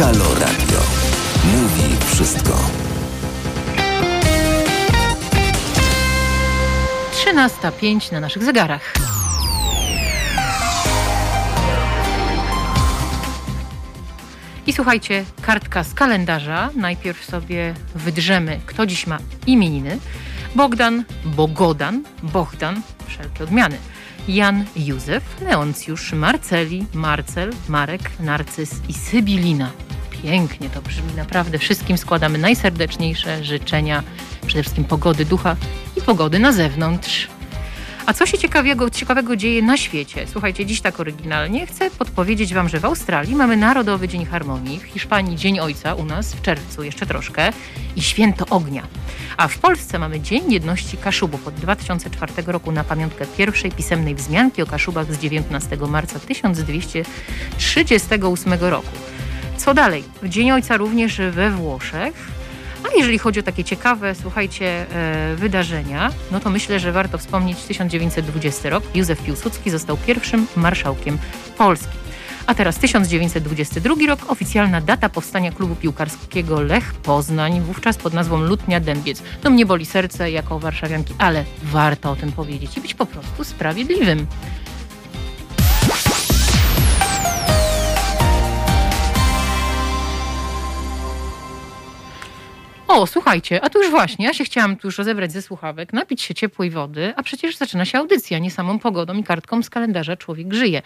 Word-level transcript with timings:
Halo 0.00 0.34
Radio. 0.34 0.80
Mówi 1.44 1.96
wszystko. 2.06 2.52
13.05 7.12 8.12
na 8.12 8.20
naszych 8.20 8.44
zegarach. 8.44 8.92
I 14.66 14.72
słuchajcie, 14.72 15.24
kartka 15.42 15.84
z 15.84 15.94
kalendarza. 15.94 16.70
Najpierw 16.76 17.24
sobie 17.24 17.74
wydrzemy, 17.94 18.60
kto 18.66 18.86
dziś 18.86 19.06
ma 19.06 19.18
imieniny. 19.46 19.98
Bogdan, 20.54 21.04
Bogodan, 21.24 22.02
Bohdan, 22.22 22.82
wszelkie 23.06 23.44
odmiany. 23.44 23.78
Jan 24.28 24.64
Józef, 24.76 25.22
Leoncjusz, 25.40 26.12
Marceli, 26.12 26.86
Marcel, 26.94 27.50
Marek, 27.68 28.20
Narcyz 28.20 28.70
i 28.88 28.94
Sybilina. 28.94 29.70
Pięknie 30.22 30.70
to 30.70 30.82
brzmi, 30.82 31.14
naprawdę 31.16 31.58
wszystkim 31.58 31.98
składamy 31.98 32.38
najserdeczniejsze 32.38 33.44
życzenia, 33.44 34.02
przede 34.46 34.62
wszystkim 34.62 34.84
pogody 34.84 35.24
ducha 35.24 35.56
i 35.96 36.00
pogody 36.00 36.38
na 36.38 36.52
zewnątrz. 36.52 37.28
A 38.06 38.12
co 38.12 38.26
się 38.26 38.38
ciekawego, 38.38 38.90
ciekawego 38.90 39.36
dzieje 39.36 39.62
na 39.62 39.76
świecie? 39.76 40.26
Słuchajcie, 40.26 40.66
dziś 40.66 40.80
tak 40.80 41.00
oryginalnie 41.00 41.66
chcę 41.66 41.90
podpowiedzieć 41.90 42.54
Wam, 42.54 42.68
że 42.68 42.80
w 42.80 42.84
Australii 42.84 43.36
mamy 43.36 43.56
Narodowy 43.56 44.08
Dzień 44.08 44.24
Harmonii, 44.24 44.80
w 44.80 44.82
Hiszpanii 44.82 45.36
Dzień 45.36 45.60
Ojca, 45.60 45.94
u 45.94 46.04
nas 46.04 46.34
w 46.34 46.42
czerwcu 46.42 46.82
jeszcze 46.82 47.06
troszkę 47.06 47.52
i 47.96 48.02
Święto 48.02 48.46
Ognia. 48.50 48.86
A 49.36 49.48
w 49.48 49.58
Polsce 49.58 49.98
mamy 49.98 50.20
Dzień 50.20 50.52
Jedności 50.52 50.96
Kaszubów 50.96 51.48
od 51.48 51.54
2004 51.54 52.32
roku 52.46 52.72
na 52.72 52.84
pamiątkę 52.84 53.26
pierwszej 53.38 53.72
pisemnej 53.72 54.14
wzmianki 54.14 54.62
o 54.62 54.66
Kaszubach 54.66 55.14
z 55.14 55.18
19 55.18 55.76
marca 55.76 56.18
1238 56.18 58.52
roku. 58.52 59.09
Co 59.60 59.74
dalej? 59.74 60.04
Dzień 60.22 60.50
Ojca 60.50 60.76
również 60.76 61.20
we 61.30 61.50
Włoszech. 61.50 62.14
A 62.84 62.96
jeżeli 62.96 63.18
chodzi 63.18 63.40
o 63.40 63.42
takie 63.42 63.64
ciekawe, 63.64 64.14
słuchajcie, 64.14 64.86
e, 64.92 65.36
wydarzenia, 65.36 66.10
no 66.30 66.40
to 66.40 66.50
myślę, 66.50 66.80
że 66.80 66.92
warto 66.92 67.18
wspomnieć 67.18 67.58
1920 67.58 68.70
rok. 68.70 68.84
Józef 68.94 69.22
Piłsudski 69.22 69.70
został 69.70 69.96
pierwszym 69.96 70.46
marszałkiem 70.56 71.18
Polski. 71.58 71.96
A 72.46 72.54
teraz 72.54 72.78
1922 72.78 74.06
rok, 74.06 74.20
oficjalna 74.28 74.80
data 74.80 75.08
powstania 75.08 75.52
klubu 75.52 75.76
piłkarskiego 75.76 76.60
Lech 76.60 76.94
Poznań, 76.94 77.60
wówczas 77.60 77.96
pod 77.96 78.12
nazwą 78.14 78.40
Lutnia 78.40 78.80
Dębiec. 78.80 79.22
No 79.44 79.50
mnie 79.50 79.66
boli 79.66 79.86
serce 79.86 80.30
jako 80.30 80.58
warszawianki, 80.58 81.14
ale 81.18 81.44
warto 81.62 82.10
o 82.10 82.16
tym 82.16 82.32
powiedzieć 82.32 82.76
i 82.76 82.80
być 82.80 82.94
po 82.94 83.06
prostu 83.06 83.44
sprawiedliwym. 83.44 84.26
O, 92.90 93.06
słuchajcie, 93.06 93.64
a 93.64 93.70
tu 93.70 93.78
już 93.78 93.90
właśnie, 93.90 94.26
ja 94.26 94.34
się 94.34 94.44
chciałam 94.44 94.76
tu 94.76 94.88
już 94.88 94.98
rozebrać 94.98 95.32
ze 95.32 95.42
słuchawek, 95.42 95.92
napić 95.92 96.22
się 96.22 96.34
ciepłej 96.34 96.70
wody, 96.70 97.12
a 97.16 97.22
przecież 97.22 97.56
zaczyna 97.56 97.84
się 97.84 97.98
audycja, 97.98 98.38
nie 98.38 98.50
samą 98.50 98.78
pogodą 98.78 99.14
i 99.14 99.24
kartką 99.24 99.62
z 99.62 99.70
kalendarza 99.70 100.16
Człowiek 100.16 100.54
żyje. 100.54 100.82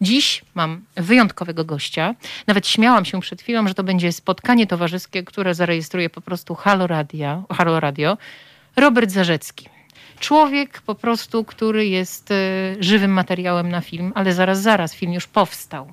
Dziś 0.00 0.44
mam 0.54 0.84
wyjątkowego 0.96 1.64
gościa. 1.64 2.14
Nawet 2.46 2.68
śmiałam 2.68 3.04
się 3.04 3.20
przed 3.20 3.42
chwilą, 3.42 3.68
że 3.68 3.74
to 3.74 3.84
będzie 3.84 4.12
spotkanie 4.12 4.66
towarzyskie, 4.66 5.22
które 5.22 5.54
zarejestruje 5.54 6.10
po 6.10 6.20
prostu 6.20 6.54
Halo 6.54 6.86
Radio. 6.86 7.42
Halo 7.50 7.80
Radio. 7.80 8.18
Robert 8.76 9.10
Zarzecki. 9.10 9.68
Człowiek 10.20 10.80
po 10.80 10.94
prostu, 10.94 11.44
który 11.44 11.86
jest 11.86 12.30
y, 12.30 12.34
żywym 12.80 13.10
materiałem 13.10 13.68
na 13.68 13.80
film, 13.80 14.12
ale 14.14 14.32
zaraz, 14.34 14.62
zaraz, 14.62 14.94
film 14.94 15.12
już 15.12 15.26
powstał. 15.26 15.92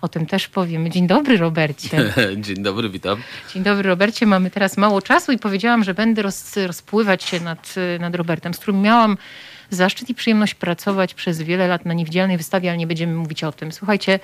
O 0.00 0.08
tym 0.08 0.26
też 0.26 0.48
powiemy. 0.48 0.90
Dzień 0.90 1.06
dobry, 1.06 1.36
Robercie. 1.36 2.12
Dzień 2.36 2.62
dobry, 2.62 2.90
witam. 2.90 3.22
Dzień 3.54 3.62
dobry, 3.62 3.88
Robercie. 3.88 4.26
Mamy 4.26 4.50
teraz 4.50 4.76
mało 4.76 5.02
czasu 5.02 5.32
i 5.32 5.38
powiedziałam, 5.38 5.84
że 5.84 5.94
będę 5.94 6.22
roz, 6.22 6.56
rozpływać 6.56 7.22
się 7.22 7.40
nad, 7.40 7.74
nad 8.00 8.14
Robertem, 8.14 8.54
z 8.54 8.58
którym 8.58 8.82
miałam 8.82 9.16
zaszczyt 9.70 10.10
i 10.10 10.14
przyjemność 10.14 10.54
pracować 10.54 11.14
przez 11.14 11.42
wiele 11.42 11.68
lat 11.68 11.84
na 11.84 11.94
niewidzialnej 11.94 12.36
wystawie, 12.36 12.70
ale 12.70 12.78
nie 12.78 12.86
będziemy 12.86 13.14
mówić 13.14 13.44
o 13.44 13.52
tym. 13.52 13.72
Słuchajcie, 13.72 14.20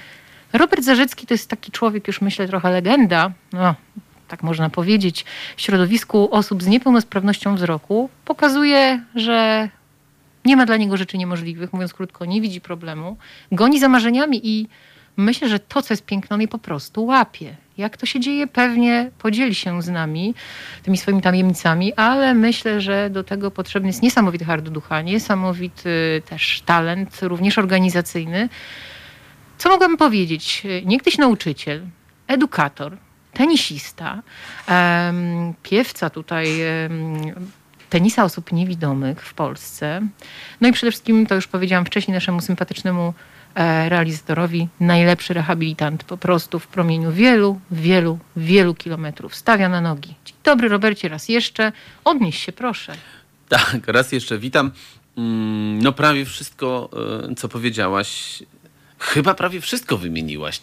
Robert 0.53 0.85
Zarzecki 0.85 1.27
to 1.27 1.35
jest 1.35 1.51
taki 1.51 1.73
człowiek, 1.73 2.07
już 2.07 2.21
myślę, 2.21 2.49
trochę 2.49 2.71
legenda. 2.71 3.33
No, 3.53 3.75
tak 4.29 4.43
można 4.43 4.71
powiedzieć, 4.71 5.25
w 5.57 5.61
środowisku 5.61 6.29
osób 6.35 6.63
z 6.63 6.67
niepełnosprawnością 6.67 7.55
wzroku, 7.55 8.11
pokazuje, 8.25 9.05
że 9.15 9.69
nie 10.45 10.57
ma 10.57 10.67
dla 10.67 10.77
niego 10.77 10.97
rzeczy 10.97 11.19
niemożliwych, 11.19 11.73
mówiąc 11.73 11.95
krótko, 11.95 12.25
nie 12.25 12.41
widzi 12.41 12.61
problemu, 12.61 13.17
goni 13.53 13.81
za 13.81 13.89
marzeniami 13.89 14.41
i 14.43 14.69
myślę, 15.17 15.49
że 15.49 15.59
to, 15.59 15.83
co 15.83 15.95
jest 15.95 16.07
piękne, 16.07 16.35
on 16.35 16.41
je 16.41 16.49
po 16.49 16.59
prostu 16.59 17.05
łapie. 17.05 17.57
Jak 17.79 17.97
to 17.97 18.07
się 18.07 18.21
dzieje, 18.21 18.47
pewnie 18.47 19.11
podzieli 19.19 19.55
się 19.55 19.83
z 19.83 19.89
nami 19.89 20.35
tymi 20.83 20.99
swoimi 20.99 21.23
tajemnicami, 21.23 21.95
ale 21.95 22.35
myślę, 22.35 22.81
że 22.81 23.11
do 23.11 23.25
tego 23.25 23.51
potrzebny 23.51 23.89
jest 23.89 24.03
niesamowity 24.03 24.45
hard 24.45 24.69
ducha, 24.69 25.03
niesamowity 25.03 26.23
też 26.29 26.63
talent, 26.67 27.19
również 27.23 27.59
organizacyjny. 27.59 28.49
Co 29.59 29.69
mogłabym 29.69 29.97
powiedzieć? 29.97 30.63
Niegdyś 30.85 31.19
nauczyciel, 31.19 31.83
edukator, 32.27 32.97
tenisista, 33.33 34.23
um, 34.69 35.55
piewca 35.63 36.11
tutaj 36.11 36.49
um, 36.83 37.35
tenisa 37.91 38.25
osób 38.25 38.53
niewidomych 38.53 39.27
w 39.27 39.35
Polsce. 39.35 40.01
No 40.61 40.69
i 40.69 40.73
przede 40.73 40.91
wszystkim, 40.91 41.27
to 41.27 41.35
już 41.35 41.47
powiedziałam 41.47 41.85
wcześniej 41.85 42.15
naszemu 42.15 42.41
sympatycznemu 42.41 43.15
realizatorowi 43.89 44.69
najlepszy 44.81 45.35
rehabilitant 45.35 46.05
po 46.05 46.17
prostu 46.17 46.59
w 46.59 46.67
promieniu 46.67 47.13
wielu, 47.13 47.61
wielu, 47.71 48.19
wielu 48.37 48.75
kilometrów. 48.75 49.35
Stawia 49.35 49.69
na 49.69 49.81
nogi. 49.81 50.15
Dzień 50.25 50.37
dobry 50.45 50.69
Robercie, 50.69 51.09
raz 51.09 51.29
jeszcze. 51.29 51.73
Odnieś 52.05 52.45
się 52.45 52.53
proszę. 52.53 52.95
Tak, 53.49 53.89
raz 53.89 54.13
jeszcze 54.13 54.39
witam. 54.39 54.71
Mm, 55.19 55.83
no 55.83 55.93
prawie 55.93 56.25
wszystko, 56.25 56.91
e, 57.31 57.35
co 57.35 57.49
powiedziałaś, 57.49 58.43
Chyba 58.99 59.35
prawie 59.35 59.61
wszystko 59.61 59.99
wymieniłaś. 59.99 60.61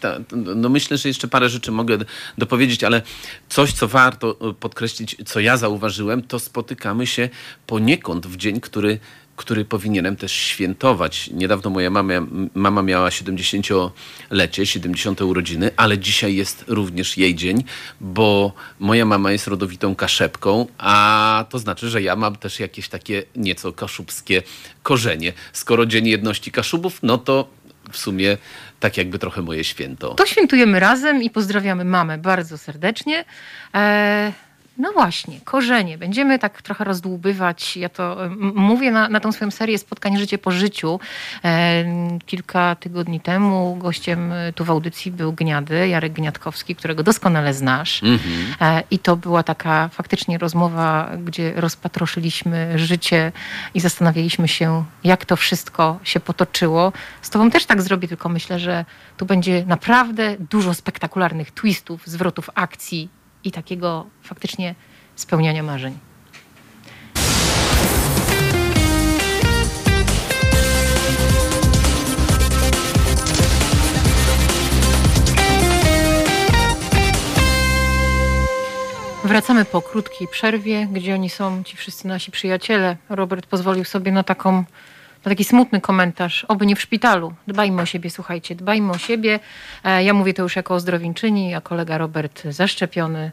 no 0.56 0.68
myślę, 0.68 0.96
że 0.96 1.08
jeszcze 1.08 1.28
parę 1.28 1.48
rzeczy 1.48 1.72
mogę 1.72 1.98
dopowiedzieć, 2.38 2.84
ale 2.84 3.02
coś, 3.48 3.72
co 3.72 3.88
warto 3.88 4.36
e, 4.50 4.54
podkreślić, 4.54 5.16
co 5.26 5.40
ja 5.40 5.56
zauważyłem, 5.56 6.22
to 6.22 6.38
spotykamy 6.38 7.06
się 7.06 7.28
poniekąd 7.66 8.26
w 8.26 8.36
dzień, 8.36 8.60
który 8.60 8.98
który 9.42 9.64
powinienem 9.64 10.16
też 10.16 10.32
świętować. 10.32 11.30
Niedawno 11.32 11.70
moja 11.70 11.90
mama, 11.90 12.12
mama 12.54 12.82
miała 12.82 13.08
70-lecie, 13.08 14.66
70 14.66 15.20
urodziny, 15.20 15.70
ale 15.76 15.98
dzisiaj 15.98 16.34
jest 16.34 16.64
również 16.68 17.16
jej 17.16 17.34
dzień, 17.34 17.64
bo 18.00 18.52
moja 18.78 19.04
mama 19.04 19.32
jest 19.32 19.46
rodowitą 19.46 19.94
kaszepką, 19.94 20.66
a 20.78 21.44
to 21.50 21.58
znaczy, 21.58 21.88
że 21.88 22.02
ja 22.02 22.16
mam 22.16 22.36
też 22.36 22.60
jakieś 22.60 22.88
takie 22.88 23.22
nieco 23.36 23.72
kaszubskie 23.72 24.42
korzenie. 24.82 25.32
Skoro 25.52 25.86
Dzień 25.86 26.06
Jedności 26.06 26.52
Kaszubów, 26.52 26.98
no 27.02 27.18
to 27.18 27.48
w 27.92 27.96
sumie 27.96 28.38
tak 28.80 28.96
jakby 28.96 29.18
trochę 29.18 29.42
moje 29.42 29.64
święto. 29.64 30.14
To 30.14 30.26
świętujemy 30.26 30.80
razem 30.80 31.22
i 31.22 31.30
pozdrawiamy 31.30 31.84
mamę 31.84 32.18
bardzo 32.18 32.58
serdecznie. 32.58 33.24
Eee... 33.72 34.32
No 34.78 34.92
właśnie, 34.92 35.40
korzenie. 35.44 35.98
Będziemy 35.98 36.38
tak 36.38 36.62
trochę 36.62 36.84
rozdłubywać. 36.84 37.76
Ja 37.76 37.88
to 37.88 38.16
mówię 38.54 38.90
na, 38.90 39.08
na 39.08 39.20
tą 39.20 39.32
swoją 39.32 39.50
serię 39.50 39.78
spotkań 39.78 40.18
Życie 40.18 40.38
po 40.38 40.50
życiu. 40.50 41.00
E, 41.44 41.84
kilka 42.26 42.74
tygodni 42.74 43.20
temu 43.20 43.76
gościem 43.76 44.32
e, 44.32 44.52
tu 44.52 44.64
w 44.64 44.70
audycji 44.70 45.12
był 45.12 45.32
Gniady, 45.32 45.88
Jarek 45.88 46.12
Gniadkowski, 46.12 46.76
którego 46.76 47.02
doskonale 47.02 47.54
znasz. 47.54 48.02
Mm 48.02 48.18
-hmm. 48.18 48.20
e, 48.60 48.82
I 48.90 48.98
to 48.98 49.16
była 49.16 49.42
taka 49.42 49.88
faktycznie 49.88 50.38
rozmowa, 50.38 51.10
gdzie 51.24 51.52
rozpatroszyliśmy 51.56 52.78
życie 52.78 53.32
i 53.74 53.80
zastanawialiśmy 53.80 54.48
się, 54.48 54.84
jak 55.04 55.24
to 55.24 55.36
wszystko 55.36 55.98
się 56.04 56.20
potoczyło. 56.20 56.92
Z 57.22 57.30
tobą 57.30 57.50
też 57.50 57.66
tak 57.66 57.82
zrobię, 57.82 58.08
tylko 58.08 58.28
myślę, 58.28 58.58
że 58.58 58.84
tu 59.16 59.26
będzie 59.26 59.64
naprawdę 59.66 60.36
dużo 60.50 60.74
spektakularnych 60.74 61.50
twistów, 61.50 62.06
zwrotów 62.06 62.50
akcji 62.54 63.21
i 63.44 63.52
takiego 63.52 64.06
faktycznie 64.22 64.74
spełniania 65.16 65.62
marzeń. 65.62 65.98
Wracamy 79.24 79.64
po 79.64 79.82
krótkiej 79.82 80.28
przerwie, 80.28 80.88
gdzie 80.92 81.14
oni 81.14 81.30
są, 81.30 81.64
ci 81.64 81.76
wszyscy 81.76 82.08
nasi 82.08 82.30
przyjaciele. 82.30 82.96
Robert 83.08 83.46
pozwolił 83.46 83.84
sobie 83.84 84.12
na 84.12 84.22
taką 84.22 84.64
na 85.24 85.30
taki 85.30 85.44
smutny 85.44 85.80
komentarz, 85.80 86.44
oby 86.44 86.66
nie 86.66 86.76
w 86.76 86.80
szpitalu. 86.80 87.34
Dbajmy 87.46 87.82
o 87.82 87.86
siebie, 87.86 88.10
słuchajcie, 88.10 88.54
dbajmy 88.54 88.92
o 88.92 88.98
siebie. 88.98 89.40
E, 89.84 90.04
ja 90.04 90.14
mówię 90.14 90.34
to 90.34 90.42
już 90.42 90.56
jako 90.56 90.74
ozdrowieńczyni, 90.74 91.54
a 91.54 91.60
kolega 91.60 91.98
Robert 91.98 92.42
zaszczepiony, 92.50 93.30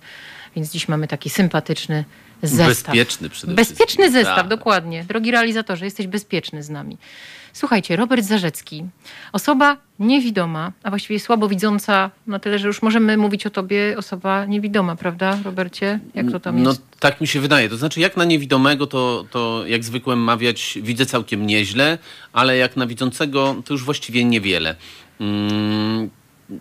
więc 0.56 0.72
dziś 0.72 0.88
mamy 0.88 1.08
taki 1.08 1.30
sympatyczny 1.30 2.06
zestaw. 2.44 2.96
Bezpieczny 2.96 3.30
przede 3.30 3.54
Bezpieczny 3.54 4.12
zestaw, 4.12 4.36
tak. 4.36 4.48
dokładnie. 4.48 5.04
Drogi 5.04 5.32
realizatorze, 5.32 5.86
jesteś 5.86 6.08
bezpieczny 6.08 6.64
z 6.64 6.70
nami. 6.70 6.98
Słuchajcie, 7.54 7.96
Robert 7.96 8.24
Zarzecki, 8.26 8.86
osoba 9.34 9.78
niewidoma, 10.00 10.72
a 10.84 10.90
właściwie 10.90 11.20
słabowidząca 11.20 12.12
na 12.28 12.40
tyle, 12.40 12.60
że 12.60 12.68
już 12.68 12.82
możemy 12.82 13.18
mówić 13.18 13.46
o 13.46 13.50
tobie 13.50 13.96
osoba 13.98 14.46
niewidoma, 14.46 14.96
prawda, 14.96 15.40
Robercie? 15.44 16.00
Jak 16.16 16.32
to 16.32 16.40
tam 16.40 16.64
no, 16.64 16.70
jest? 16.70 16.82
tak 17.00 17.22
mi 17.22 17.28
się 17.28 17.40
wydaje. 17.40 17.70
To 17.70 17.78
znaczy, 17.78 18.00
jak 18.00 18.18
na 18.18 18.26
niewidomego, 18.26 18.88
to, 18.88 19.26
to 19.32 19.64
jak 19.68 19.84
zwykłem 19.84 20.20
mawiać, 20.20 20.78
widzę 20.82 21.06
całkiem 21.06 21.46
nieźle, 21.46 21.98
ale 22.34 22.58
jak 22.58 22.78
na 22.78 22.88
widzącego, 22.88 23.56
to 23.66 23.74
już 23.74 23.84
właściwie 23.84 24.24
niewiele. 24.24 24.76
Mm, 25.20 26.10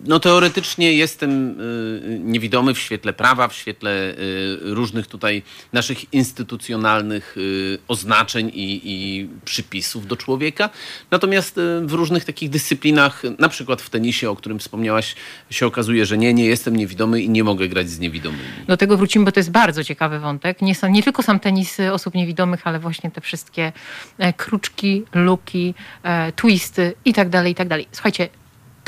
no 0.05 0.19
teoretycznie 0.19 0.93
jestem 0.93 1.61
y, 1.61 2.19
niewidomy 2.23 2.73
w 2.73 2.79
świetle 2.79 3.13
prawa, 3.13 3.47
w 3.47 3.53
świetle 3.53 3.91
y, 3.91 4.15
różnych 4.61 5.07
tutaj 5.07 5.43
naszych 5.73 6.13
instytucjonalnych 6.13 7.37
y, 7.37 7.77
oznaczeń 7.87 8.51
i, 8.53 8.81
i 8.83 9.29
przypisów 9.45 10.07
do 10.07 10.17
człowieka. 10.17 10.69
Natomiast 11.11 11.59
w 11.85 11.93
różnych 11.93 12.25
takich 12.25 12.49
dyscyplinach, 12.49 13.23
na 13.39 13.49
przykład 13.49 13.81
w 13.81 13.89
tenisie, 13.89 14.29
o 14.29 14.35
którym 14.35 14.59
wspomniałaś, 14.59 15.15
się 15.49 15.65
okazuje, 15.65 16.05
że 16.05 16.17
nie, 16.17 16.33
nie 16.33 16.45
jestem 16.45 16.75
niewidomy 16.75 17.21
i 17.21 17.29
nie 17.29 17.43
mogę 17.43 17.67
grać 17.67 17.89
z 17.89 17.99
niewidomymi. 17.99 18.43
Do 18.67 18.77
tego 18.77 18.97
wrócimy, 18.97 19.25
bo 19.25 19.31
to 19.31 19.39
jest 19.39 19.51
bardzo 19.51 19.83
ciekawy 19.83 20.19
wątek. 20.19 20.61
Nie, 20.61 20.75
sam, 20.75 20.91
nie 20.91 21.03
tylko 21.03 21.23
sam 21.23 21.39
tenis 21.39 21.77
osób 21.91 22.13
niewidomych, 22.13 22.67
ale 22.67 22.79
właśnie 22.79 23.11
te 23.11 23.21
wszystkie 23.21 23.71
e, 24.17 24.33
kruczki, 24.33 25.03
luki, 25.13 25.73
e, 26.03 26.31
twisty 26.31 26.93
i 27.05 27.13
tak 27.13 27.29
dalej, 27.29 27.51
i 27.51 27.55
tak 27.55 27.67
dalej. 27.67 27.87
Słuchajcie, 27.91 28.29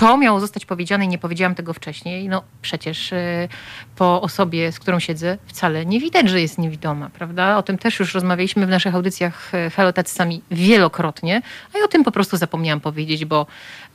to 0.01 0.17
miało 0.17 0.39
zostać 0.39 0.65
powiedziane 0.65 1.05
i 1.05 1.07
nie 1.07 1.17
powiedziałam 1.17 1.55
tego 1.55 1.73
wcześniej. 1.73 2.29
No 2.29 2.43
przecież 2.61 3.11
y, 3.11 3.47
po 3.95 4.21
osobie, 4.21 4.71
z 4.71 4.79
którą 4.79 4.99
siedzę, 4.99 5.37
wcale 5.45 5.85
nie 5.85 5.99
widać, 5.99 6.29
że 6.29 6.41
jest 6.41 6.57
niewidoma, 6.57 7.09
prawda? 7.09 7.57
O 7.57 7.63
tym 7.63 7.77
też 7.77 7.99
już 7.99 8.13
rozmawialiśmy 8.13 8.65
w 8.65 8.69
naszych 8.69 8.95
audycjach 8.95 9.51
y, 9.89 9.93
Tacy 9.93 10.15
Sami 10.15 10.41
wielokrotnie, 10.51 11.41
a 11.73 11.77
ja 11.77 11.85
o 11.85 11.87
tym 11.87 12.03
po 12.03 12.11
prostu 12.11 12.37
zapomniałam 12.37 12.79
powiedzieć, 12.79 13.25
bo 13.25 13.45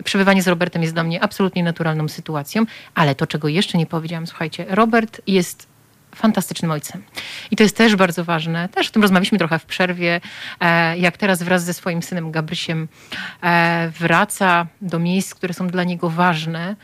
przebywanie 0.04 0.42
z 0.42 0.48
Robertem 0.48 0.82
jest 0.82 0.94
dla 0.94 1.04
mnie 1.04 1.22
absolutnie 1.22 1.64
naturalną 1.64 2.08
sytuacją, 2.08 2.64
ale 2.94 3.14
to, 3.14 3.26
czego 3.26 3.48
jeszcze 3.48 3.78
nie 3.78 3.86
powiedziałam, 3.86 4.26
słuchajcie, 4.26 4.66
Robert 4.68 5.20
jest 5.26 5.75
fantastycznym 6.16 6.70
ojcem. 6.70 7.02
I 7.50 7.56
to 7.56 7.62
jest 7.62 7.76
też 7.76 7.96
bardzo 7.96 8.24
ważne. 8.24 8.68
Też 8.68 8.88
o 8.88 8.92
tym 8.92 9.02
rozmawialiśmy 9.02 9.38
trochę 9.38 9.58
w 9.58 9.64
przerwie, 9.64 10.20
e, 10.60 10.98
jak 10.98 11.16
teraz 11.16 11.42
wraz 11.42 11.64
ze 11.64 11.74
swoim 11.74 12.02
synem 12.02 12.30
Gabrysiem 12.30 12.88
e, 13.42 13.92
wraca 13.98 14.66
do 14.80 14.98
miejsc, 14.98 15.34
które 15.34 15.54
są 15.54 15.68
dla 15.68 15.84
niego 15.84 16.10
ważne. 16.10 16.76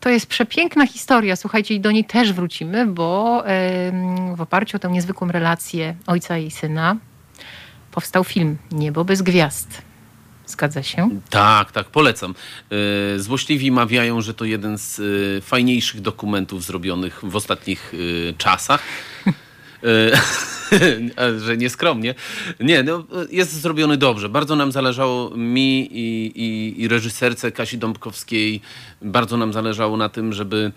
To 0.00 0.08
jest 0.08 0.26
przepiękna 0.26 0.86
historia, 0.86 1.36
słuchajcie, 1.36 1.74
i 1.74 1.80
do 1.80 1.90
niej 1.90 2.04
też 2.04 2.32
wrócimy, 2.32 2.86
bo 2.86 3.44
w 4.36 4.40
oparciu 4.40 4.76
o 4.76 4.80
tę 4.80 4.88
niezwykłą 4.88 5.28
relację 5.28 5.94
ojca 6.06 6.38
i 6.38 6.50
syna 6.50 6.96
powstał 7.90 8.24
film 8.24 8.58
Niebo 8.72 9.04
bez 9.04 9.22
gwiazd. 9.22 9.82
Zgadza 10.52 10.82
się? 10.82 11.10
Tak, 11.30 11.72
tak, 11.72 11.86
polecam. 11.86 12.34
E, 12.70 13.18
złośliwi 13.18 13.70
mawiają, 13.70 14.20
że 14.20 14.34
to 14.34 14.44
jeden 14.44 14.78
z 14.78 15.00
e, 15.00 15.40
fajniejszych 15.40 16.00
dokumentów 16.00 16.64
zrobionych 16.64 17.20
w 17.22 17.36
ostatnich 17.36 17.92
e, 17.94 18.32
czasach. 18.32 18.82
że 21.44 21.56
nieskromnie. 21.56 22.14
Nie, 22.60 22.82
no, 22.82 23.04
jest 23.30 23.60
zrobiony 23.60 23.96
dobrze. 23.96 24.28
Bardzo 24.28 24.56
nam 24.56 24.72
zależało 24.72 25.36
mi 25.36 25.80
i, 25.80 26.32
i, 26.34 26.80
i 26.82 26.88
reżyserce 26.88 27.52
Kasi 27.52 27.78
Dąbkowskiej, 27.78 28.60
bardzo 29.02 29.36
nam 29.36 29.52
zależało 29.52 29.96
na 29.96 30.08
tym, 30.08 30.32
żeby 30.32 30.72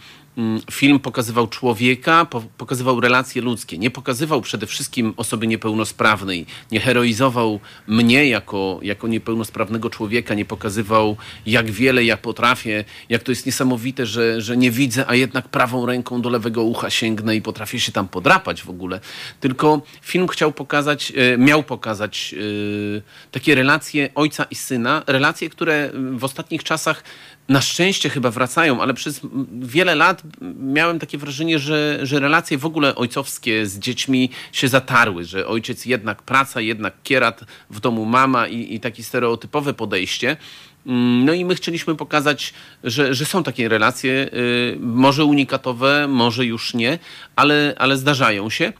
film 0.71 0.99
pokazywał 0.99 1.47
człowieka, 1.47 2.27
pokazywał 2.57 2.99
relacje 2.99 3.41
ludzkie. 3.41 3.77
Nie 3.77 3.91
pokazywał 3.91 4.41
przede 4.41 4.67
wszystkim 4.67 5.13
osoby 5.17 5.47
niepełnosprawnej, 5.47 6.45
nie 6.71 6.79
heroizował 6.79 7.59
mnie 7.87 8.29
jako, 8.29 8.79
jako 8.81 9.07
niepełnosprawnego 9.07 9.89
człowieka, 9.89 10.33
nie 10.33 10.45
pokazywał 10.45 11.17
jak 11.45 11.71
wiele 11.71 12.03
ja 12.03 12.17
potrafię, 12.17 12.85
jak 13.09 13.23
to 13.23 13.31
jest 13.31 13.45
niesamowite, 13.45 14.05
że, 14.05 14.41
że 14.41 14.57
nie 14.57 14.71
widzę, 14.71 15.05
a 15.07 15.15
jednak 15.15 15.47
prawą 15.47 15.85
ręką 15.85 16.21
do 16.21 16.29
lewego 16.29 16.63
ucha 16.63 16.89
sięgnę 16.89 17.35
i 17.35 17.41
potrafię 17.41 17.79
się 17.79 17.91
tam 17.91 18.07
podrapać 18.07 18.63
w 18.63 18.69
ogóle. 18.69 18.99
Tylko 19.39 19.81
film 20.01 20.27
chciał 20.27 20.51
pokazać, 20.51 21.13
e, 21.15 21.37
miał 21.37 21.63
pokazać 21.63 22.35
e, 22.37 23.31
takie 23.31 23.55
relacje 23.55 24.09
ojca 24.15 24.43
i 24.51 24.55
syna, 24.55 25.03
relacje, 25.07 25.49
które 25.49 25.89
w 26.11 26.23
ostatnich 26.23 26.63
czasach 26.63 27.03
na 27.50 27.62
szczęście 27.62 28.09
chyba 28.09 28.31
wracają, 28.31 28.81
ale 28.81 28.94
przez 28.94 29.21
wiele 29.62 29.95
lat 29.95 30.24
miałem 30.59 31.00
takie 31.00 31.18
wrażenie, 31.18 31.59
że, 31.59 32.00
że 32.03 32.19
relacje 32.19 32.57
w 32.57 32.65
ogóle 32.65 32.95
ojcowskie 32.95 33.65
z 33.65 33.80
dziećmi 33.80 34.30
się 34.51 34.68
zatarły, 34.68 35.25
że 35.25 35.47
ojciec 35.47 35.86
jednak 35.86 36.21
praca, 36.21 36.62
jednak 36.62 36.94
kierat, 37.03 37.42
w 37.69 37.80
domu 37.80 38.06
mama 38.06 38.47
i, 38.47 38.75
i 38.75 38.80
takie 38.80 39.03
stereotypowe 39.03 39.74
podejście. 39.74 40.38
Mm, 40.86 41.25
no 41.25 41.33
i 41.33 41.45
my 41.45 41.56
chcieliśmy 41.56 41.95
pokazać, 41.95 42.53
że, 42.83 43.13
że 43.13 43.25
są 43.25 43.44
takie 43.44 43.69
relacje, 43.69 44.30
y, 44.33 44.77
może 44.80 45.25
unikatowe, 45.25 46.07
może 46.07 46.45
już 46.45 46.74
nie, 46.74 47.00
ale, 47.36 47.74
ale 47.77 47.97
zdarzają 47.97 48.50
się. 48.50 48.74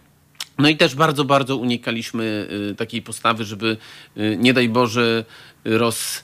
No 0.58 0.70
i 0.70 0.78
też 0.78 0.96
bardzo, 0.96 1.26
bardzo 1.26 1.58
unikaliśmy 1.58 2.48
y, 2.72 2.76
takiej 2.76 3.02
postawy, 3.02 3.46
żeby 3.46 3.78
y, 4.18 4.38
nie 4.40 4.54
daj 4.54 4.70
Boże 4.70 5.26
roz 5.66 6.24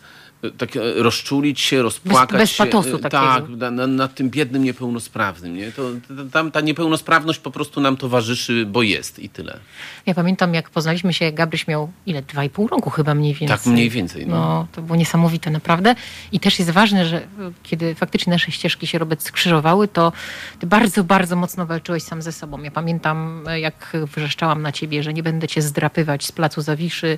tak 0.58 0.76
e, 0.76 0.80
rozczulić 0.96 1.62
się, 1.62 1.82
rozpłakać 1.82 2.32
bez, 2.32 2.40
bez 2.40 2.50
się. 2.50 2.66
patosu 2.66 3.00
takiego. 3.00 3.10
Tak, 3.10 3.50
nad 3.72 3.90
na 3.90 4.08
tym 4.08 4.30
biednym 4.30 4.64
niepełnosprawnym. 4.64 5.58
Nie? 5.58 5.72
To, 5.72 5.84
tam 6.32 6.52
ta 6.52 6.62
niepełnosprawność 6.62 7.40
po 7.40 7.52
prostu 7.52 7.82
nam 7.82 7.98
towarzyszy, 7.98 8.66
bo 8.66 8.82
jest 8.82 9.20
i 9.20 9.30
tyle. 9.30 9.60
Ja 10.06 10.14
pamiętam, 10.14 10.54
jak 10.54 10.70
poznaliśmy 10.70 11.14
się, 11.14 11.32
Gabryś 11.32 11.68
miał 11.68 11.92
ile? 12.06 12.22
Dwa 12.22 12.44
i 12.44 12.50
pół 12.50 12.68
roku 12.68 12.90
chyba 12.90 13.16
mniej 13.16 13.34
więcej. 13.34 13.58
Tak, 13.58 13.66
mniej 13.66 13.90
więcej. 13.90 14.28
No. 14.28 14.36
no. 14.36 14.68
to 14.72 14.82
było 14.82 14.96
niesamowite 14.96 15.52
naprawdę. 15.52 15.96
I 16.32 16.40
też 16.40 16.60
jest 16.60 16.72
ważne, 16.72 17.06
że 17.06 17.22
kiedy 17.64 17.96
faktycznie 17.96 18.32
nasze 18.32 18.52
ścieżki 18.52 18.88
się 18.88 18.98
Robert 18.98 19.24
skrzyżowały, 19.24 19.88
to 19.88 20.12
ty 20.60 20.68
bardzo, 20.68 21.04
bardzo 21.04 21.36
mocno 21.36 21.66
walczyłeś 21.66 22.04
sam 22.04 22.22
ze 22.22 22.32
sobą. 22.32 22.64
Ja 22.64 22.72
pamiętam, 22.72 23.44
jak 23.56 23.98
wrzeszczałam 24.16 24.62
na 24.62 24.72
ciebie, 24.72 25.04
że 25.04 25.14
nie 25.14 25.24
będę 25.24 25.48
cię 25.48 25.62
zdrapywać 25.62 26.26
z 26.26 26.32
placu 26.32 26.62
Zawiszy. 26.62 27.18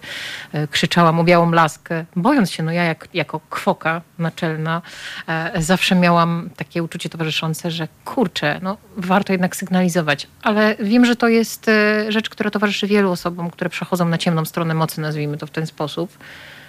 E, 0.51 0.67
krzyczałam 0.67 1.19
o 1.19 1.23
białą 1.23 1.51
laskę, 1.51 2.05
bojąc 2.15 2.51
się, 2.51 2.63
no 2.63 2.71
ja 2.71 2.83
jak 2.83 3.07
jako 3.13 3.39
kwoka 3.49 4.01
naczelna 4.19 4.81
e, 5.27 5.61
zawsze 5.61 5.95
miałam 5.95 6.49
takie 6.55 6.83
uczucie 6.83 7.09
towarzyszące, 7.09 7.71
że 7.71 7.87
kurczę, 8.05 8.59
no 8.63 8.77
warto 8.97 9.33
jednak 9.33 9.55
sygnalizować. 9.55 10.27
Ale 10.41 10.75
wiem, 10.79 11.05
że 11.05 11.15
to 11.15 11.27
jest 11.27 11.67
e, 11.67 12.11
rzecz, 12.11 12.29
która 12.29 12.51
towarzyszy 12.51 12.87
wielu 12.87 13.11
osobom, 13.11 13.49
które 13.49 13.69
przechodzą 13.69 14.09
na 14.09 14.17
ciemną 14.17 14.45
stronę 14.45 14.73
mocy, 14.73 15.01
nazwijmy 15.01 15.37
to 15.37 15.47
w 15.47 15.51
ten 15.51 15.67
sposób. 15.67 16.17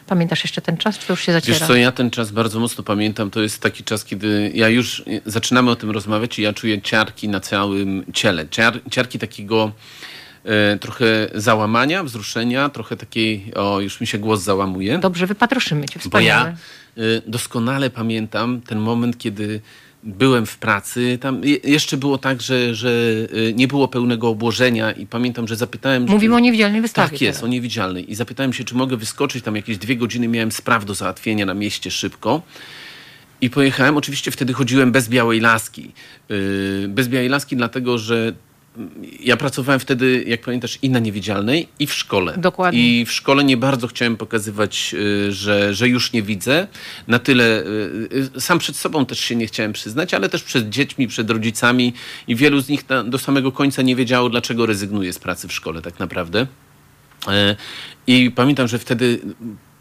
Pamiętasz 0.07 0.45
jeszcze 0.45 0.61
ten 0.61 0.77
czas, 0.77 0.99
czy 0.99 1.07
to 1.07 1.13
już 1.13 1.21
się 1.21 1.33
zaciera? 1.33 1.59
Wiesz 1.59 1.69
co, 1.69 1.75
ja 1.75 1.93
ten 1.93 2.11
czas 2.11 2.31
bardzo 2.31 2.61
mocno 2.61 2.85
pamiętam. 2.85 3.31
To 3.31 3.41
jest 3.41 3.63
taki 3.63 3.85
czas, 3.85 4.05
kiedy 4.05 4.53
ja 4.55 4.69
już 4.69 5.05
zaczynamy 5.27 5.71
o 5.71 5.77
tym 5.77 5.91
rozmawiać 5.91 6.39
i 6.39 6.43
ja 6.43 6.53
czuję 6.53 6.83
ciarki 6.83 7.29
na 7.29 7.41
całym 7.41 8.05
ciele. 8.13 8.49
Ciar, 8.49 8.81
ciarki 8.91 9.19
takiego 9.19 9.73
trochę 10.81 11.29
załamania, 11.35 12.05
wzruszenia, 12.05 12.69
trochę 12.69 12.97
takiej, 12.97 13.53
o 13.55 13.81
już 13.81 14.01
mi 14.01 14.07
się 14.07 14.19
głos 14.19 14.43
załamuje. 14.43 14.99
Dobrze, 14.99 15.27
wypatroszymy 15.27 15.87
cię, 15.87 16.01
wspaniale. 16.01 16.45
Bo 16.97 17.03
ja 17.03 17.05
doskonale 17.27 17.91
pamiętam 17.91 18.61
ten 18.61 18.79
moment, 18.79 19.19
kiedy 19.19 19.61
byłem 20.05 20.47
w 20.47 20.59
pracy. 20.59 21.19
Tam 21.21 21.41
jeszcze 21.65 21.97
było 21.97 22.19
tak, 22.19 22.43
że, 22.43 22.75
że 22.75 22.91
e, 23.49 23.53
nie 23.53 23.69
było 23.69 23.89
pełnego 23.89 24.29
obłożenia 24.29 24.93
i 24.93 25.07
pamiętam, 25.07 25.49
że 25.49 25.57
zapytałem... 25.57 26.07
Mówimy 26.09 26.35
o 26.35 26.39
niewidzialnej 26.39 26.81
wystawie. 26.81 27.11
Tak 27.11 27.21
jest, 27.21 27.39
teraz. 27.39 27.45
o 27.45 27.53
niewidzialnej. 27.53 28.13
I 28.13 28.15
zapytałem 28.15 28.53
się, 28.53 28.65
czy 28.65 28.75
mogę 28.75 28.97
wyskoczyć 28.97 29.45
tam 29.45 29.57
jakieś 29.57 29.79
dwie 29.79 29.97
godziny. 29.97 30.29
Miałem 30.29 30.53
spraw 30.53 30.85
do 30.85 30.95
załatwienia 30.95 31.47
na 31.47 31.55
mieście 31.55 31.91
szybko. 31.91 32.43
I 33.41 33.51
pojechałem. 33.51 33.97
Oczywiście 33.97 34.31
wtedy 34.31 34.53
chodziłem 34.53 34.93
bez 34.93 35.09
białej 35.09 35.41
laski. 35.41 35.93
E, 36.31 36.89
bez 36.89 37.09
białej 37.09 37.29
laski, 37.29 37.57
dlatego 37.57 37.99
że 37.99 38.33
ja 39.21 39.37
pracowałem 39.37 39.81
wtedy, 39.81 40.25
jak 40.27 40.41
pamiętasz, 40.41 40.79
i 40.83 40.91
na 40.91 40.99
niewidzialnej, 40.99 41.69
i 41.79 41.87
w 41.87 41.95
szkole. 41.95 42.35
Dokładnie. 42.37 43.01
I 43.01 43.05
w 43.05 43.13
szkole 43.13 43.45
nie 43.45 43.57
bardzo 43.57 43.87
chciałem 43.87 44.17
pokazywać, 44.17 44.95
y, 44.99 45.33
że, 45.33 45.75
że 45.75 45.89
już 45.89 46.13
nie 46.13 46.23
widzę. 46.23 46.67
Na 47.09 47.19
tyle, 47.19 47.63
y, 47.63 48.31
y, 48.37 48.41
sam 48.41 48.59
przed 48.59 48.77
sobą 48.77 49.07
też 49.07 49.21
się 49.21 49.37
nie 49.37 49.47
chciałem 49.47 49.73
przyznać, 49.73 50.15
ale 50.15 50.29
też 50.29 50.43
przed 50.43 50.69
dziećmi, 50.69 51.09
przed 51.09 51.31
rodzicami 51.31 51.93
i 52.29 52.37
wielu 52.37 52.61
z 52.61 52.69
nich 52.69 52.85
do 53.05 53.19
samego 53.19 53.53
końca 53.53 53.83
nie 53.83 53.97
wiedziało, 53.97 54.31
dlaczego 54.31 54.67
rezygnuje 54.67 55.13
z 55.13 55.19
pracy 55.19 55.49
w 55.49 55.53
szkole 55.53 55.83
tak 55.83 55.99
naprawdę. 55.99 56.47
E, 57.29 57.57
I 58.07 58.31
pamiętam, 58.31 58.69
że 58.69 58.79
wtedy 58.79 59.21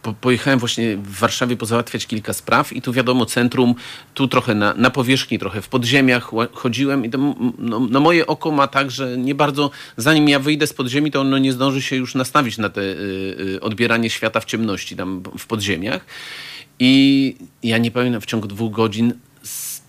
po, 0.04 0.14
pojechałem 0.14 0.60
właśnie 0.60 0.98
w 0.98 1.20
Warszawie 1.20 1.58
pozałatwiać 1.58 2.08
kilka 2.08 2.34
spraw 2.34 2.74
i 2.74 2.82
tu 2.82 2.94
wiadomo 2.94 3.26
centrum, 3.26 3.76
tu 4.14 4.28
trochę 4.28 4.56
na, 4.56 4.74
na 4.74 4.90
powierzchni, 4.90 5.40
trochę 5.40 5.62
w 5.62 5.68
podziemiach 5.68 6.32
chodziłem 6.54 7.06
i 7.06 7.10
to, 7.10 7.18
no, 7.58 7.80
no, 7.90 8.00
moje 8.00 8.28
oko 8.28 8.52
ma 8.52 8.68
tak, 8.68 8.92
że 8.92 9.18
nie 9.18 9.36
bardzo, 9.36 9.72
zanim 9.98 10.30
ja 10.30 10.40
wyjdę 10.40 10.68
z 10.68 10.74
podziemi, 10.74 11.12
to 11.12 11.22
ono 11.22 11.38
nie 11.38 11.54
zdąży 11.54 11.82
się 11.82 11.96
już 11.96 12.16
nastawić 12.16 12.58
na 12.58 12.70
te 12.70 12.82
y, 12.82 12.86
y, 13.56 13.62
odbieranie 13.62 14.10
świata 14.10 14.40
w 14.40 14.46
ciemności 14.46 14.96
tam 14.96 15.24
w 15.38 15.46
podziemiach. 15.46 16.06
I 16.80 17.36
ja 17.64 17.78
nie 17.78 17.92
pamiętam, 17.92 18.22
w 18.22 18.26
ciągu 18.26 18.48
dwóch 18.48 18.72
godzin 18.72 19.14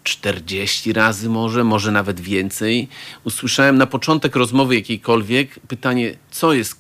40 0.05 0.93
razy 0.93 1.29
może, 1.29 1.65
może 1.65 1.93
nawet 1.93 2.21
więcej. 2.21 2.89
Usłyszałem 3.25 3.79
na 3.79 3.87
początek 3.87 4.37
rozmowy 4.37 4.75
jakiejkolwiek 4.75 5.61
pytanie, 5.69 6.17
co 6.31 6.53
jest, 6.53 6.77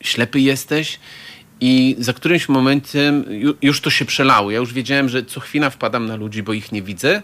ślepy 0.00 0.40
jesteś? 0.40 0.98
I 1.60 1.96
za 1.98 2.12
którymś 2.12 2.48
momentem 2.48 3.24
już 3.62 3.80
to 3.80 3.90
się 3.90 4.04
przelało. 4.04 4.50
Ja 4.50 4.58
już 4.58 4.72
wiedziałem, 4.72 5.08
że 5.08 5.24
co 5.24 5.40
chwila 5.40 5.70
wpadam 5.70 6.06
na 6.06 6.16
ludzi, 6.16 6.42
bo 6.42 6.52
ich 6.52 6.72
nie 6.72 6.82
widzę. 6.82 7.22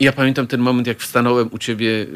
I 0.00 0.04
ja 0.04 0.12
pamiętam 0.12 0.46
ten 0.46 0.60
moment, 0.60 0.86
jak 0.86 0.98
wstanąłem 0.98 1.48
u 1.52 1.58
ciebie 1.58 1.88
y, 1.88 2.06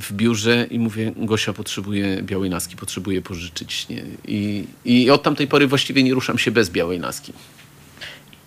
w, 0.00 0.12
biurze 0.12 0.66
i 0.70 0.78
mówię, 0.78 1.12
Gosia 1.16 1.52
potrzebuje 1.52 2.22
białej 2.22 2.50
naski, 2.50 2.76
potrzebuje 2.76 3.22
pożyczyć. 3.22 3.88
Nie? 3.88 4.04
I, 4.28 4.64
I 4.84 5.10
od 5.10 5.22
tamtej 5.22 5.46
pory 5.46 5.66
właściwie 5.66 6.02
nie 6.02 6.14
ruszam 6.14 6.38
się 6.38 6.50
bez 6.50 6.70
białej 6.70 7.00
naski. 7.00 7.32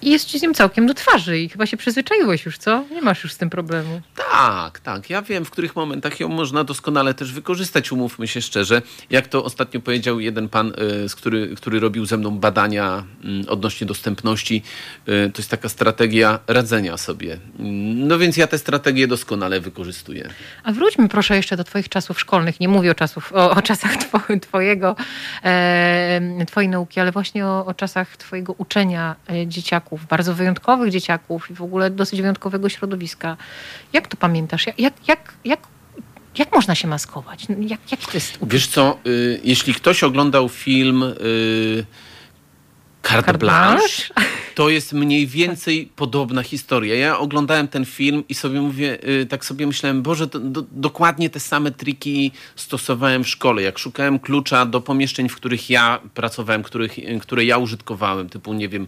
I 0.01 0.09
jest 0.09 0.27
ci 0.27 0.39
z 0.39 0.41
nim 0.41 0.53
całkiem 0.53 0.87
do 0.87 0.93
twarzy 0.93 1.39
i 1.39 1.49
chyba 1.49 1.65
się 1.65 1.77
przyzwyczaiłeś 1.77 2.45
już, 2.45 2.57
co? 2.57 2.83
Nie 2.91 3.01
masz 3.01 3.23
już 3.23 3.33
z 3.33 3.37
tym 3.37 3.49
problemu. 3.49 4.01
Tak, 4.31 4.79
tak. 4.79 5.09
Ja 5.09 5.21
wiem, 5.21 5.45
w 5.45 5.51
których 5.51 5.75
momentach 5.75 6.19
ją 6.19 6.29
można 6.29 6.63
doskonale 6.63 7.13
też 7.13 7.33
wykorzystać, 7.33 7.91
umówmy 7.91 8.27
się 8.27 8.41
szczerze. 8.41 8.81
Jak 9.09 9.27
to 9.27 9.43
ostatnio 9.43 9.79
powiedział 9.79 10.19
jeden 10.19 10.49
pan, 10.49 10.73
y, 11.05 11.09
z 11.09 11.15
który, 11.15 11.55
który 11.55 11.79
robił 11.79 12.05
ze 12.05 12.17
mną 12.17 12.31
badania 12.31 13.03
mm, 13.23 13.45
odnośnie 13.49 13.87
dostępności, 13.87 14.63
y, 15.09 15.31
to 15.33 15.39
jest 15.39 15.49
taka 15.49 15.69
strategia 15.69 16.39
radzenia 16.47 16.97
sobie. 16.97 17.37
No 17.95 18.17
więc 18.17 18.37
ja 18.37 18.47
tę 18.47 18.57
strategię 18.57 19.07
doskonale 19.07 19.59
wykorzystuję. 19.59 20.29
A 20.63 20.71
wróćmy 20.71 21.09
proszę 21.09 21.35
jeszcze 21.35 21.57
do 21.57 21.63
twoich 21.63 21.89
czasów 21.89 22.19
szkolnych. 22.19 22.59
Nie 22.59 22.67
mówię 22.67 22.91
o, 22.91 22.95
czasów, 22.95 23.33
o, 23.33 23.51
o 23.51 23.61
czasach 23.61 23.91
twojego, 24.47 24.95
e, 25.43 26.45
twojej 26.47 26.69
nauki, 26.69 26.99
ale 26.99 27.11
właśnie 27.11 27.45
o, 27.45 27.65
o 27.65 27.73
czasach 27.73 28.17
twojego 28.17 28.55
uczenia 28.57 29.15
e, 29.29 29.47
dzieciaków 29.47 29.86
dzieciaków, 29.87 30.07
bardzo 30.07 30.33
wyjątkowych 30.33 30.91
dzieciaków 30.91 31.51
i 31.51 31.53
w 31.53 31.61
ogóle 31.61 31.89
dosyć 31.89 32.21
wyjątkowego 32.21 32.69
środowiska. 32.69 33.37
Jak 33.93 34.07
to 34.07 34.17
pamiętasz? 34.17 34.65
Jak, 34.77 35.07
jak, 35.07 35.33
jak, 35.45 35.59
jak 36.37 36.55
można 36.55 36.75
się 36.75 36.87
maskować? 36.87 37.47
Jak, 37.49 37.91
jak 37.91 37.99
to 37.99 38.11
jest? 38.13 38.37
Wiesz 38.41 38.67
co, 38.67 38.97
y, 39.07 39.39
jeśli 39.43 39.73
ktoś 39.73 40.03
oglądał 40.03 40.49
film 40.49 41.03
y, 41.03 41.85
Carte 43.03 43.33
Blanche, 43.33 44.13
to 44.57 44.69
jest 44.69 44.93
mniej 44.93 45.27
więcej 45.27 45.89
podobna 45.95 46.43
historia. 46.43 46.95
Ja 46.95 47.19
oglądałem 47.19 47.67
ten 47.67 47.85
film 47.85 48.23
i 48.29 48.33
sobie 48.33 48.61
mówię, 48.61 48.97
y, 49.21 49.25
tak 49.25 49.45
sobie 49.45 49.67
myślałem, 49.67 50.01
Boże, 50.01 50.27
do, 50.27 50.39
do, 50.39 50.63
dokładnie 50.71 51.29
te 51.29 51.39
same 51.39 51.71
triki 51.71 52.31
stosowałem 52.55 53.23
w 53.23 53.27
szkole. 53.27 53.61
Jak 53.61 53.79
szukałem 53.79 54.19
klucza 54.19 54.65
do 54.65 54.81
pomieszczeń, 54.81 55.29
w 55.29 55.35
których 55.35 55.69
ja 55.69 55.99
pracowałem, 56.13 56.63
których, 56.63 56.99
y, 56.99 57.19
które 57.21 57.45
ja 57.45 57.57
użytkowałem, 57.57 58.29
typu, 58.29 58.53
nie 58.53 58.69
wiem, 58.69 58.87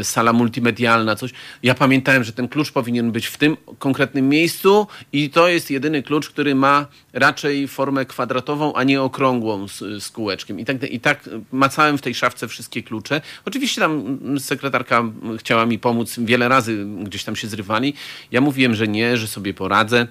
y, 0.00 0.04
sala 0.04 0.32
multimedialna, 0.32 1.16
coś. 1.16 1.30
Ja 1.62 1.74
pamiętałem, 1.74 2.24
że 2.24 2.32
ten 2.32 2.48
klucz 2.48 2.72
powinien 2.72 3.12
być 3.12 3.26
w 3.26 3.36
tym 3.36 3.56
konkretnym 3.78 4.28
miejscu 4.28 4.86
i 5.12 5.30
to 5.30 5.48
jest 5.48 5.70
jedyny 5.70 6.02
klucz, 6.02 6.28
który 6.28 6.54
ma 6.54 6.86
raczej 7.18 7.68
formę 7.68 8.06
kwadratową, 8.06 8.74
a 8.74 8.84
nie 8.84 9.02
okrągłą 9.02 9.68
z, 9.68 9.78
z 9.78 10.10
kółeczkiem. 10.10 10.60
I 10.60 10.64
tak, 10.64 10.82
I 10.82 11.00
tak 11.00 11.28
macałem 11.52 11.98
w 11.98 12.02
tej 12.02 12.14
szafce 12.14 12.48
wszystkie 12.48 12.82
klucze. 12.82 13.20
Oczywiście 13.44 13.80
tam 13.80 14.18
sekretarka 14.40 15.04
chciała 15.38 15.66
mi 15.66 15.78
pomóc, 15.78 16.18
wiele 16.18 16.48
razy 16.48 16.86
gdzieś 17.02 17.24
tam 17.24 17.36
się 17.36 17.48
zrywali. 17.48 17.94
Ja 18.32 18.40
mówiłem, 18.40 18.74
że 18.74 18.88
nie, 18.88 19.16
że 19.16 19.26
sobie 19.26 19.54
poradzę 19.54 20.06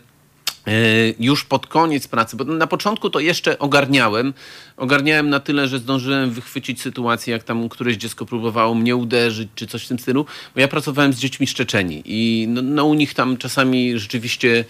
e, 0.68 0.72
już 1.20 1.46
pod 1.46 1.68
koniec 1.68 2.08
pracy, 2.08 2.38
bo 2.38 2.44
na 2.44 2.68
początku 2.68 3.10
to 3.10 3.20
jeszcze 3.20 3.60
ogarniałem. 3.60 4.34
Ogarniałem 4.78 5.30
na 5.30 5.40
tyle, 5.40 5.68
że 5.68 5.80
zdążyłem 5.80 6.32
wychwycić 6.32 6.82
sytuację, 6.82 7.34
jak 7.34 7.44
tam 7.44 7.70
któreś 7.70 7.98
dziecko 7.98 8.26
próbowało 8.26 8.76
mnie 8.76 8.96
uderzyć, 8.96 9.50
czy 9.56 9.68
coś 9.68 9.86
w 9.86 9.88
tym 9.88 10.00
stylu, 10.00 10.26
bo 10.56 10.62
ja 10.62 10.68
pracowałem 10.68 11.14
z 11.14 11.20
dziećmi 11.20 11.48
szczeczeni 11.48 12.04
i 12.06 12.48
no, 12.50 12.62
no 12.62 12.86
u 12.86 12.94
nich 12.94 13.14
tam 13.14 13.38
czasami 13.38 14.00
rzeczywiście 14.00 14.66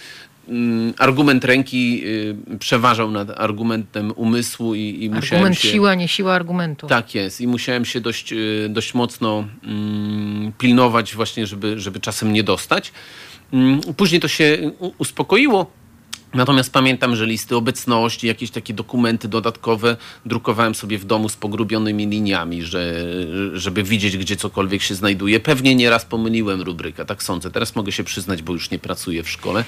argument 0.97 1.45
ręki 1.45 2.01
y, 2.05 2.57
przeważał 2.59 3.11
nad 3.11 3.29
argumentem 3.39 4.13
umysłu 4.15 4.75
i, 4.75 4.79
i 4.79 4.93
Argument 4.93 5.23
musiałem 5.23 5.53
się... 5.53 5.67
siła, 5.69 5.95
nie 5.95 6.07
siła 6.07 6.33
argumentu. 6.33 6.87
Tak 6.87 7.15
jest 7.15 7.41
i 7.41 7.47
musiałem 7.47 7.85
się 7.85 8.01
dość, 8.01 8.33
y, 8.33 8.67
dość 8.69 8.93
mocno 8.93 9.47
mm, 9.63 10.53
pilnować 10.57 11.15
właśnie, 11.15 11.47
żeby, 11.47 11.79
żeby 11.79 11.99
czasem 11.99 12.33
nie 12.33 12.43
dostać. 12.43 12.91
Mm, 13.53 13.81
później 13.97 14.21
to 14.21 14.27
się 14.27 14.71
uspokoiło, 14.97 15.71
Natomiast 16.37 16.73
pamiętam, 16.73 17.15
że 17.15 17.25
listy 17.25 17.55
obecności, 17.55 18.27
jakieś 18.27 18.51
takie 18.51 18.73
dokumenty 18.73 19.27
dodatkowe 19.27 19.97
drukowałem 20.25 20.75
sobie 20.75 20.97
w 20.97 21.05
domu 21.05 21.29
z 21.29 21.35
pogrubionymi 21.35 22.07
liniami, 22.07 22.63
że, 22.63 23.05
żeby 23.53 23.83
widzieć, 23.83 24.17
gdzie 24.17 24.35
cokolwiek 24.35 24.81
się 24.81 24.95
znajduje. 24.95 25.39
Pewnie 25.39 25.75
nieraz 25.75 26.05
pomyliłem 26.05 26.61
rubrykę, 26.61 27.05
tak 27.05 27.23
sądzę. 27.23 27.51
Teraz 27.51 27.75
mogę 27.75 27.91
się 27.91 28.03
przyznać, 28.03 28.41
bo 28.41 28.53
już 28.53 28.71
nie 28.71 28.79
pracuję 28.79 29.23
w 29.23 29.29
szkole. 29.29 29.63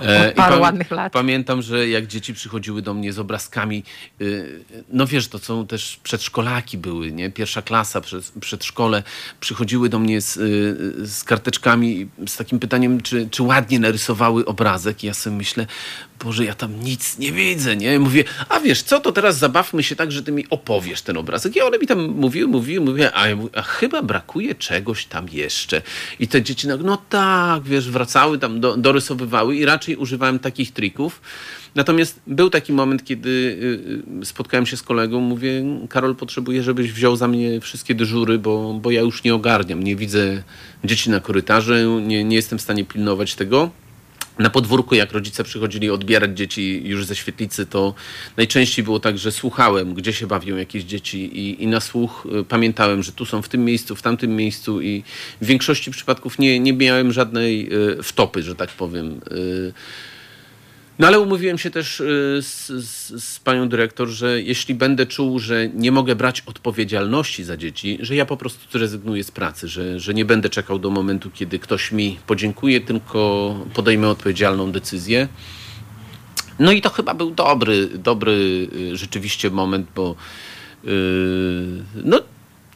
E, 0.00 0.28
Od 0.28 0.34
paru 0.34 0.60
ładnych 0.60 0.90
lat. 0.90 1.12
Pamiętam, 1.12 1.62
że 1.62 1.88
jak 1.88 2.06
dzieci 2.06 2.34
przychodziły 2.34 2.82
do 2.82 2.94
mnie 2.94 3.12
z 3.12 3.18
obrazkami, 3.18 3.82
y, 4.20 4.64
no 4.90 5.06
wiesz, 5.06 5.28
to 5.28 5.38
są 5.38 5.66
też 5.66 6.00
przedszkolaki 6.02 6.78
były, 6.78 7.12
nie? 7.12 7.30
Pierwsza 7.30 7.62
klasa, 7.62 8.00
przed, 8.00 8.32
przedszkole. 8.40 9.02
Przychodziły 9.40 9.88
do 9.88 9.98
mnie 9.98 10.20
z, 10.20 10.36
y, 10.36 11.06
z 11.06 11.24
karteczkami, 11.24 12.08
z 12.26 12.36
takim 12.36 12.58
pytaniem, 12.58 13.00
czy, 13.00 13.28
czy 13.30 13.42
ładnie 13.42 13.80
narysowały 13.80 14.44
obrazek. 14.44 15.04
I 15.04 15.06
ja 15.06 15.14
sobie 15.14 15.36
myślę, 15.36 15.66
Boże, 16.24 16.44
ja 16.44 16.54
tam 16.54 16.80
nic 16.80 17.18
nie 17.18 17.32
widzę, 17.32 17.76
nie? 17.76 17.98
Mówię, 17.98 18.24
a 18.48 18.60
wiesz 18.60 18.82
co, 18.82 19.00
to 19.00 19.12
teraz 19.12 19.38
zabawmy 19.38 19.82
się 19.82 19.96
tak, 19.96 20.12
że 20.12 20.22
ty 20.22 20.32
mi 20.32 20.46
opowiesz 20.50 21.02
ten 21.02 21.16
obrazek. 21.16 21.56
I 21.56 21.60
one 21.60 21.78
mi 21.78 21.86
tam 21.86 22.08
mówiły, 22.08 22.48
mówiły, 22.48 22.84
mówiły, 22.84 23.14
a, 23.14 23.28
ja 23.28 23.36
mówię, 23.36 23.50
a 23.54 23.62
chyba 23.62 24.02
brakuje 24.02 24.54
czegoś 24.54 25.06
tam 25.06 25.26
jeszcze. 25.32 25.82
I 26.20 26.28
te 26.28 26.42
dzieci, 26.42 26.68
no, 26.68 26.76
no 26.76 27.02
tak, 27.08 27.62
wiesz, 27.62 27.90
wracały 27.90 28.38
tam, 28.38 28.60
do, 28.60 28.76
dorysowywały 28.76 29.56
i 29.56 29.64
raczej 29.64 29.96
używałem 29.96 30.38
takich 30.38 30.72
trików. 30.72 31.20
Natomiast 31.74 32.20
był 32.26 32.50
taki 32.50 32.72
moment, 32.72 33.04
kiedy 33.04 33.28
y, 33.28 34.22
y, 34.22 34.26
spotkałem 34.26 34.66
się 34.66 34.76
z 34.76 34.82
kolegą, 34.82 35.20
mówię, 35.20 35.64
Karol, 35.88 36.16
potrzebuję, 36.16 36.62
żebyś 36.62 36.92
wziął 36.92 37.16
za 37.16 37.28
mnie 37.28 37.60
wszystkie 37.60 37.94
dyżury, 37.94 38.38
bo, 38.38 38.74
bo 38.82 38.90
ja 38.90 39.00
już 39.00 39.24
nie 39.24 39.34
ogarniam, 39.34 39.82
nie 39.82 39.96
widzę 39.96 40.42
dzieci 40.84 41.10
na 41.10 41.20
korytarzu, 41.20 42.00
nie, 42.00 42.24
nie 42.24 42.36
jestem 42.36 42.58
w 42.58 42.62
stanie 42.62 42.84
pilnować 42.84 43.34
tego 43.34 43.70
na 44.38 44.50
podwórku, 44.50 44.94
jak 44.94 45.12
rodzice 45.12 45.44
przychodzili 45.44 45.90
odbierać 45.90 46.36
dzieci 46.36 46.82
już 46.84 47.04
ze 47.04 47.16
świetlicy, 47.16 47.66
to 47.66 47.94
najczęściej 48.36 48.84
było 48.84 49.00
tak, 49.00 49.18
że 49.18 49.32
słuchałem, 49.32 49.94
gdzie 49.94 50.12
się 50.12 50.26
bawią 50.26 50.56
jakieś 50.56 50.84
dzieci 50.84 51.38
i, 51.38 51.62
i 51.62 51.66
na 51.66 51.80
słuch 51.80 52.26
y, 52.40 52.44
pamiętałem, 52.44 53.02
że 53.02 53.12
tu 53.12 53.24
są 53.24 53.42
w 53.42 53.48
tym 53.48 53.64
miejscu, 53.64 53.96
w 53.96 54.02
tamtym 54.02 54.36
miejscu 54.36 54.80
i 54.80 55.02
w 55.40 55.46
większości 55.46 55.90
przypadków 55.90 56.38
nie, 56.38 56.60
nie 56.60 56.72
miałem 56.72 57.12
żadnej 57.12 57.74
y, 57.98 58.02
wtopy, 58.02 58.42
że 58.42 58.54
tak 58.54 58.70
powiem. 58.70 59.20
Y, 59.32 59.72
no 60.98 61.06
ale 61.06 61.20
umówiłem 61.20 61.58
się 61.58 61.70
też 61.70 62.00
y, 62.00 62.38
z, 62.42 62.66
z, 62.66 63.24
z, 63.24 63.38
panią 63.40 63.68
dyrektor, 63.68 64.08
że 64.08 64.42
jeśli 64.42 64.74
będę 64.74 65.06
czuł, 65.06 65.38
że 65.38 65.68
nie 65.68 65.92
mogę 65.92 66.16
brać 66.16 66.42
odpowiedzialności 66.46 67.44
za 67.44 67.56
dzieci, 67.56 67.98
że 68.00 68.16
ja 68.16 68.26
po 68.26 68.36
prostu 68.36 68.78
zrezygnuję 68.78 69.24
z 69.24 69.30
pracy, 69.30 69.68
że, 69.68 70.00
że 70.00 70.14
nie 70.14 70.24
będę 70.24 70.48
czekał 70.48 70.78
do 70.78 70.90
momentu, 70.90 71.30
kiedy 71.30 71.58
ktoś 71.58 71.92
mi 71.92 72.18
podziękuje, 72.26 72.80
tylko 72.80 73.54
podejmę 73.74 74.08
odpowiedzialną 74.08 74.72
decyzję. 74.72 75.28
No 76.58 76.72
i 76.72 76.82
to 76.82 76.90
chyba 76.90 77.14
był 77.14 77.30
dobry, 77.30 77.88
dobry 77.88 78.68
y, 78.92 78.96
rzeczywiście 78.96 79.50
moment, 79.50 79.88
bo 79.94 80.16
yy, 80.84 80.92
no 82.04 82.20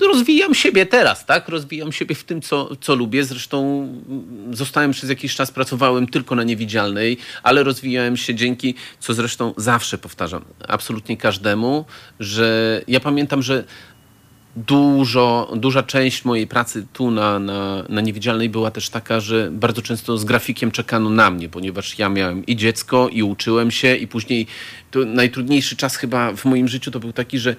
rozwijam 0.09 0.54
siebie 0.54 0.87
teraz, 0.87 1.26
tak? 1.26 1.49
Rozwijam 1.49 1.92
siebie 1.92 2.14
w 2.14 2.25
tym, 2.25 2.42
co, 2.42 2.76
co 2.80 2.95
lubię. 2.95 3.25
Zresztą 3.25 3.88
zostałem 4.50 4.90
przez 4.90 5.11
jakiś 5.11 5.35
czas, 5.35 5.50
pracowałem 5.50 6.07
tylko 6.07 6.35
na 6.35 6.42
niewidzialnej, 6.42 7.16
ale 7.42 7.62
rozwijałem 7.62 8.16
się 8.16 8.35
dzięki, 8.35 8.75
co 9.00 9.14
zresztą 9.14 9.54
zawsze 9.57 9.99
powtarzam, 9.99 10.45
absolutnie 10.69 11.16
każdemu, 11.16 11.85
że 12.21 12.80
ja 12.88 13.00
pamiętam, 13.00 13.42
że 13.42 13.64
dużo, 14.57 15.52
duża 15.57 15.83
część 15.83 16.25
mojej 16.25 16.47
pracy 16.47 16.87
tu 16.92 17.11
na, 17.11 17.38
na, 17.38 17.85
na 17.88 18.00
niewidzialnej 18.00 18.49
była 18.49 18.71
też 18.71 18.88
taka, 18.88 19.21
że 19.21 19.50
bardzo 19.52 19.83
często 19.83 20.19
z 20.19 20.25
grafikiem 20.25 20.71
czekano 20.71 21.11
na 21.11 21.30
mnie, 21.30 21.49
ponieważ 21.49 21.99
ja 21.99 22.09
miałem 22.09 22.47
i 22.47 22.57
dziecko, 22.57 23.09
i 23.09 23.23
uczyłem 23.23 23.71
się, 23.71 23.97
i 23.97 24.07
później 24.07 24.47
najtrudniejszy 25.07 25.76
czas 25.76 25.97
chyba 25.97 26.33
w 26.33 26.45
moim 26.45 26.69
życiu 26.69 26.90
to 26.90 27.00
był 27.00 27.12
taki, 27.12 27.38
że 27.38 27.57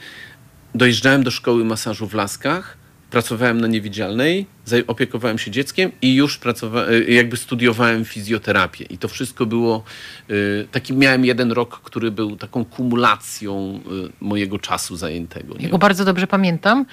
dojeżdżałem 0.75 1.23
do 1.23 1.31
szkoły 1.31 1.65
masażu 1.65 2.07
w 2.07 2.13
Laskach, 2.13 2.77
pracowałem 3.11 3.61
na 3.61 3.67
niewidzialnej, 3.67 4.45
opiekowałem 4.87 5.37
się 5.37 5.51
dzieckiem 5.51 5.91
i 6.01 6.15
już 6.15 6.37
pracowałem, 6.37 6.93
y, 6.93 7.05
jakby 7.05 7.37
studiowałem 7.37 8.05
fizjoterapię. 8.05 8.85
I 8.85 8.97
to 8.97 9.07
wszystko 9.07 9.45
było, 9.45 9.83
y, 10.29 10.67
taki 10.71 10.93
miałem 10.93 11.25
jeden 11.25 11.51
rok, 11.51 11.81
który 11.83 12.11
był 12.11 12.35
taką 12.35 12.65
kumulacją 12.65 13.79
y, 14.07 14.11
mojego 14.21 14.59
czasu 14.59 14.95
zajętego. 14.95 15.57
Nie? 15.57 15.67
Ja 15.67 15.77
bardzo 15.77 16.05
dobrze 16.05 16.27
pamiętam. 16.27 16.85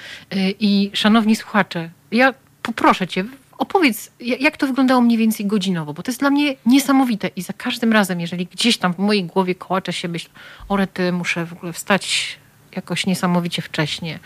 I 0.60 0.90
szanowni 0.94 1.36
słuchacze, 1.36 1.90
ja 2.12 2.34
poproszę 2.62 3.06
cię, 3.06 3.24
opowiedz, 3.58 4.10
jak 4.20 4.56
to 4.56 4.66
wyglądało 4.66 5.00
mniej 5.00 5.18
więcej 5.18 5.46
godzinowo, 5.46 5.94
bo 5.94 6.02
to 6.02 6.10
jest 6.10 6.20
dla 6.20 6.30
mnie 6.30 6.54
niesamowite 6.66 7.30
i 7.36 7.42
za 7.42 7.52
każdym 7.52 7.92
razem, 7.92 8.20
jeżeli 8.20 8.46
gdzieś 8.46 8.78
tam 8.78 8.94
w 8.94 8.98
mojej 8.98 9.24
głowie 9.24 9.54
kołacze 9.54 9.92
się 9.92 10.08
myśl, 10.08 10.28
o 10.68 10.76
rety, 10.76 11.12
muszę 11.12 11.46
w 11.46 11.52
ogóle 11.52 11.72
wstać 11.72 12.38
jakoś 12.76 13.06
niesamowicie 13.06 13.62
wcześnie. 13.62 14.18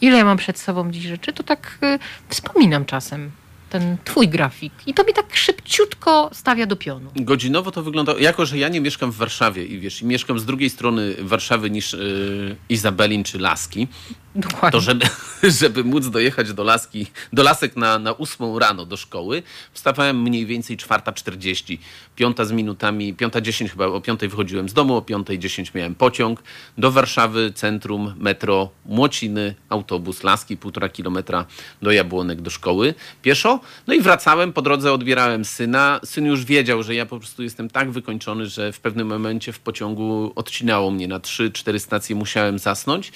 Ile 0.00 0.16
ja 0.18 0.24
mam 0.24 0.36
przed 0.36 0.58
sobą 0.58 0.90
dziś 0.90 1.04
rzeczy, 1.04 1.32
to 1.32 1.42
tak 1.42 1.78
y, 1.84 1.98
wspominam 2.28 2.84
czasem. 2.84 3.30
ten 3.70 3.96
twój 4.04 4.28
grafik. 4.28 4.72
I 4.86 4.94
to 4.94 5.04
mi 5.04 5.12
tak 5.12 5.36
szybciutko 5.36 6.30
stawia 6.32 6.66
do 6.66 6.76
pionu. 6.76 7.10
Godzinowo 7.16 7.70
to 7.70 7.82
wygląda, 7.82 8.14
jako 8.18 8.46
że 8.46 8.58
ja 8.58 8.68
nie 8.68 8.80
mieszkam 8.80 9.10
w 9.12 9.16
Warszawie 9.16 9.64
i 9.64 9.78
wiesz, 9.80 10.02
mieszkam 10.02 10.38
z 10.38 10.44
drugiej 10.44 10.70
strony 10.70 11.14
Warszawy 11.18 11.70
niż 11.70 11.92
yy, 11.92 12.56
Izabelin 12.68 13.24
czy 13.24 13.38
Laski, 13.38 13.88
Dokładnie. 14.34 14.70
to 14.70 14.80
żeby, 14.80 15.06
żeby 15.60 15.84
móc 15.84 16.08
dojechać 16.08 16.52
do 16.52 16.64
Laski, 16.64 17.06
do 17.32 17.42
Lasek 17.42 17.76
na, 17.76 17.98
na 17.98 18.16
8 18.16 18.56
rano 18.56 18.86
do 18.86 18.96
szkoły, 18.96 19.42
wstawałem 19.72 20.22
mniej 20.22 20.46
więcej 20.46 20.76
4.40, 20.76 21.78
piąta 22.16 22.44
z 22.44 22.52
minutami, 22.52 23.14
5.10 23.14 23.68
chyba, 23.68 23.86
o 23.86 24.00
5 24.00 24.20
wychodziłem 24.20 24.68
z 24.68 24.72
domu, 24.72 24.96
o 24.96 25.00
5.10 25.00 25.74
miałem 25.74 25.94
pociąg. 25.94 26.42
Do 26.78 26.92
Warszawy, 26.92 27.52
centrum, 27.54 28.14
metro, 28.18 28.70
Młociny, 28.86 29.54
autobus 29.68 30.22
Laski, 30.22 30.56
półtora 30.56 30.88
kilometra 30.88 31.44
do 31.82 31.92
Jabłonek 31.92 32.40
do 32.40 32.50
szkoły, 32.50 32.94
pieszo, 33.22 33.60
no 33.86 33.94
i 33.94 34.00
wracałem, 34.00 34.52
po 34.52 34.62
drodze 34.62 34.92
odbierałem 34.92 35.44
syna, 35.44 36.00
syn 36.04 36.26
już 36.26 36.44
wiedział, 36.44 36.82
że 36.82 36.94
ja 36.94 37.06
po 37.06 37.18
prostu 37.18 37.42
jestem 37.42 37.70
tak 37.70 37.90
wykończony, 37.90 38.46
że 38.46 38.72
w 38.72 38.80
pewnym 38.80 39.06
momencie 39.06 39.52
w 39.52 39.60
pociągu 39.60 40.32
odcinało 40.36 40.90
mnie 40.90 41.08
na 41.08 41.18
3-4 41.18 41.78
stacje, 41.78 42.16
musiałem 42.16 42.58
zasnąć, 42.58 43.12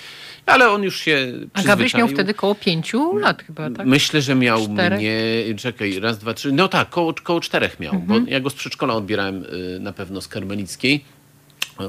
ale 0.46 0.70
on 0.70 0.82
już 0.82 1.05
się 1.06 1.32
A 1.52 1.62
Gabryś 1.62 1.94
miał 1.94 2.08
wtedy 2.08 2.34
koło 2.34 2.54
pięciu 2.54 3.16
lat 3.16 3.42
chyba, 3.42 3.70
tak? 3.70 3.86
Myślę, 3.86 4.22
że 4.22 4.34
miał 4.34 4.68
Czterech? 4.68 4.98
mnie, 4.98 5.14
czekaj, 5.58 6.00
raz, 6.00 6.18
dwa, 6.18 6.34
trzy, 6.34 6.52
no 6.52 6.68
tak, 6.68 6.90
koło, 6.90 7.14
koło 7.22 7.40
czterech 7.40 7.80
miał, 7.80 7.94
Mhm. 7.94 8.24
bo 8.24 8.30
ja 8.30 8.40
go 8.40 8.50
z 8.50 8.54
przedszkola 8.54 8.94
odbierałem 8.94 9.44
y, 9.44 9.78
na 9.80 9.92
pewno 9.92 10.20
z 10.20 10.28
Karmelickiej. 10.28 11.04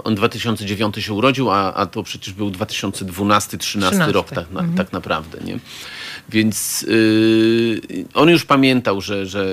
On 0.03 0.15
2009 0.15 0.95
się 0.99 1.13
urodził, 1.13 1.49
a, 1.51 1.73
a 1.73 1.85
to 1.85 2.03
przecież 2.03 2.33
był 2.33 2.49
2012-13 2.51 3.57
13. 3.57 4.11
rok 4.11 4.29
tak, 4.29 4.47
Mhm. 4.51 4.71
na, 4.71 4.77
tak 4.83 4.93
naprawdę, 4.93 5.37
nie? 5.45 5.59
Więc 6.29 6.83
y, 6.83 8.05
on 8.13 8.29
już 8.29 8.45
pamiętał, 8.45 9.01
że, 9.01 9.25
że 9.25 9.47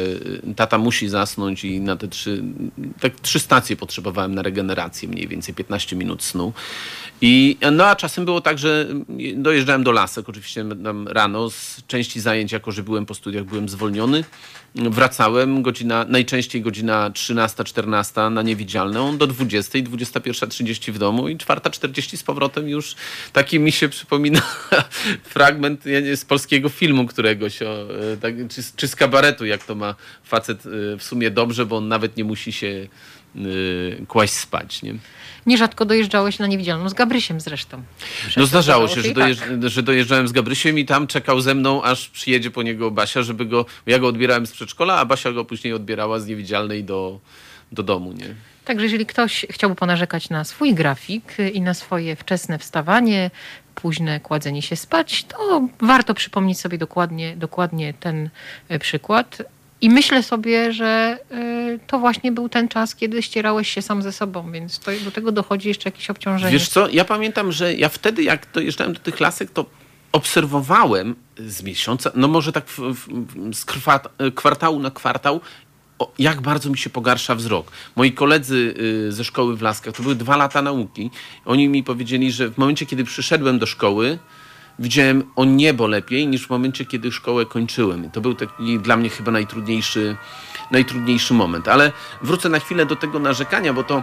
tata 0.56 0.78
musi 0.78 1.08
zasnąć 1.08 1.64
i 1.64 1.80
na 1.80 1.96
te 1.96 2.08
trzy, 2.08 2.42
tak 3.00 3.20
trzy 3.20 3.38
stacje 3.38 3.76
potrzebowałem 3.76 4.34
na 4.34 4.42
regenerację, 4.42 5.08
mniej 5.08 5.28
więcej 5.28 5.54
15 5.54 5.96
minut 5.96 6.22
snu. 6.22 6.52
I, 7.20 7.56
no 7.72 7.86
a 7.86 7.96
czasem 7.96 8.24
było 8.24 8.40
tak, 8.40 8.58
że 8.58 8.88
dojeżdżałem 9.34 9.84
do 9.84 9.92
lasek, 9.92 10.28
oczywiście 10.28 10.64
rano, 11.06 11.50
z 11.50 11.82
części 11.86 12.20
zajęć, 12.20 12.52
jako 12.52 12.72
że 12.72 12.82
byłem 12.82 13.06
po 13.06 13.14
studiach, 13.14 13.44
byłem 13.44 13.68
zwolniony. 13.68 14.24
Wracałem, 14.74 15.62
godzina, 15.62 16.06
najczęściej 16.08 16.62
godzina 16.62 17.10
13-14 17.10 18.30
na 18.30 18.42
niewidzialną, 18.42 19.18
do 19.18 19.26
20, 19.26 19.78
21.30 19.78 20.92
w 20.92 20.98
domu 20.98 21.28
i 21.28 21.36
4.40 21.36 22.16
z 22.16 22.22
powrotem 22.22 22.68
już 22.68 22.94
taki 23.32 23.60
mi 23.60 23.72
się 23.72 23.88
przypomina 23.88 24.40
fragment 25.34 25.84
z 26.14 26.24
polskiego 26.24 26.68
filmu 26.68 27.06
któregoś, 27.06 27.62
o, 27.62 27.82
e, 28.12 28.16
tak, 28.16 28.34
czy, 28.48 28.62
czy 28.76 28.88
z 28.88 28.96
kabaretu, 28.96 29.46
jak 29.46 29.64
to 29.64 29.74
ma 29.74 29.94
facet 30.24 30.66
e, 30.66 30.70
w 30.98 31.02
sumie 31.02 31.30
dobrze, 31.30 31.66
bo 31.66 31.76
on 31.76 31.88
nawet 31.88 32.16
nie 32.16 32.24
musi 32.24 32.52
się 32.52 32.88
kłaść 34.08 34.32
spać. 34.32 34.82
Nie? 34.82 34.94
Nierzadko 35.46 35.84
dojeżdżałeś 35.84 36.38
na 36.38 36.46
niewidzialną 36.46 36.88
z 36.88 36.94
Gabrysiem 36.94 37.40
zresztą. 37.40 37.82
No 38.36 38.46
zdarzało 38.46 38.88
się, 38.88 39.00
że, 39.00 39.08
tak. 39.08 39.14
dojeżdż, 39.14 39.42
że 39.64 39.82
dojeżdżałem 39.82 40.28
z 40.28 40.32
Gabrysiem 40.32 40.78
i 40.78 40.84
tam 40.84 41.06
czekał 41.06 41.40
ze 41.40 41.54
mną, 41.54 41.82
aż 41.82 42.08
przyjedzie 42.08 42.50
po 42.50 42.62
niego 42.62 42.90
Basia, 42.90 43.22
żeby 43.22 43.46
go... 43.46 43.66
Ja 43.86 43.98
go 43.98 44.08
odbierałem 44.08 44.46
z 44.46 44.52
przedszkola, 44.52 44.96
a 44.96 45.04
Basia 45.04 45.32
go 45.32 45.44
później 45.44 45.72
odbierała 45.72 46.20
z 46.20 46.26
niewidzialnej 46.26 46.84
do, 46.84 47.20
do 47.72 47.82
domu, 47.82 48.12
nie? 48.12 48.34
Także 48.64 48.84
jeżeli 48.84 49.06
ktoś 49.06 49.46
chciałby 49.50 49.76
ponarzekać 49.76 50.30
na 50.30 50.44
swój 50.44 50.74
grafik 50.74 51.36
i 51.52 51.60
na 51.60 51.74
swoje 51.74 52.16
wczesne 52.16 52.58
wstawanie, 52.58 53.30
późne 53.74 54.20
kładzenie 54.20 54.62
się 54.62 54.76
spać, 54.76 55.24
to 55.24 55.68
warto 55.80 56.14
przypomnieć 56.14 56.60
sobie 56.60 56.78
dokładnie, 56.78 57.36
dokładnie 57.36 57.94
ten 57.94 58.30
e, 58.68 58.78
przykład. 58.78 59.42
I 59.80 59.90
myślę 59.90 60.22
sobie, 60.22 60.72
że 60.72 61.18
e, 61.30 61.78
to 61.86 61.98
właśnie 61.98 62.32
był 62.32 62.48
ten 62.48 62.68
czas, 62.68 62.94
kiedy 62.94 63.22
ścierałeś 63.22 63.68
się 63.68 63.82
sam 63.82 64.02
ze 64.02 64.12
sobą, 64.12 64.52
więc 64.52 64.78
to, 64.78 64.90
do 65.04 65.10
tego 65.10 65.32
dochodzi 65.32 65.68
jeszcze 65.68 65.88
jakieś 65.88 66.10
obciążenie. 66.10 66.52
Wiesz 66.52 66.68
co, 66.68 66.88
ja 66.88 67.04
pamiętam, 67.04 67.52
że 67.52 67.74
ja 67.74 67.88
wtedy 67.88 68.22
jak 68.22 68.46
dojeżdżałem 68.52 68.92
do 68.92 69.00
tych 69.00 69.20
lasek, 69.20 69.50
to 69.50 69.66
obserwowałem 70.12 71.14
z 71.38 71.62
miesiąca, 71.62 72.10
no 72.14 72.28
może 72.28 72.52
tak 72.52 72.66
w, 72.66 72.78
w, 72.78 73.54
z 73.54 73.64
kwartału 74.34 74.78
na 74.78 74.90
kwartał, 74.90 75.40
o, 75.98 76.12
jak 76.18 76.40
bardzo 76.40 76.70
mi 76.70 76.78
się 76.78 76.90
pogarsza 76.90 77.34
wzrok. 77.34 77.72
Moi 77.96 78.12
koledzy 78.12 78.74
y, 79.08 79.12
ze 79.12 79.24
szkoły 79.24 79.56
w 79.56 79.62
Laskach, 79.62 79.94
to 79.94 80.02
były 80.02 80.14
dwa 80.14 80.37
lata 80.37 80.62
nauki, 80.62 81.10
oni 81.44 81.68
mi 81.68 81.84
powiedzieli, 81.84 82.32
że 82.32 82.48
w 82.48 82.58
momencie, 82.58 82.87
kiedy 82.87 83.04
przyszedłem 83.04 83.58
do 83.58 83.66
szkoły, 83.66 84.18
widziałem 84.78 85.22
o 85.37 85.44
niebo 85.44 85.87
lepiej 85.87 86.26
niż 86.26 86.46
w 86.46 86.50
momencie, 86.50 86.84
kiedy 86.84 87.12
szkołę 87.12 87.46
kończyłem. 87.46 88.10
To 88.10 88.20
był 88.20 88.34
taki 88.34 88.78
dla 88.78 88.96
mnie 88.96 89.08
chyba 89.10 89.32
najtrudniejszy, 89.32 90.16
najtrudniejszy 90.70 91.34
moment. 91.34 91.68
Ale 91.68 91.92
wrócę 92.22 92.48
na 92.48 92.58
chwilę 92.58 92.87
do 92.87 92.96
tego 92.96 93.18
narzekania, 93.18 93.72
bo 93.72 93.84
to 93.84 94.02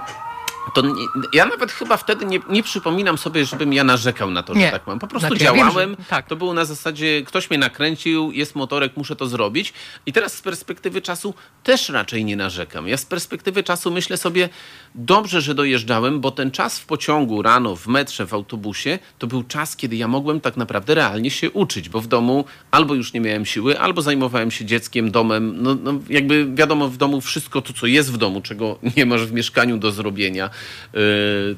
to 0.73 0.81
nie, 0.81 0.91
ja 1.33 1.45
nawet 1.45 1.71
chyba 1.71 1.97
wtedy 1.97 2.25
nie, 2.25 2.39
nie 2.49 2.63
przypominam 2.63 3.17
sobie, 3.17 3.45
żebym 3.45 3.73
ja 3.73 3.83
narzekał 3.83 4.31
na 4.31 4.43
to, 4.43 4.53
że 4.53 4.59
Nie. 4.59 4.71
tak 4.71 4.87
mam. 4.87 4.99
Po 4.99 5.07
prostu 5.07 5.27
Znaczy, 5.27 5.43
ja 5.43 5.53
wiem, 5.53 5.67
działałem. 5.67 5.95
że- 5.99 6.05
tak. 6.05 6.27
To 6.27 6.35
było 6.35 6.53
na 6.53 6.65
zasadzie, 6.65 7.21
ktoś 7.25 7.49
mnie 7.49 7.59
nakręcił, 7.59 8.31
jest 8.31 8.55
motorek, 8.55 8.97
muszę 8.97 9.15
to 9.15 9.27
zrobić. 9.27 9.73
I 10.05 10.13
teraz 10.13 10.33
z 10.33 10.41
perspektywy 10.41 11.01
czasu 11.01 11.33
też 11.63 11.89
raczej 11.89 12.25
nie 12.25 12.35
narzekam. 12.35 12.87
Ja 12.87 12.97
z 12.97 13.05
perspektywy 13.05 13.63
czasu 13.63 13.91
myślę 13.91 14.17
sobie, 14.17 14.49
dobrze, 14.95 15.41
że 15.41 15.55
dojeżdżałem, 15.55 16.19
bo 16.21 16.31
ten 16.31 16.51
czas 16.51 16.79
w 16.79 16.85
pociągu, 16.85 17.41
rano, 17.41 17.75
w 17.75 17.87
metrze, 17.87 18.25
w 18.27 18.33
autobusie, 18.33 18.99
to 19.19 19.27
był 19.27 19.43
czas, 19.43 19.75
kiedy 19.75 19.95
ja 19.95 20.07
mogłem 20.07 20.41
tak 20.41 20.57
naprawdę 20.57 20.95
realnie 20.95 21.31
się 21.31 21.51
uczyć, 21.51 21.89
bo 21.89 22.01
w 22.01 22.07
domu 22.07 22.45
albo 22.71 22.93
już 22.93 23.13
nie 23.13 23.21
miałem 23.21 23.45
siły, 23.45 23.79
albo 23.79 24.01
zajmowałem 24.01 24.51
się 24.51 24.65
dzieckiem, 24.65 25.11
domem. 25.11 25.55
No, 25.63 25.75
no 25.83 25.93
jakby 26.09 26.47
wiadomo, 26.53 26.87
w 26.87 26.97
domu 26.97 27.21
wszystko 27.21 27.61
to, 27.61 27.73
co 27.73 27.87
jest 27.87 28.11
w 28.13 28.17
domu, 28.17 28.41
czego 28.41 28.79
nie 28.97 29.05
masz 29.05 29.25
w 29.25 29.33
mieszkaniu 29.33 29.77
do 29.77 29.91
zrobienia, 29.91 30.49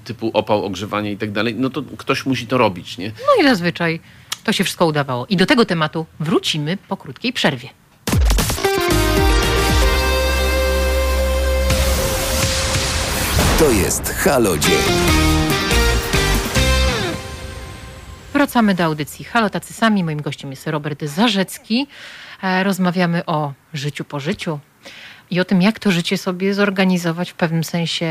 typu 0.04 0.32
opał, 0.34 0.66
ogrzewanie 0.66 1.12
i 1.12 1.18
tak 1.18 1.32
dalej, 1.32 1.56
no 1.58 1.70
to 1.70 1.84
ktoś 1.98 2.26
musi 2.26 2.48
to 2.48 2.58
robić, 2.58 2.98
nie? 2.98 3.08
No 3.08 3.44
i 3.44 3.48
zazwyczaj 3.48 4.00
to 4.44 4.52
się 4.54 4.64
wszystko 4.64 4.86
udawało. 4.86 5.26
I 5.30 5.38
do 5.38 5.46
tego 5.46 5.66
tematu 5.66 6.06
wrócimy 6.20 6.78
po 6.88 6.98
krótkiej 6.98 7.34
przerwie. 7.34 7.70
To 13.60 13.70
jest 13.72 14.10
Halo 14.10 14.58
Dzień. 14.58 14.80
Wracamy 18.34 18.76
do 18.76 18.84
audycji 18.84 19.26
Halo 19.26 19.50
Tacy 19.50 19.74
Sami. 19.74 20.04
Moim 20.04 20.22
gościem 20.22 20.52
jest 20.52 20.68
Robert 20.68 21.04
Zarzecki. 21.06 21.88
E, 22.44 22.64
Rozmawiamy 22.64 23.26
o 23.26 23.54
życiu 23.74 24.04
po 24.06 24.20
życiu 24.20 24.60
i 25.34 25.40
o 25.40 25.46
tym, 25.46 25.62
jak 25.62 25.80
to 25.80 25.92
życie 25.92 26.18
sobie 26.18 26.54
zorganizować 26.54 27.32
w 27.32 27.36
pewnym 27.36 27.64
sensie 27.64 28.08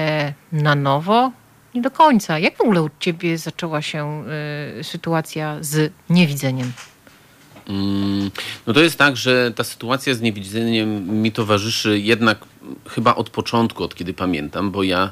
na 0.53 0.75
nowo. 0.75 1.33
Nie 1.75 1.83
do 1.83 1.91
końca. 1.91 2.39
Jak 2.39 2.57
w 2.57 2.61
ogóle 2.61 2.83
u 2.83 2.91
ciebie 3.01 3.39
zaczęła 3.39 3.83
się 3.83 4.25
y, 4.81 4.85
sytuacja 4.85 5.57
z 5.61 5.93
niewidzeniem? 6.11 6.73
Mm, 7.69 8.31
No 8.67 8.73
to 8.73 8.81
jest 8.81 8.99
tak, 8.99 9.17
że 9.17 9.53
ta 9.57 9.65
sytuacja 9.65 10.15
z 10.15 10.21
niewidzeniem 10.21 11.23
mi 11.23 11.33
towarzyszy 11.33 11.99
jednak 11.99 12.39
chyba 12.89 13.15
od 13.15 13.31
początku, 13.31 13.85
od 13.85 13.95
kiedy 13.95 14.15
pamiętam, 14.15 14.71
bo 14.71 14.83
ja 14.83 15.11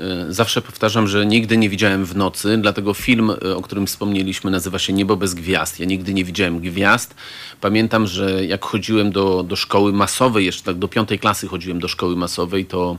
y, 0.00 0.32
zawsze 0.32 0.62
powtarzam, 0.62 1.08
że 1.08 1.26
nigdy 1.26 1.56
nie 1.56 1.68
widziałem 1.68 2.04
w 2.04 2.16
nocy, 2.16 2.58
dlatego 2.58 2.94
film, 2.94 3.30
y, 3.30 3.56
o 3.56 3.62
którym 3.62 3.86
wspomnieliśmy, 3.86 4.50
nazywa 4.50 4.78
się 4.78 4.92
Niebo 4.92 5.16
bez 5.16 5.34
gwiazd. 5.34 5.80
Ja 5.80 5.86
nigdy 5.86 6.14
nie 6.14 6.24
widziałem 6.24 6.60
gwiazd. 6.60 7.14
Pamiętam, 7.60 8.06
że 8.06 8.44
jak 8.44 8.64
chodziłem 8.64 9.12
do, 9.12 9.42
do 9.42 9.56
szkoły 9.56 9.92
masowej, 9.92 10.44
jeszcze 10.44 10.62
tak 10.62 10.78
do 10.78 10.88
piątej 10.88 11.18
klasy 11.18 11.48
chodziłem 11.48 11.80
do 11.80 11.88
szkoły 11.88 12.16
masowej, 12.16 12.66
to 12.66 12.98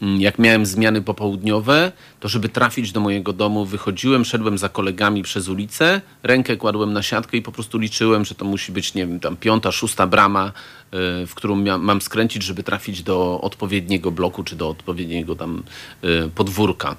jak 0.00 0.38
miałem 0.38 0.66
zmiany 0.66 1.02
popołudniowe, 1.02 1.92
to 2.20 2.28
żeby 2.28 2.48
trafić 2.48 2.92
do 2.92 3.00
mojego 3.00 3.32
domu, 3.32 3.64
wychodziłem, 3.64 4.24
szedłem 4.24 4.58
za 4.58 4.68
kolegami 4.68 5.22
przez 5.22 5.48
ulicę, 5.48 6.00
rękę 6.22 6.56
kładłem 6.56 6.92
na 6.92 7.02
siatkę 7.02 7.36
i 7.36 7.42
po 7.42 7.52
prostu 7.52 7.78
liczyłem, 7.78 8.24
że 8.24 8.34
to 8.34 8.44
musi 8.44 8.72
być, 8.72 8.94
nie 8.94 9.06
wiem, 9.06 9.20
tam 9.20 9.36
piąta, 9.36 9.72
szósta 9.72 10.06
brama, 10.06 10.46
y, 10.46 11.26
w 11.26 11.34
którą 11.34 11.78
mam 11.78 12.00
skręcić, 12.00 12.42
żeby 12.42 12.62
trafić 12.62 13.02
do 13.02 13.40
odpowiedniego 13.40 14.10
bloku 14.10 14.44
czy 14.44 14.56
do 14.56 14.68
odpowiedniego 14.68 15.36
tam 15.36 15.62
y, 16.04 16.30
podwórka. 16.34 16.96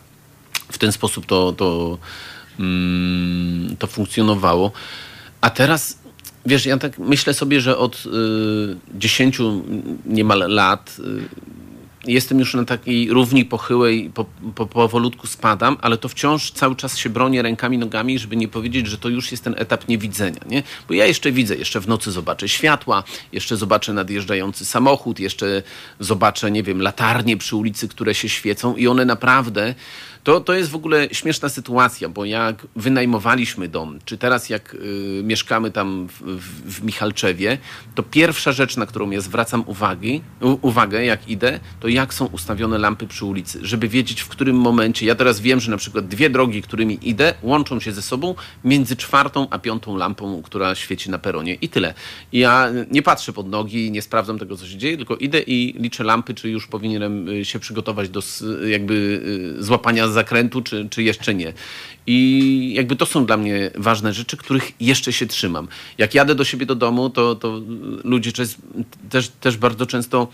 W 0.71 0.77
ten 0.77 0.91
sposób 0.91 1.25
to, 1.25 1.51
to, 1.51 1.97
mm, 2.59 3.75
to 3.79 3.87
funkcjonowało. 3.87 4.71
A 5.41 5.49
teraz, 5.49 5.99
wiesz, 6.45 6.65
ja 6.65 6.77
tak 6.77 6.99
myślę 6.99 7.33
sobie, 7.33 7.61
że 7.61 7.77
od 7.77 8.03
y, 8.05 8.99
10 8.99 9.39
niemal 10.05 10.39
lat 10.47 10.97
y, 10.99 11.59
jestem 12.05 12.39
już 12.39 12.53
na 12.53 12.65
takiej 12.65 13.09
równi 13.09 13.45
pochyłej, 13.45 14.11
po, 14.13 14.25
po, 14.55 14.65
powolutku 14.65 15.27
spadam, 15.27 15.77
ale 15.81 15.97
to 15.97 16.09
wciąż 16.09 16.51
cały 16.51 16.75
czas 16.75 16.97
się 16.97 17.09
bronię 17.09 17.41
rękami, 17.41 17.77
nogami, 17.77 18.19
żeby 18.19 18.35
nie 18.35 18.47
powiedzieć, 18.47 18.87
że 18.87 18.97
to 18.97 19.09
już 19.09 19.31
jest 19.31 19.43
ten 19.43 19.55
etap 19.57 19.87
niewidzenia, 19.87 20.41
nie? 20.49 20.63
Bo 20.87 20.93
ja 20.93 21.05
jeszcze 21.05 21.31
widzę, 21.31 21.55
jeszcze 21.55 21.79
w 21.79 21.87
nocy 21.87 22.11
zobaczę 22.11 22.49
światła, 22.49 23.03
jeszcze 23.33 23.57
zobaczę 23.57 23.93
nadjeżdżający 23.93 24.65
samochód, 24.65 25.19
jeszcze 25.19 25.63
zobaczę, 25.99 26.51
nie 26.51 26.63
wiem, 26.63 26.81
latarnie 26.81 27.37
przy 27.37 27.55
ulicy, 27.55 27.87
które 27.87 28.15
się 28.15 28.29
świecą 28.29 28.75
i 28.75 28.87
one 28.87 29.05
naprawdę 29.05 29.75
to, 30.23 30.41
to 30.41 30.53
jest 30.53 30.69
w 30.69 30.75
ogóle 30.75 31.07
śmieszna 31.11 31.49
sytuacja, 31.49 32.09
bo 32.09 32.25
jak 32.25 32.67
wynajmowaliśmy 32.75 33.67
dom, 33.67 33.99
czy 34.05 34.17
teraz 34.17 34.49
jak 34.49 34.73
y, 34.73 35.21
mieszkamy 35.23 35.71
tam 35.71 36.07
w, 36.07 36.21
w, 36.21 36.73
w, 36.73 36.83
Michalczewie, 36.83 37.57
to 37.95 38.03
pierwsza 38.03 38.51
rzecz, 38.51 38.77
na 38.77 38.85
którą 38.85 39.09
ja 39.09 39.21
zwracam 39.21 39.63
uwagi, 39.67 40.21
u, 40.41 40.67
uwagę, 40.67 41.05
jak 41.05 41.29
idę, 41.29 41.59
to 41.79 41.87
jak 41.87 42.13
są 42.13 42.25
ustawione 42.25 42.77
lampy 42.77 43.07
przy 43.07 43.25
ulicy, 43.25 43.59
żeby 43.61 43.87
wiedzieć, 43.87 44.21
w 44.21 44.27
którym 44.27 44.55
momencie. 44.55 45.05
Ja 45.05 45.15
teraz 45.15 45.39
wiem, 45.39 45.59
że 45.59 45.71
na 45.71 45.77
przykład 45.77 46.07
dwie 46.07 46.29
drogi, 46.29 46.61
którymi 46.61 46.99
idę, 47.01 47.33
łączą 47.41 47.79
się 47.79 47.91
ze 47.91 48.01
sobą 48.01 48.35
między 48.63 48.95
czwartą 48.95 49.47
a 49.49 49.59
piątą 49.59 49.97
lampą, 49.97 50.41
która 50.41 50.75
świeci 50.75 51.09
na 51.09 51.19
peronie. 51.19 51.53
I 51.53 51.69
tyle. 51.69 51.93
Ja 52.33 52.69
nie 52.91 53.01
patrzę 53.01 53.33
pod 53.33 53.49
nogi, 53.49 53.91
nie 53.91 54.01
sprawdzam 54.01 54.39
tego, 54.39 54.57
co 54.57 54.67
się 54.67 54.77
dzieje, 54.77 54.97
tylko 54.97 55.15
idę 55.15 55.41
i 55.41 55.75
liczę 55.79 56.03
lampy, 56.03 56.33
czy 56.33 56.49
już 56.49 56.67
powinienem 56.67 57.29
y, 57.29 57.45
się 57.45 57.59
przygotować 57.59 58.09
do 58.09 58.21
jakby 58.67 59.21
y, 59.59 59.63
złapania 60.09 60.29
zakrętu, 60.29 60.61
czy, 60.61 60.87
czy 60.89 61.03
jeszcze 61.03 61.33
nie. 61.33 61.53
I 62.07 62.73
jakby 62.75 62.95
to 62.95 63.05
są 63.05 63.25
dla 63.25 63.37
mnie 63.37 63.71
ważne 63.75 64.13
rzeczy, 64.13 64.37
których 64.37 64.71
jeszcze 64.79 65.13
się 65.13 65.25
trzymam. 65.27 65.67
Jak 65.97 66.13
jadę 66.13 66.35
do 66.35 66.43
siebie 66.43 66.65
do 66.65 66.75
domu, 66.75 67.09
to, 67.09 67.35
to 67.35 67.61
ludzie 68.03 68.31
też, 69.09 69.29
też, 69.39 69.57
bardzo 69.57 69.85
często 69.85 70.27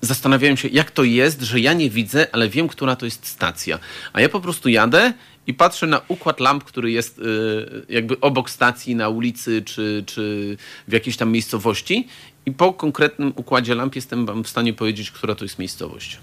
zastanawiają 0.00 0.56
się, 0.56 0.68
jak 0.68 0.90
to 0.90 1.04
jest, 1.04 1.42
że 1.42 1.60
ja 1.60 1.72
nie 1.72 1.90
widzę, 1.90 2.26
ale 2.32 2.48
wiem, 2.48 2.68
która 2.68 2.96
to 2.96 3.04
jest 3.04 3.26
stacja. 3.26 3.78
A 4.12 4.20
ja 4.20 4.28
po 4.28 4.40
prostu 4.40 4.68
jadę 4.68 5.12
i 5.46 5.54
patrzę 5.54 5.86
na 5.86 6.00
układ 6.08 6.40
lamp, 6.40 6.64
który 6.64 6.90
jest 6.90 7.18
y, 7.18 7.22
jakby 7.88 8.20
obok 8.20 8.50
stacji, 8.50 8.94
na 8.96 9.08
ulicy 9.08 9.62
czy, 9.62 10.04
czy 10.06 10.56
w 10.88 10.92
jakiejś 10.92 11.16
tam 11.16 11.30
miejscowości. 11.32 12.08
I 12.46 12.52
po 12.52 12.72
konkretnym 12.72 13.32
układzie 13.36 13.74
lamp 13.74 13.96
jestem 13.96 14.42
w 14.42 14.48
stanie 14.48 14.72
powiedzieć, 14.72 15.10
która 15.10 15.34
to 15.34 15.44
jest 15.44 15.58
miejscowość. 15.58 16.18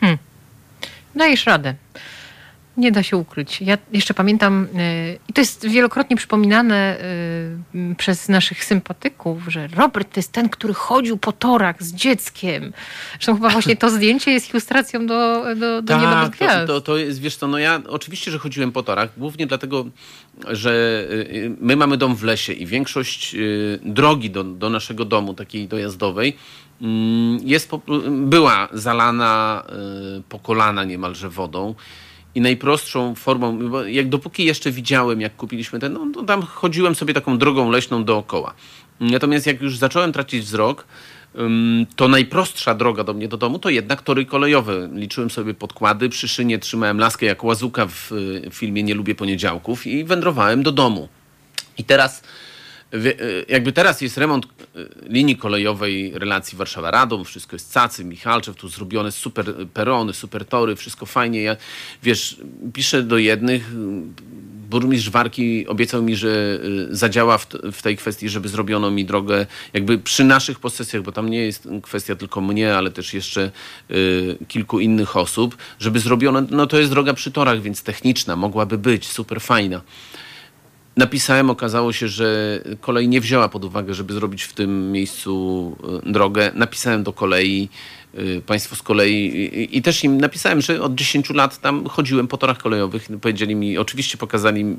Hmm. 0.00 0.18
Dajesz 1.14 1.46
radę. 1.46 1.74
Nie 2.76 2.92
da 2.92 3.02
się 3.02 3.16
ukryć. 3.16 3.60
Ja 3.60 3.78
jeszcze 3.92 4.14
pamiętam, 4.14 4.64
y, 4.64 5.18
i 5.28 5.32
to 5.32 5.40
jest 5.40 5.66
wielokrotnie 5.66 6.16
przypominane 6.16 6.96
y, 7.74 7.94
przez 7.94 8.28
naszych 8.28 8.64
sympatyków, 8.64 9.42
że 9.48 9.68
Robert 9.68 10.14
to 10.14 10.20
jest 10.20 10.32
ten, 10.32 10.48
który 10.48 10.74
chodził 10.74 11.16
po 11.16 11.32
torach 11.32 11.82
z 11.82 11.94
dzieckiem. 11.94 12.72
Zresztą 13.12 13.34
chyba 13.34 13.48
właśnie 13.48 13.76
to 13.76 13.90
zdjęcie 13.90 14.30
jest 14.30 14.50
ilustracją 14.50 15.06
do, 15.06 15.44
do, 15.56 15.82
do 15.82 15.94
tak, 16.38 16.66
to, 16.66 16.66
to, 16.66 16.80
to 16.80 16.96
jest, 16.96 17.20
wiesz 17.20 17.36
co, 17.36 17.46
no 17.46 17.58
ja 17.58 17.80
oczywiście, 17.88 18.30
że 18.30 18.38
chodziłem 18.38 18.72
po 18.72 18.82
torach, 18.82 19.10
głównie 19.16 19.46
dlatego, 19.46 19.86
że 20.48 21.04
y, 21.10 21.56
my 21.60 21.76
mamy 21.76 21.96
dom 21.96 22.16
w 22.16 22.22
lesie 22.22 22.52
i 22.52 22.66
większość 22.66 23.36
drogi 23.82 24.30
do, 24.30 24.44
do 24.44 24.70
naszego 24.70 25.04
domu, 25.04 25.34
takiej 25.34 25.68
dojazdowej, 25.68 26.36
mm, 26.82 27.38
jest, 27.44 27.70
była 28.10 28.68
zalana 28.72 29.64
po 30.28 30.38
kolana 30.38 30.84
niemalże 30.84 31.28
wodą. 31.28 31.74
I 32.34 32.40
najprostszą 32.40 33.14
formą, 33.14 33.68
bo 33.70 33.84
jak 33.84 34.08
dopóki 34.08 34.44
jeszcze 34.44 34.70
widziałem, 34.70 35.20
jak 35.20 35.36
kupiliśmy 35.36 35.78
ten, 35.78 35.92
no, 35.92 36.06
to 36.14 36.22
tam 36.22 36.42
chodziłem 36.42 36.94
sobie 36.94 37.14
taką 37.14 37.38
drogą 37.38 37.70
leśną 37.70 38.04
dookoła. 38.04 38.54
Natomiast 39.00 39.46
jak 39.46 39.62
już 39.62 39.78
zacząłem 39.78 40.12
tracić 40.12 40.42
wzrok, 40.42 40.86
to 41.96 42.08
najprostsza 42.08 42.74
droga 42.74 43.04
do 43.04 43.14
mnie 43.14 43.28
do 43.28 43.36
domu 43.36 43.58
to 43.58 43.70
jednak 43.70 44.02
tory 44.02 44.26
kolejowe. 44.26 44.88
Liczyłem 44.94 45.30
sobie 45.30 45.54
podkłady, 45.54 46.08
przy 46.08 46.28
szynie 46.28 46.58
trzymałem 46.58 46.98
laskę 46.98 47.26
jak 47.26 47.44
łazuka 47.44 47.86
w 47.86 48.10
filmie 48.50 48.82
Nie 48.82 48.94
lubię 48.94 49.14
poniedziałków 49.14 49.86
i 49.86 50.04
wędrowałem 50.04 50.62
do 50.62 50.72
domu. 50.72 51.08
I 51.78 51.84
teraz 51.84 52.22
jakby 53.48 53.72
teraz 53.72 54.00
jest 54.00 54.18
remont 54.18 54.46
e, 54.46 54.48
linii 55.08 55.36
kolejowej 55.36 56.12
relacji 56.14 56.58
Warszawa-Radom, 56.58 57.24
wszystko 57.24 57.56
jest 57.56 57.72
cacy, 57.72 58.04
Michalczew, 58.04 58.56
tu 58.56 58.68
zrobione 58.68 59.12
super 59.12 59.54
perony, 59.74 60.12
super 60.12 60.44
tory, 60.44 60.76
wszystko 60.76 61.06
fajnie. 61.06 61.42
Ja, 61.42 61.56
wiesz, 62.02 62.36
piszę 62.72 63.02
do 63.02 63.18
jednych, 63.18 63.70
burmistrz 64.72 65.10
Warki 65.10 65.66
obiecał 65.66 66.02
mi, 66.02 66.16
że 66.16 66.60
e, 66.90 66.94
zadziała 66.94 67.38
w, 67.38 67.46
w, 67.72 67.82
tej 67.82 67.96
kwestii, 67.96 68.28
żeby 68.28 68.48
zrobiono 68.48 68.90
mi 68.90 69.04
drogę 69.04 69.46
jakby 69.72 69.98
przy 69.98 70.24
naszych 70.24 70.60
posesjach, 70.60 71.02
bo 71.02 71.12
tam 71.12 71.30
nie 71.30 71.38
jest 71.38 71.68
kwestia 71.82 72.16
tylko 72.16 72.40
mnie, 72.40 72.74
ale 72.76 72.90
też 72.90 73.14
jeszcze 73.14 73.50
y, 73.90 74.36
kilku 74.48 74.80
innych 74.80 75.16
osób, 75.16 75.56
żeby 75.78 76.00
zrobiono, 76.00 76.42
no 76.50 76.66
to 76.66 76.78
jest 76.78 76.90
droga 76.90 77.14
przy 77.14 77.30
torach, 77.30 77.62
więc 77.62 77.82
techniczna, 77.82 78.36
mogłaby 78.36 78.78
być, 78.78 79.08
super 79.08 79.40
fajna. 79.40 79.80
Napisałem, 80.96 81.50
okazało 81.50 81.92
się, 81.92 82.08
że 82.08 82.60
kolej 82.80 83.08
nie 83.08 83.20
wzięła 83.20 83.48
pod 83.48 83.64
uwagę, 83.64 83.94
żeby 83.94 84.14
zrobić 84.14 84.42
w 84.42 84.52
tym 84.52 84.92
miejscu 84.92 85.76
e, 86.06 86.12
drogę. 86.12 86.50
Napisałem 86.54 87.02
do 87.02 87.12
kolei, 87.12 87.68
e, 88.14 88.40
państwo 88.40 88.76
z 88.76 88.82
kolei 88.82 89.76
i 89.76 89.82
też 89.82 90.04
im 90.04 90.20
napisałem, 90.20 90.60
że 90.60 90.82
od 90.82 90.94
10 90.94 91.30
lat 91.30 91.60
tam 91.60 91.86
chodziłem 91.86 92.28
po 92.28 92.36
torach 92.36 92.58
kolejowych. 92.58 93.08
Powiedzieli 93.20 93.54
mi, 93.54 93.78
oczywiście 93.78 94.18
pokazali 94.18 94.76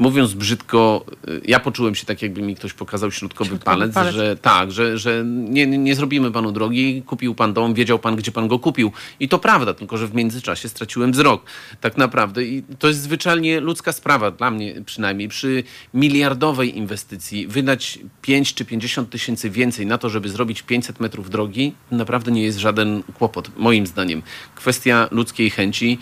mówiąc 0.00 0.34
brzydko, 0.34 1.04
y, 1.28 1.40
ja 1.44 1.60
poczułem 1.60 1.94
się 1.94 2.06
tak, 2.06 2.22
jakby 2.22 2.42
mi 2.42 2.56
ktoś 2.56 2.72
pokazał 2.72 3.10
środkowy, 3.10 3.50
środkowy 3.50 3.64
palec, 3.64 3.94
palec, 3.94 4.14
że 4.14 4.36
tak, 4.36 4.72
że, 4.72 4.98
że 4.98 5.24
nie, 5.26 5.66
nie 5.66 5.94
zrobimy 5.94 6.32
panu 6.32 6.52
drogi, 6.52 7.02
kupił 7.06 7.34
pan 7.34 7.52
dom, 7.52 7.74
wiedział 7.74 7.98
pan, 7.98 8.16
gdzie 8.16 8.32
pan 8.32 8.48
go 8.48 8.58
kupił. 8.58 8.92
I 9.20 9.28
to 9.28 9.38
prawda, 9.38 9.74
tylko 9.74 9.98
że 9.98 10.06
w 10.06 10.14
międzyczasie 10.14 10.68
straciłem 10.68 11.12
wzrok. 11.12 11.44
Tak 11.80 11.96
naprawdę. 11.96 12.44
I 12.44 12.62
to 12.78 12.88
jest 12.88 13.00
zwyczajnie 13.00 13.60
ludzka 13.60 13.92
sprawa, 13.92 14.30
dla 14.30 14.50
mnie 14.50 14.74
przynajmniej. 14.86 15.28
Przy 15.28 15.64
miliardowej 15.94 16.78
inwestycji 16.78 17.46
wydać 17.46 17.98
5 18.22 18.54
czy 18.54 18.64
50 18.64 19.10
tysięcy 19.10 19.50
więcej 19.50 19.86
na 19.86 19.98
to, 19.98 20.10
żeby 20.10 20.28
zrobić 20.28 20.62
500 20.62 21.00
metrów 21.00 21.30
drogi, 21.30 21.74
naprawdę 21.90 22.32
nie 22.32 22.42
jest 22.42 22.58
żaden 22.58 23.02
kłopot, 23.02 23.50
moim 23.56 23.86
zdaniem. 23.86 24.22
Kwestia 24.54 25.08
ludzkiej 25.10 25.50
chęci 25.50 25.98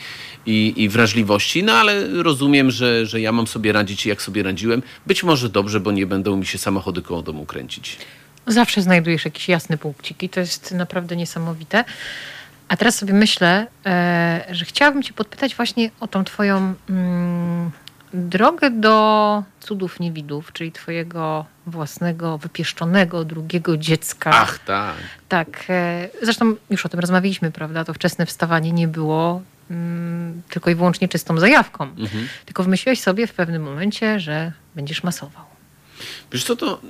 i, 0.47 0.75
i 0.77 0.89
wrażliwości, 0.89 1.63
no 1.63 1.73
ale 1.73 2.23
rozumiem, 2.23 2.71
że, 2.71 3.07
że 3.07 3.21
ja 3.21 3.33
mam 3.33 3.47
sobie 3.47 3.73
radzić 3.73 3.88
jak 4.07 4.22
sobie 4.22 4.42
radziłem. 4.42 4.83
Być 5.07 5.22
może 5.22 5.48
dobrze, 5.48 5.81
bo 5.81 5.92
nie 5.92 6.07
będą 6.07 6.37
mi 6.37 6.46
się 6.46 6.59
samochody 6.59 7.03
koło 7.03 7.22
domu 7.22 7.46
kręcić. 7.46 7.98
Zawsze 8.46 8.83
znajdujesz 8.83 9.24
jakiś 9.24 9.48
jasny 9.48 9.79
punkcik 9.79 10.22
i 10.22 10.29
to 10.29 10.40
jest 10.40 10.72
naprawdę 10.72 11.16
niesamowite. 11.16 11.85
A 12.68 12.77
teraz 12.77 12.94
sobie 12.94 13.12
myślę, 13.12 13.66
e, 13.87 14.44
że 14.51 14.64
chciałabym 14.64 15.03
Cię 15.03 15.12
podpytać 15.12 15.55
właśnie 15.55 15.90
o 16.01 16.07
tą 16.07 16.24
Twoją 16.24 16.74
mm, 16.90 17.70
drogę 18.14 18.70
do 18.70 19.42
cudów 19.61 20.01
niewidów, 20.01 20.53
czyli 20.53 20.72
Twojego 20.72 21.44
własnego, 21.66 22.38
wypieszczonego 22.38 23.24
drugiego 23.24 23.77
dziecka. 23.77 24.31
Ach, 24.35 24.59
tak. 24.59 24.94
Tak. 25.29 25.64
E, 25.68 26.09
zresztą 26.22 26.57
już 26.70 26.87
o 26.87 26.88
tym 26.88 27.01
rozmawialiśmy, 27.01 27.51
prawda? 27.51 27.85
To 27.85 27.94
wczesne 27.94 28.27
wstawanie 28.27 28.72
nie 28.72 28.88
było 28.88 29.42
Mm, 29.70 30.42
tylko 30.50 30.70
i 30.70 30.74
wyłącznie 30.74 31.09
czystą 31.09 31.38
zajawką. 31.38 31.85
Mhm. 31.85 32.28
Tylko 32.44 32.62
wymyśliłeś 32.62 33.00
sobie 33.00 33.26
w 33.26 33.33
pewnym 33.33 33.62
momencie, 33.62 34.20
że 34.20 34.52
będziesz 34.74 35.02
masował. 35.02 35.44
Wiesz 36.33 36.44
co, 36.44 36.57
to 36.57 36.81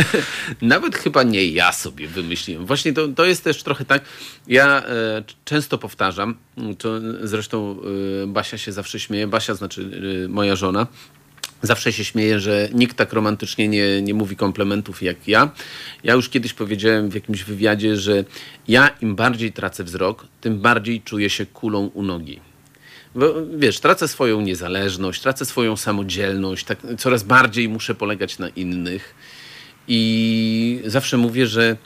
nawet 0.62 0.96
chyba 0.96 1.22
nie 1.22 1.46
ja 1.46 1.72
sobie 1.72 2.08
wymyśliłem. 2.08 2.66
Właśnie 2.66 2.92
to, 2.92 3.08
to 3.08 3.24
jest 3.24 3.44
też 3.44 3.62
trochę 3.62 3.84
tak, 3.84 4.02
ja 4.46 4.82
e, 4.82 5.22
często 5.44 5.78
powtarzam, 5.78 6.36
to 6.78 6.88
zresztą 7.22 7.80
e, 8.22 8.26
Basia 8.26 8.58
się 8.58 8.72
zawsze 8.72 9.00
śmieje, 9.00 9.26
Basia 9.26 9.54
znaczy 9.54 9.90
e, 10.24 10.28
moja 10.28 10.56
żona, 10.56 10.86
Zawsze 11.62 11.92
się 11.92 12.04
śmieję, 12.04 12.40
że 12.40 12.68
nikt 12.74 12.96
tak 12.96 13.12
romantycznie 13.12 13.68
nie, 13.68 14.02
nie 14.02 14.14
mówi 14.14 14.36
komplementów 14.36 15.02
jak 15.02 15.28
ja. 15.28 15.50
Ja 16.04 16.14
już 16.14 16.28
kiedyś 16.28 16.52
powiedziałem 16.52 17.10
w 17.10 17.14
jakimś 17.14 17.44
wywiadzie, 17.44 17.96
że 17.96 18.24
ja 18.68 18.88
im 19.00 19.16
bardziej 19.16 19.52
tracę 19.52 19.84
wzrok, 19.84 20.26
tym 20.40 20.60
bardziej 20.60 21.00
czuję 21.00 21.30
się 21.30 21.46
kulą 21.46 21.86
u 21.94 22.02
nogi. 22.02 22.40
Bo, 23.14 23.34
wiesz, 23.56 23.80
tracę 23.80 24.08
swoją 24.08 24.40
niezależność, 24.40 25.22
tracę 25.22 25.44
swoją 25.44 25.76
samodzielność, 25.76 26.64
tak, 26.64 26.78
coraz 26.98 27.22
bardziej 27.22 27.68
muszę 27.68 27.94
polegać 27.94 28.38
na 28.38 28.48
innych. 28.48 29.14
I 29.88 30.82
zawsze 30.86 31.16
mówię, 31.16 31.46
że 31.46 31.76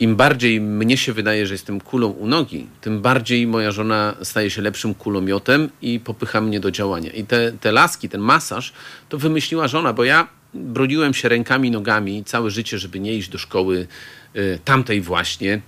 im 0.00 0.16
bardziej 0.16 0.60
mnie 0.60 0.96
się 0.96 1.12
wydaje, 1.12 1.46
że 1.46 1.54
jestem 1.54 1.80
kulą 1.80 2.08
u 2.08 2.26
nogi, 2.26 2.66
tym 2.80 3.00
bardziej 3.02 3.46
moja 3.46 3.72
żona 3.72 4.14
staje 4.22 4.50
się 4.50 4.62
lepszym 4.62 4.94
kulomiotem 4.94 5.70
i 5.82 6.00
popycha 6.00 6.40
mnie 6.40 6.60
do 6.60 6.70
działania. 6.70 7.10
I 7.10 7.24
te, 7.24 7.52
te 7.52 7.72
laski, 7.72 8.08
ten 8.08 8.20
masaż, 8.20 8.72
to 9.08 9.18
wymyśliła 9.18 9.68
żona, 9.68 9.92
bo 9.92 10.04
ja 10.04 10.28
broniłem 10.54 11.14
się 11.14 11.28
rękami, 11.28 11.70
nogami 11.70 12.24
całe 12.24 12.50
życie, 12.50 12.78
żeby 12.78 13.00
nie 13.00 13.14
iść 13.14 13.28
do 13.28 13.38
szkoły 13.38 13.86
y, 14.36 14.58
tamtej 14.64 15.00
właśnie. 15.00 15.60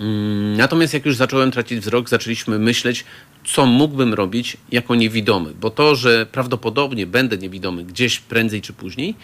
Mm, 0.00 0.56
natomiast 0.56 0.94
jak 0.94 1.06
już 1.06 1.16
zacząłem 1.16 1.50
tracić 1.50 1.80
wzrok, 1.80 2.08
zaczęliśmy 2.08 2.58
myśleć, 2.58 3.04
co 3.44 3.66
mógłbym 3.66 4.14
robić 4.14 4.56
jako 4.72 4.94
niewidomy, 4.94 5.54
bo 5.60 5.70
to, 5.70 5.94
że 5.94 6.26
prawdopodobnie 6.32 7.06
będę 7.06 7.38
niewidomy 7.38 7.84
gdzieś 7.84 8.20
prędzej 8.20 8.62
czy 8.62 8.72
później, 8.72 9.14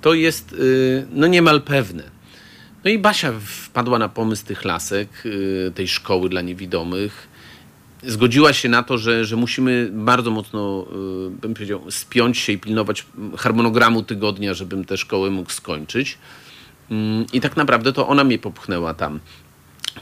to 0.00 0.14
jest 0.14 0.52
y, 0.52 1.06
no 1.12 1.26
niemal 1.26 1.62
pewne. 1.62 2.15
No 2.86 2.90
i 2.90 2.98
Basia 2.98 3.32
wpadła 3.40 3.98
na 3.98 4.08
pomysł 4.08 4.46
tych 4.46 4.64
lasek, 4.64 5.08
y, 5.26 5.72
tej 5.74 5.88
szkoły 5.88 6.28
dla 6.28 6.40
niewidomych. 6.40 7.28
Zgodziła 8.02 8.52
się 8.52 8.68
na 8.68 8.82
to, 8.82 8.98
że, 8.98 9.24
że 9.24 9.36
musimy 9.36 9.88
bardzo 9.92 10.30
mocno, 10.30 10.86
y, 11.26 11.30
bym 11.30 11.54
powiedział, 11.54 11.90
spiąć 11.90 12.38
się 12.38 12.52
i 12.52 12.58
pilnować 12.58 13.06
harmonogramu 13.38 14.02
tygodnia, 14.02 14.54
żebym 14.54 14.84
tę 14.84 14.96
szkołę 14.96 15.30
mógł 15.30 15.50
skończyć. 15.50 16.18
Mm, 16.90 17.26
I 17.32 17.40
tak 17.40 17.56
naprawdę 17.56 17.92
to 17.92 18.08
ona 18.08 18.24
mnie 18.24 18.38
popchnęła 18.38 18.94
tam. 18.94 19.20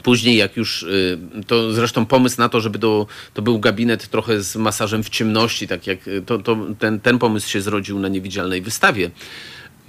Później, 0.03 0.37
jak 0.37 0.57
już, 0.57 0.83
y, 0.83 1.19
to 1.47 1.73
zresztą 1.73 2.05
pomysł 2.05 2.41
na 2.41 2.49
to, 2.49 2.61
żeby 2.61 2.79
to, 2.79 3.07
to 3.33 3.41
był 3.41 3.59
gabinet 3.59 4.07
trochę 4.07 4.41
z 4.41 4.55
masażem 4.55 5.03
w 5.03 5.09
ciemności, 5.09 5.67
tak 5.67 5.87
jak 5.87 5.99
to, 6.25 6.37
to 6.37 6.57
ten, 6.79 6.99
ten 6.99 7.19
pomysł 7.19 7.49
się 7.49 7.61
zrodził 7.61 7.99
na 7.99 8.07
niewidzialnej 8.07 8.61
wystawie. 8.61 9.11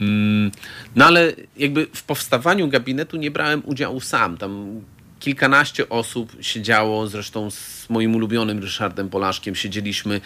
Mm, 0.00 0.50
no 0.96 1.04
ale 1.04 1.32
jakby 1.56 1.86
w 1.94 2.02
powstawaniu 2.02 2.68
gabinetu 2.68 3.16
nie 3.16 3.30
brałem 3.30 3.62
udziału 3.64 4.00
sam. 4.00 4.38
Tam 4.38 4.80
kilkanaście 5.20 5.88
osób 5.88 6.32
siedziało, 6.40 7.06
zresztą 7.06 7.50
z 7.50 7.86
moim 7.90 8.14
ulubionym 8.14 8.58
Ryszardem 8.58 9.08
Polaszkiem 9.08 9.54
siedzieliśmy. 9.54 10.20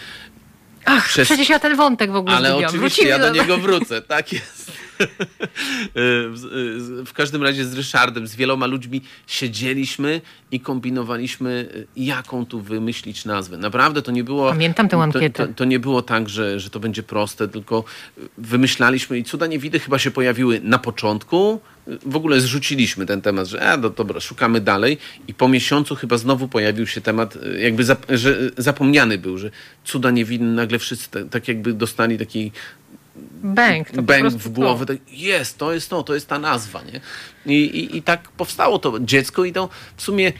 Ach, 0.85 1.09
przez... 1.09 1.29
przecież 1.29 1.49
ja 1.49 1.59
ten 1.59 1.77
wątek 1.77 2.11
w 2.11 2.17
ogóle 2.17 2.37
Ale 2.37 2.57
oczywiście 2.57 2.79
Wrócimy 2.79 3.09
ja 3.09 3.19
do, 3.19 3.25
do 3.25 3.35
niego 3.35 3.59
wrócę, 3.59 4.03
tak 4.03 4.33
jest. 4.33 4.73
w 7.07 7.13
każdym 7.15 7.43
razie 7.43 7.65
z 7.65 7.75
Ryszardem, 7.75 8.27
z 8.27 8.37
wieloma 8.37 8.67
ludźmi 8.67 9.03
siedzieliśmy 9.27 10.21
i 10.53 10.61
kombinowaliśmy, 10.61 11.69
jaką 11.97 12.47
tu 12.47 12.61
wymyślić 12.61 13.25
nazwę. 13.25 13.57
Naprawdę 13.57 14.03
to 14.03 14.13
nie 14.13 14.25
było. 14.25 14.49
Pamiętam 14.49 14.89
tę 14.89 14.97
ankietę. 14.97 15.31
To, 15.31 15.47
to, 15.47 15.55
to, 15.55 15.65
nie 15.65 15.79
było 15.79 16.03
tak, 16.03 16.29
że, 16.29 16.61
że 16.61 16.71
to 16.71 16.81
będzie 16.81 17.03
proste, 17.03 17.49
tylko 17.49 17.85
wymyślaliśmy 18.39 19.19
i 19.19 19.25
cuda 19.25 19.47
niewidy 19.47 19.79
chyba 19.79 19.99
się 19.99 20.11
pojawiły 20.11 20.61
na 20.65 20.79
początku. 20.79 21.61
W 22.07 22.17
ogóle 22.17 22.41
zrzuciliśmy 22.41 23.07
ten 23.07 23.23
temat, 23.23 23.47
że 23.47 23.71
a, 23.71 23.77
no 23.77 23.91
dobra, 23.91 24.21
szukamy 24.21 24.61
dalej 24.61 24.99
i 25.29 25.35
po 25.35 25.49
miesiącu 25.49 25.95
chyba 25.95 26.19
znowu 26.19 26.49
pojawił 26.49 26.87
się 26.87 27.01
temat, 27.01 27.39
jakby 27.59 27.85
zap, 27.85 28.07
że 28.09 28.51
zapomniany 28.57 29.19
był, 29.19 29.39
że 29.39 29.51
cuda 29.85 30.11
niewinne, 30.11 30.53
nagle 30.53 30.79
wszyscy 30.79 31.09
tak 31.31 31.49
jakby 31.49 31.73
dostali 31.73 32.19
taki 32.19 32.53
Bęk. 33.43 33.91
To 33.91 34.03
Bęk 34.03 34.33
w 34.33 34.49
głowę. 34.49 34.87
To. 34.87 34.93
Jest, 35.09 35.59
to 35.59 35.73
jest 35.73 35.91
to, 35.91 36.03
to 36.03 36.15
jest 36.15 36.29
ta 36.29 36.39
nazwa. 36.39 36.83
Nie? 36.83 37.01
I, 37.55 37.65
i, 37.65 37.97
I 37.97 38.03
tak 38.03 38.29
powstało 38.29 38.79
to 38.79 39.01
dziecko 39.01 39.45
i 39.45 39.53
to 39.53 39.69
w 39.97 40.03
sumie 40.03 40.33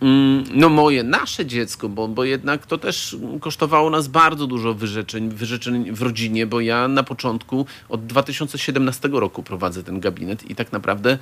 mm, 0.00 0.44
no 0.54 0.68
moje, 0.68 1.02
nasze 1.02 1.46
dziecko, 1.46 1.88
bo, 1.88 2.08
bo 2.08 2.24
jednak 2.24 2.66
to 2.66 2.78
też 2.78 3.16
kosztowało 3.40 3.90
nas 3.90 4.08
bardzo 4.08 4.46
dużo 4.46 4.74
wyrzeczeń, 4.74 5.28
wyrzeczeń 5.28 5.92
w 5.92 6.02
rodzinie, 6.02 6.46
bo 6.46 6.60
ja 6.60 6.88
na 6.88 7.02
początku 7.02 7.66
od 7.88 8.06
2017 8.06 9.08
roku 9.12 9.42
prowadzę 9.42 9.84
ten 9.84 10.00
gabinet 10.00 10.50
i 10.50 10.54
tak 10.54 10.72
naprawdę 10.72 11.18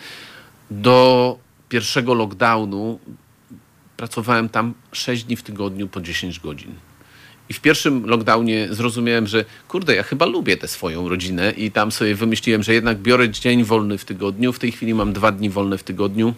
do 0.71 1.39
pierwszego 1.69 2.15
lockdownu 2.15 2.99
pracowałem 3.97 4.49
tam 4.49 4.75
6 4.93 5.25
dni 5.25 5.37
w 5.37 5.43
tygodniu 5.43 5.89
po 5.89 6.01
10 6.01 6.41
godzin. 6.41 6.75
I 7.51 7.53
w 7.53 7.61
pierwszym 7.61 8.07
lockdownie 8.07 8.69
zrozumiałem, 8.71 9.27
że 9.27 9.45
kurde, 9.69 9.95
ja 9.95 10.03
chyba 10.03 10.27
lubię 10.27 10.57
tę 10.57 10.69
swoją 10.69 11.09
rodzinę 11.09 11.53
i 11.57 11.71
tam 11.71 11.93
sobie 11.93 12.15
wymyśliłem, 12.15 12.63
że 12.63 12.75
jednak 12.75 12.99
biorę 12.99 13.31
dzień 13.31 13.65
wolny 13.65 13.99
w 13.99 14.05
tygodniu. 14.05 14.53
W 14.53 14.59
tej 14.59 14.73
chwili 14.73 14.95
mam 14.95 15.13
dwa 15.13 15.33
dni 15.33 15.51
wolne 15.51 15.79
w 15.79 15.83
tygodniu. 15.83 16.35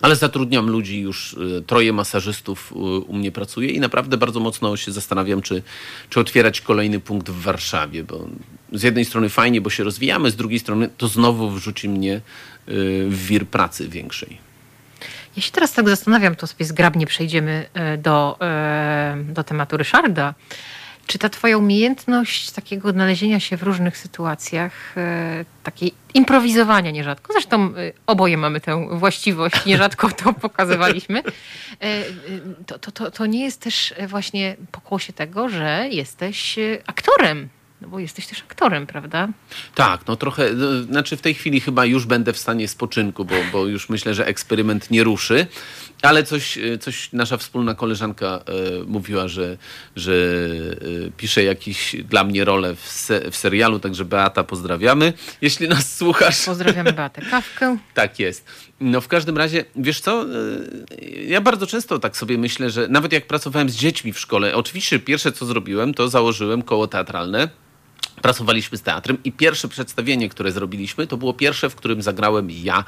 Ale 0.00 0.16
zatrudniam 0.16 0.70
ludzi, 0.70 1.00
już 1.00 1.32
y, 1.32 1.62
troje 1.66 1.92
masażystów 1.92 2.72
y, 2.72 2.74
u 2.78 3.12
mnie 3.12 3.32
pracuje 3.32 3.70
i 3.70 3.80
naprawdę 3.80 4.16
bardzo 4.16 4.40
mocno 4.40 4.76
się 4.76 4.92
zastanawiam, 4.92 5.42
czy, 5.42 5.62
czy 6.10 6.20
otwierać 6.20 6.60
kolejny 6.60 7.00
punkt 7.00 7.30
w 7.30 7.42
Warszawie, 7.42 8.04
bo 8.04 8.28
z 8.72 8.82
jednej 8.82 9.04
strony 9.04 9.28
fajnie, 9.28 9.60
bo 9.60 9.70
się 9.70 9.84
rozwijamy, 9.84 10.30
z 10.30 10.36
drugiej 10.36 10.58
strony 10.58 10.88
to 10.98 11.08
znowu 11.08 11.50
wrzuci 11.50 11.88
mnie 11.88 12.14
y, 12.16 12.20
w 13.08 13.26
wir 13.26 13.46
pracy 13.46 13.88
większej. 13.88 14.51
Ja 15.36 15.42
się 15.42 15.52
teraz 15.52 15.72
tak 15.72 15.88
zastanawiam, 15.88 16.36
to 16.36 16.46
sobie 16.46 16.64
zgrabnie 16.64 17.06
przejdziemy 17.06 17.66
e, 17.74 17.98
do, 17.98 18.36
e, 18.40 19.16
do 19.28 19.44
tematu 19.44 19.76
Ryszarda. 19.76 20.34
Czy 21.06 21.18
ta 21.18 21.28
twoja 21.28 21.58
umiejętność 21.58 22.50
takiego 22.50 22.88
odnalezienia 22.88 23.40
się 23.40 23.56
w 23.56 23.62
różnych 23.62 23.98
sytuacjach, 23.98 24.96
e, 24.96 25.44
takiej 25.62 25.94
improwizowania 26.14 26.90
nierzadko, 26.90 27.32
zresztą 27.32 27.72
oboje 28.06 28.36
mamy 28.36 28.60
tę 28.60 28.88
właściwość, 28.98 29.64
nierzadko 29.66 30.10
to 30.10 30.32
pokazywaliśmy, 30.32 31.22
to, 32.66 32.78
to, 32.78 32.92
to, 32.92 33.10
to 33.10 33.26
nie 33.26 33.44
jest 33.44 33.60
też 33.60 33.94
właśnie 34.08 34.56
pokłosie 34.72 35.12
tego, 35.12 35.48
że 35.48 35.88
jesteś 35.90 36.58
aktorem 36.86 37.48
no 37.82 37.88
bo 37.88 37.98
jesteś 37.98 38.26
też 38.26 38.42
aktorem, 38.42 38.86
prawda? 38.86 39.28
Tak, 39.74 40.06
no 40.06 40.16
trochę, 40.16 40.52
no, 40.54 40.82
znaczy 40.82 41.16
w 41.16 41.22
tej 41.22 41.34
chwili 41.34 41.60
chyba 41.60 41.84
już 41.84 42.06
będę 42.06 42.32
w 42.32 42.38
stanie 42.38 42.68
spoczynku, 42.68 43.24
bo, 43.24 43.34
bo 43.52 43.66
już 43.66 43.88
myślę, 43.88 44.14
że 44.14 44.26
eksperyment 44.26 44.90
nie 44.90 45.04
ruszy. 45.04 45.46
Ale 46.02 46.24
coś, 46.24 46.58
coś 46.80 47.12
nasza 47.12 47.36
wspólna 47.36 47.74
koleżanka 47.74 48.26
e, 48.26 48.42
mówiła, 48.86 49.28
że, 49.28 49.56
że 49.96 50.12
e, 50.12 51.10
pisze 51.16 51.44
jakiś 51.44 51.96
dla 52.08 52.24
mnie 52.24 52.44
rolę 52.44 52.76
w, 52.76 52.88
se, 52.88 53.30
w 53.30 53.36
serialu, 53.36 53.78
także 53.78 54.04
Beata 54.04 54.44
pozdrawiamy, 54.44 55.12
jeśli 55.40 55.68
nas 55.68 55.96
słuchasz. 55.96 56.44
Pozdrawiamy 56.44 56.92
Beatę 57.02 57.22
Kawkę. 57.30 57.78
tak 57.94 58.18
jest. 58.18 58.46
No 58.80 59.00
w 59.00 59.08
każdym 59.08 59.38
razie, 59.38 59.64
wiesz 59.76 60.00
co, 60.00 60.22
e, 60.22 60.26
ja 61.06 61.40
bardzo 61.40 61.66
często 61.66 61.98
tak 61.98 62.16
sobie 62.16 62.38
myślę, 62.38 62.70
że 62.70 62.88
nawet 62.88 63.12
jak 63.12 63.26
pracowałem 63.26 63.70
z 63.70 63.76
dziećmi 63.76 64.12
w 64.12 64.18
szkole, 64.18 64.54
oczywiście 64.54 64.98
pierwsze 64.98 65.32
co 65.32 65.46
zrobiłem, 65.46 65.94
to 65.94 66.08
założyłem 66.08 66.62
koło 66.62 66.86
teatralne 66.86 67.48
pracowaliśmy 68.22 68.78
z 68.78 68.82
teatrem 68.82 69.18
i 69.24 69.32
pierwsze 69.32 69.68
przedstawienie, 69.68 70.28
które 70.28 70.52
zrobiliśmy, 70.52 71.06
to 71.06 71.16
było 71.16 71.34
pierwsze, 71.34 71.70
w 71.70 71.74
którym 71.74 72.02
zagrałem 72.02 72.48
ja 72.50 72.84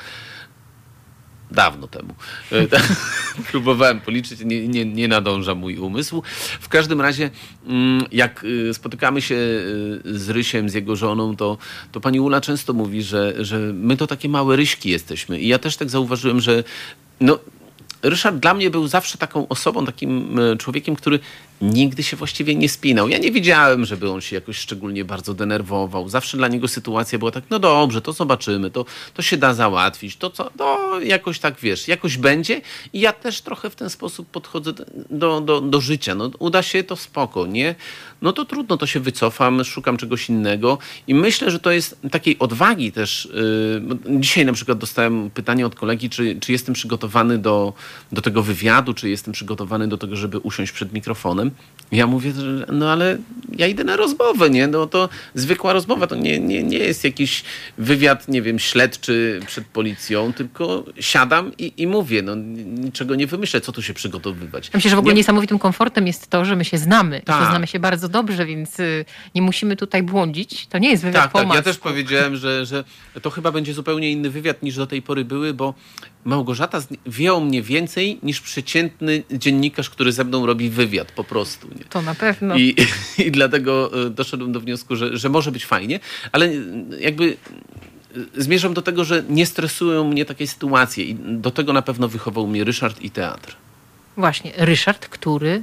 dawno 1.51 1.89
temu. 1.89 2.15
E, 2.53 2.67
próbowałem 3.51 4.01
policzyć, 4.01 4.41
nie, 4.45 4.69
nie, 4.69 4.85
nie 4.85 5.09
nadąża 5.09 5.55
mój 5.55 5.79
umysł. 5.79 6.23
W 6.61 6.69
każdym 6.69 7.01
razie, 7.01 7.31
mm, 7.67 8.05
jak 8.13 8.45
y, 8.45 8.75
spotykamy 8.75 9.23
się 9.23 9.35
y, 9.35 10.19
z 10.19 10.31
Rysiem, 10.31 10.69
z 10.69 10.75
jego 10.75 10.97
żoną, 10.97 11.37
to, 11.37 11.59
to 11.93 12.01
pani 12.01 12.21
Ula 12.21 12.41
często 12.41 12.73
mówi, 12.73 13.03
że, 13.03 13.35
że 13.39 13.59
my 13.59 13.97
to 13.97 14.07
takie 14.07 14.29
małe 14.29 14.57
ryśki 14.57 14.91
jesteśmy. 14.91 15.41
I 15.41 15.49
ja 15.49 15.59
też 15.59 15.77
tak 15.77 15.91
zauważyłem, 15.91 16.41
że 16.41 16.65
no, 17.21 17.39
Ryszard 18.05 18.37
dla 18.37 18.55
mnie 18.55 18.71
był 18.71 18.87
zawsze 18.87 19.19
taką 19.19 19.49
osobą, 19.49 19.87
takim 19.87 20.39
e, 20.39 20.57
człowiekiem, 20.57 20.97
który 20.97 21.21
nigdy 21.63 22.03
się 22.03 22.17
właściwie 22.17 22.55
nie 22.55 22.69
spinał. 22.69 23.09
Ja 23.09 23.19
nie 23.19 23.33
wiedziałem, 23.33 23.85
żeby 23.85 24.11
on 24.11 24.21
się 24.21 24.37
jakoś 24.37 24.57
szczególnie 24.57 25.05
bardzo 25.05 25.35
denerwował. 25.35 26.09
Zawsze 26.09 26.37
dla 26.37 26.49
niego 26.49 26.69
sytuacja 26.69 27.19
była 27.19 27.31
tak, 27.31 27.45
no 27.51 27.59
dobrze, 27.59 28.01
to 28.01 28.13
zobaczymy, 28.13 28.71
to, 28.71 28.85
to 29.15 29.23
się 29.23 29.37
da 29.37 29.55
załatwić, 29.55 30.17
to 30.17 30.31
co, 30.31 30.51
no 30.59 31.01
jakoś 31.01 31.39
tak, 31.39 31.61
wiesz, 31.61 31.89
jakoś 31.89 32.17
będzie. 32.17 32.61
I 32.93 33.01
ja 33.01 33.13
też 33.13 33.41
trochę 33.41 33.71
w 33.71 33.77
ten 33.77 33.91
sposób 33.91 34.29
podchodzę 34.29 34.73
do, 35.11 35.41
do, 35.41 35.61
do 35.61 35.81
życia. 35.81 36.15
No 36.15 36.31
uda 36.39 36.63
się, 36.63 36.83
to 36.83 36.97
spoko, 36.97 37.47
nie? 37.47 37.75
No 38.23 38.33
to 38.33 38.45
trudno, 38.45 38.77
to 38.77 38.87
się 38.87 39.01
wycofam, 39.01 39.65
szukam 39.65 39.97
czegoś 39.97 40.29
innego. 40.29 40.79
I 41.07 41.15
myślę, 41.15 41.51
że 41.51 41.61
to 41.61 41.71
jest 41.71 41.99
takiej 42.11 42.39
odwagi 42.39 42.93
też. 42.93 43.29
Yy, 44.07 44.21
dzisiaj 44.21 44.45
na 44.45 44.53
przykład 44.53 44.79
dostałem 44.79 45.31
pytanie 45.31 45.67
od 45.67 45.75
kolegi, 45.75 46.11
czy, 46.11 46.37
czy 46.41 46.53
jestem 46.53 46.75
przygotowany 46.75 47.39
do, 47.39 47.73
do 48.13 48.23
tego 48.23 48.43
wywiadu, 48.43 48.95
czy 48.95 49.09
jestem 49.09 49.33
przygotowany 49.33 49.89
do 49.89 49.99
tego, 49.99 50.17
żeby 50.17 50.39
usiąść 50.39 50.73
przed 50.73 50.93
mikrofonem. 50.93 51.44
Ja 51.93 52.07
mówię, 52.07 52.33
że 52.33 52.67
no 52.73 52.93
ale 52.93 53.19
ja 53.59 53.67
idę 53.67 53.85
na 53.85 53.97
rozmowę, 53.97 54.51
nie? 54.51 54.67
No 54.67 54.87
to 54.87 55.09
zwykła 55.35 55.73
rozmowa, 55.73 56.07
to 56.07 56.17
nie, 56.17 56.41
nie, 56.41 56.63
nie 56.63 56.79
jest 56.79 57.05
jakiś 57.05 57.45
wywiad, 57.79 58.29
nie 58.29 58.43
wiem, 58.43 58.59
śledczy 58.59 59.41
przed 59.47 59.67
policją, 59.67 60.33
tylko 60.33 60.85
siadam 61.01 61.53
i, 61.59 61.73
i 61.77 61.87
mówię, 61.87 62.23
no 62.23 62.35
niczego 62.65 63.15
nie 63.15 63.27
wymyślę, 63.27 63.61
co 63.61 63.73
tu 63.73 63.83
się 63.83 63.95
przygotowywać. 63.95 64.71
Myślę, 64.75 64.91
że 64.91 64.97
w 64.97 64.99
ogóle 64.99 65.15
nie... 65.15 65.19
niesamowitym 65.19 65.59
komfortem 65.59 66.07
jest 66.07 66.31
to, 66.31 66.45
że 66.45 66.57
my 66.57 66.65
się 66.65 66.79
znamy. 66.79 67.21
Tak. 67.21 67.43
I 67.43 67.51
znamy 67.51 67.67
się 67.67 67.79
bardzo 67.79 68.09
dobrze, 68.09 68.47
więc 68.47 68.81
y, 68.81 69.05
nie 69.35 69.43
musimy 69.43 69.77
tutaj 69.77 70.03
błądzić. 70.03 70.67
To 70.67 70.79
nie 70.79 70.91
jest 70.91 71.03
wywiad 71.03 71.23
tak, 71.23 71.33
po 71.33 71.39
tak. 71.39 71.55
Ja 71.55 71.63
też 71.63 71.79
powiedziałem, 71.79 72.37
że, 72.37 72.67
że 72.67 72.85
to 73.23 73.31
chyba 73.31 73.53
będzie 73.53 73.75
zupełnie 73.75 74.11
inny 74.11 74.31
wywiad 74.31 74.63
niż 74.63 74.77
do 74.77 74.87
tej 74.87 75.03
pory 75.03 75.25
były, 75.25 75.55
bo 75.55 75.75
Małgorzata 76.25 76.83
wie 77.07 77.35
o 77.35 77.41
mnie 77.41 77.63
więcej 77.63 78.19
niż 78.23 78.41
przeciętny 78.41 79.23
dziennikarz, 79.33 79.91
który 79.91 80.13
ze 80.13 80.25
mną 80.25 80.47
robi 80.47 80.71
wywiad 80.71 81.13
po 81.13 81.25
prostu. 81.25 81.34
Nie? 81.79 81.85
To 81.85 82.03
na 82.03 82.15
pewno. 82.15 82.57
I, 82.57 82.77
i 83.27 83.31
dlatego 83.31 83.91
e, 84.07 84.11
doszedłem 84.11 84.53
do 84.53 84.61
wniosku, 84.61 84.97
że, 84.97 85.17
że 85.17 85.29
może 85.29 85.53
być 85.53 85.67
fajnie, 85.67 86.01
ale 86.33 86.51
jakby 87.01 87.37
e, 88.37 88.43
zmierzam 88.43 88.75
do 88.75 88.83
tego, 88.83 89.05
że 89.05 89.25
nie 89.29 89.47
stresują 89.47 90.05
mnie 90.05 90.25
takie 90.25 90.47
sytuacje 90.47 91.05
i 91.05 91.15
do 91.15 91.51
tego 91.51 91.73
na 91.73 91.83
pewno 91.83 92.09
wychował 92.09 92.47
mnie 92.47 92.65
Ryszard 92.65 93.01
i 93.03 93.11
teatr. 93.11 93.57
Właśnie, 94.17 94.53
Ryszard, 94.57 95.09
który 95.09 95.63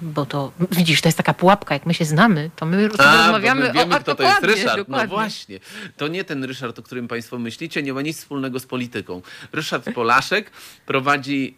bo 0.00 0.26
to 0.26 0.52
widzisz, 0.70 1.00
to 1.00 1.08
jest 1.08 1.16
taka 1.16 1.34
pułapka, 1.34 1.74
jak 1.74 1.86
my 1.86 1.94
się 1.94 2.04
znamy, 2.04 2.50
to 2.56 2.66
my 2.66 2.88
A, 2.98 3.16
rozmawiamy 3.16 3.60
my 3.60 3.72
wiemy, 3.72 3.96
o 3.96 4.00
kto 4.00 4.14
to 4.14 4.22
jest 4.22 4.42
Ryszard. 4.42 4.76
No 4.76 4.76
dokładnie. 4.76 5.06
No 5.06 5.14
właśnie. 5.14 5.60
To 5.96 6.08
nie 6.08 6.24
ten 6.24 6.44
Ryszard, 6.44 6.78
o 6.78 6.82
którym 6.82 7.08
Państwo 7.08 7.38
myślicie, 7.38 7.82
nie 7.82 7.92
ma 7.92 8.02
nic 8.02 8.18
wspólnego 8.18 8.60
z 8.60 8.66
polityką. 8.66 9.22
Ryszard 9.52 9.94
Polaszek 9.94 10.50
prowadzi 10.86 11.54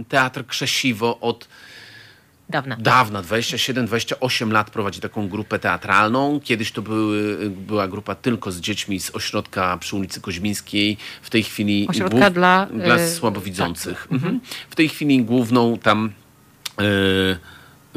y, 0.00 0.04
teatr 0.04 0.46
Krzesiwo 0.46 1.20
od 1.20 1.48
Dawna. 2.48 2.76
Dawna, 2.80 3.22
27-28 3.22 4.52
lat 4.52 4.70
prowadzi 4.70 5.00
taką 5.00 5.28
grupę 5.28 5.58
teatralną. 5.58 6.40
Kiedyś 6.44 6.72
to 6.72 6.82
były, 6.82 7.50
dla 7.50 7.88
grupa 7.88 8.14
tylko 8.14 8.52
z 8.52 8.60
dziećmi 8.60 9.00
z 9.00 9.14
ośrodka 9.14 9.78
przy 9.78 9.96
ulicy 9.96 10.20
Koźmińskiej. 10.20 10.96
W 11.22 11.30
tej 11.30 11.42
chwili 11.42 11.86
Ośrodka 11.88 12.30
dla, 12.30 12.66
dla 12.66 12.94
e, 12.94 13.08
słabowidzących. 13.08 14.02
tak. 14.02 14.12
Mhm. 14.12 14.40
W 14.70 14.74
tej 14.74 14.88
chwili 14.88 15.24
główną 15.24 15.78
tam 15.78 16.12
e, 16.78 16.84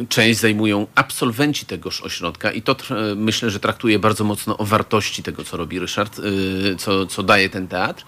część 0.10 0.40
zajmują 0.40 0.88
absolwenci 0.96 1.66
tegoż 1.66 2.02
ośrodka 2.02 2.52
i 2.52 2.62
to 2.62 2.76
myślę, 3.16 3.50
że 3.50 3.60
traktuje 3.60 4.00
bardzo 4.00 4.24
mocno 4.24 4.58
o 4.58 4.66
wartości 4.66 5.24
tego, 5.24 5.44
co 5.44 5.58
robi 5.58 5.80
Ryszard, 5.80 6.20
e, 6.20 6.76
co, 6.76 7.06
co 7.06 7.24
daje 7.24 7.50
ten 7.50 7.68
teatr. 7.68 8.04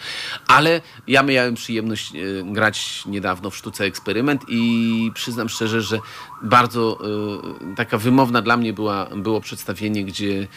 Ale 0.47 0.81
ja 1.07 1.23
miałem 1.23 1.55
przyjemność 1.55 2.11
e, 2.15 2.19
grać 2.53 3.03
niedawno 3.05 3.49
w 3.49 3.57
sztuce 3.57 3.85
eksperyment 3.85 4.41
i 4.47 5.11
przyznam 5.13 5.49
szczerze, 5.49 5.81
że 5.81 5.99
bardzo 6.41 6.99
e, 7.71 7.75
taka 7.75 7.97
wymowna 7.97 8.41
dla 8.41 8.57
mnie 8.57 8.73
była, 8.73 9.05
było 9.05 9.41
przedstawienie, 9.41 10.03
gdzie 10.03 10.47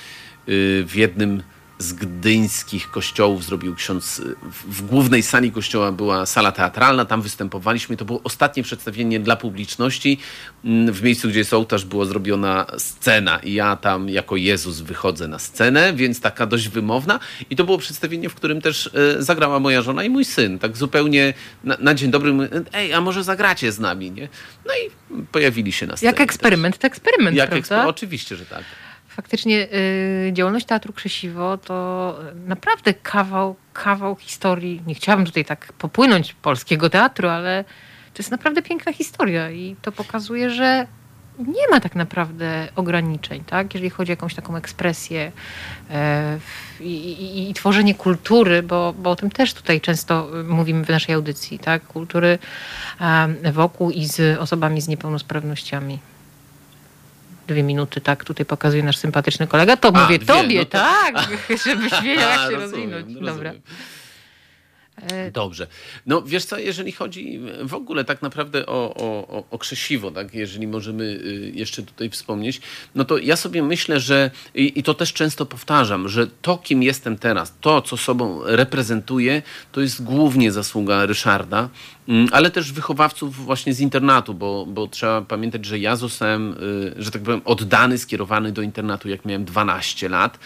w 0.87 0.93
jednym 0.95 1.43
z 1.83 1.93
gdyńskich 1.93 2.91
kościołów 2.91 3.45
zrobił 3.45 3.75
ksiądz. 3.75 4.19
y, 4.19 4.35
W, 4.67 4.83
głównej 4.87 5.23
sali 5.23 5.53
kościoła 5.53 5.93
była 5.93 6.27
sala 6.27 6.53
teatralna, 6.53 7.05
tam 7.05 7.23
występowaliśmy. 7.23 7.97
To 7.97 8.05
było 8.05 8.21
ostatnie 8.25 8.63
przedstawienie 8.63 9.21
dla 9.21 9.37
publiczności. 9.37 10.19
Mm, 10.65 10.93
W 10.95 11.03
miejscu, 11.03 11.29
gdzie 11.29 11.39
jest 11.39 11.55
ołtarz, 11.55 11.85
była 11.85 12.05
zrobiona 12.05 12.67
scena 12.79 13.39
i 13.39 13.53
ja 13.55 13.77
tam 13.77 14.09
jako 14.09 14.37
Jezus 14.37 14.81
wychodzę 14.81 15.29
na 15.29 15.39
scenę, 15.39 15.93
więc 15.95 16.21
taka 16.21 16.47
dość 16.47 16.69
wymowna. 16.69 17.21
I 17.51 17.57
to 17.57 17.65
było 17.65 17.79
przedstawienie, 17.79 18.29
w 18.29 18.35
którym 18.35 18.61
też 18.61 18.91
e, 19.19 19.23
zagrała 19.23 19.59
moja 19.61 19.83
żona 19.83 20.05
i 20.05 20.11
mój 20.11 20.25
syn. 20.25 20.59
Tak 20.59 20.77
zupełnie 20.77 21.35
na, 21.65 21.77
na 21.81 21.95
dzień 21.95 22.11
dobry. 22.11 22.33
mówię, 22.33 22.49
Ej, 22.73 22.93
a 22.93 23.01
może 23.01 23.25
zagracie 23.25 23.73
z 23.73 23.79
nami, 23.79 24.11
nie? 24.11 24.29
No 24.67 24.73
i 24.75 24.91
pojawili 25.33 25.73
się 25.73 25.87
na 25.87 25.97
scenie. 25.97 26.13
Jak 26.13 26.21
eksperyment, 26.21 26.79
to 26.79 26.87
eksperyment, 26.87 27.37
Jak 27.37 27.51
prawda? 27.51 27.87
Oczywiście, 27.87 28.37
że 28.37 28.47
tak. 28.47 28.63
Faktycznie 29.17 29.69
y, 30.29 30.31
działalność 30.33 30.67
Teatru 30.67 30.93
Krzesiwo 30.93 31.59
to 31.59 32.19
naprawdę 32.47 32.95
kawał, 32.95 33.57
kawał 33.73 34.17
historii. 34.17 34.83
Nie 34.87 34.95
chciałabym 34.95 35.27
tutaj 35.27 35.45
tak 35.45 35.73
popłynąć 35.73 36.33
polskiego 36.33 36.91
teatru, 36.91 37.29
ale 37.29 37.65
to 38.15 38.23
jest 38.23 38.31
naprawdę 38.31 38.63
piękna 38.63 38.93
historia 38.93 39.51
i 39.51 39.77
to 39.83 39.93
pokazuje, 39.93 40.51
że 40.51 40.87
nie 41.39 41.69
ma 41.71 41.81
tak 41.81 41.95
naprawdę 41.95 42.69
ograniczeń, 42.77 43.45
tak? 43.45 43.75
jeżeli 43.75 43.91
chodzi 43.91 44.13
o 44.13 44.15
jakąś 44.15 44.35
taką 44.35 44.57
ekspresję 44.57 45.33
e, 45.91 46.39
i, 46.81 47.51
i, 47.51 47.55
tworzenie 47.55 47.95
kultury, 47.95 48.63
bo, 48.63 48.95
bo 48.99 49.11
o 49.11 49.17
tym 49.17 49.31
też 49.31 49.55
tutaj 49.55 49.81
często 49.81 50.29
mówimy 50.49 50.85
w 50.85 50.89
naszej 50.89 51.15
audycji, 51.15 51.59
tak? 51.59 51.87
kultury 51.87 52.39
wokół 53.53 53.91
i 53.91 54.07
z 54.07 54.39
osobami 54.39 54.81
z 54.81 54.89
niepełnosprawnościami. 54.89 55.99
Dwie 57.47 57.63
minuty, 57.63 58.01
tak, 58.01 58.25
tutaj 58.25 58.47
pokazuje 58.47 58.83
nasz 58.83 58.97
sympatyczny 58.97 59.47
kolega. 59.47 59.77
To 59.77 59.89
A, 59.95 60.03
mówię 60.03 60.19
dwie, 60.19 60.27
tobie, 60.35 60.59
no 60.59 60.65
to- 60.65 60.71
tak, 60.71 61.15
żebyś 61.67 61.93
wiedział, 62.03 62.31
jak 62.31 62.51
się 62.51 62.57
Rozumiem, 62.57 62.91
rozwinąć. 62.93 63.25
Dobra. 63.27 63.53
E, 65.13 65.31
Dobrze. 65.31 65.67
No 66.07 66.23
wiesz 66.23 66.45
co, 66.45 66.59
jeżeli 66.59 66.93
chodzi 66.93 67.41
w 67.63 67.75
ogóle 67.75 68.05
tak 68.05 68.23
naprawdę 68.23 68.67
o, 68.67 68.95
o, 68.95 69.45
o- 69.51 69.59
krzesiwo, 69.59 70.11
tak, 70.11 70.35
jeżeli 70.35 70.67
możemy 70.67 71.05
y, 71.05 71.53
jeszcze 71.55 71.83
tutaj 71.83 72.11
wspomnieć, 72.11 72.61
no 72.95 73.05
to 73.05 73.19
ja 73.19 73.37
sobie 73.37 73.63
myślę, 73.63 74.01
że 74.01 74.31
i, 74.55 74.79
i 74.79 74.83
to 74.83 74.95
też 74.95 75.13
często 75.13 75.47
powtarzam, 75.47 76.09
że 76.09 76.27
to, 76.43 76.59
kim 76.59 76.83
jestem 76.83 77.19
teraz, 77.19 77.55
to, 77.61 77.83
co 77.83 77.97
sobą 77.97 78.41
reprezentuję, 78.45 79.43
to 79.73 79.81
jest 79.81 80.05
głównie 80.05 80.53
zasługa 80.53 81.07
Ryszarda, 81.07 81.69
ale 82.33 82.51
też 82.51 82.73
wychowawców 82.73 83.37
właśnie 83.37 83.75
z 83.75 83.81
internatu, 83.81 84.35
bo, 84.35 84.67
bo 84.67 84.89
trzeba 84.89 85.23
pamiętać, 85.23 85.65
że 85.65 85.79
ja 85.79 85.97
zostałem, 85.97 86.53
y, 86.99 87.03
że 87.03 87.11
tak 87.11 87.23
powiem, 87.23 87.41
oddany, 87.45 87.99
skierowany 87.99 88.53
do 88.53 88.63
internatu, 88.63 89.09
jak 89.09 89.25
miałem 89.25 89.45
12 89.45 90.09
lat 90.09 90.39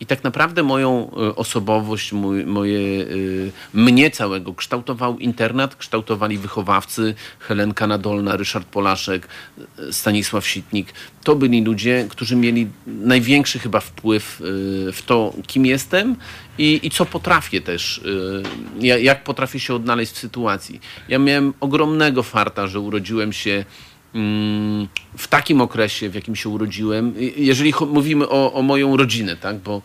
i 0.00 0.06
tak 0.06 0.24
naprawdę 0.24 0.62
moją 0.62 1.10
y, 1.30 1.34
osobowość, 1.34 2.12
mój, 2.12 2.46
moje, 2.46 2.78
y, 2.78 3.52
mnie 3.74 4.10
całego 4.10 4.54
kształtował 4.54 5.18
internat, 5.18 5.76
kształtowali 5.76 6.38
wychowawcy, 6.38 7.14
Helenka 7.38 7.86
Nadolna, 7.86 8.36
Ryszard 8.36 8.68
Polaszek, 8.68 9.28
Stanisław 9.90 10.46
Sitnik. 10.46 10.92
To 11.24 11.36
byli 11.36 11.64
ludzie, 11.64 12.06
którzy 12.10 12.36
mieli 12.36 12.68
największy 12.86 13.58
chyba 13.58 13.80
wpływ 13.80 14.36
w 14.92 14.98
to, 15.06 15.32
kim 15.46 15.66
jestem 15.66 16.16
i, 16.58 16.80
i 16.82 16.90
co 16.90 17.06
potrafię 17.06 17.60
też, 17.60 17.98
y, 17.98 18.42
ja- 18.80 18.98
jak 18.98 19.24
potrafię 19.24 19.60
się 19.60 19.74
odnaleźć 19.74 20.12
w 20.12 20.18
sytuacji. 20.18 20.80
Ja 21.08 21.18
miałem 21.18 21.54
ogromnego 21.60 22.22
farta, 22.22 22.66
że 22.66 22.80
urodziłem 22.80 23.32
się 23.32 23.64
mm, 24.14 24.88
w 25.16 25.28
takim 25.28 25.60
okresie, 25.60 26.08
w 26.08 26.14
jakim 26.14 26.36
się 26.36 26.48
urodziłem, 26.48 27.14
jeżeli 27.36 27.72
mówimy 27.88 28.28
o, 28.28 28.52
o 28.52 28.62
moją 28.62 28.96
rodzinę, 28.96 29.36
tak, 29.36 29.56
bo, 29.58 29.82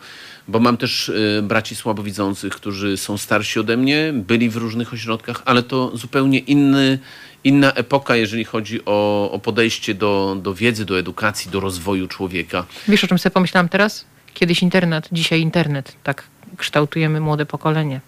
bo 0.48 0.60
mam 0.60 0.76
też 0.76 1.08
y, 1.08 1.40
braci 1.42 1.76
słabowidzących, 1.76 2.52
którzy 2.52 2.96
są 2.96 3.18
starsi 3.18 3.60
ode 3.60 3.76
mnie, 3.76 4.12
byli 4.14 4.50
w 4.50 4.56
różnych 4.56 4.92
ośrodkach, 4.92 5.42
ale 5.44 5.62
to 5.62 5.96
zupełnie 5.96 6.38
inny, 6.38 6.98
inna 7.44 7.72
epoka, 7.72 8.16
jeżeli 8.16 8.44
chodzi 8.44 8.80
o, 8.86 9.30
o 9.32 9.38
podejście 9.38 9.94
do, 9.94 10.36
do 10.42 10.54
wiedzy, 10.54 10.84
do 10.84 10.98
edukacji, 10.98 11.50
do 11.50 11.60
rozwoju 11.60 12.08
człowieka. 12.08 12.66
Wiesz, 12.88 13.04
o 13.04 13.08
czym 13.08 13.18
sobie 13.18 13.30
pomyślałam 13.34 13.68
teraz? 13.68 14.04
Kiedyś 14.34 14.62
internet, 14.62 15.08
dzisiaj 15.12 15.40
internet. 15.40 15.96
Tak 16.02 16.24
kształtujemy 16.56 17.20
młode 17.20 17.46
pokolenie. 17.46 18.00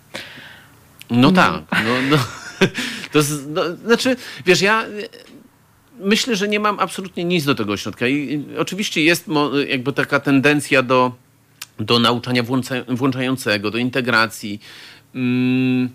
No 1.11 1.33
tak, 1.33 1.63
no, 1.71 1.95
no, 2.11 2.17
to 3.13 3.21
no, 3.49 3.63
znaczy, 3.77 4.17
wiesz, 4.47 4.61
ja 4.61 4.85
y, 4.87 5.09
myślę, 6.01 6.37
że 6.37 6.49
nie 6.49 6.61
mam 6.61 6.81
absolutnie 6.81 7.25
nic 7.25 7.45
do 7.45 7.55
tego 7.55 7.73
ośrodka 7.73 8.09
i 8.09 8.45
oczywiście 8.59 9.03
jest 9.03 9.27
jakby 9.69 9.93
taka 9.93 10.21
tendencja 10.21 10.83
do, 10.83 11.13
do 11.79 11.99
nauczania 11.99 12.43
włącza, 12.43 12.75
włączającego, 12.89 13.71
do 13.71 13.79
integracji. 13.79 14.61
Mm, 15.15 15.89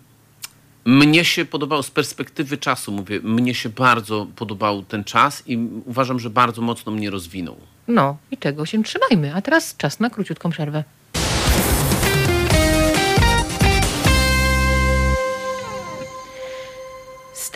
mnie 0.86 1.26
się 1.26 1.46
podobało 1.46 1.84
z 1.84 1.92
perspektywy 1.92 2.58
czasu, 2.58 2.92
mówię, 2.92 3.20
mnie 3.24 3.56
się 3.56 3.70
bardzo 3.70 4.28
podobał 4.36 4.84
ten 4.84 5.04
czas 5.04 5.44
i 5.48 5.58
uważam, 5.86 6.20
że 6.20 6.30
bardzo 6.30 6.62
mocno 6.62 6.92
mnie 6.92 7.10
rozwinął. 7.10 7.58
No 7.88 8.18
i 8.32 8.38
tego 8.38 8.66
się 8.66 8.84
trzymajmy. 8.84 9.36
A 9.36 9.42
teraz 9.42 9.76
czas 9.78 10.00
na 10.00 10.10
króciutką 10.10 10.50
przerwę. 10.50 10.84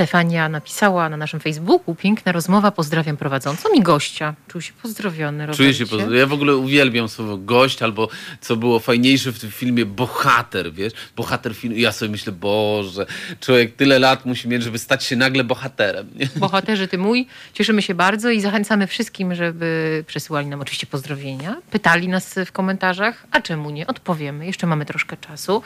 Stefania 0.02 0.50
napisała 0.50 1.10
na 1.10 1.18
naszym 1.18 1.40
Facebooku 1.40 1.96
piękna 1.96 2.32
rozmowa, 2.32 2.72
pozdrawiam 2.72 3.18
prowadzącą 3.18 3.70
i 3.76 3.82
gościa. 3.82 4.34
Czuł 4.48 4.62
się 4.62 4.74
pozdrowiony, 4.82 5.48
Czuję 5.54 5.74
się, 5.74 5.84
Robercie. 5.84 6.06
poz- 6.08 6.16
ja 6.18 6.26
w 6.28 6.34
ogóle 6.34 6.56
uwielbiam 6.56 7.10
słowo 7.10 7.38
gość, 7.38 7.82
albo 7.84 8.10
co 8.42 8.56
było 8.56 8.80
fajniejsze 8.80 9.32
w 9.32 9.40
tym 9.40 9.52
filmie, 9.52 9.86
bohater, 9.86 10.74
wiesz? 10.74 10.94
Bohater 11.16 11.56
filmu. 11.56 11.78
Ja 11.78 11.92
sobie 11.92 12.12
myślę, 12.12 12.32
Boże, 12.34 13.06
człowiek 13.40 13.76
tyle 13.76 14.00
lat 14.00 14.26
musi 14.26 14.48
mieć, 14.48 14.64
żeby 14.64 14.80
stać 14.80 15.04
się 15.04 15.16
nagle 15.16 15.44
bohaterem. 15.44 16.08
Nie? 16.16 16.28
Bohaterze, 16.36 16.88
ty 16.88 16.98
mój. 16.98 17.28
Cieszymy 17.54 17.82
się 17.82 17.96
bardzo 17.96 18.30
i 18.30 18.42
zachęcamy 18.42 18.88
wszystkim, 18.88 19.36
żeby 19.36 20.04
przesyłali 20.08 20.48
nam 20.48 20.62
oczywiście 20.62 20.88
pozdrowienia. 20.88 21.56
Pytali 21.72 22.08
nas 22.08 22.36
w 22.46 22.52
komentarzach, 22.52 23.28
a 23.32 23.42
czemu 23.42 23.70
nie? 23.70 23.88
Odpowiemy. 23.88 24.46
Jeszcze 24.46 24.68
mamy 24.68 24.86
troszkę 24.86 25.18
czasu. 25.18 25.64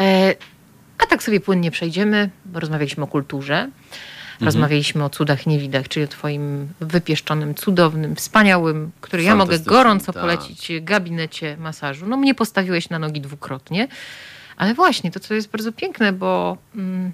E, 0.00 0.34
a 0.98 1.06
tak 1.06 1.22
sobie 1.22 1.40
płynnie 1.40 1.70
przejdziemy, 1.70 2.30
bo 2.44 2.60
rozmawialiśmy 2.60 3.04
o 3.04 3.06
kulturze. 3.06 3.68
Rozmawialiśmy 4.40 5.04
o 5.04 5.10
cudach 5.10 5.46
niewidach, 5.46 5.88
czyli 5.88 6.04
o 6.04 6.08
twoim 6.08 6.68
wypieszczonym, 6.80 7.54
cudownym, 7.54 8.16
wspaniałym, 8.16 8.90
który 9.00 9.22
ja 9.22 9.36
mogę 9.36 9.58
gorąco 9.58 10.12
tak. 10.12 10.22
polecić 10.22 10.72
gabinecie 10.80 11.56
masażu. 11.56 12.06
No 12.06 12.16
mnie 12.16 12.34
postawiłeś 12.34 12.90
na 12.90 12.98
nogi 12.98 13.20
dwukrotnie, 13.20 13.88
ale 14.56 14.74
właśnie 14.74 15.10
to, 15.10 15.20
co 15.20 15.34
jest 15.34 15.50
bardzo 15.50 15.72
piękne, 15.72 16.12
bo 16.12 16.56
mm, 16.74 17.12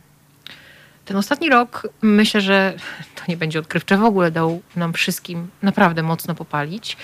ten 1.04 1.16
ostatni 1.16 1.48
rok 1.50 1.88
myślę, 2.02 2.40
że 2.40 2.74
to 3.16 3.22
nie 3.28 3.36
będzie 3.36 3.58
odkrywcze 3.58 3.96
w 3.96 4.04
ogóle, 4.04 4.30
dał 4.30 4.62
nam 4.76 4.92
wszystkim 4.92 5.48
naprawdę 5.62 6.02
mocno 6.02 6.34
popalić. 6.34 6.96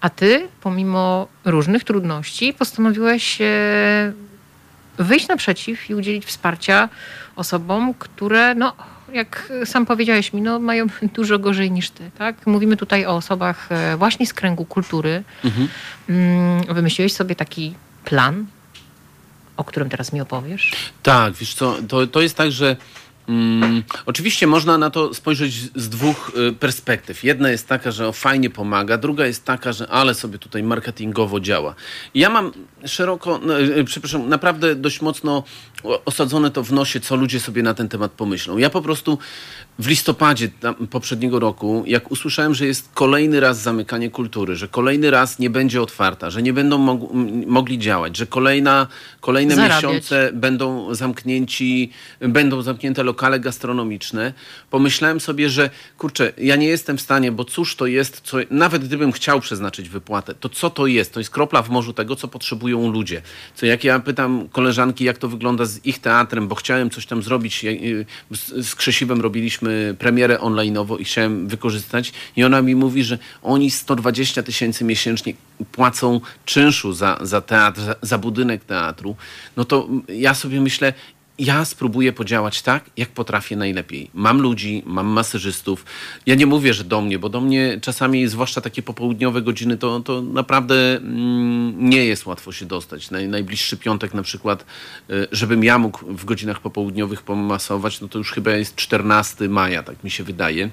A 0.00 0.10
ty, 0.10 0.48
pomimo 0.60 1.28
różnych 1.44 1.84
trudności, 1.84 2.54
postanowiłeś 2.54 3.40
e, 3.40 4.12
wyjść 5.02 5.28
naprzeciw 5.28 5.90
i 5.90 5.94
udzielić 5.94 6.24
wsparcia 6.24 6.88
osobom, 7.36 7.94
które, 7.94 8.54
no, 8.54 8.72
jak 9.12 9.52
sam 9.64 9.86
powiedziałeś 9.86 10.32
mi, 10.32 10.42
no, 10.42 10.58
mają 10.58 10.86
dużo 11.16 11.38
gorzej 11.38 11.70
niż 11.70 11.90
ty. 11.90 12.10
Tak? 12.18 12.46
Mówimy 12.46 12.76
tutaj 12.76 13.06
o 13.06 13.16
osobach 13.16 13.72
e, 13.72 13.96
właśnie 13.96 14.26
z 14.26 14.34
kręgu 14.34 14.64
kultury. 14.64 15.22
Mm, 16.08 16.74
Wymyśliłeś 16.74 17.12
sobie 17.12 17.34
taki 17.34 17.74
plan, 18.04 18.46
o 19.56 19.64
którym 19.64 19.88
teraz 19.88 20.12
mi 20.12 20.20
opowiesz. 20.20 20.72
Tak, 21.02 21.34
wiesz 21.34 21.54
co, 21.54 21.76
to, 21.88 22.06
to 22.06 22.20
jest 22.20 22.36
tak, 22.36 22.52
że 22.52 22.76
mm, 23.32 23.82
oczywiście 24.06 24.46
można 24.46 24.78
na 24.78 24.90
to 24.90 25.14
spojrzeć 25.14 25.54
z 25.74 25.88
dwóch 25.88 26.32
y, 26.50 26.52
perspektyw. 26.52 27.24
Jedna 27.24 27.50
jest 27.50 27.68
taka, 27.68 27.90
że 27.90 28.08
o, 28.08 28.12
fajnie 28.12 28.50
pomaga, 28.50 28.98
druga 28.98 29.26
jest 29.26 29.44
taka, 29.44 29.72
że 29.72 29.88
ale 29.88 30.14
sobie 30.14 30.38
tutaj 30.38 30.62
marketingowo 30.62 31.40
działa. 31.40 31.74
Ja 32.14 32.30
mam 32.30 32.52
szeroko, 32.86 33.40
no, 33.42 33.60
y, 33.60 33.84
przepraszam, 33.84 34.28
naprawdę 34.28 34.74
dość 34.74 35.00
mocno 35.00 35.42
osadzone 36.04 36.50
to 36.50 36.62
w 36.62 36.72
nosie, 36.72 37.00
co 37.00 37.16
ludzie 37.16 37.40
sobie 37.40 37.62
na 37.62 37.74
ten 37.74 37.88
temat 37.88 38.12
pomyślą. 38.12 38.58
Ja 38.58 38.70
po 38.70 38.82
prostu 38.82 39.18
w 39.78 39.88
listopadzie 39.88 40.48
poprzedniego 40.90 41.38
roku, 41.38 41.84
jak 41.86 42.10
usłyszałem, 42.10 42.54
że 42.54 42.66
jest 42.66 42.88
kolejny 42.94 43.40
raz 43.40 43.62
zamykanie 43.62 44.10
kultury, 44.10 44.56
że 44.56 44.68
kolejny 44.68 45.10
raz 45.10 45.38
nie 45.38 45.50
będzie 45.50 45.82
otwarta, 45.82 46.30
że 46.30 46.42
nie 46.42 46.52
będą 46.52 46.78
mog 46.78 47.00
mogli 47.46 47.78
działać, 47.78 48.16
że 48.16 48.26
kolejna, 48.26 48.86
kolejne 49.20 49.54
Zarabiać. 49.54 49.84
miesiące 49.84 50.30
będą 50.34 50.94
zamknięci, 50.94 51.90
będą 52.20 52.62
zamknięte 52.62 53.02
lokale 53.02 53.40
gastronomiczne, 53.40 54.32
pomyślałem 54.70 55.20
sobie, 55.20 55.50
że 55.50 55.70
kurczę, 55.98 56.32
ja 56.38 56.56
nie 56.56 56.66
jestem 56.66 56.98
w 56.98 57.00
stanie, 57.00 57.32
bo 57.32 57.44
cóż 57.44 57.76
to 57.76 57.86
jest, 57.86 58.20
co, 58.20 58.36
nawet 58.50 58.84
gdybym 58.84 59.12
chciał 59.12 59.40
przeznaczyć 59.40 59.88
wypłatę, 59.88 60.34
to 60.34 60.48
co 60.48 60.70
to 60.70 60.86
jest? 60.86 61.14
To 61.14 61.20
jest 61.20 61.30
kropla 61.30 61.62
w 61.62 61.70
morzu 61.70 61.92
tego, 61.92 62.16
co 62.16 62.28
potrzebują 62.28 62.92
ludzie. 62.92 63.22
Co 63.54 63.66
jak 63.66 63.84
ja 63.84 64.00
pytam 64.00 64.48
koleżanki, 64.48 65.04
jak 65.04 65.18
to 65.18 65.28
wygląda 65.28 65.64
z 65.64 65.71
ich 65.84 65.98
teatrem, 65.98 66.48
bo 66.48 66.54
chciałem 66.54 66.90
coś 66.90 67.06
tam 67.06 67.22
zrobić, 67.22 67.64
z 68.56 68.74
Krzesiwem 68.74 69.20
robiliśmy 69.20 69.94
premierę 69.98 70.38
online'owo 70.38 71.00
i 71.00 71.04
chciałem 71.04 71.48
wykorzystać. 71.48 72.12
I 72.36 72.44
ona 72.44 72.62
mi 72.62 72.74
mówi, 72.74 73.04
że 73.04 73.18
oni 73.42 73.70
120 73.70 74.42
tysięcy 74.42 74.84
miesięcznie 74.84 75.34
płacą 75.72 76.20
czynszu 76.44 76.92
za, 76.92 77.18
za 77.20 77.40
teatr, 77.40 77.80
za, 77.80 77.94
za 78.02 78.18
budynek 78.18 78.64
teatru, 78.64 79.16
no 79.56 79.64
to 79.64 79.88
ja 80.08 80.34
sobie 80.34 80.60
myślę, 80.60 80.92
ja 81.38 81.64
spróbuję 81.64 82.12
podziałać 82.12 82.62
tak, 82.62 82.90
jak 82.96 83.08
potrafię 83.08 83.56
najlepiej. 83.56 84.10
Mam 84.14 84.40
ludzi, 84.40 84.82
mam 84.86 85.06
masażystów. 85.06 85.84
Ja 86.26 86.34
nie 86.34 86.46
mówię, 86.46 86.74
że 86.74 86.84
do 86.84 87.00
mnie, 87.00 87.18
bo 87.18 87.28
do 87.28 87.40
mnie 87.40 87.78
czasami, 87.82 88.28
zwłaszcza 88.28 88.60
takie 88.60 88.82
popołudniowe 88.82 89.42
godziny, 89.42 89.78
to, 89.78 90.00
to 90.00 90.22
naprawdę 90.22 90.96
mm, 90.96 91.90
nie 91.90 92.04
jest 92.04 92.26
łatwo 92.26 92.52
się 92.52 92.66
dostać. 92.66 93.10
Naj, 93.10 93.28
najbliższy 93.28 93.76
piątek 93.76 94.14
na 94.14 94.22
przykład, 94.22 94.64
y, 95.10 95.28
żebym 95.32 95.64
ja 95.64 95.78
mógł 95.78 95.98
w 96.06 96.24
godzinach 96.24 96.60
popołudniowych 96.60 97.22
pomasować, 97.22 98.00
no 98.00 98.08
to 98.08 98.18
już 98.18 98.32
chyba 98.32 98.50
jest 98.50 98.76
14 98.76 99.48
maja, 99.48 99.82
tak 99.82 100.04
mi 100.04 100.10
się 100.10 100.24
wydaje. 100.24 100.70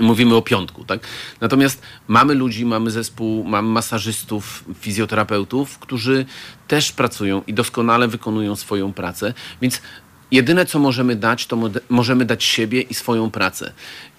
Mówimy 0.00 0.34
o 0.34 0.42
piątku, 0.42 0.84
tak? 0.84 1.06
Natomiast 1.40 1.82
mamy 2.08 2.34
ludzi, 2.34 2.66
mamy 2.66 2.90
zespół, 2.90 3.44
mamy 3.44 3.68
masażystów, 3.68 4.64
fizjoterapeutów, 4.80 5.78
którzy 5.78 6.26
też 6.68 6.92
pracują 6.92 7.42
i 7.46 7.54
doskonale 7.54 8.08
wykonują 8.08 8.56
swoją 8.56 8.92
pracę, 8.92 9.34
więc 9.62 9.82
jedyne, 10.30 10.66
co 10.66 10.78
możemy 10.78 11.16
dać, 11.16 11.46
to 11.46 11.58
możemy 11.88 12.24
dać 12.24 12.44
siebie 12.44 12.80
i 12.80 12.94
swoją 12.94 13.30
pracę. 13.30 13.72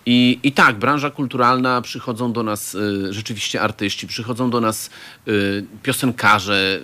I, 0.06 0.40
I 0.44 0.52
tak, 0.52 0.80
branża 0.80 1.10
kulturalna, 1.10 1.82
przychodzą 1.82 2.34
do 2.34 2.44
nas 2.44 2.76
y, 2.76 3.14
rzeczywiście 3.14 3.62
artyści, 3.62 4.08
przychodzą 4.08 4.50
do 4.50 4.62
nas 4.62 4.90
y, 5.28 5.66
piosenkarze, 5.84 6.80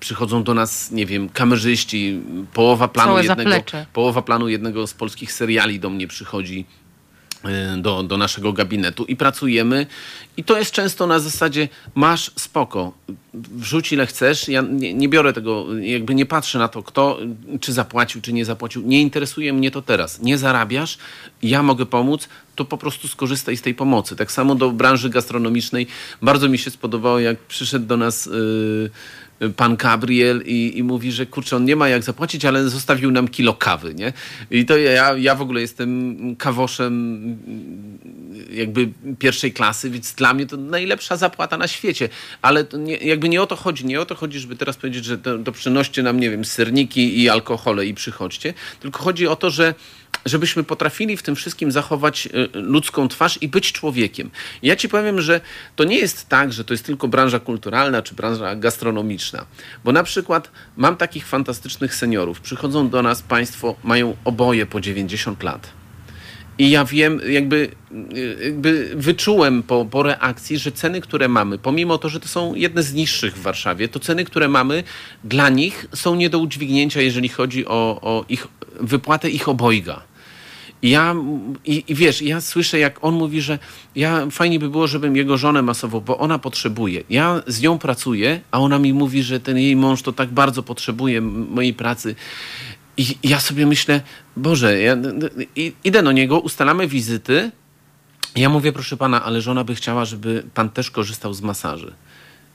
przychodzą 0.00 0.42
do 0.42 0.54
nas, 0.54 0.90
nie 0.90 1.06
wiem, 1.06 1.28
kamerzyści, 1.28 2.20
połowa 2.52 2.88
planu, 2.88 3.22
jednego, 3.22 3.50
połowa 3.92 4.22
planu 4.22 4.48
jednego 4.48 4.86
z 4.86 4.94
polskich 4.94 5.32
seriali 5.32 5.80
do 5.80 5.90
mnie 5.90 6.08
przychodzi 6.08 6.66
do, 7.78 8.02
do 8.02 8.16
naszego 8.16 8.52
gabinetu 8.52 9.04
i 9.04 9.16
pracujemy. 9.16 9.86
I 10.36 10.44
to 10.44 10.58
jest 10.58 10.70
często 10.70 11.06
na 11.06 11.18
zasadzie 11.18 11.68
masz 11.94 12.30
spoko, 12.36 12.92
wrzuć 13.34 13.92
ile 13.92 14.06
chcesz. 14.06 14.48
Ja 14.48 14.60
nie, 14.60 14.94
nie, 14.94 15.08
biorę 15.08 15.32
tego, 15.32 15.66
jakby 15.80 16.14
nie 16.14 16.26
patrzę 16.26 16.58
na 16.58 16.68
to, 16.68 16.82
kto 16.82 17.18
czy 17.60 17.72
zapłacił, 17.72 18.20
czy 18.20 18.32
nie 18.32 18.44
zapłacił. 18.44 18.82
Nie 18.82 19.00
interesuje 19.00 19.52
mnie 19.52 19.70
to 19.70 19.82
teraz. 19.82 20.20
Nie 20.20 20.38
zarabiasz, 20.38 20.98
ja 21.42 21.62
mogę 21.62 21.86
pomóc, 21.86 22.28
to 22.54 22.64
po 22.64 22.78
prostu 22.78 23.08
skorzystaj 23.08 23.56
z 23.56 23.62
tej 23.62 23.74
pomocy. 23.74 24.16
Tak 24.16 24.32
samo 24.32 24.54
do 24.54 24.70
branży 24.70 25.10
gastronomicznej. 25.10 25.86
Bardzo 26.22 26.48
mi 26.48 26.58
się 26.58 26.70
spodobało, 26.70 27.20
jak 27.20 27.38
przyszedł 27.38 27.86
do 27.86 27.96
nas. 27.96 28.26
Yy, 28.26 28.90
pan 29.56 29.76
Gabriel 29.76 30.42
i, 30.46 30.72
i 30.78 30.82
mówi, 30.82 31.12
że 31.12 31.26
kurczę, 31.26 31.56
on 31.56 31.64
nie 31.64 31.76
ma 31.76 31.88
jak 31.88 32.02
zapłacić, 32.02 32.44
ale 32.44 32.68
zostawił 32.68 33.10
nam 33.10 33.28
kilo 33.28 33.54
kawy, 33.54 33.94
nie? 33.94 34.12
I 34.50 34.66
to 34.66 34.76
ja, 34.76 35.16
ja 35.18 35.34
w 35.34 35.42
ogóle 35.42 35.60
jestem 35.60 36.16
kawoszem 36.36 37.22
jakby 38.50 38.88
pierwszej 39.18 39.52
klasy, 39.52 39.90
więc 39.90 40.12
dla 40.14 40.34
mnie 40.34 40.46
to 40.46 40.56
najlepsza 40.56 41.16
zapłata 41.16 41.56
na 41.56 41.68
świecie. 41.68 42.08
Ale 42.42 42.64
nie, 42.78 42.96
jakby 42.96 43.28
nie 43.28 43.42
o 43.42 43.46
to 43.46 43.56
chodzi. 43.56 43.86
Nie 43.86 44.00
o 44.00 44.06
to 44.06 44.14
chodzi, 44.14 44.40
żeby 44.40 44.56
teraz 44.56 44.76
powiedzieć, 44.76 45.04
że 45.04 45.18
to, 45.18 45.38
to 45.38 45.52
przynoście 45.52 46.02
nam, 46.02 46.20
nie 46.20 46.30
wiem, 46.30 46.44
serniki 46.44 47.22
i 47.22 47.28
alkohole 47.28 47.86
i 47.86 47.94
przychodźcie. 47.94 48.54
Tylko 48.80 49.02
chodzi 49.02 49.26
o 49.26 49.36
to, 49.36 49.50
że 49.50 49.74
żebyśmy 50.26 50.64
potrafili 50.64 51.16
w 51.16 51.22
tym 51.22 51.36
wszystkim 51.36 51.72
zachować 51.72 52.26
y, 52.26 52.48
ludzką 52.52 53.08
twarz 53.08 53.38
i 53.42 53.48
być 53.48 53.72
człowiekiem. 53.72 54.30
ja 54.62 54.76
ci 54.76 54.88
powiem, 54.88 55.20
że 55.20 55.40
to 55.76 55.84
nie 55.84 55.98
jest 55.98 56.28
tak, 56.28 56.52
że 56.52 56.64
to 56.64 56.74
jest 56.74 56.86
tylko 56.86 57.08
branża 57.08 57.40
kulturalna 57.40 58.02
czy 58.02 58.14
branża 58.14 58.56
gastronomiczna. 58.56 59.46
Bo 59.84 59.92
na 59.92 60.02
przykład 60.02 60.50
mam 60.76 60.96
takich 60.96 61.26
fantastycznych 61.26 61.94
seniorów. 61.94 62.40
Przychodzą 62.40 62.88
do 62.88 63.02
nas 63.02 63.22
państwo, 63.22 63.74
mają 63.84 64.16
oboje 64.24 64.66
po 64.66 64.80
90 64.80 65.42
lat. 65.42 65.82
I 66.58 66.70
ja 66.70 66.84
wiem, 66.84 67.20
jakby, 67.28 67.70
jakby 68.44 68.92
wyczułem 68.94 69.62
po, 69.62 69.84
po 69.84 70.02
reakcji, 70.02 70.58
że 70.58 70.72
ceny, 70.72 71.00
które 71.00 71.28
mamy, 71.28 71.58
pomimo 71.58 71.98
to, 71.98 72.08
że 72.08 72.20
to 72.20 72.28
są 72.28 72.54
jedne 72.54 72.82
z 72.82 72.94
niższych 72.94 73.36
w 73.36 73.42
Warszawie, 73.42 73.88
to 73.88 74.00
ceny, 74.00 74.24
które 74.24 74.48
mamy 74.48 74.84
dla 75.24 75.48
nich 75.48 75.86
są 75.94 76.14
nie 76.14 76.30
do 76.30 76.38
udźwignięcia, 76.38 77.00
jeżeli 77.00 77.28
chodzi 77.28 77.66
o, 77.66 77.98
o 78.02 78.24
ich 78.28 78.46
wypłatę 78.80 79.30
ich 79.30 79.48
obojga. 79.48 80.11
I 80.82 80.90
ja, 80.90 81.14
i, 81.64 81.84
i, 81.88 81.94
wiesz, 81.94 82.22
ja 82.22 82.40
słyszę, 82.40 82.78
jak 82.78 83.04
on 83.04 83.14
mówi, 83.14 83.40
że 83.40 83.58
ja 83.96 84.26
fajnie 84.30 84.58
by 84.58 84.68
było, 84.68 84.86
żebym 84.86 85.16
jego 85.16 85.38
żonę 85.38 85.62
masował, 85.62 86.00
bo 86.00 86.18
ona 86.18 86.38
potrzebuje. 86.38 87.02
Ja 87.10 87.42
z 87.46 87.60
nią 87.60 87.78
pracuję, 87.78 88.40
a 88.50 88.60
ona 88.60 88.78
mi 88.78 88.92
mówi, 88.92 89.22
że 89.22 89.40
ten 89.40 89.58
jej 89.58 89.76
mąż 89.76 90.02
to 90.02 90.12
tak 90.12 90.28
bardzo 90.28 90.62
potrzebuje 90.62 91.20
mojej 91.20 91.74
pracy. 91.74 92.14
I 92.96 93.18
ja 93.22 93.40
sobie 93.40 93.66
myślę, 93.66 94.00
Boże, 94.36 94.80
ja 94.80 94.96
idę 95.84 96.02
do 96.02 96.12
niego, 96.12 96.40
ustalamy 96.40 96.88
wizyty. 96.88 97.50
Ja 98.36 98.48
mówię, 98.48 98.72
proszę 98.72 98.96
pana, 98.96 99.24
ale 99.24 99.40
żona 99.40 99.64
by 99.64 99.74
chciała, 99.74 100.04
żeby 100.04 100.42
pan 100.54 100.70
też 100.70 100.90
korzystał 100.90 101.34
z 101.34 101.42
masaży. 101.42 101.92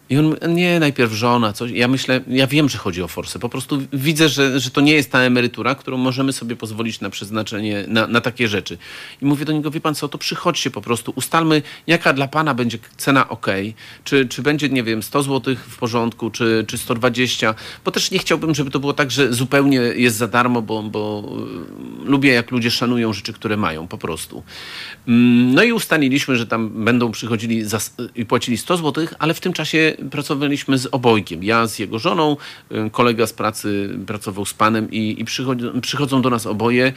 I 0.09 0.17
on, 0.17 0.35
nie, 0.47 0.79
najpierw 0.79 1.11
żona, 1.11 1.53
coś. 1.53 1.71
Ja 1.71 1.87
myślę, 1.87 2.21
ja 2.27 2.47
wiem, 2.47 2.69
że 2.69 2.77
chodzi 2.77 3.01
o 3.01 3.07
forsę. 3.07 3.39
Po 3.39 3.49
prostu 3.49 3.81
widzę, 3.93 4.29
że, 4.29 4.59
że 4.59 4.71
to 4.71 4.81
nie 4.81 4.93
jest 4.93 5.11
ta 5.11 5.19
emerytura, 5.19 5.75
którą 5.75 5.97
możemy 5.97 6.33
sobie 6.33 6.55
pozwolić 6.55 7.01
na 7.01 7.09
przeznaczenie, 7.09 7.85
na, 7.87 8.07
na 8.07 8.21
takie 8.21 8.47
rzeczy. 8.47 8.77
I 9.21 9.25
mówię 9.25 9.45
do 9.45 9.53
niego, 9.53 9.71
wie 9.71 9.81
pan 9.81 9.95
co, 9.95 10.07
to 10.07 10.17
przychodźcie 10.17 10.71
po 10.71 10.81
prostu, 10.81 11.13
ustalmy, 11.15 11.61
jaka 11.87 12.13
dla 12.13 12.27
pana 12.27 12.53
będzie 12.53 12.77
cena 12.97 13.29
ok, 13.29 13.47
czy, 14.03 14.25
czy 14.25 14.41
będzie, 14.41 14.69
nie 14.69 14.83
wiem, 14.83 15.03
100 15.03 15.23
zł 15.23 15.55
w 15.67 15.77
porządku, 15.77 16.29
czy, 16.29 16.65
czy 16.67 16.77
120, 16.77 17.55
bo 17.85 17.91
też 17.91 18.11
nie 18.11 18.19
chciałbym, 18.19 18.55
żeby 18.55 18.71
to 18.71 18.79
było 18.79 18.93
tak, 18.93 19.11
że 19.11 19.33
zupełnie 19.33 19.77
jest 19.77 20.17
za 20.17 20.27
darmo, 20.27 20.61
bo, 20.61 20.83
bo 20.83 21.23
y, 22.05 22.09
lubię, 22.09 22.31
jak 22.31 22.51
ludzie 22.51 22.71
szanują 22.71 23.13
rzeczy, 23.13 23.33
które 23.33 23.57
mają, 23.57 23.87
po 23.87 23.97
prostu. 23.97 24.43
Mm, 25.07 25.53
no 25.53 25.63
i 25.63 25.71
ustaliliśmy, 25.71 26.35
że 26.35 26.47
tam 26.47 26.85
będą 26.85 27.11
przychodzili 27.11 27.63
za, 27.63 27.79
i 28.15 28.25
płacili 28.25 28.57
100 28.57 28.77
zł, 28.77 29.07
ale 29.19 29.33
w 29.33 29.39
tym 29.39 29.53
czasie 29.53 29.96
pracowaliśmy 30.11 30.77
z 30.77 30.87
obojkiem. 30.91 31.43
Ja 31.43 31.67
z 31.67 31.79
jego 31.79 31.99
żoną, 31.99 32.37
y, 32.71 32.89
kolega 32.89 33.27
z 33.27 33.33
pracy 33.33 33.89
pracował 34.07 34.45
z 34.45 34.53
panem 34.53 34.91
i, 34.91 35.15
i 35.19 35.25
przychodzą, 35.25 35.81
przychodzą 35.81 36.21
do 36.21 36.29
nas 36.29 36.45
oboje. 36.45 36.93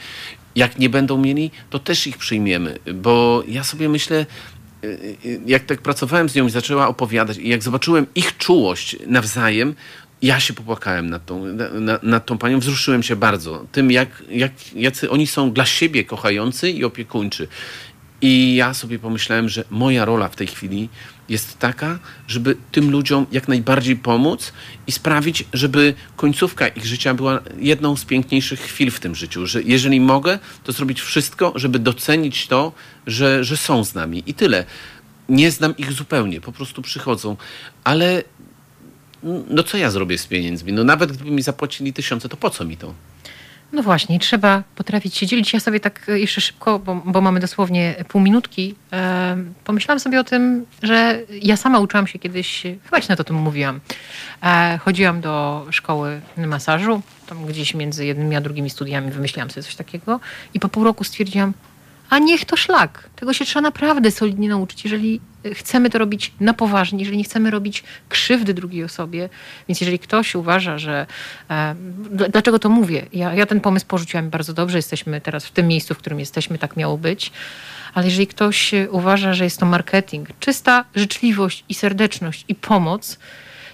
Jak 0.55 0.79
nie 0.79 0.89
będą 0.89 1.17
mieli, 1.17 1.51
to 1.69 1.79
też 1.79 2.07
ich 2.07 2.17
przyjmiemy, 2.17 2.77
bo 2.93 3.43
ja 3.47 3.63
sobie 3.63 3.89
myślę, 3.89 4.25
y, 4.83 5.17
y, 5.25 5.41
jak 5.45 5.65
tak 5.65 5.81
pracowałem 5.81 6.29
z 6.29 6.35
nią 6.35 6.47
i 6.47 6.49
zaczęła 6.49 6.87
opowiadać, 6.87 7.37
i 7.37 7.49
jak 7.49 7.63
zobaczyłem 7.63 8.05
ich 8.15 8.37
czułość 8.37 8.97
nawzajem, 9.07 9.75
ja 10.21 10.39
się 10.39 10.53
popłakałem 10.53 11.09
nad 11.09 11.25
tą, 11.25 11.45
nad, 11.45 12.03
nad 12.03 12.25
tą 12.25 12.37
panią, 12.37 12.59
wzruszyłem 12.59 13.03
się 13.03 13.15
bardzo 13.15 13.65
tym, 13.71 13.91
jak, 13.91 14.23
jak, 14.29 14.51
jacy 14.75 15.09
oni 15.09 15.27
są 15.27 15.51
dla 15.51 15.65
siebie 15.65 16.03
kochający 16.05 16.69
i 16.69 16.83
opiekuńczy. 16.83 17.47
I 18.21 18.55
ja 18.55 18.73
sobie 18.73 18.99
pomyślałem, 18.99 19.49
że 19.49 19.63
moja 19.69 20.05
rola 20.05 20.29
w 20.29 20.35
tej 20.35 20.47
chwili 20.47 20.89
jest 21.29 21.59
taka, 21.59 21.99
żeby 22.27 22.57
tym 22.71 22.91
ludziom 22.91 23.25
jak 23.31 23.47
najbardziej 23.47 23.95
pomóc 23.95 24.53
i 24.87 24.91
sprawić, 24.91 25.45
żeby 25.53 25.93
końcówka 26.15 26.67
ich 26.67 26.85
życia 26.85 27.13
była 27.13 27.39
jedną 27.57 27.95
z 27.95 28.05
piękniejszych 28.05 28.59
chwil 28.59 28.91
w 28.91 28.99
tym 28.99 29.15
życiu. 29.15 29.47
Że 29.47 29.63
jeżeli 29.63 30.01
mogę, 30.01 30.39
to 30.63 30.71
zrobić 30.71 31.01
wszystko, 31.01 31.53
żeby 31.55 31.79
docenić 31.79 32.47
to, 32.47 32.71
że, 33.07 33.43
że 33.43 33.57
są 33.57 33.83
z 33.83 33.95
nami. 33.95 34.23
I 34.25 34.33
tyle. 34.33 34.65
Nie 35.29 35.51
znam 35.51 35.77
ich 35.77 35.91
zupełnie, 35.91 36.41
po 36.41 36.51
prostu 36.51 36.81
przychodzą. 36.81 37.37
Ale 37.83 38.23
no 39.49 39.63
co 39.63 39.77
ja 39.77 39.91
zrobię 39.91 40.17
z 40.17 40.27
pieniędzmi? 40.27 40.73
No 40.73 40.83
nawet 40.83 41.11
gdyby 41.11 41.31
mi 41.31 41.41
zapłacili 41.41 41.93
tysiące, 41.93 42.29
to 42.29 42.37
po 42.37 42.49
co 42.49 42.65
mi 42.65 42.77
to? 42.77 42.93
No 43.73 43.83
właśnie, 43.83 44.19
trzeba 44.19 44.63
potrafić 44.75 45.17
się 45.17 45.27
dzielić. 45.27 45.53
Ja 45.53 45.59
sobie 45.59 45.79
tak 45.79 46.09
e, 46.09 46.19
jeszcze 46.19 46.41
szybko, 46.41 46.79
bo, 46.79 46.95
bo 47.05 47.21
mamy 47.21 47.39
dosłownie 47.39 47.95
pół 48.07 48.21
minutki, 48.21 48.75
e, 48.93 49.37
pomyślałam 49.63 49.99
sobie 49.99 50.19
o 50.19 50.23
tym, 50.23 50.65
że 50.83 51.21
ja 51.41 51.57
sama 51.57 51.79
uczyłam 51.79 52.07
się 52.07 52.19
kiedyś, 52.19 52.63
chyba 52.83 53.01
ci 53.01 53.09
na 53.09 53.15
to 53.15 53.23
tym 53.23 53.35
mówiłam. 53.35 53.79
E, 54.43 54.79
chodziłam 54.83 55.21
do 55.21 55.65
szkoły 55.71 56.21
masażu, 56.37 57.01
tam 57.27 57.45
gdzieś 57.45 57.73
między 57.73 58.05
jednymi 58.05 58.35
a 58.35 58.41
drugimi 58.41 58.69
studiami 58.69 59.11
wymyśliłam 59.11 59.49
sobie 59.49 59.63
coś 59.63 59.75
takiego 59.75 60.19
i 60.53 60.59
po 60.59 60.69
pół 60.69 60.83
roku 60.83 61.03
stwierdziłam, 61.03 61.53
A 62.11 62.19
niech 62.19 62.45
to 62.45 62.57
szlak. 62.57 63.09
Tego 63.15 63.33
się 63.33 63.45
trzeba 63.45 63.61
naprawdę 63.61 64.11
solidnie 64.11 64.49
nauczyć, 64.49 64.83
jeżeli 64.83 65.21
chcemy 65.53 65.89
to 65.89 65.97
robić 65.97 66.33
na 66.39 66.53
poważnie, 66.53 66.99
jeżeli 66.99 67.17
nie 67.17 67.23
chcemy 67.23 67.51
robić 67.51 67.83
krzywdy 68.09 68.53
drugiej 68.53 68.83
osobie. 68.83 69.29
Więc 69.67 69.81
jeżeli 69.81 69.99
ktoś 69.99 70.35
uważa, 70.35 70.77
że. 70.77 71.05
E, 71.49 71.75
dlaczego 72.31 72.59
to 72.59 72.69
mówię? 72.69 73.05
Ja, 73.13 73.33
ja 73.33 73.45
ten 73.45 73.61
pomysł 73.61 73.85
porzuciłam 73.85 74.29
bardzo 74.29 74.53
dobrze. 74.53 74.77
Jesteśmy 74.77 75.21
teraz 75.21 75.45
w 75.45 75.51
tym 75.51 75.67
miejscu, 75.67 75.93
w 75.93 75.97
którym 75.97 76.19
jesteśmy, 76.19 76.57
tak 76.57 76.77
miało 76.77 76.97
być. 76.97 77.31
Ale 77.93 78.05
jeżeli 78.05 78.27
ktoś 78.27 78.71
uważa, 78.89 79.33
że 79.33 79.43
jest 79.43 79.59
to 79.59 79.65
marketing, 79.65 80.29
czysta 80.39 80.85
życzliwość 80.95 81.63
i 81.69 81.73
serdeczność 81.73 82.45
i 82.47 82.55
pomoc, 82.55 83.19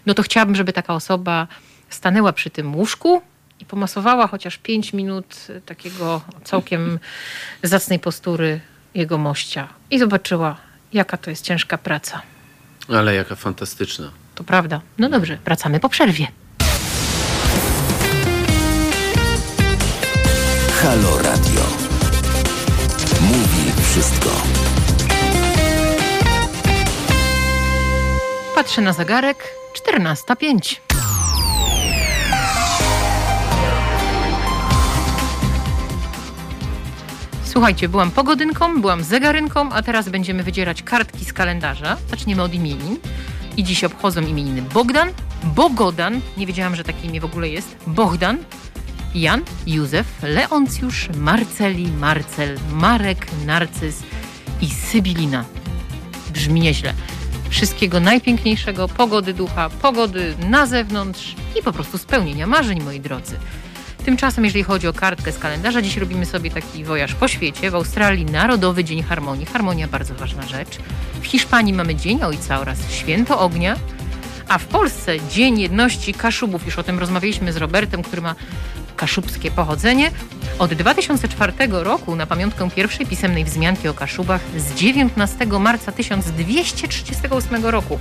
no 0.05 0.13
to 0.13 0.23
chciałabym, 0.23 0.55
żeby 0.55 0.73
taka 0.73 0.93
osoba 0.93 1.47
stanęła 1.89 2.33
przy 2.33 2.49
tym 2.49 2.75
łóżku 2.75 3.21
i 3.59 3.65
pomasowała 3.65 4.27
chociaż 4.27 4.57
5 4.57 4.93
minut 4.93 5.47
takiego 5.65 6.21
całkiem 6.43 6.99
zacnej 7.63 7.99
postury 7.99 8.59
jego 8.93 9.17
mościa 9.17 9.67
i 9.91 9.99
zobaczyła, 9.99 10.57
jaka 10.93 11.17
to 11.17 11.29
jest 11.29 11.45
ciężka 11.45 11.77
praca. 11.77 12.21
Ale 12.89 13.15
jaka 13.15 13.35
fantastyczna. 13.35 14.11
To 14.35 14.43
prawda. 14.43 14.81
No 14.97 15.09
dobrze, 15.09 15.37
wracamy 15.45 15.79
po 15.79 15.89
przerwie. 15.89 16.27
Halo 20.81 21.17
Radio. 21.17 21.61
Mówi 23.21 23.71
wszystko. 23.83 24.29
Patrzę 28.55 28.81
na 28.81 28.93
zegarek. 28.93 29.37
14.05. 29.87 30.86
Słuchajcie, 37.57 37.89
byłam 37.89 38.11
pogodynką, 38.11 38.81
byłam 38.81 39.03
zegarynką, 39.03 39.71
a 39.71 39.81
teraz 39.81 40.09
będziemy 40.09 40.43
wydzierać 40.43 40.83
kartki 40.83 41.25
z 41.25 41.33
kalendarza. 41.33 41.97
Zaczniemy 42.09 42.43
od 42.43 42.53
imienin. 42.53 42.97
I 43.57 43.63
dziś 43.63 43.83
obchodzą 43.83 44.21
imieniny 44.21 44.61
Bogdan, 44.61 45.09
Bogodan, 45.43 46.21
nie 46.37 46.47
wiedziałam, 46.47 46.75
że 46.75 46.83
takie 46.83 47.07
imię 47.07 47.21
w 47.21 47.25
ogóle 47.25 47.49
jest, 47.49 47.77
Bohdan, 47.87 48.37
Jan, 49.15 49.41
Józef, 49.67 50.07
Leoncjusz, 50.23 51.09
Marceli, 51.15 51.87
Marcel, 51.91 52.59
Marek, 52.73 53.27
Narcyz 53.45 54.03
i 54.61 54.69
Sybilina. 54.69 55.45
Brzmi 56.33 56.59
nieźle. 56.59 56.93
Wszystkiego 57.49 57.99
najpiękniejszego, 57.99 58.87
pogody 58.87 59.33
ducha, 59.33 59.69
pogody 59.69 60.35
na 60.49 60.65
zewnątrz 60.65 61.35
i 61.59 61.63
po 61.63 61.73
prostu 61.73 61.97
spełnienia 61.97 62.47
marzeń, 62.47 62.83
moi 62.83 62.99
drodzy. 62.99 63.37
Tymczasem, 64.07 64.45
jeżeli 64.45 64.63
chodzi 64.63 64.87
o 64.87 64.93
kartkę 64.93 65.31
z 65.31 65.39
kalendarza, 65.39 65.81
dziś 65.81 65.97
robimy 65.97 66.25
sobie 66.25 66.51
taki 66.51 66.83
wojaż 66.83 67.13
po 67.13 67.27
świecie. 67.27 67.71
W 67.71 67.75
Australii 67.75 68.25
Narodowy 68.25 68.83
Dzień 68.83 69.03
Harmonii. 69.03 69.45
Harmonia 69.45 69.87
bardzo 69.87 70.15
ważna 70.15 70.43
rzecz. 70.43 70.77
W 71.21 71.25
Hiszpanii 71.25 71.73
mamy 71.73 71.95
Dzień 71.95 72.23
Ojca 72.23 72.59
oraz 72.59 72.91
Święto 72.91 73.39
Ognia. 73.39 73.75
A 74.47 74.57
w 74.57 74.65
Polsce 74.65 75.13
Dzień 75.29 75.59
Jedności 75.59 76.13
Kaszubów. 76.13 76.65
Już 76.65 76.79
o 76.79 76.83
tym 76.83 76.99
rozmawialiśmy 76.99 77.53
z 77.53 77.57
Robertem, 77.57 78.03
który 78.03 78.21
ma 78.21 78.35
kaszubskie 78.95 79.51
pochodzenie. 79.51 80.11
Od 80.59 80.73
2004 80.73 81.53
roku 81.69 82.15
na 82.15 82.25
pamiątkę 82.25 82.69
pierwszej 82.71 83.05
pisemnej 83.05 83.43
wzmianki 83.43 83.87
o 83.87 83.93
Kaszubach 83.93 84.41
z 84.57 84.75
19 84.75 85.45
marca 85.45 85.91
1238 85.91 87.65
roku. 87.65 87.99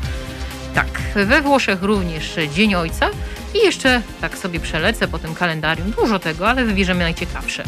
Tak, 0.75 1.01
we 1.15 1.43
Włoszech 1.43 1.83
również 1.83 2.37
Dzień 2.55 2.75
Ojca 2.75 3.11
i 3.57 3.65
jeszcze 3.65 4.03
tak 4.21 4.39
sobie 4.39 4.61
przelecę 4.61 5.09
po 5.09 5.19
tym 5.19 5.35
kalendarium. 5.35 5.91
Dużo 5.91 6.19
tego, 6.19 6.49
ale 6.49 6.65
wybierzemy 6.65 7.01
najciekawsze. 7.01 7.65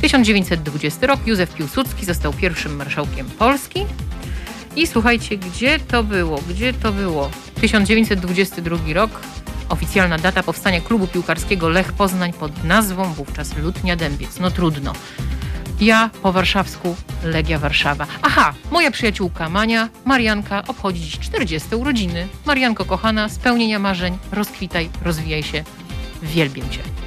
1920 0.00 1.06
rok 1.06 1.26
Józef 1.26 1.54
Piłsudski 1.54 2.04
został 2.04 2.32
pierwszym 2.32 2.76
marszałkiem 2.76 3.26
Polski. 3.26 3.86
I 4.76 4.86
słuchajcie, 4.86 5.36
gdzie 5.36 5.78
to 5.78 6.04
było? 6.04 6.40
Gdzie 6.48 6.72
to 6.72 6.92
było? 6.92 7.30
1922 7.60 8.76
rok 8.94 9.20
Oficjalna 9.68 10.18
data 10.18 10.42
powstania 10.42 10.80
klubu 10.80 11.06
piłkarskiego 11.06 11.68
Lech 11.68 11.92
Poznań 11.92 12.32
pod 12.32 12.64
nazwą 12.64 13.12
wówczas 13.12 13.56
Lutnia 13.56 13.96
Dębiec. 13.96 14.38
No 14.40 14.50
trudno. 14.50 14.92
Ja 15.80 16.10
po 16.22 16.32
warszawsku 16.32 16.96
Legia 17.24 17.58
Warszawa. 17.58 18.06
Aha, 18.22 18.54
moja 18.70 18.90
przyjaciółka 18.90 19.48
Mania, 19.48 19.88
Marianka, 20.04 20.62
obchodzi 20.68 21.00
dziś 21.00 21.18
40 21.18 21.74
urodziny. 21.74 22.28
Marianko 22.46 22.84
kochana, 22.84 23.28
spełnienia 23.28 23.78
marzeń, 23.78 24.18
rozkwitaj, 24.32 24.90
rozwijaj 25.02 25.42
się. 25.42 25.64
Wielbię 26.22 26.62
Cię. 26.70 27.03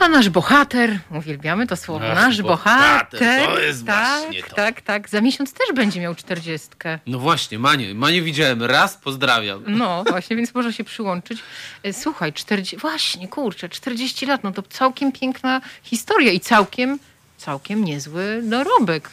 A 0.00 0.08
nasz 0.08 0.28
bohater, 0.28 0.98
uwielbiamy 1.10 1.66
to 1.66 1.76
słowo, 1.76 2.06
Ach, 2.10 2.14
nasz 2.14 2.42
bohater, 2.42 3.20
bohater, 3.20 3.46
to 3.46 3.60
jest 3.60 3.86
tak, 3.86 4.20
właśnie 4.20 4.42
to. 4.42 4.56
tak, 4.56 4.80
tak, 4.80 5.08
za 5.08 5.20
miesiąc 5.20 5.52
też 5.52 5.66
będzie 5.74 6.00
miał 6.00 6.14
czterdziestkę. 6.14 6.98
No 7.06 7.18
właśnie, 7.18 7.58
Manię, 7.58 7.94
Manię 7.94 8.22
widziałem 8.22 8.62
raz, 8.62 8.96
pozdrawiam. 8.96 9.62
No 9.66 10.04
właśnie, 10.04 10.36
więc 10.36 10.54
może 10.54 10.72
się 10.72 10.84
przyłączyć. 10.84 11.38
E, 11.82 11.92
Słuchaj, 11.92 12.32
40, 12.32 12.76
właśnie, 12.76 13.28
kurczę, 13.28 13.68
40 13.68 14.26
lat, 14.26 14.44
no 14.44 14.52
to 14.52 14.62
całkiem 14.62 15.12
piękna 15.12 15.60
historia 15.82 16.32
i 16.32 16.40
całkiem, 16.40 16.98
całkiem 17.36 17.84
niezły 17.84 18.40
dorobek. 18.42 19.10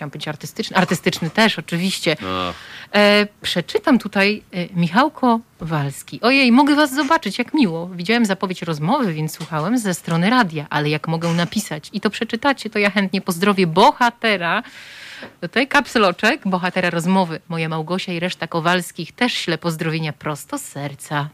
Chciałam 0.00 0.10
powiedzieć 0.10 0.28
artystyczny, 0.28 0.76
artystyczny 0.76 1.30
też 1.30 1.58
oczywiście. 1.58 2.16
No, 2.22 2.52
E, 2.94 3.26
przeczytam 3.42 3.98
tutaj 3.98 4.42
e, 4.52 4.66
Michałko 4.74 5.40
Walski. 5.60 6.20
Ojej, 6.20 6.52
mogę 6.52 6.74
was 6.74 6.94
zobaczyć, 6.94 7.38
jak 7.38 7.54
miło. 7.54 7.88
Widziałem 7.88 8.26
zapowiedź 8.26 8.62
rozmowy, 8.62 9.12
więc 9.12 9.34
słuchałem 9.34 9.78
ze 9.78 9.94
strony 9.94 10.30
radia, 10.30 10.66
ale 10.70 10.88
jak 10.88 11.08
mogę 11.08 11.28
napisać 11.28 11.90
i 11.92 12.00
to 12.00 12.10
przeczytacie, 12.10 12.70
to 12.70 12.78
ja 12.78 12.90
chętnie 12.90 13.20
pozdrowię 13.20 13.66
bohatera. 13.66 14.62
Tutaj 15.40 15.68
kapsloczek, 15.68 16.40
bohatera 16.44 16.90
rozmowy. 16.90 17.40
Moja 17.48 17.68
Małgosia 17.68 18.12
i 18.12 18.20
reszta 18.20 18.46
Kowalskich 18.46 19.12
też 19.12 19.32
śle 19.32 19.58
pozdrowienia 19.58 20.12
prosto 20.12 20.58
z 20.58 20.62
serca. 20.62 21.28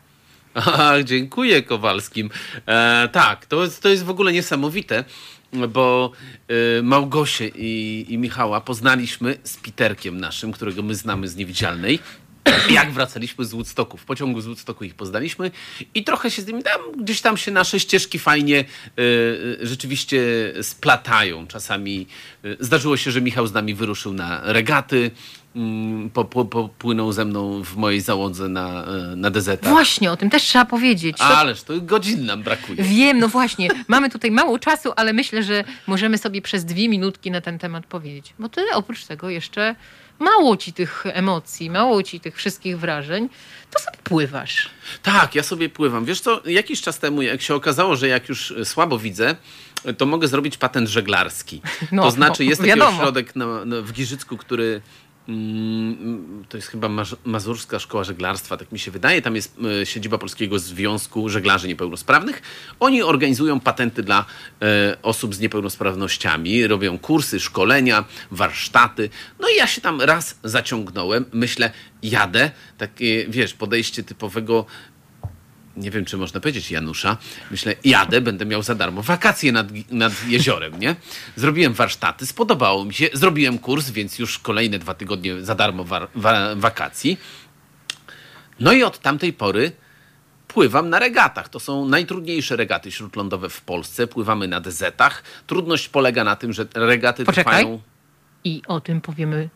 Ach, 0.55 1.05
dziękuję 1.11 1.63
Kowalskim. 1.63 2.31
E, 2.67 3.09
tak, 3.13 3.47
to 3.47 3.57
to 3.83 3.89
jest 3.89 4.05
w 4.05 4.11
ogóle 4.11 4.33
niesamowite, 4.33 5.05
bo 5.69 6.13
e, 6.49 6.83
Małgosię 6.83 7.49
i, 7.49 8.05
i 8.09 8.19
Michała 8.19 8.61
poznaliśmy 8.61 9.39
z 9.45 9.57
Piterkiem 9.57 10.21
naszym, 10.21 10.53
którego 10.53 10.83
my 10.83 10.95
znamy 10.95 11.29
z 11.29 11.37
Niewidzialnej. 11.37 11.99
Jak 12.71 12.93
wracaliśmy 12.93 13.45
z 13.45 13.53
Woodstocku, 13.53 13.97
w 13.97 14.05
pociągu 14.05 14.41
z 14.41 14.47
Woodstocku 14.47 14.85
ich 14.85 14.95
poznaliśmy 14.95 15.51
i 15.95 16.05
trochę 16.05 16.31
się 16.31 16.43
z 16.43 16.47
nimi 16.47 16.63
tam, 16.63 16.81
gdzieś 17.03 17.21
tam 17.21 17.37
się 17.37 17.51
nasze 17.51 17.81
ścieżki 17.81 18.19
fajnie 18.19 18.59
e, 18.59 18.63
e, 18.63 19.67
rzeczywiście 19.67 20.21
splatają. 20.63 21.47
Czasami 21.47 22.07
e, 22.45 22.57
zdarzyło 22.61 22.97
się, 22.97 23.11
że 23.11 23.21
Michał 23.21 23.47
z 23.47 23.53
nami 23.53 23.75
wyruszył 23.75 24.13
na 24.13 24.41
regaty, 24.53 25.11
popłynął 26.51 27.13
ze 27.13 27.25
mną 27.25 27.63
w 27.65 27.77
mojej 27.77 28.01
załodze 28.01 28.49
na, 28.49 28.85
e, 28.85 29.17
na 29.17 29.31
dezetach. 29.31 29.71
Właśnie, 29.71 30.13
o 30.13 30.17
tym 30.17 30.31
też 30.31 30.43
trzeba 30.43 30.65
powiedzieć. 30.65 31.19
To 31.19 31.25
Ależ 31.25 31.63
to 31.63 31.81
godzin 31.81 32.27
nam 32.27 32.43
brakuje. 32.43 32.83
Wiem, 32.83 33.19
no 33.19 33.29
właśnie. 33.29 33.69
Mamy 33.89 34.11
tutaj 34.11 34.31
mało 34.31 34.59
czasu, 34.59 34.93
ale 34.97 35.13
myślę, 35.13 35.43
że 35.43 35.65
możemy 35.87 36.19
sobie 36.19 36.43
przez 36.43 36.65
dwie 36.65 36.89
minutki 36.89 37.31
na 37.31 37.41
ten 37.41 37.59
temat 37.59 37.87
powiedzieć. 37.87 38.35
Bo 38.39 38.49
ty 38.49 38.61
oprócz 38.75 39.05
tego 39.05 39.31
jeszcze 39.31 39.75
mało 40.19 40.57
ci 40.57 40.73
tych 40.73 41.05
emocji, 41.07 41.71
mało 41.71 42.03
ci 42.03 42.21
tych 42.21 42.37
wszystkich 42.37 42.79
wrażeń, 42.79 43.29
to 43.71 43.79
sobie 43.79 43.99
pływasz. 44.05 44.71
Tak, 45.03 45.35
ja 45.35 45.43
sobie 45.43 45.69
pływam. 45.69 46.05
Wiesz 46.05 46.21
co, 46.21 46.43
jakiś 46.47 46.83
czas 46.83 46.99
temu, 46.99 47.23
jak 47.23 47.43
się 47.43 47.55
okazało, 47.55 47.97
że 47.97 48.09
jak 48.09 48.29
już 48.29 48.55
słabo 48.65 48.99
widzę, 48.99 49.37
to 49.99 50.07
mogę 50.07 50.29
zrobić 50.29 50.57
patent 50.57 50.89
żeglarski. 50.89 51.61
No, 51.93 52.03
to 52.03 52.11
znaczy, 52.11 52.43
no, 52.43 52.49
jest 52.49 52.61
taki 52.61 52.69
wiadomo. 52.69 52.99
ośrodek 52.99 53.37
na, 53.37 53.65
na, 53.65 53.83
w 53.83 53.93
Giżycku, 53.93 54.37
który. 54.37 54.81
Mm, 55.29 56.45
To 56.49 56.57
jest 56.57 56.69
chyba 56.69 56.89
Maz- 56.89 57.17
Mazurska 57.25 57.79
Szkoła 57.79 58.05
Żeglarstwa, 58.05 58.57
tak 58.57 58.73
mi 58.73 58.79
się 58.79 58.91
wydaje. 58.91 59.23
Tam 59.23 59.37
jest 59.37 59.57
e, 59.83 59.87
siedziba 59.87 60.19
Polskiego 60.19 60.59
Związku 60.59 61.29
Żeglarzy 61.29 61.69
Niepełnosprawnych. 61.69 62.43
Oni 62.81 63.03
organizują 63.03 63.61
patenty 63.61 64.03
dla 64.03 64.25
e, 64.63 64.97
osób 65.03 65.35
z 65.35 65.41
niepełnosprawnościami, 65.41 66.67
robią 66.67 66.99
kursy, 66.99 67.41
szkolenia, 67.41 68.05
warsztaty. 68.31 69.11
No 69.41 69.49
i 69.49 69.57
ja 69.57 69.67
się 69.67 69.81
tam 69.81 70.01
raz 70.01 70.39
zaciągnąłem. 70.45 71.25
Myślę, 71.33 71.71
jadę. 72.03 72.51
Takie, 72.79 73.27
wiesz, 73.29 73.55
podejście 73.55 74.03
typowego 74.03 74.67
nie 75.77 75.91
wiem, 75.91 76.05
czy 76.05 76.17
można 76.17 76.41
powiedzieć 76.41 76.71
Janusza. 76.71 77.17
Myślę, 77.51 77.75
jadę, 77.85 78.21
będę 78.21 78.47
miał 78.47 78.63
za 78.63 78.75
darmo 78.75 79.03
wakacje 79.03 79.53
nad, 79.53 79.67
nad 79.91 80.29
jeziorem, 80.29 80.81
nie? 80.81 80.97
Zrobiłem 81.37 81.73
warsztaty, 81.73 82.27
spodobało 82.27 82.85
mi 82.85 82.95
się, 82.95 83.09
zrobiłem 83.13 83.59
kurs, 83.59 83.91
więc 83.91 84.19
już 84.19 84.39
kolejne 84.39 84.79
dwa 84.79 84.95
tygodnie 84.95 85.45
za 85.45 85.55
darmo 85.55 85.85
wa, 85.85 86.09
wakacji. 86.57 87.19
No 88.61 88.73
i 88.73 88.83
od 88.83 88.99
tamtej 88.99 89.33
pory 89.33 89.73
pływam 90.49 90.91
na 90.91 90.99
regatach. 90.99 91.49
To 91.49 91.61
są 91.61 91.89
najtrudniejsze 91.89 92.57
regaty 92.57 92.93
śródlądowe 92.93 93.49
w 93.49 93.61
Polsce. 93.61 94.07
Pływamy 94.07 94.49
na 94.49 94.61
dezetach. 94.61 95.23
Trudność 95.47 95.89
polega 95.89 96.25
na 96.25 96.37
tym, 96.37 96.53
że 96.53 96.67
regaty 96.75 97.25
Poczekaj. 97.25 97.55
trwają... 97.55 97.81
I 98.45 98.63
o 98.69 98.81
tym 98.81 99.01
powiemy 99.01 99.49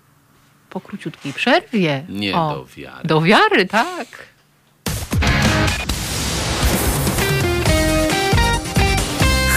po 0.71 0.81
króciutkiej 0.81 1.33
przerwie. 1.33 2.05
Nie 2.09 2.37
o, 2.37 2.55
do 2.55 2.66
wiary. 2.77 3.09
Do 3.09 3.21
wiary, 3.23 3.66
tak. 3.66 4.30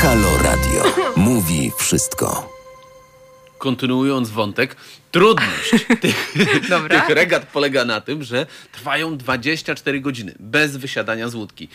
Halo 0.03 0.37
Radio. 0.37 0.83
Mówi 1.15 1.71
wszystko. 1.77 2.49
Kontynuując 3.57 4.29
wątek, 4.29 4.75
trudność 5.11 5.71
tych, 6.01 6.33
tych 6.89 7.09
regat 7.09 7.45
polega 7.45 7.85
na 7.85 8.01
tym, 8.01 8.23
że 8.23 8.45
trwają 8.71 9.17
24 9.17 10.01
godziny 10.01 10.35
bez 10.39 10.77
wysiadania 10.77 11.29
z 11.29 11.35
łódki. 11.35 11.69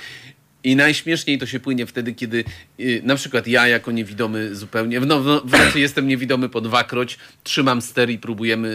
I 0.68 0.76
najśmieszniej 0.76 1.38
to 1.38 1.46
się 1.46 1.60
płynie 1.60 1.86
wtedy, 1.86 2.12
kiedy 2.14 2.44
y, 2.80 3.00
na 3.04 3.16
przykład 3.16 3.46
ja 3.46 3.68
jako 3.68 3.90
niewidomy 3.92 4.54
zupełnie, 4.54 5.00
no, 5.00 5.20
no 5.20 5.40
w 5.40 5.52
nocy 5.52 5.80
jestem 5.80 6.08
niewidomy 6.08 6.48
po 6.48 6.60
dwakroć, 6.60 7.18
trzymam 7.44 7.82
ster 7.82 8.10
i 8.10 8.18
próbujemy 8.18 8.68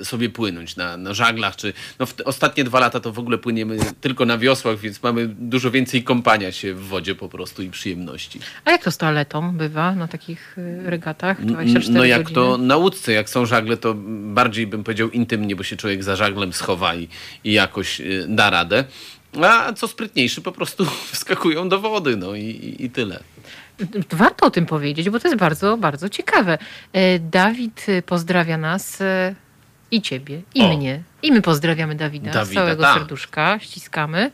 y, 0.00 0.04
sobie 0.04 0.30
płynąć 0.30 0.76
na, 0.76 0.96
na 0.96 1.14
żaglach, 1.14 1.56
czy 1.56 1.72
no 1.98 2.06
ostatnie 2.24 2.64
dwa 2.64 2.80
lata 2.80 3.00
to 3.00 3.12
w 3.12 3.18
ogóle 3.18 3.38
płyniemy 3.38 3.76
tylko 4.00 4.24
na 4.24 4.38
wiosłach, 4.38 4.78
więc 4.78 5.02
mamy 5.02 5.26
dużo 5.28 5.70
więcej 5.70 6.02
kąpania 6.02 6.52
się 6.52 6.74
w 6.74 6.80
wodzie 6.80 7.14
po 7.14 7.28
prostu 7.28 7.62
i 7.62 7.70
przyjemności. 7.70 8.40
A 8.64 8.70
jak 8.70 8.84
to 8.84 8.90
z 8.90 8.96
toaletą 8.96 9.56
bywa 9.56 9.94
na 9.94 10.08
takich 10.08 10.58
y, 10.58 10.90
regatach? 10.90 11.40
N- 11.40 11.46
24 11.46 11.94
No 11.98 12.04
jak 12.04 12.22
godziny? 12.22 12.34
to 12.34 12.58
na 12.58 12.76
łódce, 12.76 13.12
jak 13.12 13.30
są 13.30 13.46
żagle, 13.46 13.76
to 13.76 13.94
bardziej 14.34 14.66
bym 14.66 14.84
powiedział 14.84 15.10
intymnie, 15.10 15.56
bo 15.56 15.62
się 15.62 15.76
człowiek 15.76 16.04
za 16.04 16.16
żaglem 16.16 16.52
schowa 16.52 16.94
i, 16.94 17.08
i 17.44 17.52
jakoś 17.52 18.02
da 18.28 18.50
radę. 18.50 18.84
A 19.44 19.72
co 19.72 19.88
sprytniejszy, 19.88 20.40
po 20.40 20.52
prostu 20.52 20.84
wskakują 21.12 21.68
do 21.68 21.80
wody, 21.80 22.16
no 22.16 22.34
i, 22.34 22.76
i, 22.78 22.90
tyle. 22.90 23.20
Warto 24.10 24.46
o 24.46 24.50
tym 24.50 24.66
powiedzieć, 24.66 25.10
bo 25.10 25.20
to 25.20 25.28
jest 25.28 25.40
bardzo, 25.40 25.76
bardzo 25.76 26.08
ciekawe. 26.08 26.58
E, 26.92 27.18
Dawid 27.18 27.88
y, 27.88 28.02
pozdrawia 28.02 28.58
nas 28.58 29.00
e, 29.00 29.34
i 29.90 30.02
ciebie, 30.02 30.42
i 30.54 30.62
O. 30.62 30.76
mnie. 30.76 31.02
I 31.22 31.32
my 31.32 31.42
pozdrawiamy 31.42 31.94
Dawida, 31.94 32.32
Dawida, 32.32 32.44
z 32.52 32.54
całego 32.54 32.82
tak. 32.82 32.98
serduszka, 32.98 33.58
ściskamy. 33.58 34.30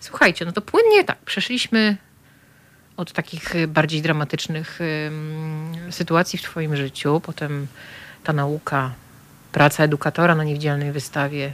Słuchajcie, 0.00 0.44
no 0.44 0.52
to 0.52 0.62
płynnie 0.62 1.04
tak, 1.04 1.18
przeszliśmy 1.18 1.96
od 2.96 3.12
takich 3.12 3.66
bardziej 3.68 4.02
dramatycznych 4.02 4.78
ym, 5.06 5.72
sytuacji 5.90 6.38
w 6.38 6.42
twoim 6.42 6.76
życiu, 6.76 7.20
potem 7.20 7.66
ta 8.24 8.32
nauka, 8.32 8.92
praca 9.52 9.84
edukatora 9.84 10.34
na 10.34 10.44
niewidzialnej 10.44 10.92
wystawie. 10.92 11.52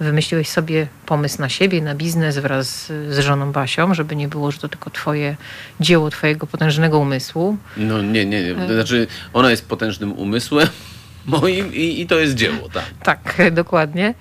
Wymyśliłeś 0.00 0.48
sobie 0.48 0.86
pomysł 1.06 1.40
na 1.40 1.48
siebie, 1.48 1.82
na 1.82 1.94
biznes 1.94 2.38
wraz 2.38 2.86
z 2.86 3.18
żoną 3.18 3.52
Basią, 3.52 3.94
żeby 3.94 4.16
nie 4.16 4.28
było, 4.28 4.50
że 4.50 4.58
to 4.58 4.68
tylko 4.68 4.90
twoje 4.90 5.36
dzieło, 5.80 6.10
twojego 6.10 6.46
potężnego 6.46 6.98
umysłu. 6.98 7.56
No 7.76 8.02
nie, 8.02 8.26
nie, 8.26 8.42
nie. 8.42 8.54
To 8.54 8.74
znaczy 8.74 9.06
ona 9.32 9.50
jest 9.50 9.68
potężnym 9.68 10.12
umysłem 10.12 10.68
moim 11.26 11.74
i, 11.74 12.00
i 12.00 12.06
to 12.06 12.18
jest 12.18 12.34
dzieło, 12.34 12.68
tak. 12.68 12.84
Tak, 13.02 13.36
dokładnie. 13.52 14.14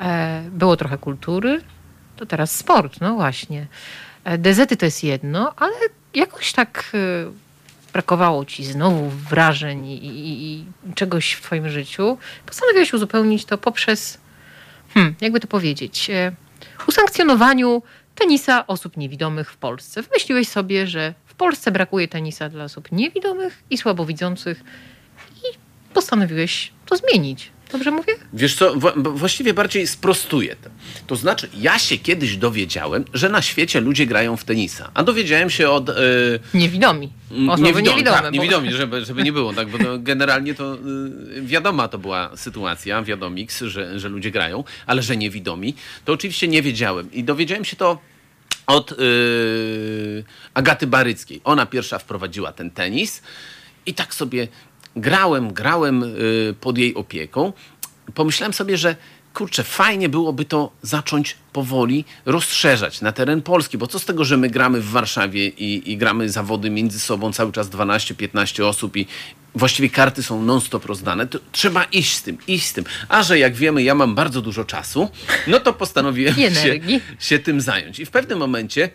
E, 0.00 0.42
Było 0.50 0.76
trochę 0.76 0.98
kultury, 0.98 1.60
to 2.16 2.26
teraz 2.26 2.56
sport, 2.56 3.00
no 3.00 3.14
właśnie. 3.14 3.66
E, 4.24 4.38
DZ 4.38 4.78
to 4.78 4.84
jest 4.84 5.04
jedno, 5.04 5.54
ale 5.56 5.72
jakoś 6.14 6.52
tak 6.52 6.92
e, 6.94 6.98
brakowało 7.92 8.44
ci 8.44 8.64
znowu 8.64 9.08
wrażeń 9.08 9.86
i, 9.86 10.06
i, 10.06 10.52
i 10.52 10.64
czegoś 10.94 11.32
w 11.32 11.42
twoim 11.42 11.68
życiu. 11.68 12.18
Postanowiłeś 12.46 12.92
uzupełnić 12.92 13.44
to 13.44 13.58
poprzez, 13.58 14.18
hmm, 14.94 15.14
jakby 15.20 15.40
to 15.40 15.46
powiedzieć, 15.46 16.10
e, 16.10 16.32
usankcjonowaniu 16.88 17.82
tenisa 18.14 18.66
osób 18.66 18.96
niewidomych 18.96 19.50
w 19.50 19.56
Polsce. 19.56 20.02
Wymyśliłeś 20.02 20.48
sobie, 20.48 20.86
że 20.86 21.14
w 21.26 21.34
Polsce 21.34 21.70
brakuje 21.70 22.08
tenisa 22.08 22.48
dla 22.48 22.64
osób 22.64 22.92
niewidomych 22.92 23.62
i 23.70 23.78
słabowidzących 23.78 24.64
i 25.36 25.58
postanowiłeś 25.94 26.72
to 26.86 26.96
zmienić. 26.96 27.52
Dobrze 27.72 27.90
mówię? 27.90 28.12
Wiesz 28.32 28.54
co, 28.54 28.74
właściwie 28.96 29.54
bardziej 29.54 29.86
sprostuję 29.86 30.56
to. 30.56 30.70
To 31.06 31.16
znaczy, 31.16 31.48
ja 31.58 31.78
się 31.78 31.98
kiedyś 31.98 32.36
dowiedziałem, 32.36 33.04
że 33.14 33.28
na 33.28 33.42
świecie 33.42 33.80
ludzie 33.80 34.06
grają 34.06 34.36
w 34.36 34.44
tenisa. 34.44 34.90
A 34.94 35.02
dowiedziałem 35.02 35.50
się 35.50 35.70
od... 35.70 35.88
y, 35.88 35.92
Niewidomi. 36.54 37.12
Osoby 37.48 37.62
Niewidomi, 37.62 37.88
niewidome. 37.96 38.16
tak, 38.16 38.24
bo- 38.24 38.30
niewidomi 38.30 38.72
żeby, 38.72 39.04
żeby 39.04 39.22
nie 39.22 39.32
było, 39.32 39.52
tak, 39.52 39.68
bo 39.68 39.78
to 39.78 39.98
generalnie 39.98 40.54
to 40.54 40.74
y, 40.74 41.42
wiadoma 41.42 41.88
to 41.88 41.98
była 41.98 42.36
sytuacja, 42.36 43.02
wiadomix, 43.02 43.60
że, 43.60 43.98
że 44.00 44.08
ludzie 44.08 44.30
grają, 44.30 44.64
ale 44.86 45.02
że 45.02 45.16
niewidomi, 45.16 45.74
to 46.04 46.12
oczywiście 46.12 46.48
nie 46.48 46.62
wiedziałem. 46.62 47.12
I 47.12 47.24
dowiedziałem 47.24 47.64
się 47.64 47.76
to 47.76 47.98
od 48.66 48.92
y, 48.92 48.96
Agaty 50.54 50.86
Baryckiej. 50.86 51.40
Ona 51.44 51.66
pierwsza 51.66 51.98
wprowadziła 51.98 52.52
ten 52.52 52.70
tenis 52.70 53.22
i 53.86 53.94
tak 53.94 54.14
sobie 54.14 54.48
grałem, 54.96 55.52
grałem 55.52 56.02
y, 56.02 56.54
pod 56.60 56.78
jej 56.78 56.94
opieką. 56.94 57.52
Pomyślałem 58.14 58.52
sobie, 58.52 58.76
że 58.76 58.96
kurczę, 59.34 59.64
fajnie 59.64 60.08
byłoby 60.08 60.44
to 60.44 60.72
zacząć 60.82 61.36
powoli 61.52 62.04
rozszerzać 62.26 63.00
na 63.00 63.12
teren 63.12 63.42
Polski, 63.42 63.78
bo 63.78 63.86
co 63.86 63.98
z 63.98 64.04
tego, 64.04 64.24
że 64.24 64.36
my 64.36 64.50
gramy 64.50 64.80
w 64.80 64.90
Warszawie 64.90 65.48
i, 65.48 65.92
i 65.92 65.96
gramy 65.96 66.30
zawody 66.30 66.70
między 66.70 67.00
sobą 67.00 67.32
cały 67.32 67.52
czas 67.52 67.70
12-15 67.70 68.64
osób 68.64 68.96
i 68.96 69.06
właściwie 69.54 69.90
karty 69.90 70.22
są 70.22 70.42
non-stop 70.42 70.84
rozdane, 70.84 71.26
to 71.26 71.38
trzeba 71.52 71.84
iść 71.84 72.16
z 72.16 72.22
tym, 72.22 72.38
iść 72.46 72.66
z 72.66 72.72
tym. 72.72 72.84
A 73.08 73.22
że 73.22 73.38
jak 73.38 73.54
wiemy, 73.54 73.82
ja 73.82 73.94
mam 73.94 74.14
bardzo 74.14 74.42
dużo 74.42 74.64
czasu, 74.64 75.10
no 75.46 75.60
to 75.60 75.72
postanowiłem 75.72 76.34
się, 76.62 76.80
się 77.18 77.38
tym 77.38 77.60
zająć. 77.60 78.00
I 78.00 78.06
w 78.06 78.10
pewnym 78.10 78.38
momencie 78.38 78.90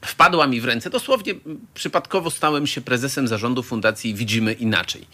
wpadła 0.00 0.46
mi 0.46 0.60
w 0.60 0.64
ręce, 0.64 0.90
dosłownie 0.90 1.34
przypadkowo 1.74 2.30
stałem 2.30 2.66
się 2.66 2.80
prezesem 2.80 3.28
zarządu 3.28 3.62
Fundacji 3.62 4.14
Widzimy 4.14 4.52
Inaczej. 4.52 5.06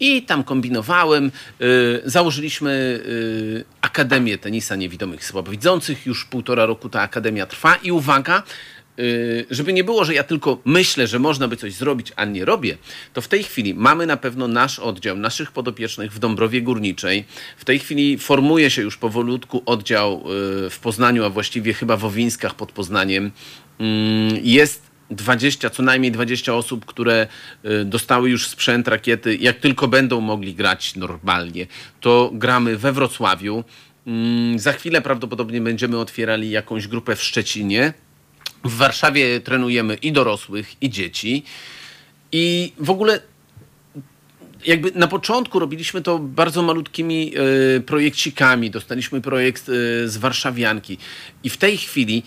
I 0.00 0.22
tam 0.22 0.44
kombinowałem, 0.44 1.30
y, 1.60 2.02
założyliśmy 2.04 2.70
y, 3.06 3.64
Akademię 3.80 4.38
Tenisa 4.38 4.76
Niewidomych 4.76 5.24
Słabowidzących, 5.24 6.06
już 6.06 6.24
półtora 6.24 6.66
roku 6.66 6.88
ta 6.88 7.00
akademia 7.00 7.46
trwa 7.46 7.74
i 7.74 7.92
uwaga, 7.92 8.42
y, 8.98 9.46
żeby 9.50 9.72
nie 9.72 9.84
było, 9.84 10.04
że 10.04 10.14
ja 10.14 10.24
tylko 10.24 10.58
myślę, 10.64 11.06
że 11.06 11.18
można 11.18 11.48
by 11.48 11.56
coś 11.56 11.74
zrobić, 11.74 12.12
a 12.16 12.24
nie 12.24 12.44
robię, 12.44 12.78
to 13.12 13.20
w 13.20 13.28
tej 13.28 13.42
chwili 13.42 13.74
mamy 13.74 14.06
na 14.06 14.16
pewno 14.16 14.48
nasz 14.48 14.78
oddział, 14.78 15.16
naszych 15.16 15.52
podopiecznych 15.52 16.12
w 16.12 16.18
Dąbrowie 16.18 16.62
Górniczej. 16.62 17.24
W 17.56 17.64
tej 17.64 17.78
chwili 17.78 18.18
formuje 18.18 18.70
się 18.70 18.82
już 18.82 18.96
powolutku 18.96 19.62
oddział 19.66 20.24
w 20.70 20.78
Poznaniu, 20.82 21.24
a 21.24 21.30
właściwie 21.30 21.74
chyba 21.74 21.96
w 21.96 22.04
Owińskach 22.04 22.54
pod 22.54 22.72
Poznaniem. 22.72 23.30
Mm, 23.80 24.38
Jest 24.42 24.90
20, 25.10 25.70
co 25.70 25.82
najmniej 25.82 26.12
20 26.12 26.54
osób, 26.54 26.84
które 26.84 27.26
y, 27.64 27.84
dostały 27.84 28.30
już 28.30 28.48
sprzęt, 28.48 28.88
rakiety. 28.88 29.36
Jak 29.36 29.58
tylko 29.58 29.88
będą 29.88 30.20
mogli 30.20 30.54
grać 30.54 30.96
normalnie, 30.96 31.66
to 32.00 32.30
gramy 32.34 32.76
we 32.76 32.92
Wrocławiu. 32.92 33.64
Mm, 34.06 34.58
Za 34.58 34.72
chwilę 34.72 35.02
prawdopodobnie 35.02 35.60
będziemy 35.60 35.98
otwierali 35.98 36.50
jakąś 36.50 36.88
grupę 36.88 37.16
w 37.16 37.22
Szczecinie. 37.22 37.92
W 38.64 38.76
Warszawie 38.76 39.40
trenujemy 39.40 39.94
i 39.94 40.12
dorosłych, 40.12 40.82
i 40.82 40.90
dzieci. 40.90 41.42
I 42.32 42.72
w 42.78 42.90
ogóle 42.90 43.20
jakby 44.66 44.92
na 44.94 45.08
początku 45.08 45.58
robiliśmy 45.58 46.02
to 46.02 46.18
bardzo 46.18 46.62
malutkimi 46.62 47.32
e, 47.76 47.80
projekcikami. 47.80 48.70
Dostaliśmy 48.70 49.20
projekt 49.20 49.68
e, 49.68 50.08
z 50.08 50.16
Warszawianki. 50.16 50.98
I 51.44 51.50
w 51.50 51.56
tej 51.56 51.76
chwili 51.78 52.22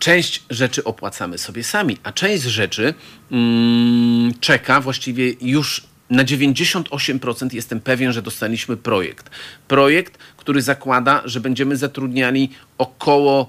część 0.00 0.42
rzeczy 0.50 0.84
opłacamy 0.84 1.38
sobie 1.38 1.64
sami, 1.64 1.96
a 2.02 2.12
część 2.12 2.42
rzeczy 2.42 2.94
mm, 3.30 4.32
czeka 4.40 4.80
właściwie 4.80 5.32
już 5.40 5.82
na 6.10 6.24
98% 6.24 7.54
jestem 7.54 7.80
pewien, 7.80 8.12
że 8.12 8.22
dostaliśmy 8.22 8.76
projekt. 8.76 9.30
Projekt, 9.68 10.18
który 10.36 10.62
zakłada, 10.62 11.22
że 11.24 11.40
będziemy 11.40 11.76
zatrudniali 11.76 12.50
około 12.78 13.48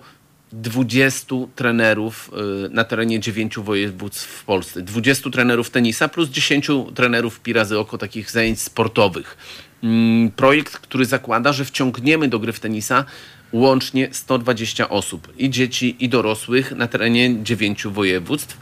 20 0.51 1.35
trenerów 1.55 2.31
y, 2.65 2.69
na 2.69 2.83
terenie 2.83 3.19
9 3.19 3.57
województw 3.57 4.27
w 4.27 4.43
Polsce. 4.43 4.81
20 4.81 5.29
trenerów 5.29 5.69
tenisa 5.69 6.07
plus 6.07 6.29
10 6.29 6.67
trenerów 6.95 7.39
pi 7.39 7.53
razy 7.53 7.79
oko 7.79 7.97
takich 7.97 8.31
zajęć 8.31 8.61
sportowych. 8.61 9.37
Mm, 9.83 10.31
Projekt, 10.31 10.77
który 10.77 11.05
zakłada, 11.05 11.53
że 11.53 11.65
wciągniemy 11.65 12.27
do 12.27 12.39
gry 12.39 12.53
w 12.53 12.59
tenisa 12.59 13.05
łącznie 13.53 14.09
120 14.11 14.89
osób 14.89 15.33
i 15.37 15.49
dzieci, 15.49 15.95
i 15.99 16.09
dorosłych 16.09 16.71
na 16.71 16.87
terenie 16.87 17.43
9 17.43 17.83
województw. 17.87 18.57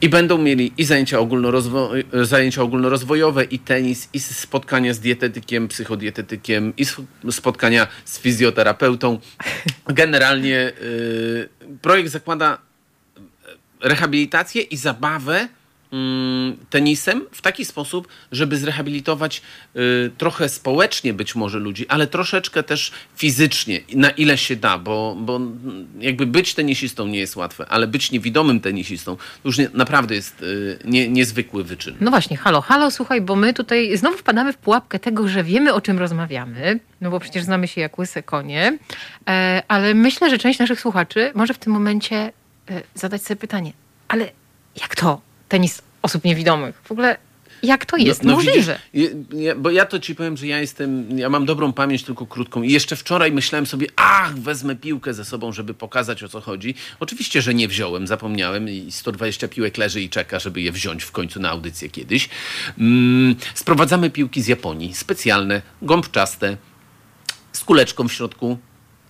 I 0.00 0.08
będą 0.08 0.38
mieli 0.38 0.72
i 0.78 0.84
zajęcia, 0.84 1.18
ogólnorozwo- 1.18 2.24
zajęcia 2.24 2.62
ogólnorozwojowe, 2.62 3.44
i 3.44 3.58
tenis, 3.58 4.08
i 4.12 4.20
spotkania 4.20 4.94
z 4.94 5.00
dietetykiem, 5.00 5.68
psychodietetykiem, 5.68 6.72
i 6.76 6.84
spotkania 7.30 7.86
z 8.04 8.18
fizjoterapeutą. 8.18 9.18
Generalnie 9.86 10.72
y, 10.82 11.48
projekt 11.82 12.10
zakłada 12.10 12.58
rehabilitację 13.80 14.62
i 14.62 14.76
zabawę 14.76 15.48
tenisem 16.70 17.26
w 17.32 17.42
taki 17.42 17.64
sposób, 17.64 18.08
żeby 18.32 18.56
zrehabilitować 18.56 19.42
y, 19.76 20.10
trochę 20.18 20.48
społecznie 20.48 21.14
być 21.14 21.34
może 21.34 21.58
ludzi, 21.58 21.88
ale 21.88 22.06
troszeczkę 22.06 22.62
też 22.62 22.92
fizycznie, 23.16 23.80
na 23.94 24.10
ile 24.10 24.38
się 24.38 24.56
da, 24.56 24.78
bo, 24.78 25.16
bo 25.20 25.36
mm, 25.36 25.88
jakby 26.00 26.26
być 26.26 26.54
tenisistą 26.54 27.06
nie 27.06 27.18
jest 27.18 27.36
łatwe, 27.36 27.66
ale 27.68 27.86
być 27.86 28.10
niewidomym 28.10 28.60
tenisistą 28.60 29.16
już 29.44 29.58
nie, 29.58 29.68
naprawdę 29.74 30.14
jest 30.14 30.42
y, 30.42 30.78
nie, 30.84 31.08
niezwykły 31.08 31.64
wyczyn. 31.64 31.96
No 32.00 32.10
właśnie, 32.10 32.36
halo, 32.36 32.60
halo, 32.60 32.90
słuchaj, 32.90 33.20
bo 33.20 33.36
my 33.36 33.54
tutaj 33.54 33.96
znowu 33.96 34.16
wpadamy 34.16 34.52
w 34.52 34.56
pułapkę 34.56 34.98
tego, 34.98 35.28
że 35.28 35.44
wiemy 35.44 35.74
o 35.74 35.80
czym 35.80 35.98
rozmawiamy, 35.98 36.80
no 37.00 37.10
bo 37.10 37.20
przecież 37.20 37.44
znamy 37.44 37.68
się 37.68 37.80
jak 37.80 37.98
łyse 37.98 38.22
konie, 38.22 38.78
e, 39.28 39.62
ale 39.68 39.94
myślę, 39.94 40.30
że 40.30 40.38
część 40.38 40.58
naszych 40.58 40.80
słuchaczy 40.80 41.32
może 41.34 41.54
w 41.54 41.58
tym 41.58 41.72
momencie 41.72 42.16
e, 42.16 42.32
zadać 42.94 43.22
sobie 43.22 43.36
pytanie, 43.36 43.72
ale 44.08 44.30
Jak 44.80 44.96
to? 44.96 45.27
Tenis 45.48 45.82
osób 46.02 46.24
niewidomych. 46.24 46.80
W 46.84 46.92
ogóle 46.92 47.16
jak 47.62 47.86
to 47.86 47.96
jest 47.96 48.22
no, 48.22 48.30
no 48.30 48.36
możliwe? 48.36 48.78
Widzisz, 48.94 49.54
bo 49.56 49.70
ja 49.70 49.86
to 49.86 49.98
ci 49.98 50.14
powiem, 50.14 50.36
że 50.36 50.46
ja 50.46 50.60
jestem, 50.60 51.18
ja 51.18 51.28
mam 51.28 51.46
dobrą 51.46 51.72
pamięć, 51.72 52.02
tylko 52.02 52.26
krótką. 52.26 52.62
I 52.62 52.72
jeszcze 52.72 52.96
wczoraj 52.96 53.32
myślałem 53.32 53.66
sobie, 53.66 53.86
ach, 53.96 54.38
wezmę 54.38 54.76
piłkę 54.76 55.14
ze 55.14 55.24
sobą, 55.24 55.52
żeby 55.52 55.74
pokazać 55.74 56.22
o 56.22 56.28
co 56.28 56.40
chodzi. 56.40 56.74
Oczywiście, 57.00 57.42
że 57.42 57.54
nie 57.54 57.68
wziąłem, 57.68 58.06
zapomniałem 58.06 58.68
i 58.68 58.92
120 58.92 59.48
piłek 59.48 59.78
leży 59.78 60.00
i 60.00 60.08
czeka, 60.08 60.38
żeby 60.38 60.60
je 60.60 60.72
wziąć 60.72 61.04
w 61.04 61.12
końcu 61.12 61.40
na 61.40 61.50
audycję 61.50 61.88
kiedyś. 61.88 62.28
Mm, 62.78 63.36
sprowadzamy 63.54 64.10
piłki 64.10 64.42
z 64.42 64.46
Japonii, 64.46 64.94
specjalne, 64.94 65.62
gąbczaste, 65.82 66.56
z 67.52 67.64
kuleczką 67.64 68.08
w 68.08 68.12
środku, 68.12 68.58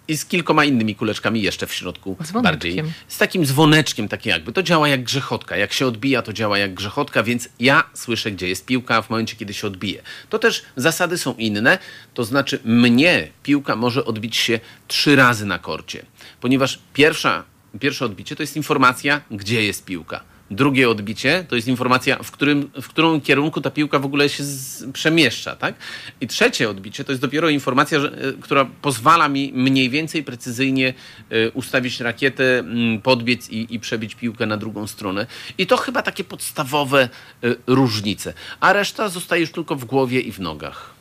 i 0.08 0.16
z 0.16 0.24
kilkoma 0.24 0.64
innymi 0.64 0.94
kuleczkami 0.94 1.42
jeszcze 1.42 1.66
w 1.66 1.74
środku. 1.74 2.16
Bardziej. 2.42 2.82
Z 3.08 3.18
takim 3.18 3.46
dzwoneczkiem, 3.46 4.08
takie 4.08 4.30
jakby. 4.30 4.52
To 4.52 4.62
działa 4.62 4.88
jak 4.88 5.04
grzechotka. 5.04 5.56
Jak 5.56 5.72
się 5.72 5.86
odbija, 5.86 6.22
to 6.22 6.32
działa 6.32 6.58
jak 6.58 6.74
grzechotka, 6.74 7.22
więc 7.22 7.48
ja 7.60 7.84
słyszę, 7.94 8.30
gdzie 8.30 8.48
jest 8.48 8.66
piłka 8.66 9.02
w 9.02 9.10
momencie, 9.10 9.36
kiedy 9.36 9.54
się 9.54 9.66
odbije. 9.66 10.02
To 10.28 10.38
też 10.38 10.62
zasady 10.76 11.18
są 11.18 11.34
inne, 11.34 11.78
to 12.14 12.24
znaczy 12.24 12.60
mnie 12.64 13.28
piłka 13.42 13.76
może 13.76 14.04
odbić 14.04 14.36
się 14.36 14.60
trzy 14.88 15.16
razy 15.16 15.46
na 15.46 15.58
korcie, 15.58 16.06
ponieważ 16.40 16.78
pierwsza, 16.94 17.44
pierwsze 17.80 18.04
odbicie 18.04 18.36
to 18.36 18.42
jest 18.42 18.56
informacja, 18.56 19.20
gdzie 19.30 19.64
jest 19.64 19.84
piłka. 19.84 20.20
Drugie 20.50 20.90
odbicie 20.90 21.44
to 21.48 21.56
jest 21.56 21.68
informacja, 21.68 22.22
w, 22.22 22.30
którym, 22.30 22.70
w 22.82 22.88
którym 22.88 23.20
kierunku 23.20 23.60
ta 23.60 23.70
piłka 23.70 23.98
w 23.98 24.04
ogóle 24.04 24.28
się 24.28 24.44
z, 24.44 24.84
przemieszcza. 24.92 25.56
Tak? 25.56 25.74
I 26.20 26.26
trzecie 26.26 26.70
odbicie 26.70 27.04
to 27.04 27.12
jest 27.12 27.22
dopiero 27.22 27.48
informacja, 27.48 28.00
że, 28.00 28.12
e, 28.12 28.32
która 28.32 28.64
pozwala 28.82 29.28
mi 29.28 29.52
mniej 29.54 29.90
więcej 29.90 30.24
precyzyjnie 30.24 30.94
y, 31.32 31.50
ustawić 31.54 32.00
rakietę, 32.00 32.64
y, 32.96 33.00
podbiec 33.02 33.50
i, 33.50 33.74
i, 33.74 33.80
przebić 33.80 34.14
piłkę 34.14 34.46
na 34.46 34.56
drugą 34.56 34.86
stronę. 34.86 35.26
I 35.58 35.66
to 35.66 35.76
chyba 35.76 36.02
takie 36.02 36.24
podstawowe 36.24 37.08
y, 37.44 37.56
różnice. 37.66 38.34
A 38.60 38.72
reszta 38.72 39.08
zostaje 39.08 39.40
już 39.40 39.52
tylko 39.52 39.76
w 39.76 39.84
głowie 39.84 40.20
i 40.20 40.32
w 40.32 40.40
nogach 40.40 40.97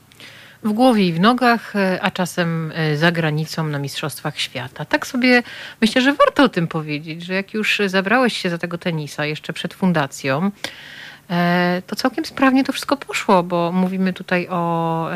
w 0.68 0.74
głowie 0.74 1.08
i 1.08 1.14
w 1.14 1.20
nogach, 1.20 1.76
e, 1.76 2.00
a 2.02 2.12
czasem 2.12 2.72
e, 2.76 2.98
za 2.98 3.12
granicą 3.12 3.68
na 3.68 3.80
Mistrzostwach 3.80 4.40
Świata. 4.40 4.86
Tak 4.86 5.08
sobie 5.08 5.44
myślę, 5.82 6.02
że 6.02 6.14
warto 6.14 6.44
o 6.44 6.50
tym 6.50 6.68
powiedzieć, 6.68 7.26
że 7.26 7.34
jak 7.34 7.54
już 7.54 7.82
zabrałeś 7.86 8.38
się 8.38 8.50
za 8.50 8.58
tego 8.58 8.78
tenisa 8.78 9.26
jeszcze 9.26 9.54
przed 9.54 9.74
fundacją, 9.74 10.52
to 11.88 11.96
całkiem 11.96 12.26
sprawnie 12.26 12.64
to 12.64 12.74
wszystko 12.74 12.98
poszło, 12.98 13.44
bo 13.44 13.72
mówimy 13.72 14.14
tutaj 14.14 14.48
o, 14.50 15.10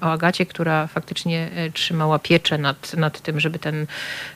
o 0.00 0.12
Agacie, 0.12 0.46
która 0.46 0.86
faktycznie 0.86 1.50
e, 1.56 1.70
trzymała 1.70 2.18
pieczę 2.18 2.58
nad, 2.58 2.94
nad 2.94 3.20
tym, 3.20 3.40
żeby 3.40 3.58
ten 3.58 3.86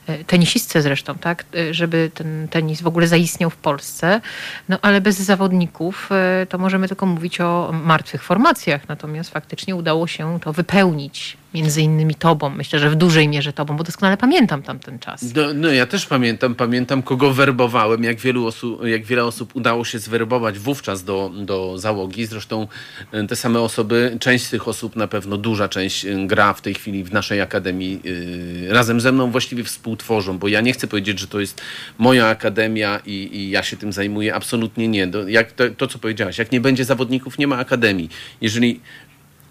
e, 0.07 0.23
tenisistce 0.23 0.81
zresztą, 0.81 1.15
tak, 1.15 1.45
żeby 1.71 2.11
ten 2.13 2.47
tenis 2.47 2.81
w 2.81 2.87
ogóle 2.87 3.07
zaistniał 3.07 3.49
w 3.49 3.55
Polsce. 3.55 4.21
No 4.69 4.77
ale 4.81 5.01
bez 5.01 5.19
zawodników 5.19 6.09
to 6.49 6.57
możemy 6.57 6.87
tylko 6.87 7.05
mówić 7.05 7.41
o 7.41 7.71
martwych 7.83 8.23
formacjach, 8.23 8.87
natomiast 8.87 9.29
faktycznie 9.29 9.75
udało 9.75 10.07
się 10.07 10.39
to 10.39 10.53
wypełnić 10.53 11.37
między 11.53 11.81
innymi 11.81 12.15
tobą. 12.15 12.49
Myślę, 12.49 12.79
że 12.79 12.89
w 12.89 12.95
dużej 12.95 13.27
mierze 13.27 13.53
tobą, 13.53 13.77
bo 13.77 13.83
doskonale 13.83 14.17
pamiętam 14.17 14.61
tamten 14.61 14.99
czas. 14.99 15.35
No, 15.35 15.53
no 15.53 15.71
ja 15.71 15.85
też 15.85 16.05
pamiętam, 16.05 16.55
pamiętam 16.55 17.01
kogo 17.01 17.33
werbowałem, 17.33 18.03
jak, 18.03 18.19
wielu 18.19 18.47
osób, 18.47 18.85
jak 18.85 19.05
wiele 19.05 19.25
osób 19.25 19.55
udało 19.55 19.85
się 19.85 19.99
zwerbować 19.99 20.59
wówczas 20.59 21.03
do, 21.03 21.31
do 21.35 21.77
załogi. 21.77 22.25
Zresztą 22.25 22.67
e, 23.11 23.27
te 23.27 23.35
same 23.35 23.59
osoby, 23.59 24.17
część 24.19 24.45
z 24.45 24.49
tych 24.49 24.67
osób, 24.67 24.95
na 24.95 25.07
pewno 25.07 25.37
duża 25.37 25.69
część 25.69 26.05
e, 26.05 26.27
gra 26.27 26.53
w 26.53 26.61
tej 26.61 26.73
chwili 26.73 27.03
w 27.03 27.11
naszej 27.13 27.41
akademii. 27.41 27.99
Yy, 28.03 28.73
razem 28.73 29.01
ze 29.01 29.11
mną 29.11 29.31
właściwie 29.31 29.63
współtworzą, 29.63 30.37
bo 30.37 30.47
ja 30.47 30.61
nie 30.61 30.73
chcę 30.73 30.87
powiedzieć, 30.87 31.19
że 31.19 31.27
to 31.27 31.39
jest 31.39 31.61
moja 31.97 32.27
akademia 32.27 32.99
i, 33.05 33.29
i 33.33 33.49
ja 33.49 33.63
się 33.63 33.77
tym 33.77 33.93
zajmuję. 33.93 34.35
Absolutnie 34.35 34.87
nie. 34.87 35.11
Jak 35.27 35.51
to, 35.51 35.63
to, 35.77 35.87
co 35.87 35.99
powiedziałaś, 35.99 36.37
jak 36.37 36.51
nie 36.51 36.61
będzie 36.61 36.85
zawodników, 36.85 37.37
nie 37.37 37.47
ma 37.47 37.57
akademii. 37.57 38.09
Jeżeli 38.41 38.79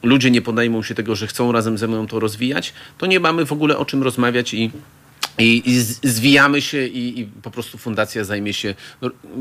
ludzie 0.03 0.31
nie 0.31 0.43
podejmą 0.43 0.83
się 0.83 0.95
tego, 0.95 1.17
że 1.17 1.27
chcą 1.27 1.53
razem 1.53 1.79
ze 1.79 1.89
mną 1.89 2.07
to 2.07 2.21
rozwijać, 2.21 2.73
to 2.99 3.07
nie 3.07 3.21
mamy 3.21 3.47
w 3.47 3.53
ogóle 3.53 3.79
o 3.79 3.85
czym 3.85 4.03
rozmawiać 4.03 4.55
i 4.55 4.71
i, 5.39 5.63
i 5.71 5.81
zwijamy 6.09 6.63
się 6.63 6.87
i, 6.87 7.21
i, 7.21 7.27
po 7.27 7.51
prostu 7.51 7.79
fundacja 7.79 8.25
zajmie 8.25 8.53
się 8.53 8.75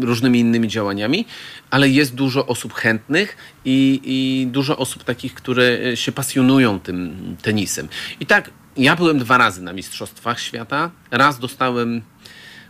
różnymi 0.02 0.40
innymi 0.40 0.68
działaniami, 0.68 1.26
ale 1.70 1.90
jest 1.90 2.16
dużo 2.16 2.48
osób 2.48 2.74
chętnych 2.74 3.38
i, 3.66 4.02
i, 4.04 4.48
dużo 4.48 4.78
osób 4.78 5.04
takich, 5.04 5.34
które 5.34 5.98
się 5.98 6.12
pasjonują 6.12 6.80
tym 6.80 7.16
tenisem. 7.42 7.88
I 8.20 8.26
tak, 8.26 8.52
ja 8.78 8.96
byłem 8.96 9.20
dwa 9.20 9.38
razy 9.38 9.62
na 9.62 9.74
Mistrzostwach 9.74 10.42
Świata. 10.42 10.92
Raz 11.12 11.40
dostałem 11.40 12.02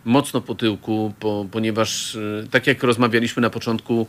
mocno 0.04 0.40
po 0.40 0.54
tyłku, 0.54 1.14
po, 1.20 1.46
ponieważ 1.50 2.16
e, 2.16 2.46
tak 2.50 2.66
jak 2.66 2.82
rozmawialiśmy 2.82 3.42
na 3.42 3.50
początku, 3.50 4.06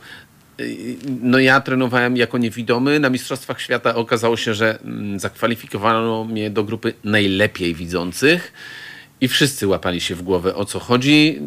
no 1.22 1.38
ja 1.38 1.60
trenowałem 1.60 2.16
jako 2.16 2.38
niewidomy. 2.38 3.00
Na 3.00 3.10
Mistrzostwach 3.10 3.60
Świata 3.60 3.94
okazało 3.94 4.36
się, 4.36 4.54
że 4.54 4.78
mm, 4.80 5.20
zakwalifikowano 5.20 6.24
mnie 6.24 6.50
do 6.50 6.64
grupy 6.64 6.94
najlepiej 7.04 7.74
widzących 7.74 8.52
i 9.20 9.28
wszyscy 9.28 9.66
łapali 9.66 10.00
się 10.00 10.14
w 10.14 10.22
głowę 10.22 10.54
o 10.54 10.64
co 10.64 10.78
chodzi. 10.78 11.40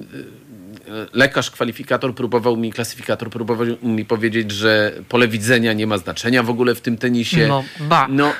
Lekarz, 1.14 1.51
kwalifikator 1.51 2.16
próbował 2.16 2.57
mi, 2.57 2.72
klasyfikator 2.72 3.30
próbował 3.30 3.68
mi 3.84 4.05
powiedzieć, 4.05 4.51
że 4.51 4.93
pole 5.09 5.28
widzenia 5.28 5.74
nie 5.74 5.88
ma 5.88 5.97
znaczenia 5.97 6.43
w 6.43 6.49
ogóle 6.49 6.76
w 6.76 6.82
tym 6.82 6.97
tenisie. 6.97 7.47
No, 7.47 7.64
ba. 7.80 8.07
No, 8.09 8.34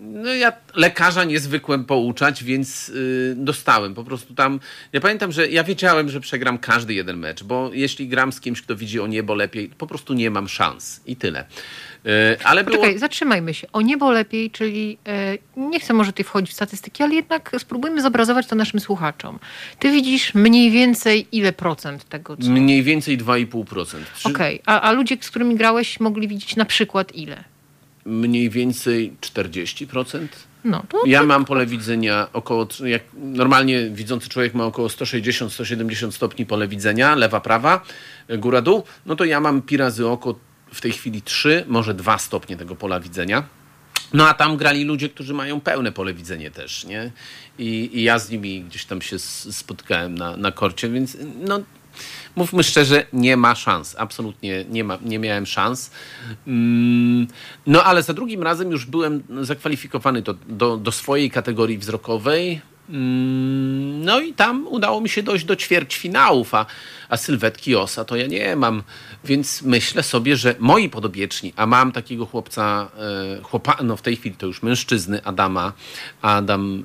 no 0.00 0.34
ja 0.34 0.52
lekarza 0.74 1.24
nie 1.24 1.40
zwykłem 1.40 1.84
pouczać, 1.84 2.44
więc 2.44 2.88
yy, 2.88 3.34
dostałem 3.36 3.94
po 3.94 4.04
prostu 4.04 4.34
tam. 4.34 4.60
Ja 4.92 5.00
pamiętam, 5.00 5.32
że 5.32 5.48
ja 5.48 5.64
wiedziałem, 5.64 6.08
że 6.08 6.20
przegram 6.20 6.58
każdy 6.58 6.94
jeden 6.94 7.16
mecz, 7.16 7.44
bo 7.44 7.70
jeśli 7.72 8.08
gram 8.08 8.32
z 8.32 8.40
kimś, 8.40 8.62
kto 8.62 8.76
widzi 8.76 9.00
o 9.00 9.06
niebo 9.06 9.34
lepiej, 9.34 9.68
po 9.68 9.86
prostu 9.86 10.14
nie 10.14 10.30
mam 10.30 10.48
szans 10.48 11.00
i 11.06 11.16
tyle. 11.16 11.44
Yy, 12.04 12.12
ale 12.44 12.64
Poczekaj, 12.64 12.88
było... 12.88 12.98
zatrzymajmy 12.98 13.54
się. 13.54 13.66
O 13.72 13.80
niebo 13.80 14.12
lepiej, 14.12 14.50
czyli 14.50 14.98
yy, 15.56 15.68
nie 15.70 15.80
chcę 15.80 15.94
może 15.94 16.12
tutaj 16.12 16.24
wchodzić 16.24 16.50
w 16.50 16.54
statystyki, 16.54 17.02
ale 17.02 17.14
jednak 17.14 17.50
spróbujmy 17.58 18.02
zobrazować 18.02 18.46
to 18.46 18.56
naszym 18.56 18.80
słuchaczom. 18.80 19.38
Ty 19.78 19.90
widzisz 19.90 20.34
mniej 20.34 20.70
więcej 20.70 21.26
ile 21.32 21.52
procent 21.52 22.04
tego? 22.04 22.36
Co... 22.36 22.50
Mniej 22.50 22.82
więcej 22.82 23.18
2,5%. 23.18 23.96
Okej, 24.24 24.60
okay. 24.60 24.74
a, 24.74 24.80
a 24.80 24.92
ludzie, 24.92 25.16
z 25.20 25.30
którymi 25.30 25.56
grałeś, 25.56 26.00
mogli 26.00 26.28
widzieć 26.28 26.56
na 26.56 26.64
przykład 26.64 27.14
ile? 27.14 27.44
Mniej 28.08 28.50
więcej 28.50 29.12
40%. 29.20 30.28
No, 30.64 30.82
to 30.88 31.02
ja 31.06 31.22
mam 31.22 31.44
pole 31.44 31.66
widzenia 31.66 32.28
około, 32.32 32.66
jak 32.84 33.02
normalnie 33.14 33.90
widzący 33.90 34.28
człowiek 34.28 34.54
ma 34.54 34.64
około 34.64 34.88
160-170 34.88 36.10
stopni 36.10 36.46
pole 36.46 36.68
widzenia, 36.68 37.14
lewa, 37.14 37.40
prawa, 37.40 37.80
góra, 38.38 38.62
dół, 38.62 38.82
no 39.06 39.16
to 39.16 39.24
ja 39.24 39.40
mam 39.40 39.62
pi 39.62 39.76
razy 39.76 40.08
oko 40.08 40.34
w 40.72 40.80
tej 40.80 40.92
chwili 40.92 41.22
3, 41.22 41.64
może 41.68 41.94
2 41.94 42.18
stopnie 42.18 42.56
tego 42.56 42.76
pola 42.76 43.00
widzenia. 43.00 43.44
No 44.12 44.28
a 44.28 44.34
tam 44.34 44.56
grali 44.56 44.84
ludzie, 44.84 45.08
którzy 45.08 45.34
mają 45.34 45.60
pełne 45.60 45.92
pole 45.92 46.14
widzenia 46.14 46.50
też, 46.50 46.84
nie? 46.84 47.10
I, 47.58 47.90
I, 47.92 48.02
ja 48.02 48.18
z 48.18 48.30
nimi 48.30 48.62
gdzieś 48.62 48.84
tam 48.84 49.02
się 49.02 49.18
spotkałem 49.18 50.14
na, 50.14 50.36
na 50.36 50.52
korcie, 50.52 50.88
więc 50.88 51.16
no 51.40 51.60
mówmy 52.38 52.62
szczerze, 52.62 53.06
nie 53.12 53.36
ma 53.36 53.54
szans. 53.54 53.96
Absolutnie 53.98 54.64
nie, 54.70 54.84
ma, 54.84 54.98
nie 55.02 55.18
miałem 55.18 55.46
szans. 55.46 55.90
Mm, 56.46 57.26
no 57.66 57.84
ale 57.84 58.02
za 58.02 58.14
drugim 58.14 58.42
razem 58.42 58.70
już 58.70 58.86
byłem 58.86 59.22
zakwalifikowany 59.40 60.22
do, 60.22 60.34
do, 60.48 60.76
do 60.76 60.92
swojej 60.92 61.30
kategorii 61.30 61.78
wzrokowej. 61.78 62.60
Mm, 62.90 64.04
no 64.04 64.20
i 64.20 64.32
tam 64.34 64.66
udało 64.68 65.00
mi 65.00 65.08
się 65.08 65.22
dojść 65.22 65.44
do 65.44 65.56
ćwierćfinałów, 65.56 66.54
a, 66.54 66.66
a 67.08 67.16
sylwetki 67.16 67.76
osa 67.76 68.04
to 68.04 68.16
ja 68.16 68.26
nie 68.26 68.56
mam. 68.56 68.82
Więc 69.24 69.62
myślę 69.62 70.02
sobie, 70.02 70.36
że 70.36 70.54
moi 70.58 70.88
podobieczni, 70.88 71.52
a 71.56 71.66
mam 71.66 71.92
takiego 71.92 72.26
chłopca, 72.26 72.88
e, 73.38 73.42
chłopa, 73.42 73.76
no 73.82 73.96
w 73.96 74.02
tej 74.02 74.16
chwili 74.16 74.36
to 74.36 74.46
już 74.46 74.62
mężczyzny, 74.62 75.24
Adama, 75.24 75.72
Adam, 76.22 76.84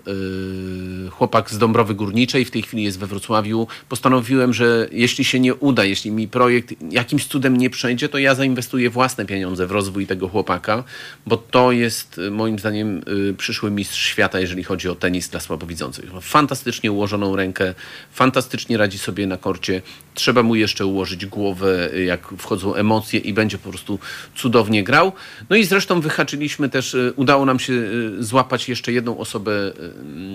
e, 1.07 1.09
chłopak 1.09 1.51
z 1.51 1.57
Dąbrowy 1.57 1.95
Górniczej, 1.95 2.45
w 2.45 2.51
tej 2.51 2.61
chwili 2.61 2.83
jest 2.83 2.99
we 2.99 3.07
Wrocławiu. 3.07 3.67
Postanowiłem, 3.89 4.53
że 4.53 4.87
jeśli 4.91 5.25
się 5.25 5.39
nie 5.39 5.55
uda, 5.55 5.83
jeśli 5.83 6.11
mi 6.11 6.27
projekt 6.27 6.73
jakimś 6.91 7.25
cudem 7.25 7.57
nie 7.57 7.69
przejdzie, 7.69 8.09
to 8.09 8.17
ja 8.17 8.35
zainwestuję 8.35 8.89
własne 8.89 9.25
pieniądze 9.25 9.67
w 9.67 9.71
rozwój 9.71 10.07
tego 10.07 10.27
chłopaka, 10.27 10.83
bo 11.25 11.37
to 11.37 11.71
jest 11.71 12.21
moim 12.31 12.59
zdaniem 12.59 13.01
e, 13.29 13.33
przyszły 13.33 13.71
mistrz 13.71 14.05
świata, 14.05 14.39
jeżeli 14.39 14.63
chodzi 14.63 14.89
o 14.89 14.95
tenis 14.95 15.29
dla 15.29 15.39
słabowidzących. 15.39 16.05
Fantastycznie 16.21 16.91
ułożoną 16.91 17.35
rękę, 17.35 17.73
fantastycznie 18.11 18.77
radzi 18.77 18.97
sobie 18.97 19.27
na 19.27 19.37
korcie. 19.37 19.81
Trzeba 20.13 20.43
mu 20.43 20.55
jeszcze 20.55 20.85
ułożyć 20.85 21.25
głowę, 21.25 21.89
jak 22.05 22.27
wchodzą 22.37 22.75
emocje 22.75 23.19
i 23.19 23.33
będzie 23.33 23.57
po 23.57 23.69
prostu 23.69 23.99
cudownie 24.35 24.83
grał. 24.83 25.11
No 25.49 25.55
i 25.55 25.65
zresztą 25.65 26.01
wyhaczyliśmy 26.01 26.69
też, 26.69 26.95
e, 26.95 27.13
udało 27.15 27.45
nam 27.45 27.59
się 27.59 27.73
e, 27.73 28.23
złapać 28.23 28.69
jeszcze 28.69 28.91
jedną 28.91 29.17
osobę, 29.17 29.51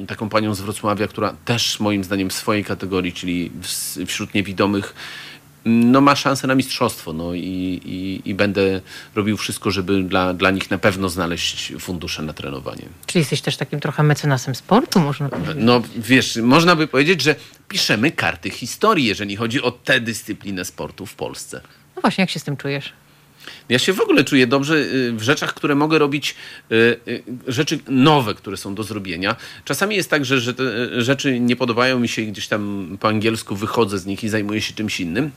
e, 0.02 0.06
taką 0.06 0.28
panią 0.28 0.54
z 0.54 0.60
Wrocławia, 0.60 1.06
która 1.06 1.34
też 1.44 1.80
moim 1.80 2.04
zdaniem 2.04 2.30
w 2.30 2.32
swojej 2.32 2.64
kategorii, 2.64 3.12
czyli 3.12 3.50
wśród 4.06 4.34
niewidomych, 4.34 4.94
no, 5.64 6.00
ma 6.00 6.16
szansę 6.16 6.46
na 6.46 6.54
mistrzostwo. 6.54 7.12
No, 7.12 7.34
i, 7.34 7.80
i, 7.84 8.30
i 8.30 8.34
będę 8.34 8.80
robił 9.14 9.36
wszystko, 9.36 9.70
żeby 9.70 10.02
dla, 10.02 10.34
dla 10.34 10.50
nich 10.50 10.70
na 10.70 10.78
pewno 10.78 11.08
znaleźć 11.08 11.72
fundusze 11.80 12.22
na 12.22 12.32
trenowanie. 12.32 12.82
Czyli 13.06 13.20
jesteś 13.20 13.40
też 13.40 13.56
takim 13.56 13.80
trochę 13.80 14.02
mecenasem 14.02 14.54
sportu, 14.54 15.00
można 15.00 15.28
powiedzieć? 15.28 15.56
No 15.58 15.82
wiesz, 15.96 16.36
można 16.36 16.76
by 16.76 16.86
powiedzieć, 16.86 17.22
że 17.22 17.34
piszemy 17.68 18.10
karty 18.10 18.50
historii, 18.50 19.04
jeżeli 19.04 19.36
chodzi 19.36 19.62
o 19.62 19.70
tę 19.70 20.00
dyscyplinę 20.00 20.64
sportu 20.64 21.06
w 21.06 21.14
Polsce. 21.14 21.60
No 21.96 22.02
właśnie, 22.02 22.22
jak 22.22 22.30
się 22.30 22.40
z 22.40 22.44
tym 22.44 22.56
czujesz? 22.56 22.92
Ja 23.68 23.78
się 23.78 23.92
w 23.92 24.00
ogóle 24.00 24.24
czuję 24.24 24.46
dobrze 24.46 24.74
y, 24.76 25.12
w 25.12 25.22
rzeczach, 25.22 25.54
które 25.54 25.74
mogę 25.74 25.98
robić, 25.98 26.34
y, 26.72 26.74
y, 27.08 27.22
rzeczy 27.46 27.78
nowe, 27.88 28.34
które 28.34 28.56
są 28.56 28.74
do 28.74 28.82
zrobienia. 28.82 29.36
Czasami 29.64 29.96
jest 29.96 30.10
tak, 30.10 30.24
że, 30.24 30.40
że 30.40 30.54
te 30.54 30.64
rzeczy 31.02 31.40
nie 31.40 31.56
podobają 31.56 31.98
mi 31.98 32.08
się 32.08 32.22
gdzieś 32.22 32.48
tam 32.48 32.96
po 33.00 33.08
angielsku, 33.08 33.56
wychodzę 33.56 33.98
z 33.98 34.06
nich 34.06 34.24
i 34.24 34.28
zajmuję 34.28 34.60
się 34.60 34.74
czymś 34.74 35.00
innym, 35.00 35.30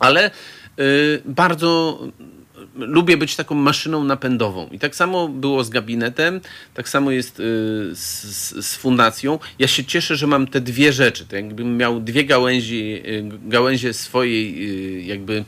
ale 0.00 0.30
bardzo 1.24 1.98
lubię 2.74 3.16
być 3.16 3.36
taką 3.36 3.54
maszyną 3.54 4.04
napędową. 4.04 4.68
I 4.72 4.78
tak 4.78 4.96
samo 4.96 5.28
było 5.28 5.64
z 5.64 5.70
gabinetem, 5.70 6.40
tak 6.74 6.88
samo 6.88 7.10
jest 7.10 7.36
z, 7.36 8.22
z, 8.64 8.76
fundacją. 8.76 9.38
Ja 9.58 9.68
się 9.68 9.84
cieszę, 9.84 10.16
że 10.16 10.26
mam 10.26 10.46
te 10.46 10.60
dwie 10.60 10.92
rzeczy. 10.92 11.26
To 11.26 11.36
jakbym 11.36 11.76
miał 11.76 12.00
dwie 12.00 12.24
gałęzi, 12.24 13.02
gałęzie 13.46 13.92
swojej 13.92 15.06
jakby 15.06 15.44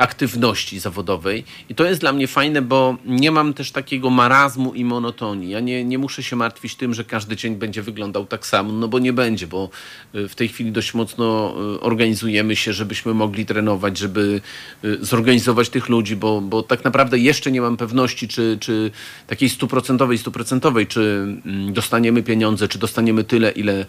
aktywności 0.00 0.80
zawodowej. 0.80 1.44
I 1.68 1.74
to 1.74 1.84
jest 1.84 2.00
dla 2.00 2.12
mnie 2.12 2.28
fajne, 2.28 2.62
bo 2.62 2.96
nie 3.04 3.30
mam 3.30 3.54
też 3.54 3.72
takiego 3.72 4.10
marazmu 4.10 4.74
i 4.74 4.84
monotonii. 4.84 5.50
Ja 5.50 5.60
nie, 5.60 5.84
nie 5.84 5.98
muszę 5.98 6.22
się 6.22 6.36
martwić 6.36 6.74
tym, 6.74 6.94
że 6.94 7.04
każdy 7.04 7.36
dzień 7.36 7.56
będzie 7.56 7.82
wyglądał 7.82 8.26
tak 8.26 8.46
samo, 8.46 8.72
no 8.72 8.88
bo 8.88 8.98
nie 8.98 9.12
będzie, 9.12 9.46
bo 9.46 9.70
y, 10.14 10.28
w 10.28 10.34
tej 10.34 10.48
chwili 10.48 10.72
dość 10.72 10.94
mocno 10.94 11.54
y, 11.76 11.80
organizujemy 11.80 12.56
się, 12.56 12.72
żebyśmy 12.72 13.14
mogli 13.14 13.46
trenować, 13.46 13.98
żeby 13.98 14.40
y, 14.84 14.98
zorganizować 15.04 15.68
tych 15.68 15.88
ludzi, 15.88 16.16
bo, 16.16 16.40
bo 16.40 16.62
tak 16.62 16.84
naprawdę 16.84 17.18
jeszcze 17.18 17.50
nie 17.50 17.60
mam 17.60 17.76
pewności, 17.76 18.28
czy, 18.28 18.58
czy 18.60 18.90
takiej 19.26 19.48
stuprocentowej, 19.48 20.18
stuprocentowej, 20.18 20.86
czy 20.86 21.00
mm, 21.00 21.72
dostaniemy 21.72 22.22
pieniądze, 22.22 22.68
czy 22.68 22.78
dostaniemy 22.78 23.24
tyle, 23.24 23.50
ile, 23.50 23.86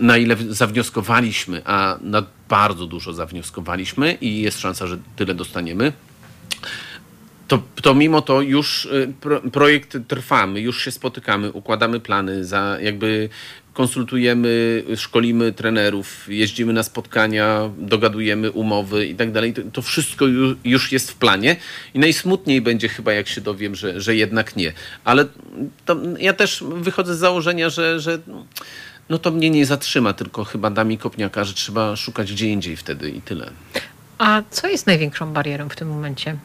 na 0.00 0.16
ile 0.16 0.36
zawnioskowaliśmy, 0.50 1.62
a 1.64 1.98
na 2.00 2.22
bardzo 2.48 2.86
dużo 2.86 3.12
zawnioskowaliśmy 3.12 4.18
i 4.20 4.40
jest 4.40 4.60
szansa, 4.60 4.86
że 4.86 4.98
tyle 5.16 5.34
dostaniemy. 5.34 5.92
To, 7.48 7.62
to 7.82 7.94
mimo 7.94 8.22
to 8.22 8.40
już 8.42 8.84
y, 8.84 9.12
pro, 9.20 9.40
projekt 9.40 9.96
trwamy, 10.08 10.60
już 10.60 10.84
się 10.84 10.90
spotykamy, 10.90 11.52
układamy 11.52 12.00
plany, 12.00 12.44
za 12.44 12.78
jakby 12.80 13.28
konsultujemy, 13.78 14.84
szkolimy 14.96 15.52
trenerów, 15.52 16.26
jeździmy 16.28 16.72
na 16.72 16.82
spotkania, 16.82 17.70
dogadujemy 17.78 18.50
umowy 18.50 19.06
i 19.06 19.14
tak 19.14 19.32
dalej. 19.32 19.54
To 19.72 19.82
wszystko 19.82 20.24
już 20.64 20.92
jest 20.92 21.10
w 21.10 21.14
planie 21.14 21.56
i 21.94 21.98
najsmutniej 21.98 22.60
będzie 22.60 22.88
chyba, 22.88 23.12
jak 23.12 23.28
się 23.28 23.40
dowiem, 23.40 23.74
że, 23.74 24.00
że 24.00 24.16
jednak 24.16 24.56
nie. 24.56 24.72
Ale 25.04 25.26
ja 26.18 26.32
też 26.32 26.64
wychodzę 26.76 27.14
z 27.14 27.18
założenia, 27.18 27.70
że, 27.70 28.00
że 28.00 28.18
no 29.08 29.18
to 29.18 29.30
mnie 29.30 29.50
nie 29.50 29.66
zatrzyma, 29.66 30.12
tylko 30.12 30.44
chyba 30.44 30.70
da 30.70 30.84
mi 30.84 30.98
kopniaka, 30.98 31.44
że 31.44 31.54
trzeba 31.54 31.96
szukać 31.96 32.32
gdzie 32.32 32.48
indziej 32.48 32.76
wtedy 32.76 33.10
i 33.10 33.22
tyle. 33.22 33.50
A 34.18 34.42
co 34.50 34.68
jest 34.68 34.86
największą 34.86 35.32
barierą 35.32 35.68
w 35.68 35.76
tym 35.76 35.88
momencie? 35.88 36.36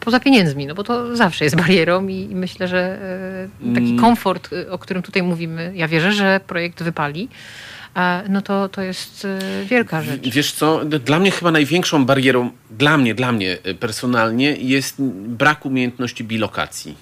Poza 0.00 0.20
pieniędzmi, 0.20 0.66
no 0.66 0.74
bo 0.74 0.84
to 0.84 1.16
zawsze 1.16 1.44
jest 1.44 1.56
barierą 1.56 2.08
i, 2.08 2.34
myślę, 2.34 2.68
że 2.68 2.98
e, 3.62 3.74
taki 3.74 3.86
mm. 3.86 3.98
komfort, 3.98 4.52
e, 4.52 4.70
o 4.70 4.78
którym 4.78 5.02
tutaj 5.02 5.22
mówimy, 5.22 5.72
ja 5.74 5.88
wierzę, 5.88 6.12
że 6.12 6.40
projekt 6.46 6.82
wypali, 6.82 7.28
no 8.28 8.42
to, 8.42 8.68
to 8.68 8.82
jest 8.82 9.24
e, 9.24 9.64
wielka 9.64 10.02
rzecz. 10.02 10.28
Wiesz 10.28 10.52
co, 10.52 10.84
dla 10.84 11.18
mnie 11.18 11.30
chyba 11.30 11.50
największą 11.50 12.06
barierą, 12.06 12.50
dla 12.70 12.98
mnie, 12.98 13.14
dla 13.14 13.32
mnie 13.32 13.58
personalnie 13.80 14.56
jest 14.56 15.02
brak 15.26 15.66
umiejętności 15.66 16.24
bilokacji. 16.24 16.96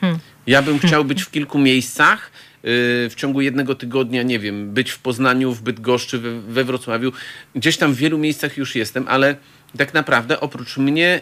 Hmm. 0.00 0.18
Ja 0.46 0.62
bym 0.62 0.78
chciał 0.78 1.04
być 1.04 1.22
w 1.22 1.30
kilku 1.36 1.58
miejscach, 1.58 2.30
w 2.64 3.12
ciągu 3.16 3.40
jednego 3.40 3.74
tygodnia, 3.74 4.22
nie 4.22 4.38
wiem, 4.38 4.70
być 4.70 4.90
w 4.90 4.98
Poznaniu, 4.98 5.52
w 5.52 5.62
Bydgoszczy, 5.62 6.18
we, 6.18 6.40
we 6.40 6.64
Wrocławiu. 6.64 7.12
Gdzieś 7.54 7.76
tam 7.76 7.92
w 7.92 7.96
wielu 7.96 8.18
miejscach 8.18 8.56
już 8.56 8.74
jestem, 8.74 9.04
ale 9.08 9.36
tak 9.78 9.94
naprawdę 9.94 10.40
oprócz 10.40 10.76
mnie, 10.76 11.20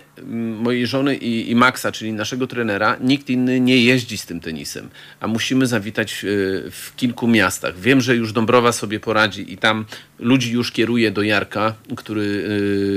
mojej 0.63 0.87
żony 0.87 1.17
i, 1.17 1.51
i, 1.51 1.55
Maxa, 1.55 1.93
czyli 1.93 2.13
naszego 2.13 2.47
trenera, 2.47 2.97
nikt 3.01 3.31
inny 3.31 3.61
nie 3.61 3.85
jeździ 3.85 4.19
z 4.19 4.27
tym 4.27 4.41
tenisem, 4.41 4.89
a 5.21 5.29
musimy 5.29 5.67
zawitać 5.67 6.15
w, 6.15 6.25
y, 6.25 6.71
w 6.71 6.97
kilku 6.97 7.29
miastach. 7.29 7.79
Wiem, 7.79 8.01
że 8.01 8.17
już 8.17 8.33
Dąbrowa 8.33 8.73
sobie 8.73 9.01
poradzi 9.01 9.53
i 9.53 9.59
tam 9.59 9.85
ludzi 10.19 10.53
już 10.53 10.73
kieruje 10.73 11.11
do 11.11 11.23
Jarka, 11.23 11.75
który 11.97 12.23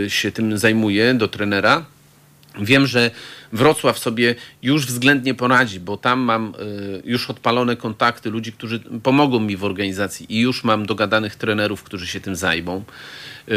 y, 0.05 0.09
się 0.09 0.31
tym 0.31 0.57
zajmuje, 0.57 1.13
do 1.13 1.27
trenera. 1.27 1.85
Wiem, 2.61 2.87
że 2.87 3.11
Wrocław 3.53 3.99
sobie 3.99 4.35
już 4.61 4.85
względnie 4.85 5.33
poradzi, 5.33 5.79
bo 5.79 5.97
tam 5.97 6.19
mam 6.19 6.53
y, 6.59 7.01
już 7.05 7.29
odpalone 7.29 7.75
kontakty 7.75 8.29
ludzi, 8.29 8.51
którzy 8.51 8.79
pomogą 8.79 9.39
mi 9.39 9.57
w 9.57 9.63
organizacji 9.63 10.25
i 10.29 10.39
już 10.39 10.63
mam 10.63 10.85
dogadanych 10.85 11.35
trenerów, 11.35 11.83
którzy 11.83 12.07
się 12.07 12.19
tym 12.19 12.35
zajmą. 12.35 12.83
Y, 13.49 13.53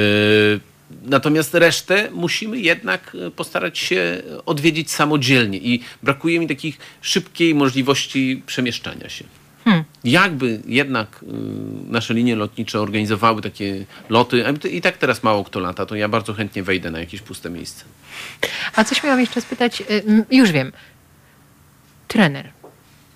natomiast 1.05 1.55
resztę 1.55 2.09
musimy 2.13 2.61
jednak 2.61 3.15
y, 3.15 3.31
postarać 3.31 3.79
się 3.79 4.23
odwiedzić 4.47 4.91
samodzielnie 4.91 5.59
i 5.59 5.83
brakuje 6.03 6.41
mi 6.41 6.47
takich 6.47 6.79
szybkiej 7.01 7.55
możliwości 7.55 8.43
przemieszczania 8.47 9.09
się. 9.09 9.25
Hmm. 9.67 9.85
Jakby 10.05 10.61
jednak 10.67 11.23
y, 11.23 11.27
nasze 11.91 12.14
linie 12.14 12.37
lotnicze 12.37 12.81
organizowały 12.81 13.43
takie 13.43 13.85
loty, 14.09 14.45
i 14.71 14.81
tak 14.81 14.97
teraz 14.97 15.23
mało 15.23 15.45
kto 15.45 15.61
lata, 15.61 15.87
to 15.87 15.95
ja 15.95 16.09
bardzo 16.09 16.35
chętnie 16.35 16.62
wejdę 16.62 16.91
na 16.91 16.99
jakieś 16.99 17.23
puste 17.23 17.51
miejsce. 17.51 17.85
A 18.75 18.85
coś 18.85 19.03
miałam 19.03 19.21
jeszcze 19.21 19.41
spytać, 19.41 19.81
y, 19.81 20.25
już 20.31 20.53
wiem. 20.53 20.73
Trener. 22.09 22.53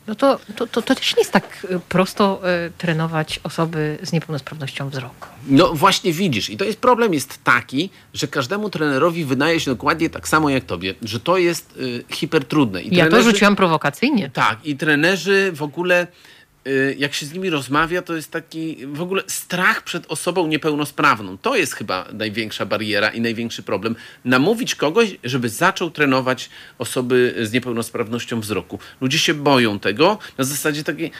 No 0.06 0.14
to, 0.14 0.40
to, 0.56 0.66
to, 0.66 0.82
to 0.82 0.94
też 0.94 1.16
nie 1.16 1.20
jest 1.20 1.32
tak 1.32 1.66
y, 1.70 1.80
prosto 1.88 2.40
y, 2.66 2.70
trenować 2.78 3.40
osoby 3.42 3.98
z 4.02 4.12
niepełnosprawnością 4.12 4.88
wzroku. 4.88 5.28
No 5.46 5.74
właśnie 5.74 6.12
widzisz. 6.12 6.50
I 6.50 6.56
to 6.56 6.64
jest 6.64 6.78
problem 6.78 7.14
jest 7.14 7.44
taki, 7.44 7.90
że 8.14 8.28
każdemu 8.28 8.70
trenerowi 8.70 9.24
wydaje 9.24 9.60
się 9.60 9.70
dokładnie 9.70 10.10
tak 10.10 10.28
samo 10.28 10.50
jak 10.50 10.64
tobie, 10.64 10.94
że 11.02 11.20
to 11.20 11.38
jest 11.38 11.76
y, 11.76 12.04
hipertrudne. 12.10 12.82
I 12.82 12.96
ja 12.96 13.04
trenerzy, 13.04 13.24
to 13.24 13.30
rzuciłam 13.30 13.56
prowokacyjnie. 13.56 14.30
Tak. 14.30 14.58
I 14.64 14.76
trenerzy 14.76 15.52
w 15.52 15.62
ogóle 15.62 16.06
jak 16.98 17.14
się 17.14 17.26
z 17.26 17.32
nimi 17.32 17.50
rozmawia, 17.50 18.02
to 18.02 18.16
jest 18.16 18.30
taki 18.30 18.86
w 18.86 19.02
ogóle 19.02 19.22
strach 19.26 19.84
przed 19.84 20.06
osobą 20.06 20.46
niepełnosprawną. 20.46 21.38
To 21.38 21.56
jest 21.56 21.74
chyba 21.74 22.08
największa 22.12 22.66
bariera 22.66 23.08
i 23.08 23.20
największy 23.20 23.62
problem. 23.62 23.96
Namówić 24.24 24.74
kogoś, 24.74 25.16
żeby 25.24 25.48
zaczął 25.48 25.90
trenować 25.90 26.50
osoby 26.78 27.34
z 27.42 27.52
niepełnosprawnością 27.52 28.40
wzroku. 28.40 28.78
Ludzie 29.00 29.18
się 29.18 29.34
boją 29.34 29.78
tego 29.78 30.18
na 30.38 30.44
zasadzie 30.44 30.84
takiej, 30.84 31.10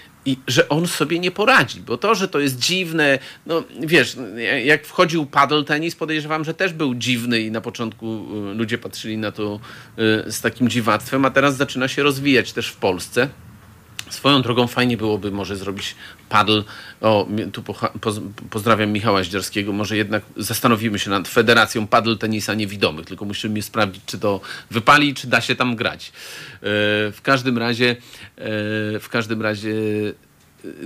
że 0.46 0.68
on 0.68 0.86
sobie 0.86 1.18
nie 1.18 1.30
poradzi, 1.30 1.80
bo 1.80 1.96
to, 1.96 2.14
że 2.14 2.28
to 2.28 2.40
jest 2.40 2.58
dziwne, 2.58 3.18
no 3.46 3.64
wiesz, 3.80 4.16
jak 4.64 4.86
wchodził 4.86 5.26
paddle 5.26 5.64
tenis, 5.64 5.96
podejrzewam, 5.96 6.44
że 6.44 6.54
też 6.54 6.72
był 6.72 6.94
dziwny 6.94 7.40
i 7.40 7.50
na 7.50 7.60
początku 7.60 8.26
y, 8.52 8.54
ludzie 8.54 8.78
patrzyli 8.78 9.18
na 9.18 9.32
to 9.32 9.60
y, 10.26 10.32
z 10.32 10.40
takim 10.40 10.68
dziwactwem, 10.68 11.24
a 11.24 11.30
teraz 11.30 11.56
zaczyna 11.56 11.88
się 11.88 12.02
rozwijać 12.02 12.52
też 12.52 12.68
w 12.68 12.76
Polsce. 12.76 13.28
Swoją 14.08 14.42
drogą 14.42 14.66
fajnie 14.66 14.96
byłoby 14.96 15.30
może 15.30 15.56
zrobić 15.56 15.94
paddle. 16.28 16.62
O, 17.00 17.26
tu 17.52 17.62
po, 17.62 17.74
po, 17.74 18.12
pozdrawiam 18.50 18.90
Michała 18.90 19.24
Ździerskiego. 19.24 19.72
Może 19.72 19.96
jednak 19.96 20.22
zastanowimy 20.36 20.98
się 20.98 21.10
nad 21.10 21.28
Federacją 21.28 21.86
Paddle 21.86 22.16
Tenisa 22.16 22.54
Niewidomych, 22.54 23.06
tylko 23.06 23.24
musimy 23.24 23.62
sprawdzić, 23.62 24.02
czy 24.06 24.18
to 24.18 24.40
wypali, 24.70 25.14
czy 25.14 25.26
da 25.26 25.40
się 25.40 25.56
tam 25.56 25.76
grać. 25.76 26.08
E, 26.08 26.12
w 27.12 27.18
każdym 27.22 27.58
razie, 27.58 27.90
e, 27.90 27.96
w 29.00 29.08
każdym 29.10 29.42
razie 29.42 29.74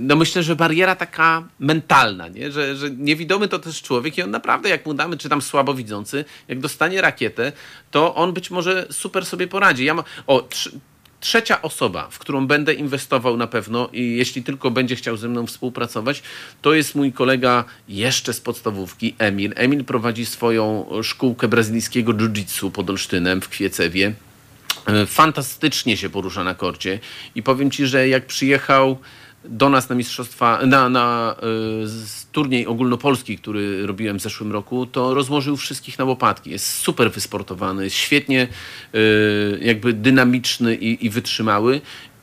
no 0.01 0.15
myślę, 0.15 0.43
że 0.43 0.55
bariera 0.55 0.95
taka 0.95 1.43
mentalna, 1.59 2.27
nie? 2.27 2.51
Że, 2.51 2.75
że 2.75 2.91
niewidomy 2.91 3.47
to 3.47 3.59
też 3.59 3.81
człowiek 3.81 4.17
i 4.17 4.21
on 4.21 4.31
naprawdę, 4.31 4.69
jak 4.69 4.85
mu 4.85 4.93
damy, 4.93 5.17
czy 5.17 5.29
tam 5.29 5.41
słabowidzący, 5.41 6.25
jak 6.47 6.59
dostanie 6.59 7.01
rakietę, 7.01 7.51
to 7.91 8.15
on 8.15 8.33
być 8.33 8.51
może 8.51 8.87
super 8.91 9.25
sobie 9.25 9.47
poradzi. 9.47 9.85
Ja 9.85 9.93
ma, 9.93 10.03
o, 10.27 10.41
tr, 10.41 10.69
trzecia 11.25 11.61
osoba, 11.61 12.07
w 12.11 12.19
którą 12.19 12.47
będę 12.47 12.73
inwestował 12.73 13.37
na 13.37 13.47
pewno 13.47 13.89
i 13.93 14.17
jeśli 14.17 14.43
tylko 14.43 14.71
będzie 14.71 14.95
chciał 14.95 15.17
ze 15.17 15.27
mną 15.27 15.47
współpracować, 15.47 16.23
to 16.61 16.73
jest 16.73 16.95
mój 16.95 17.13
kolega 17.13 17.63
jeszcze 17.89 18.33
z 18.33 18.41
podstawówki, 18.41 19.15
Emil. 19.17 19.53
Emil 19.55 19.85
prowadzi 19.85 20.25
swoją 20.25 20.85
szkółkę 21.03 21.47
brazylijskiego 21.47 22.13
jiu-jitsu 22.13 22.71
pod 22.71 22.89
Olsztynem 22.89 23.41
w 23.41 23.49
Kwiecewie. 23.49 24.13
E, 24.85 25.05
fantastycznie 25.05 25.97
się 25.97 26.09
porusza 26.09 26.43
na 26.43 26.55
korcie 26.55 26.99
i 27.35 27.43
powiem 27.43 27.71
ci, 27.71 27.85
że 27.87 28.07
jak 28.07 28.25
przyjechał 28.25 28.97
do 29.49 29.69
nas 29.69 29.89
na 29.89 29.95
mistrzostwa, 29.95 30.59
na, 30.65 30.89
na 30.89 31.35
y, 31.83 32.31
turniej 32.31 32.67
ogólnopolski, 32.67 33.37
który 33.37 33.87
robiłem 33.87 34.19
w 34.19 34.21
zeszłym 34.21 34.51
roku, 34.51 34.85
to 34.85 35.13
rozłożył 35.13 35.57
wszystkich 35.57 35.99
na 35.99 36.05
łopatki. 36.05 36.51
Jest 36.51 36.71
super 36.71 37.11
wysportowany, 37.11 37.83
jest 37.83 37.95
świetnie 37.95 38.47
y, 38.95 39.59
jakby 39.61 39.93
dynamiczny 39.93 40.75
i, 40.75 41.05
i 41.05 41.09
wytrzymały. 41.09 41.81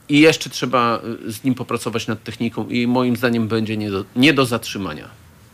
I 0.09 0.20
jeszcze 0.20 0.51
trzeba 0.51 1.01
z 1.27 1.45
nim 1.45 1.55
popracować 1.55 2.07
nad 2.07 2.23
techniką 2.23 2.68
i 2.68 2.87
moim 2.87 3.16
zdaniem 3.16 3.49
będzie 3.49 3.77
nie 3.77 3.91
do, 3.91 4.05
nie 4.16 4.33
do 4.33 4.47
zatrzymania. 4.47 5.09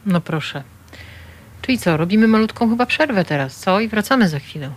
No 0.06 0.20
proszę. 0.20 0.62
Czyli 1.62 1.78
co, 1.78 1.96
robimy 1.96 2.28
malutką 2.28 2.70
chyba 2.70 2.86
przerwę 2.86 3.24
teraz, 3.24 3.56
co? 3.56 3.80
I 3.80 3.88
wracamy 3.88 4.28
za 4.28 4.38
chwilę. 4.38 4.70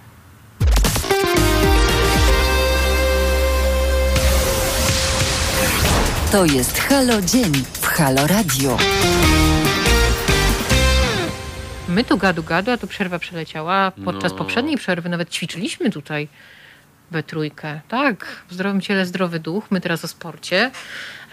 To 6.31 6.45
jest 6.45 6.79
Halo 6.79 7.21
Dzień 7.21 7.51
w 7.81 7.85
Halo 7.85 8.27
Radio. 8.27 8.77
My 11.89 12.03
tu 12.03 12.17
gadu 12.17 12.43
gadu, 12.43 12.71
a 12.71 12.77
tu 12.77 12.87
przerwa 12.87 13.19
przeleciała. 13.19 13.91
Podczas 14.05 14.31
No. 14.31 14.37
poprzedniej 14.37 14.77
przerwy 14.77 15.09
nawet 15.09 15.29
ćwiczyliśmy 15.29 15.89
tutaj 15.89 16.27
we 17.11 17.23
trójkę. 17.23 17.79
Tak, 17.87 18.25
w 18.49 18.53
zdrowym 18.53 18.81
ciele 18.81 19.05
zdrowy 19.05 19.39
duch. 19.39 19.63
My 19.71 19.81
teraz 19.81 20.05
o 20.05 20.07
sporcie. 20.07 20.71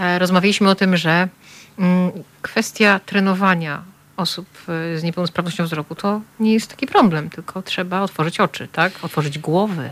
E, 0.01 0.19
Rozmawialiśmy 0.19 0.71
o 0.71 0.75
tym, 0.75 0.97
że 0.97 1.29
mm, 1.79 2.11
kwestia 2.43 3.01
trenowania 3.07 3.83
osób 4.19 4.47
e, 4.69 4.99
z 4.99 5.03
niepełnosprawnością 5.03 5.65
wzroku 5.65 5.95
to 5.95 6.21
nie 6.41 6.53
jest 6.53 6.71
taki 6.71 6.87
problem, 6.87 7.31
tylko 7.31 7.63
trzeba 7.63 8.01
otworzyć 8.01 8.41
oczy, 8.41 8.69
tak? 8.73 8.93
Otworzyć 9.03 9.39
głowy. 9.39 9.91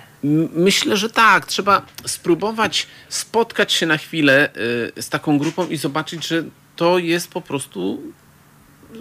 Myślę, 0.55 0.97
że 0.97 1.11
tak. 1.11 1.47
Trzeba 1.47 1.83
spróbować 2.07 2.87
spotkać 3.09 3.73
się 3.73 3.87
na 3.87 3.97
chwilę 3.97 4.49
y, 4.97 5.03
z 5.03 5.09
taką 5.09 5.39
grupą 5.39 5.67
i 5.67 5.77
zobaczyć, 5.77 6.27
że 6.27 6.45
to 6.77 6.99
jest 6.99 7.31
po 7.31 7.41
prostu 7.41 8.03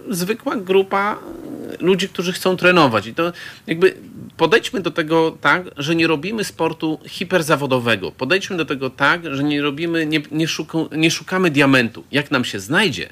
zwykła 0.09 0.55
grupa 0.55 1.17
y, 1.73 1.84
ludzi, 1.84 2.09
którzy 2.09 2.34
chcą 2.34 2.57
trenować. 2.57 3.07
I 3.07 3.13
to 3.13 3.34
jakby 3.67 3.97
podejdźmy 4.38 4.82
do 4.82 4.91
tego 4.91 5.38
tak, 5.41 5.63
że 5.78 5.95
nie 5.95 6.07
robimy 6.07 6.43
sportu 6.43 6.99
hiperzawodowego. 7.07 8.11
Podejdźmy 8.11 8.57
do 8.57 8.65
tego 8.65 8.89
tak, 8.89 9.36
że 9.36 9.43
nie 9.43 9.61
robimy, 9.61 10.05
nie, 10.05 10.21
nie, 10.32 10.47
szuką, 10.47 10.89
nie 10.91 11.11
szukamy 11.11 11.51
diamentu. 11.51 12.03
Jak 12.11 12.32
nam 12.32 12.45
się 12.45 12.59
znajdzie, 12.59 13.09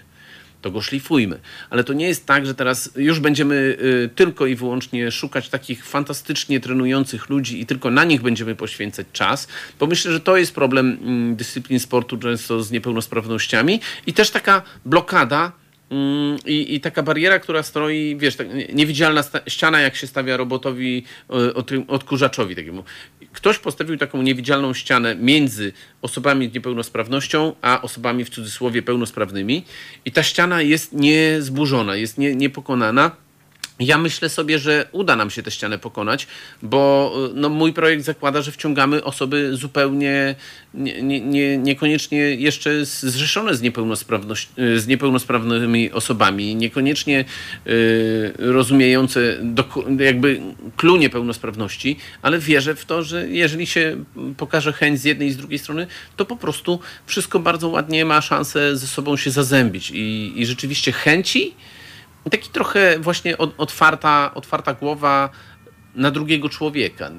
to 0.63 0.71
go 0.71 0.81
szlifujmy. 0.81 1.39
Ale 1.69 1.83
to 1.83 1.93
nie 1.93 2.07
jest 2.07 2.25
tak, 2.25 2.45
że 2.45 2.55
teraz 2.55 2.89
już 2.95 3.19
będziemy 3.19 3.55
y, 3.55 4.09
tylko 4.15 4.45
i 4.47 4.55
wyłącznie 4.55 5.11
szukać 5.11 5.49
takich 5.49 5.85
fantastycznie 5.85 6.59
trenujących 6.59 7.29
ludzi 7.29 7.61
i 7.61 7.65
tylko 7.65 7.89
na 7.91 8.03
nich 8.03 8.21
będziemy 8.21 8.55
poświęcać 8.55 9.07
czas, 9.13 9.47
bo 9.79 9.87
myślę, 9.87 10.11
że 10.11 10.19
to 10.19 10.37
jest 10.37 10.55
problem 10.55 10.97
mm, 11.01 11.35
dyscyplin 11.35 11.79
sportu 11.79 12.17
często 12.17 12.63
z 12.63 12.71
niepełnosprawnościami 12.71 13.79
i 14.07 14.13
też 14.13 14.29
taka 14.29 14.61
blokada 14.85 15.51
mm, 15.89 16.37
i, 16.45 16.75
I 16.75 16.79
taka 16.81 17.03
bariera, 17.03 17.39
która 17.39 17.63
stoi, 17.63 18.15
wiesz, 18.19 18.35
tak, 18.35 18.53
nie- 18.53 18.67
niewidzialna 18.67 19.23
ściana, 19.47 19.79
jak 19.81 19.95
się 19.95 20.07
stawia 20.07 20.37
robotowi, 20.37 21.03
y, 21.49 21.53
od- 21.53 21.71
odkurzaczowi 21.87 22.55
takiemu. 22.55 22.83
Ktoś 23.33 23.59
postawił 23.59 23.97
taką 23.97 24.21
niewidzialną 24.21 24.73
ścianę 24.73 25.15
między 25.15 25.73
osobami 26.01 26.49
z 26.49 26.53
niepełnosprawnością, 26.53 27.55
a 27.61 27.81
osobami 27.81 28.25
w 28.25 28.29
cudzysłowie 28.29 28.81
pełnosprawnymi. 28.81 29.65
I 30.05 30.11
ta 30.11 30.23
ściana 30.23 30.61
jest 30.61 30.93
niezburzona, 30.93 31.95
jest 31.95 32.17
nie, 32.17 32.35
niepokonana. 32.35 33.11
Ja 33.79 33.97
myślę 33.97 34.29
sobie, 34.29 34.59
że 34.59 34.85
uda 34.91 35.15
nam 35.15 35.29
się 35.29 35.43
tę 35.43 35.51
ścianę 35.51 35.77
pokonać, 35.77 36.27
bo 36.61 37.13
y, 37.31 37.33
no, 37.35 37.49
mój 37.49 37.73
projekt 37.73 38.03
zakłada, 38.03 38.41
że 38.41 38.51
wciągamy 38.51 39.03
osoby 39.03 39.55
zupełnie 39.55 40.35
nie, 40.73 41.01
nie, 41.01 41.21
nie, 41.21 41.57
niekoniecznie 41.57 42.17
jeszcze 42.17 42.85
zrzeszone 42.85 43.55
z, 43.55 43.61
niepełnosprawność, 43.61 44.49
y, 44.59 44.79
z 44.79 44.87
niepełnosprawnymi 44.87 45.91
osobami, 45.91 46.55
niekoniecznie 46.55 47.25
y, 47.67 48.33
rozumiejące 48.37 49.37
doku- 49.41 50.01
jakby 50.01 50.41
clue 50.77 50.97
niepełnosprawności, 50.97 51.97
ale 52.21 52.39
wierzę 52.39 52.75
w 52.75 52.85
to, 52.85 53.03
że 53.03 53.29
jeżeli 53.29 53.67
się 53.67 54.03
pokaże 54.37 54.73
chęć 54.73 54.99
z 54.99 55.03
jednej 55.03 55.27
i 55.27 55.31
z 55.31 55.37
drugiej 55.37 55.59
strony, 55.59 55.87
to 56.15 56.25
po 56.25 56.35
prostu 56.35 56.79
wszystko 57.05 57.39
bardzo 57.39 57.69
ładnie 57.69 58.05
ma 58.05 58.21
szansę 58.21 58.77
ze 58.77 58.87
sobą 58.87 59.17
się 59.17 59.31
zazębić. 59.31 59.91
I, 59.91 60.33
i 60.35 60.45
rzeczywiście 60.45 60.91
chęci 60.91 61.53
taki 62.29 62.49
trochę 62.49 62.99
właśnie 62.99 63.37
otwarta, 63.37 64.31
otwarta 64.35 64.73
głowa 64.73 65.29
na 65.95 66.11
drugiego 66.11 66.49
człowieka. 66.49 67.11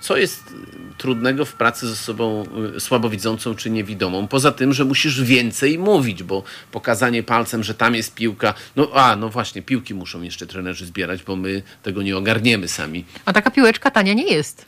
Co 0.00 0.16
jest 0.16 0.54
trudnego 0.98 1.44
w 1.44 1.52
pracy 1.52 1.88
ze 1.88 1.96
sobą 1.96 2.44
y, 2.76 2.80
słabowidzącą 2.80 3.54
czy 3.54 3.70
niewidomą? 3.70 4.28
Poza 4.28 4.52
tym, 4.52 4.72
że 4.72 4.84
musisz 4.84 5.22
więcej 5.22 5.78
mówić, 5.78 6.22
bo 6.22 6.42
pokazanie 6.70 7.22
palcem, 7.22 7.62
że 7.62 7.74
tam 7.74 7.94
jest 7.94 8.14
piłka, 8.14 8.54
no 8.76 8.88
a, 8.94 9.16
no 9.16 9.28
właśnie, 9.28 9.62
piłki 9.62 9.94
muszą 9.94 10.22
jeszcze 10.22 10.46
trenerzy 10.46 10.86
zbierać, 10.86 11.22
bo 11.22 11.36
my 11.36 11.62
tego 11.82 12.02
nie 12.02 12.16
ogarniemy 12.16 12.68
sami. 12.68 13.04
A 13.24 13.32
taka 13.32 13.50
piłeczka 13.50 13.90
tania 13.90 14.12
nie 14.12 14.34
jest. 14.34 14.66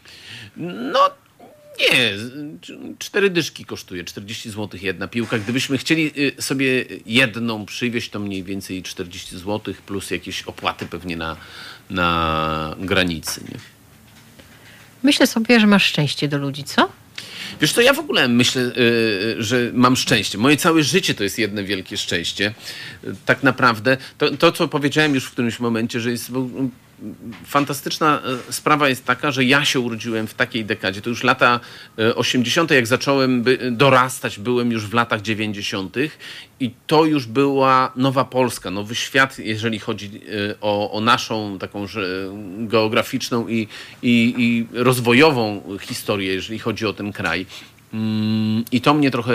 No 0.92 1.10
nie, 1.80 2.12
cztery 2.98 3.30
dyszki 3.30 3.64
kosztuje, 3.64 4.04
40 4.04 4.50
zł 4.50 4.80
jedna 4.82 5.08
piłka. 5.08 5.38
Gdybyśmy 5.38 5.78
chcieli 5.78 6.12
y, 6.38 6.42
sobie 6.42 6.84
jedną 7.06 7.66
przywieźć, 7.66 8.10
to 8.10 8.20
mniej 8.20 8.42
więcej 8.42 8.82
40 8.82 9.38
zł 9.38 9.74
plus 9.86 10.10
jakieś 10.10 10.42
opłaty 10.42 10.86
pewnie 10.86 11.16
na, 11.16 11.36
na 11.90 12.76
granicy. 12.78 13.40
Nie? 13.52 13.58
Myślę 15.02 15.26
sobie, 15.26 15.60
że 15.60 15.66
masz 15.66 15.84
szczęście 15.84 16.28
do 16.28 16.38
ludzi, 16.38 16.64
co? 16.64 16.92
Wiesz 17.60 17.72
co, 17.72 17.80
ja 17.80 17.92
w 17.92 17.98
ogóle 17.98 18.28
myślę, 18.28 18.62
y, 18.62 19.36
że 19.38 19.70
mam 19.74 19.96
szczęście. 19.96 20.38
Moje 20.38 20.56
całe 20.56 20.82
życie 20.82 21.14
to 21.14 21.24
jest 21.24 21.38
jedno 21.38 21.64
wielkie 21.64 21.96
szczęście. 21.96 22.54
Y, 23.04 23.14
Tak 23.26 23.42
naprawdę 23.42 23.96
to, 24.18 24.36
to 24.36 24.52
co 24.52 24.68
powiedziałem 24.68 25.14
już 25.14 25.24
w 25.24 25.30
którymś 25.30 25.60
momencie, 25.60 26.00
że 26.00 26.10
jest 26.10 26.30
fantastyczna 27.46 28.22
y, 28.48 28.52
sprawa 28.52 28.88
jest 28.88 29.04
taka, 29.04 29.30
że 29.30 29.44
ja 29.44 29.64
się 29.64 29.80
urodziłem 29.80 30.26
w 30.26 30.34
takiej 30.34 30.64
dekadzie. 30.64 31.00
To 31.00 31.10
już 31.10 31.22
lata 31.22 31.60
y, 31.98 32.14
80., 32.14 32.70
jak 32.70 32.86
zacząłem 32.86 33.44
dorastać, 33.70 34.38
byłem 34.38 34.72
już 34.72 34.86
w 34.86 34.94
latach 34.94 35.22
90. 35.22 35.96
i 36.60 36.70
to 36.86 37.04
już 37.04 37.26
była 37.26 37.92
nowa 37.96 38.24
Polska, 38.24 38.70
nowy 38.70 38.94
świat, 38.94 39.38
jeżeli 39.38 39.78
chodzi 39.78 40.06
y, 40.28 40.54
o, 40.60 40.92
o 40.92 41.00
naszą 41.00 41.58
taką 41.58 41.86
geograficzną 42.58 43.48
i, 43.48 43.68
i, 44.02 44.34
i 44.38 44.66
rozwojową 44.72 45.62
historię, 45.80 46.34
jeżeli 46.34 46.58
chodzi 46.58 46.86
o 46.86 46.92
ten 46.92 47.12
kraj. 47.12 47.46
Mm, 47.94 48.64
I 48.72 48.80
to 48.80 48.94
mnie 48.94 49.10
trochę 49.10 49.34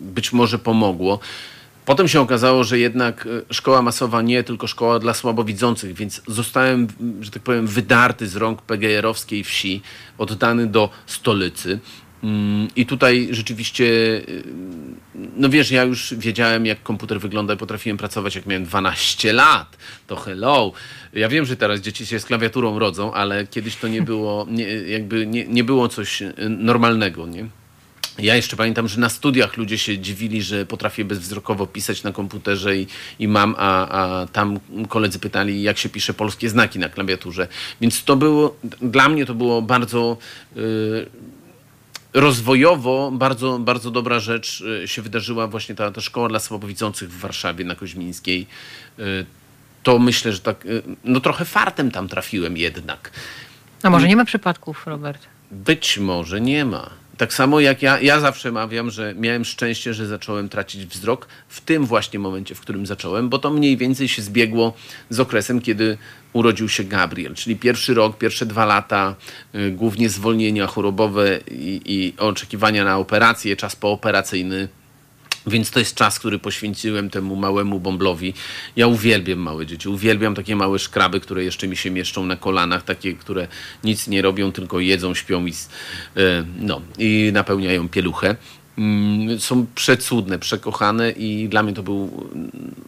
być 0.00 0.32
może 0.32 0.58
pomogło. 0.58 1.20
Potem 1.84 2.08
się 2.08 2.20
okazało, 2.20 2.64
że 2.64 2.78
jednak 2.78 3.26
e, 3.50 3.54
szkoła 3.54 3.82
masowa 3.82 4.22
nie 4.22 4.44
tylko 4.44 4.66
szkoła 4.66 4.98
dla 4.98 5.14
słabowidzących, 5.14 5.94
więc 5.94 6.22
zostałem, 6.26 6.86
że 7.20 7.30
tak 7.30 7.42
powiem, 7.42 7.66
wydarty 7.66 8.26
z 8.26 8.36
rąk 8.36 8.62
PGR-owskiej 8.62 9.44
wsi, 9.44 9.82
oddany 10.18 10.66
do 10.66 10.90
stolicy. 11.06 11.80
Mm, 12.24 12.68
I 12.76 12.86
tutaj 12.86 13.28
rzeczywiście, 13.30 13.84
y, 13.84 14.42
no 15.36 15.48
wiesz, 15.48 15.70
ja 15.70 15.84
już 15.84 16.14
wiedziałem, 16.14 16.66
jak 16.66 16.82
komputer 16.82 17.20
wygląda 17.20 17.54
i 17.54 17.56
potrafiłem 17.56 17.96
pracować, 17.98 18.34
jak 18.36 18.46
miałem 18.46 18.64
12 18.64 19.32
lat. 19.32 19.76
To 20.06 20.16
hello. 20.16 20.72
Ja 21.12 21.28
wiem, 21.28 21.44
że 21.44 21.56
teraz 21.56 21.80
dzieci 21.80 22.06
się 22.06 22.20
z 22.20 22.24
klawiaturą 22.24 22.78
rodzą, 22.78 23.12
ale 23.12 23.46
kiedyś 23.46 23.76
to 23.76 23.88
nie 23.88 24.02
było, 24.02 24.46
nie, 24.50 24.64
jakby 24.66 25.26
nie, 25.26 25.46
nie 25.46 25.64
było 25.64 25.88
coś 25.88 26.22
normalnego, 26.48 27.26
nie? 27.26 27.46
Ja 28.18 28.36
jeszcze 28.36 28.56
pamiętam, 28.56 28.88
że 28.88 29.00
na 29.00 29.08
studiach 29.08 29.56
ludzie 29.56 29.78
się 29.78 29.98
dziwili, 29.98 30.42
że 30.42 30.66
potrafię 30.66 31.04
bezwzrokowo 31.04 31.66
pisać 31.66 32.02
na 32.02 32.12
komputerze 32.12 32.76
i, 32.76 32.86
i 33.18 33.28
mam, 33.28 33.54
a, 33.58 33.88
a 33.88 34.26
tam 34.26 34.60
koledzy 34.88 35.18
pytali, 35.18 35.62
jak 35.62 35.78
się 35.78 35.88
pisze 35.88 36.14
polskie 36.14 36.50
znaki 36.50 36.78
na 36.78 36.88
klawiaturze. 36.88 37.48
Więc 37.80 38.04
to 38.04 38.16
było, 38.16 38.56
dla 38.82 39.08
mnie 39.08 39.26
to 39.26 39.34
było 39.34 39.62
bardzo 39.62 40.16
y, 40.56 41.06
rozwojowo, 42.14 43.10
bardzo, 43.14 43.58
bardzo 43.58 43.90
dobra 43.90 44.20
rzecz 44.20 44.60
y, 44.60 44.88
się 44.88 45.02
wydarzyła 45.02 45.46
właśnie 45.46 45.74
ta, 45.74 45.90
ta 45.90 46.00
szkoła 46.00 46.28
dla 46.28 46.40
słabowidzących 46.40 47.10
w 47.10 47.18
Warszawie 47.20 47.64
na 47.64 47.74
Koźmińskiej. 47.74 48.46
Y, 48.98 49.26
to 49.82 49.98
myślę, 49.98 50.32
że 50.32 50.40
tak, 50.40 50.66
y, 50.66 50.82
no 51.04 51.20
trochę 51.20 51.44
fartem 51.44 51.90
tam 51.90 52.08
trafiłem 52.08 52.56
jednak. 52.56 53.10
A 53.82 53.90
może 53.90 54.08
nie 54.08 54.16
ma 54.16 54.24
przypadków, 54.24 54.86
Robert? 54.86 55.26
Być 55.50 55.98
może 55.98 56.40
nie 56.40 56.64
ma. 56.64 57.01
Tak 57.16 57.34
samo 57.34 57.60
jak 57.60 57.82
ja, 57.82 58.00
ja 58.00 58.20
zawsze 58.20 58.52
mawiam, 58.52 58.90
że 58.90 59.14
miałem 59.14 59.44
szczęście, 59.44 59.94
że 59.94 60.06
zacząłem 60.06 60.48
tracić 60.48 60.86
wzrok 60.86 61.28
w 61.48 61.60
tym 61.60 61.86
właśnie 61.86 62.18
momencie, 62.18 62.54
w 62.54 62.60
którym 62.60 62.86
zacząłem, 62.86 63.28
bo 63.28 63.38
to 63.38 63.50
mniej 63.50 63.76
więcej 63.76 64.08
się 64.08 64.22
zbiegło 64.22 64.72
z 65.10 65.20
okresem, 65.20 65.60
kiedy 65.60 65.98
urodził 66.32 66.68
się 66.68 66.84
Gabriel, 66.84 67.34
czyli 67.34 67.56
pierwszy 67.56 67.94
rok, 67.94 68.18
pierwsze 68.18 68.46
dwa 68.46 68.64
lata, 68.64 69.14
y, 69.54 69.70
głównie 69.70 70.08
zwolnienia 70.08 70.66
chorobowe 70.66 71.40
i, 71.50 71.80
i 71.84 72.14
oczekiwania 72.18 72.84
na 72.84 72.98
operację, 72.98 73.56
czas 73.56 73.76
pooperacyjny. 73.76 74.68
Więc 75.46 75.70
to 75.70 75.78
jest 75.78 75.94
czas, 75.94 76.18
który 76.18 76.38
poświęciłem 76.38 77.10
temu 77.10 77.36
małemu 77.36 77.80
bąblowi. 77.80 78.34
Ja 78.76 78.86
uwielbiam 78.86 79.38
małe 79.38 79.66
dzieci, 79.66 79.88
uwielbiam 79.88 80.34
takie 80.34 80.56
małe 80.56 80.78
szkraby, 80.78 81.20
które 81.20 81.44
jeszcze 81.44 81.68
mi 81.68 81.76
się 81.76 81.90
mieszczą 81.90 82.26
na 82.26 82.36
kolanach, 82.36 82.82
takie, 82.84 83.14
które 83.14 83.48
nic 83.84 84.08
nie 84.08 84.22
robią, 84.22 84.52
tylko 84.52 84.80
jedzą, 84.80 85.14
śpią 85.14 85.46
i, 85.46 85.52
e, 86.16 86.44
no, 86.60 86.80
i 86.98 87.30
napełniają 87.32 87.88
pieluchę. 87.88 88.36
Mm, 88.78 89.40
Są 89.40 89.66
przecudne, 89.74 90.38
przekochane 90.38 91.10
i 91.10 91.48
dla 91.48 91.62
mnie 91.62 91.72
to 91.72 91.82
był 91.82 92.30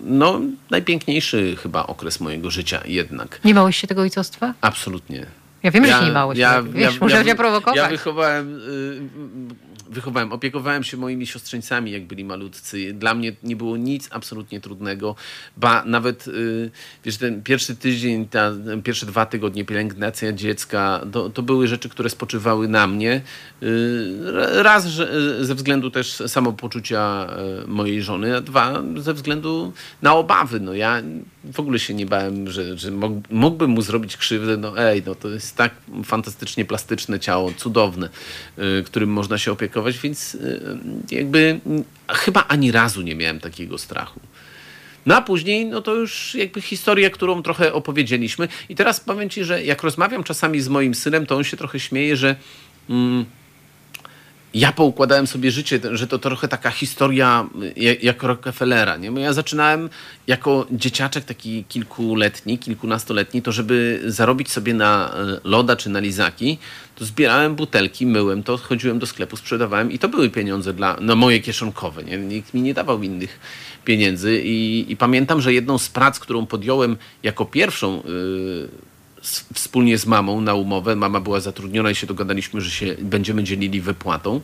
no, 0.04 0.40
najpiękniejszy 0.70 1.56
chyba 1.56 1.86
okres 1.86 2.20
mojego 2.20 2.50
życia 2.50 2.80
jednak. 2.86 3.40
Nie 3.44 3.54
bałeś 3.54 3.76
się 3.76 3.86
tego 3.86 4.00
ojcostwa? 4.02 4.54
Absolutnie 4.60 5.26
Ja 5.64 5.70
wiem, 5.70 5.86
że 5.86 5.92
się 5.92 6.04
nie 6.04 6.12
bałeś. 6.12 6.38
Ja, 6.38 6.54
tak, 6.54 6.70
wiesz, 6.70 7.00
muszę 7.00 7.24
cię 7.24 7.34
prowokować. 7.34 7.76
Ja 7.76 7.88
wychowałem, 7.88 8.58
y, 8.58 9.90
wychowałem, 9.90 10.32
opiekowałem 10.32 10.84
się 10.84 10.96
moimi 10.96 11.26
siostrzeńcami, 11.26 11.90
jak 11.90 12.04
byli 12.04 12.24
malutcy. 12.24 12.92
Dla 12.92 13.14
mnie 13.14 13.32
nie 13.42 13.56
było 13.56 13.76
nic 13.76 14.08
absolutnie 14.12 14.60
trudnego, 14.60 15.14
ba 15.56 15.84
nawet, 15.84 16.28
y, 16.28 16.70
wiesz, 17.04 17.16
ten 17.16 17.42
pierwszy 17.42 17.76
tydzień, 17.76 18.28
ta, 18.28 18.52
pierwsze 18.84 19.06
dwa 19.06 19.26
tygodnie 19.26 19.64
pielęgnacja 19.64 20.32
dziecka, 20.32 21.00
to, 21.12 21.30
to 21.30 21.42
były 21.42 21.68
rzeczy, 21.68 21.88
które 21.88 22.10
spoczywały 22.10 22.68
na 22.68 22.86
mnie. 22.86 23.20
Y, 23.62 24.62
raz 24.62 24.86
że, 24.86 25.44
ze 25.44 25.54
względu 25.54 25.90
też 25.90 26.22
samopoczucia 26.26 27.26
mojej 27.66 28.02
żony, 28.02 28.36
a 28.36 28.40
dwa 28.40 28.82
ze 28.96 29.14
względu 29.14 29.72
na 30.02 30.14
obawy. 30.14 30.60
No 30.60 30.74
ja 30.74 31.02
w 31.44 31.60
ogóle 31.60 31.78
się 31.78 31.94
nie 31.94 32.06
bałem, 32.06 32.50
że, 32.50 32.78
że 32.78 32.90
mógłbym 33.30 33.70
mu 33.70 33.82
zrobić 33.82 34.16
krzywdę. 34.16 34.56
No 34.56 34.78
ej, 34.78 35.02
no 35.06 35.14
to 35.14 35.28
jest 35.28 35.53
tak 35.56 35.74
fantastycznie 36.04 36.64
plastyczne 36.64 37.20
ciało, 37.20 37.52
cudowne, 37.52 38.08
którym 38.84 39.10
można 39.10 39.38
się 39.38 39.52
opiekować, 39.52 39.98
więc 39.98 40.36
jakby 41.10 41.60
chyba 42.08 42.44
ani 42.48 42.72
razu 42.72 43.02
nie 43.02 43.14
miałem 43.14 43.40
takiego 43.40 43.78
strachu. 43.78 44.20
No 45.06 45.16
a 45.16 45.22
później, 45.22 45.66
no 45.66 45.82
to 45.82 45.94
już 45.94 46.34
jakby 46.34 46.60
historia, 46.60 47.10
którą 47.10 47.42
trochę 47.42 47.72
opowiedzieliśmy. 47.72 48.48
I 48.68 48.74
teraz 48.74 49.00
powiem 49.00 49.30
Ci, 49.30 49.44
że 49.44 49.64
jak 49.64 49.82
rozmawiam 49.82 50.24
czasami 50.24 50.60
z 50.60 50.68
moim 50.68 50.94
synem, 50.94 51.26
to 51.26 51.36
on 51.36 51.44
się 51.44 51.56
trochę 51.56 51.80
śmieje, 51.80 52.16
że 52.16 52.36
mm, 52.90 53.24
ja 54.54 54.72
poukładałem 54.72 55.26
sobie 55.26 55.50
życie, 55.50 55.80
że 55.92 56.06
to 56.06 56.18
trochę 56.18 56.48
taka 56.48 56.70
historia 56.70 57.48
jak 58.02 58.22
Rockefellera. 58.22 58.96
Nie? 58.96 59.20
Ja 59.20 59.32
zaczynałem 59.32 59.90
jako 60.26 60.66
dzieciaczek 60.70 61.24
taki 61.24 61.64
kilkuletni, 61.64 62.58
kilkunastoletni, 62.58 63.42
to 63.42 63.52
żeby 63.52 64.02
zarobić 64.06 64.50
sobie 64.50 64.74
na 64.74 65.14
e, 65.14 65.40
loda 65.44 65.76
czy 65.76 65.90
na 65.90 66.00
lizaki, 66.00 66.58
to 66.94 67.04
zbierałem 67.04 67.54
butelki, 67.54 68.06
myłem 68.06 68.42
to, 68.42 68.56
chodziłem 68.56 68.98
do 68.98 69.06
sklepu, 69.06 69.36
sprzedawałem 69.36 69.92
i 69.92 69.98
to 69.98 70.08
były 70.08 70.30
pieniądze 70.30 70.72
dla, 70.72 70.96
no 71.00 71.16
moje 71.16 71.40
kieszonkowe. 71.40 72.04
Nie? 72.04 72.18
Nikt 72.18 72.54
mi 72.54 72.62
nie 72.62 72.74
dawał 72.74 73.02
innych 73.02 73.40
pieniędzy 73.84 74.42
i, 74.44 74.86
i 74.92 74.96
pamiętam, 74.96 75.40
że 75.40 75.52
jedną 75.52 75.78
z 75.78 75.88
prac, 75.88 76.18
którą 76.18 76.46
podjąłem 76.46 76.96
jako 77.22 77.44
pierwszą 77.44 78.02
yy, 78.04 78.68
wspólnie 79.54 79.98
z 79.98 80.06
mamą 80.06 80.40
na 80.40 80.54
umowę. 80.54 80.96
Mama 80.96 81.20
była 81.20 81.40
zatrudniona 81.40 81.90
i 81.90 81.94
się 81.94 82.06
dogadaliśmy, 82.06 82.60
że 82.60 82.70
się 82.70 82.96
będziemy 83.00 83.44
dzielili 83.44 83.80
wypłatą. 83.80 84.40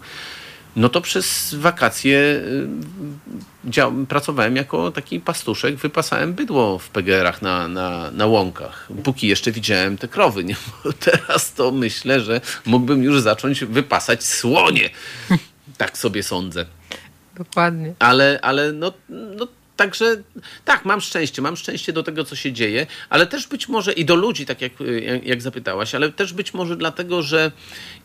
No 0.77 0.89
to 0.89 1.01
przez 1.01 1.55
wakacje 1.55 2.19
y, 2.19 3.71
dział, 3.71 3.93
pracowałem 4.09 4.57
jako 4.57 4.91
taki 4.91 5.21
pastuszek, 5.21 5.77
wypasałem 5.77 6.35
bydło 6.35 6.79
w 6.79 6.89
PGR-ach 6.89 7.43
na, 7.43 7.69
na, 7.69 8.11
na 8.11 8.27
łąkach. 8.27 8.89
Póki 9.05 9.29
jeszcze 9.29 9.53
widziałem 9.53 9.99
te 9.99 10.09
krowy. 10.09 10.45
Nie? 10.45 10.57
Teraz 11.11 11.53
to 11.53 11.71
myślę, 11.71 12.21
że 12.21 12.41
mógłbym 12.67 13.03
już 13.03 13.21
zacząć 13.21 13.65
wypasać 13.65 14.25
słonie. 14.25 14.91
Tak 15.77 15.99
sobie 15.99 16.23
sądzę. 16.23 16.67
Dokładnie. 17.37 17.95
Ale, 17.99 18.39
ale 18.43 18.73
no, 18.73 18.93
no 19.09 19.47
Także 19.81 20.23
tak, 20.65 20.85
mam 20.85 21.01
szczęście, 21.01 21.43
mam 21.43 21.57
szczęście 21.57 21.93
do 21.93 22.03
tego, 22.03 22.25
co 22.25 22.37
się 22.37 22.53
dzieje, 22.53 22.87
ale 23.11 23.27
też 23.27 23.47
być 23.47 23.69
może 23.69 23.93
i 23.93 24.05
do 24.05 24.15
ludzi, 24.15 24.47
tak 24.47 24.61
jak, 24.61 24.73
jak, 25.23 25.43
zapytałaś, 25.43 25.95
ale 25.95 26.13
też 26.13 26.33
być 26.33 26.55
może 26.55 26.77
dlatego, 26.77 27.23
że 27.23 27.53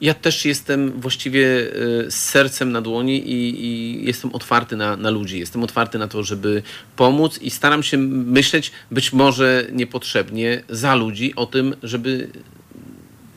ja 0.01 0.13
też 0.13 0.45
jestem 0.45 1.01
właściwie 1.01 1.47
e, 1.47 2.11
z 2.11 2.15
sercem 2.15 2.71
na 2.71 2.82
dłoni 2.82 3.32
i, 3.32 3.65
i 3.65 4.05
jestem 4.05 4.36
otwarty 4.36 4.76
na, 4.76 4.97
na 4.97 5.09
ludzi, 5.09 5.39
jestem 5.39 5.63
otwarty 5.63 5.97
na 5.97 6.07
to, 6.07 6.23
żeby 6.23 6.63
pomóc 6.95 7.39
i 7.41 7.49
staram 7.49 7.84
się 7.84 7.97
myśleć 7.97 8.71
być 8.91 9.13
może 9.13 9.67
niepotrzebnie 9.71 10.63
za 10.69 10.95
ludzi 10.95 11.34
o 11.36 11.45
tym, 11.45 11.76
żeby 11.84 12.30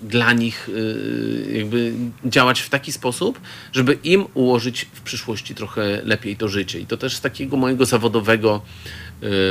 dla 0.03 0.33
nich 0.33 0.69
y, 0.69 1.53
jakby 1.53 1.93
działać 2.25 2.61
w 2.61 2.69
taki 2.69 2.93
sposób, 2.93 3.41
żeby 3.73 3.99
im 4.05 4.25
ułożyć 4.35 4.87
w 4.93 5.01
przyszłości 5.01 5.55
trochę 5.55 6.03
lepiej 6.05 6.37
to 6.37 6.49
życie. 6.49 6.81
I 6.81 6.87
to 6.87 6.97
też 6.97 7.17
z 7.17 7.21
takiego 7.21 7.57
mojego 7.57 7.87
zawodowego 7.87 8.63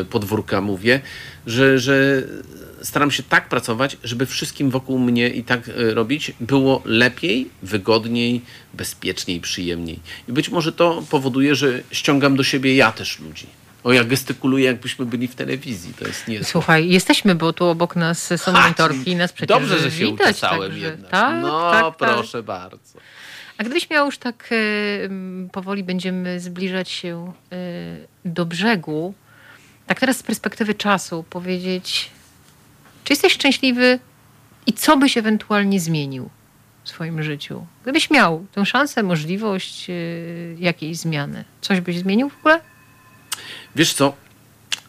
y, 0.02 0.06
podwórka 0.06 0.62
mówię, 0.62 1.02
że, 1.46 1.80
że 1.80 2.24
staram 2.82 3.12
się 3.12 3.24
tak 3.24 3.50
pracować, 3.50 3.98
żeby 4.04 4.26
wszystkim 4.26 4.70
wokół 4.70 5.00
mnie 5.00 5.30
i 5.30 5.44
tak 5.44 5.68
y, 5.68 5.94
robić 5.94 6.32
było 6.40 6.82
lepiej, 6.86 7.50
wygodniej, 7.62 8.42
bezpieczniej, 8.74 9.42
przyjemniej. 9.42 10.00
I 10.30 10.34
być 10.34 10.50
może 10.50 10.72
to 10.72 11.04
powoduje, 11.10 11.56
że 11.56 11.82
ściągam 11.92 12.36
do 12.36 12.44
siebie 12.44 12.76
ja 12.76 12.92
też 12.92 13.20
ludzi. 13.20 13.48
O, 13.88 13.94
ja 13.94 14.04
gestykuluję, 14.04 14.66
jakbyśmy 14.66 15.06
byli 15.06 15.28
w 15.28 15.36
telewizji. 15.36 15.94
To 15.94 16.08
jest 16.08 16.28
nie. 16.28 16.44
Słuchaj, 16.44 16.90
jesteśmy, 16.90 17.36
bo 17.36 17.54
tu 17.54 17.66
obok 17.66 17.96
nas 17.96 18.34
są 18.38 18.52
monitorki, 18.52 19.16
nas 19.16 19.34
przecież 19.34 19.58
Dobrze, 19.58 19.80
że 19.80 19.92
się 19.92 20.06
widać, 20.06 20.30
uczesałem 20.30 20.72
także, 20.72 20.86
jednak. 20.86 21.12
Tak, 21.12 21.42
no, 21.42 21.72
tak, 21.72 21.84
tak. 21.84 21.98
proszę 21.98 22.38
tak. 22.38 22.46
bardzo. 22.46 23.00
A 23.58 23.64
gdybyś 23.64 23.90
miał 23.90 24.06
już 24.06 24.18
tak 24.18 24.50
y, 24.52 25.10
powoli 25.52 25.84
będziemy 25.84 26.40
zbliżać 26.40 26.90
się 26.90 27.34
y, 27.54 28.08
do 28.26 28.46
brzegu, 28.46 29.14
tak 29.86 30.00
teraz 30.00 30.18
z 30.18 30.24
perspektywy 30.24 30.74
czasu 30.74 31.26
powiedzieć, 31.30 32.12
czy 33.04 33.14
jesteś 33.14 33.34
szczęśliwy 33.34 34.00
i 34.66 34.74
co 34.74 34.98
byś 34.98 35.18
ewentualnie 35.18 35.80
zmienił 35.80 36.30
w 36.84 36.90
swoim 36.90 37.24
życiu? 37.24 37.66
Gdybyś 37.84 38.10
miał 38.10 38.46
tę 38.52 38.66
szansę, 38.66 39.04
możliwość 39.04 39.90
y, 39.90 40.56
jakiejś 40.60 40.98
zmiany, 40.98 41.44
coś 41.62 41.82
byś 41.82 42.00
zmienił 42.00 42.30
w 42.30 42.38
ogóle? 42.40 42.60
Wiesz 43.78 43.94
co? 43.94 44.14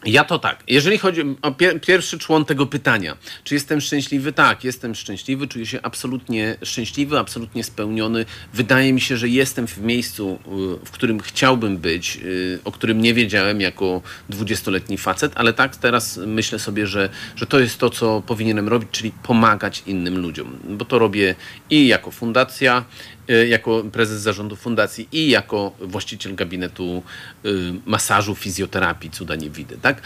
Ja 0.05 0.23
to 0.23 0.39
tak. 0.39 0.63
Jeżeli 0.67 0.97
chodzi 0.97 1.21
o 1.41 1.51
pier 1.51 1.81
pierwszy 1.81 2.19
człon 2.19 2.45
tego 2.45 2.65
pytania, 2.65 3.17
czy 3.43 3.53
jestem 3.53 3.81
szczęśliwy? 3.81 4.33
Tak, 4.33 4.63
jestem 4.63 4.95
szczęśliwy, 4.95 5.47
czuję 5.47 5.65
się 5.65 5.79
absolutnie 5.81 6.55
szczęśliwy, 6.63 7.19
absolutnie 7.19 7.63
spełniony. 7.63 8.25
Wydaje 8.53 8.93
mi 8.93 9.01
się, 9.01 9.17
że 9.17 9.27
jestem 9.27 9.67
w 9.67 9.77
miejscu, 9.77 10.39
y, 10.81 10.85
w 10.85 10.91
którym 10.91 11.19
chciałbym 11.19 11.77
być, 11.77 12.19
y, 12.23 12.59
o 12.63 12.71
którym 12.71 13.01
nie 13.01 13.13
wiedziałem 13.13 13.61
jako 13.61 14.01
dwudziestoletni 14.29 14.97
facet, 14.97 15.31
ale 15.35 15.53
tak 15.53 15.75
teraz 15.75 16.19
myślę 16.27 16.59
sobie, 16.59 16.87
że, 16.87 17.09
że 17.35 17.45
to 17.45 17.59
jest 17.59 17.77
to, 17.77 17.89
co 17.89 18.23
powinienem 18.27 18.67
robić, 18.67 18.89
czyli 18.91 19.11
pomagać 19.23 19.83
innym 19.85 20.17
ludziom, 20.17 20.59
bo 20.63 20.85
to 20.85 20.99
robię 20.99 21.35
i 21.69 21.87
jako 21.87 22.11
fundacja, 22.11 22.85
jako 23.49 23.83
prezes 23.91 24.21
zarządu 24.21 24.55
fundacji 24.55 25.07
i 25.11 25.29
jako 25.29 25.71
właściciel 25.81 26.35
gabinetu 26.35 27.03
y, 27.45 27.49
masażu, 27.85 28.35
fizjoterapii, 28.35 29.11
cuda 29.11 29.35
nie 29.35 29.49
widzę, 29.49 29.77
tak? 29.77 30.01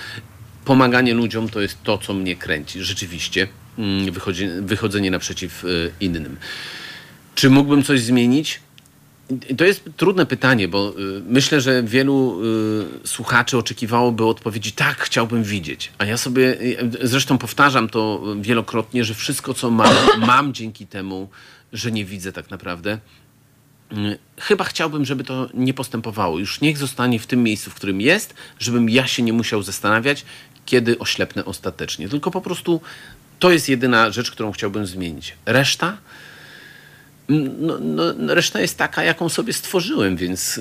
Pomaganie 0.66 1.14
ludziom 1.14 1.50
to 1.50 1.62
jest 1.62 1.84
to, 1.84 1.98
co 1.98 2.14
mnie 2.14 2.36
kręci, 2.36 2.84
rzeczywiście. 2.84 3.48
Mm, 3.78 4.14
wychodzenie 4.66 5.12
naprzeciw 5.12 5.66
y, 5.66 5.92
innym. 6.00 6.38
Czy 7.36 7.50
mógłbym 7.50 7.84
coś 7.84 8.02
zmienić? 8.02 8.60
To 9.58 9.66
jest 9.66 9.84
trudne 9.98 10.26
pytanie, 10.26 10.68
bo 10.68 10.94
myślę, 11.28 11.62
że 11.62 11.84
wielu 11.84 12.42
słuchaczy 13.04 13.58
oczekiwałoby 13.58 14.26
odpowiedzi 14.26 14.72
tak, 14.72 14.98
chciałbym 14.98 15.44
widzieć. 15.44 15.92
A 15.98 16.06
ja 16.06 16.18
sobie, 16.18 16.58
zresztą 17.02 17.38
powtarzam 17.38 17.90
to 17.90 18.24
wielokrotnie, 18.42 19.04
że 19.04 19.14
wszystko, 19.14 19.54
co 19.54 19.70
mam, 19.70 19.96
mam 20.18 20.54
dzięki 20.54 20.88
temu, 20.88 21.30
że 21.74 21.92
nie 21.92 22.06
widzę 22.06 22.32
tak 22.32 22.50
naprawdę. 22.50 23.00
Mm, 23.92 24.16
chyba 24.40 24.64
chciałbym, 24.64 25.06
żeby 25.06 25.24
to 25.24 25.50
nie 25.54 25.74
postępowało. 25.74 26.40
Już 26.40 26.62
niech 26.62 26.78
zostanie 26.78 27.20
w 27.20 27.28
tym 27.28 27.44
miejscu, 27.44 27.72
w 27.72 27.74
którym 27.74 28.02
jest, 28.02 28.34
żebym 28.60 28.90
ja 28.90 29.08
się 29.08 29.24
nie 29.24 29.34
musiał 29.34 29.64
zastanawiać, 29.64 30.26
kiedy 30.66 31.00
oślepnę 31.00 31.46
ostatecznie. 31.46 32.10
Tylko 32.10 32.32
po 32.32 32.42
prostu 32.42 32.82
to 33.40 33.52
jest 33.52 33.70
jedyna 33.70 34.12
rzecz, 34.12 34.32
którą 34.32 34.52
chciałbym 34.52 34.86
zmienić. 34.86 35.36
Reszta. 35.46 35.98
Mm, 37.30 37.52
no, 37.60 37.78
no, 37.80 38.36
reszta 38.36 38.62
jest 38.62 38.78
taka, 38.78 39.04
jaką 39.04 39.30
sobie 39.30 39.54
stworzyłem, 39.54 40.18
więc 40.18 40.58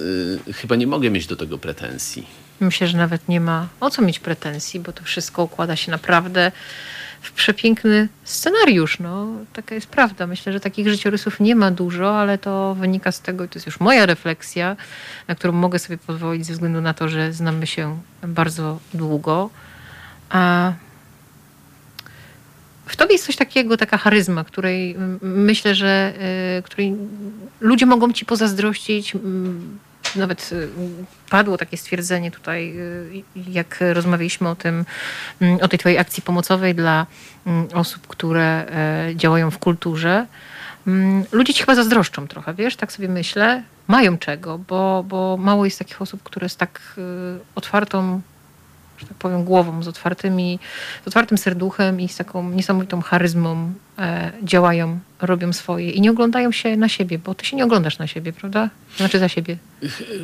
yy, 0.47 0.53
chyba 0.53 0.77
nie 0.77 0.87
mogę 0.87 1.11
mieć 1.11 1.27
do 1.27 1.37
tego 1.37 1.59
pretensji. 1.59 2.27
Myślę, 2.61 2.89
że 2.89 2.99
nawet 2.99 3.29
nie 3.29 3.41
ma 3.41 3.69
o 3.81 3.91
co 3.91 4.03
mieć 4.03 4.19
pretensji, 4.19 4.81
bo 4.81 4.93
to 4.93 5.05
wszystko 5.05 5.43
układa 5.43 5.77
się 5.77 5.91
naprawdę 5.91 6.53
przepiękny 7.31 8.09
scenariusz. 8.25 8.99
No, 8.99 9.27
taka 9.53 9.75
jest 9.75 9.87
prawda. 9.87 10.27
Myślę, 10.27 10.53
że 10.53 10.61
takich 10.61 10.89
życiorysów 10.89 11.41
nie 11.41 11.55
ma 11.55 11.71
dużo, 11.71 12.19
ale 12.19 12.39
to 12.39 12.75
wynika 12.75 13.13
z 13.13 13.21
tego, 13.21 13.45
i 13.45 13.49
to 13.49 13.57
jest 13.57 13.67
już 13.67 13.81
moja 13.81 14.07
refleksja, 14.07 14.77
na 15.29 15.35
którą 15.35 15.53
mogę 15.53 15.79
sobie 15.79 15.99
pozwolić 15.99 16.47
ze 16.47 16.53
względu 16.53 16.81
na 16.81 16.95
to, 16.95 17.09
że 17.09 17.33
znamy 17.33 17.67
się 17.67 17.99
bardzo 18.23 18.79
długo. 18.95 19.51
A 20.31 20.73
w 22.87 22.97
tobie 22.97 23.13
jest 23.13 23.27
coś 23.27 23.37
takiego, 23.37 23.77
taka 23.77 23.99
charyzma, 23.99 24.45
której 24.45 24.97
myślę, 25.23 25.75
że 25.75 26.13
y, 26.59 26.63
której 26.63 26.97
ludzie 27.61 27.87
mogą 27.87 28.13
ci 28.13 28.25
pozazdrościć 28.25 29.15
nawet 30.17 30.53
y, 30.53 30.69
padło 31.31 31.59
takie 31.59 31.77
stwierdzenie 31.77 32.31
tutaj, 32.31 32.75
y, 32.79 33.25
jak 33.37 33.79
rozmawialiśmy 33.93 34.49
o 34.49 34.55
tym, 34.55 34.85
mm, 35.41 35.59
o 35.63 35.69
tej 35.69 35.79
twojej 35.79 35.99
akcji 35.99 36.23
pomocowej 36.23 36.75
dla 36.75 37.07
mm, 37.47 37.69
osób, 37.75 38.07
które 38.07 38.67
e, 38.69 39.17
działają 39.17 39.51
w 39.51 39.59
kulturze. 39.59 40.27
Mm, 40.87 41.25
ludzie 41.33 41.55
ci 41.55 41.61
chyba 41.61 41.75
zazdroszczą 41.75 42.29
trochę, 42.29 42.55
wiesz, 42.55 42.77
tak 42.77 42.93
sobie 42.93 43.09
myślę. 43.09 43.63
Mają 43.89 44.19
czego, 44.19 44.59
bo, 44.59 45.05
bo 45.09 45.37
mało 45.37 45.65
jest 45.65 45.79
takich 45.79 46.03
osób, 46.03 46.23
które 46.23 46.49
z 46.49 46.57
tak 46.57 46.81
y, 46.99 47.03
otwartą 47.55 48.21
że 49.03 49.09
tak 49.09 49.17
powiem, 49.17 49.45
głową, 49.45 49.83
z, 49.83 49.89
otwartymi, 49.89 50.59
z 51.05 51.09
otwartym 51.09 51.39
serduchem 51.39 52.01
i 52.01 52.09
z 52.09 52.17
taką 52.17 52.51
niesamowitą 52.51 53.03
charyzmą 53.03 53.73
działają, 54.43 54.99
robią 55.21 55.53
swoje 55.53 55.91
i 55.91 56.01
nie 56.01 56.11
oglądają 56.11 56.53
się 56.53 56.77
na 56.77 56.89
siebie, 56.89 57.19
bo 57.19 57.35
ty 57.35 57.47
się 57.47 57.57
nie 57.57 57.65
oglądasz 57.65 57.99
na 57.99 58.07
siebie, 58.07 58.33
prawda? 58.33 58.71
Znaczy 58.97 59.19
za 59.19 59.29
siebie. 59.29 59.57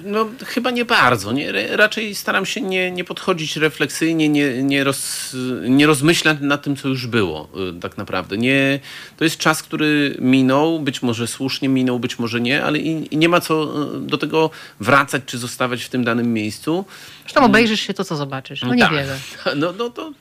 No, 0.04 0.26
chyba 0.46 0.70
nie 0.70 0.84
bardzo. 0.84 1.32
Nie? 1.32 1.52
Raczej 1.76 2.14
staram 2.14 2.46
się 2.46 2.60
nie, 2.60 2.90
nie 2.90 3.04
podchodzić 3.04 3.56
refleksyjnie, 3.56 4.28
nie, 4.28 4.62
nie, 4.62 4.84
roz, 4.84 5.36
nie 5.68 5.86
rozmyślać 5.86 6.38
nad 6.40 6.62
tym, 6.62 6.76
co 6.76 6.88
już 6.88 7.06
było 7.06 7.48
y, 7.76 7.80
tak 7.80 7.98
naprawdę. 7.98 8.38
Nie, 8.38 8.80
to 9.16 9.24
jest 9.24 9.38
czas, 9.38 9.62
który 9.62 10.16
minął, 10.20 10.80
być 10.80 11.02
może 11.02 11.26
słusznie 11.26 11.68
minął, 11.68 11.98
być 11.98 12.18
może 12.18 12.40
nie, 12.40 12.64
ale 12.64 12.78
i, 12.78 13.14
i 13.14 13.16
nie 13.16 13.28
ma 13.28 13.40
co 13.40 13.84
y, 13.96 14.00
do 14.00 14.18
tego 14.18 14.50
wracać 14.80 15.22
czy 15.26 15.38
zostawać 15.38 15.84
w 15.84 15.88
tym 15.88 16.04
danym 16.04 16.32
miejscu. 16.32 16.84
Zresztą 17.22 17.44
obejrzysz 17.44 17.80
się 17.80 17.94
to, 17.94 18.04
co 18.04 18.16
zobaczysz. 18.16 18.62
No 18.62 18.74
niewiele. 18.74 19.18
Tak. 19.44 19.54
No, 19.58 19.72
no 19.78 19.90
to 19.90 20.12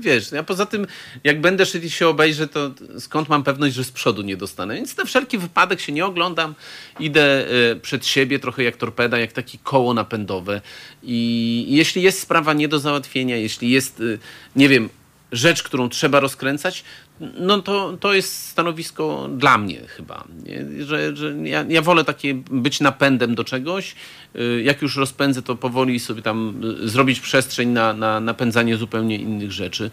wiesz, 0.00 0.32
ja 0.32 0.42
poza 0.42 0.66
tym, 0.66 0.86
jak 1.24 1.40
będę 1.40 1.66
szedł 1.66 1.86
i 1.86 1.90
się 1.90 2.08
obejrzę, 2.08 2.48
to 2.48 2.70
skąd 2.98 3.28
mam 3.28 3.42
pewność, 3.44 3.74
że 3.74 3.84
z 3.84 3.92
przodu 3.92 4.22
nie 4.22 4.36
dostanę? 4.36 4.74
Więc 4.74 4.96
na 4.96 5.04
wszelki 5.04 5.38
wypadek 5.38 5.80
się 5.80 5.92
nie 5.92 6.06
oglądam, 6.06 6.54
idę 7.00 7.46
e, 7.48 7.76
przed 7.76 8.06
siebie 8.06 8.38
trochę 8.38 8.62
jak 8.62 8.76
torpeda, 8.76 9.18
jak 9.18 9.32
takie 9.32 9.58
koło 9.62 9.94
napędowe. 9.94 10.60
I 11.02 11.66
jeśli 11.68 12.02
jest 12.02 12.20
sprawa 12.20 12.52
nie 12.52 12.68
do 12.68 12.78
załatwienia, 12.78 13.36
jeśli 13.36 13.70
jest, 13.70 14.00
e, 14.00 14.18
nie 14.56 14.68
wiem, 14.68 14.88
rzecz, 15.32 15.62
którą 15.62 15.88
trzeba 15.88 16.20
rozkręcać, 16.20 16.84
no 17.20 17.62
to, 17.62 17.96
to 18.00 18.14
jest 18.14 18.46
stanowisko 18.46 19.28
dla 19.36 19.58
mnie 19.58 19.80
chyba. 19.86 20.24
Nie? 20.44 20.84
Że, 20.84 21.16
że 21.16 21.34
ja, 21.44 21.64
ja 21.68 21.82
wolę 21.82 22.04
takie 22.04 22.34
być 22.34 22.80
napędem 22.80 23.34
do 23.34 23.44
czegoś. 23.44 23.94
Y, 24.36 24.62
Jak 24.62 24.82
już 24.82 24.96
rozpędzę, 24.96 25.42
to 25.42 25.56
powoli 25.56 26.00
sobie 26.00 26.22
tam 26.22 26.60
y, 26.84 26.88
zrobić 26.88 27.20
przestrzeń 27.20 27.68
na, 27.68 27.92
na 27.92 28.20
napędzanie 28.20 28.76
zupełnie 28.76 29.16
innych 29.16 29.52
rzeczy. 29.52 29.90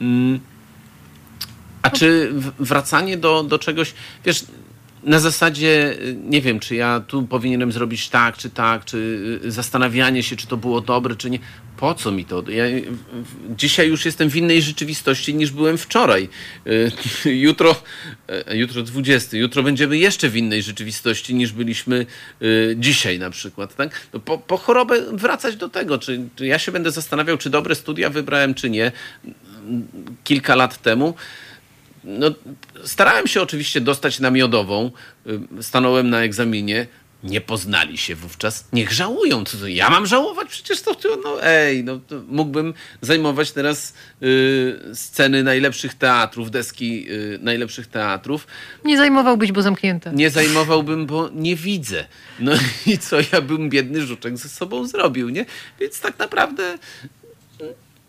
Mm. 0.00 0.40
A 1.82 1.90
czy 1.90 2.32
wracanie 2.58 3.16
do, 3.16 3.42
do 3.42 3.58
czegoś, 3.58 3.94
wiesz, 4.24 4.44
na 5.04 5.18
zasadzie, 5.18 5.96
nie 6.24 6.42
wiem, 6.42 6.60
czy 6.60 6.74
ja 6.74 7.00
tu 7.06 7.22
powinienem 7.22 7.72
zrobić 7.72 8.08
tak, 8.08 8.36
czy 8.36 8.50
tak, 8.50 8.84
czy 8.84 8.98
y, 9.44 9.50
zastanawianie 9.50 10.22
się, 10.22 10.36
czy 10.36 10.46
to 10.46 10.56
było 10.56 10.80
dobre, 10.80 11.16
czy 11.16 11.30
nie. 11.30 11.38
Po 11.76 11.94
co 11.94 12.12
mi 12.12 12.24
to? 12.24 12.42
Ja 12.48 12.64
y, 12.64 12.84
dzisiaj 13.56 13.88
już 13.88 14.04
jestem 14.04 14.30
w 14.30 14.36
innej 14.36 14.62
rzeczywistości 14.62 15.34
niż 15.34 15.50
byłem 15.50 15.78
wczoraj. 15.78 16.28
Y, 16.66 16.90
Jutro, 17.46 17.82
jutro 18.54 18.82
20, 18.82 19.36
jutro 19.36 19.62
będziemy 19.62 19.98
jeszcze 19.98 20.28
w 20.28 20.36
innej 20.36 20.62
rzeczywistości 20.62 21.34
niż 21.34 21.52
byliśmy 21.52 22.06
dzisiaj 22.76 23.18
na 23.18 23.30
przykład. 23.30 23.76
Tak? 23.76 24.06
No 24.12 24.20
po, 24.20 24.38
po 24.38 24.56
chorobę 24.56 25.02
wracać 25.12 25.56
do 25.56 25.68
tego, 25.68 25.98
czy, 25.98 26.28
czy 26.36 26.46
ja 26.46 26.58
się 26.58 26.72
będę 26.72 26.90
zastanawiał, 26.90 27.38
czy 27.38 27.50
dobre 27.50 27.74
studia 27.74 28.10
wybrałem, 28.10 28.54
czy 28.54 28.70
nie 28.70 28.92
kilka 30.24 30.54
lat 30.54 30.82
temu. 30.82 31.14
No, 32.04 32.30
starałem 32.84 33.26
się 33.26 33.42
oczywiście 33.42 33.80
dostać 33.80 34.20
na 34.20 34.30
miodową. 34.30 34.90
Y, 35.26 35.62
Stanąłem 35.62 36.10
na 36.10 36.22
egzaminie. 36.22 36.86
Nie 37.24 37.40
poznali 37.40 37.98
się 37.98 38.14
wówczas. 38.14 38.68
Niech 38.72 38.92
żałują. 38.92 39.44
Co 39.44 39.66
ja 39.66 39.90
mam 39.90 40.06
żałować? 40.06 40.48
Przecież 40.48 40.82
to, 40.82 40.96
no 41.24 41.42
ej, 41.42 41.84
no, 41.84 42.00
mógłbym 42.28 42.74
zajmować 43.00 43.52
teraz 43.52 43.94
y, 44.22 44.80
sceny 44.94 45.42
najlepszych 45.42 45.94
teatrów, 45.94 46.50
deski 46.50 47.06
y, 47.10 47.38
najlepszych 47.42 47.86
teatrów. 47.86 48.46
Nie 48.84 48.96
zajmowałbyś, 48.96 49.52
bo 49.52 49.62
zamknięte. 49.62 50.12
Nie 50.12 50.30
zajmowałbym, 50.30 51.06
bo 51.06 51.30
nie 51.34 51.56
widzę. 51.56 52.04
No 52.40 52.52
i 52.86 52.98
co 52.98 53.16
ja 53.32 53.40
bym 53.40 53.70
biedny 53.70 54.06
żuczek 54.06 54.38
ze 54.38 54.48
sobą 54.48 54.86
zrobił, 54.86 55.28
nie? 55.28 55.46
Więc 55.80 56.00
tak 56.00 56.18
naprawdę 56.18 56.78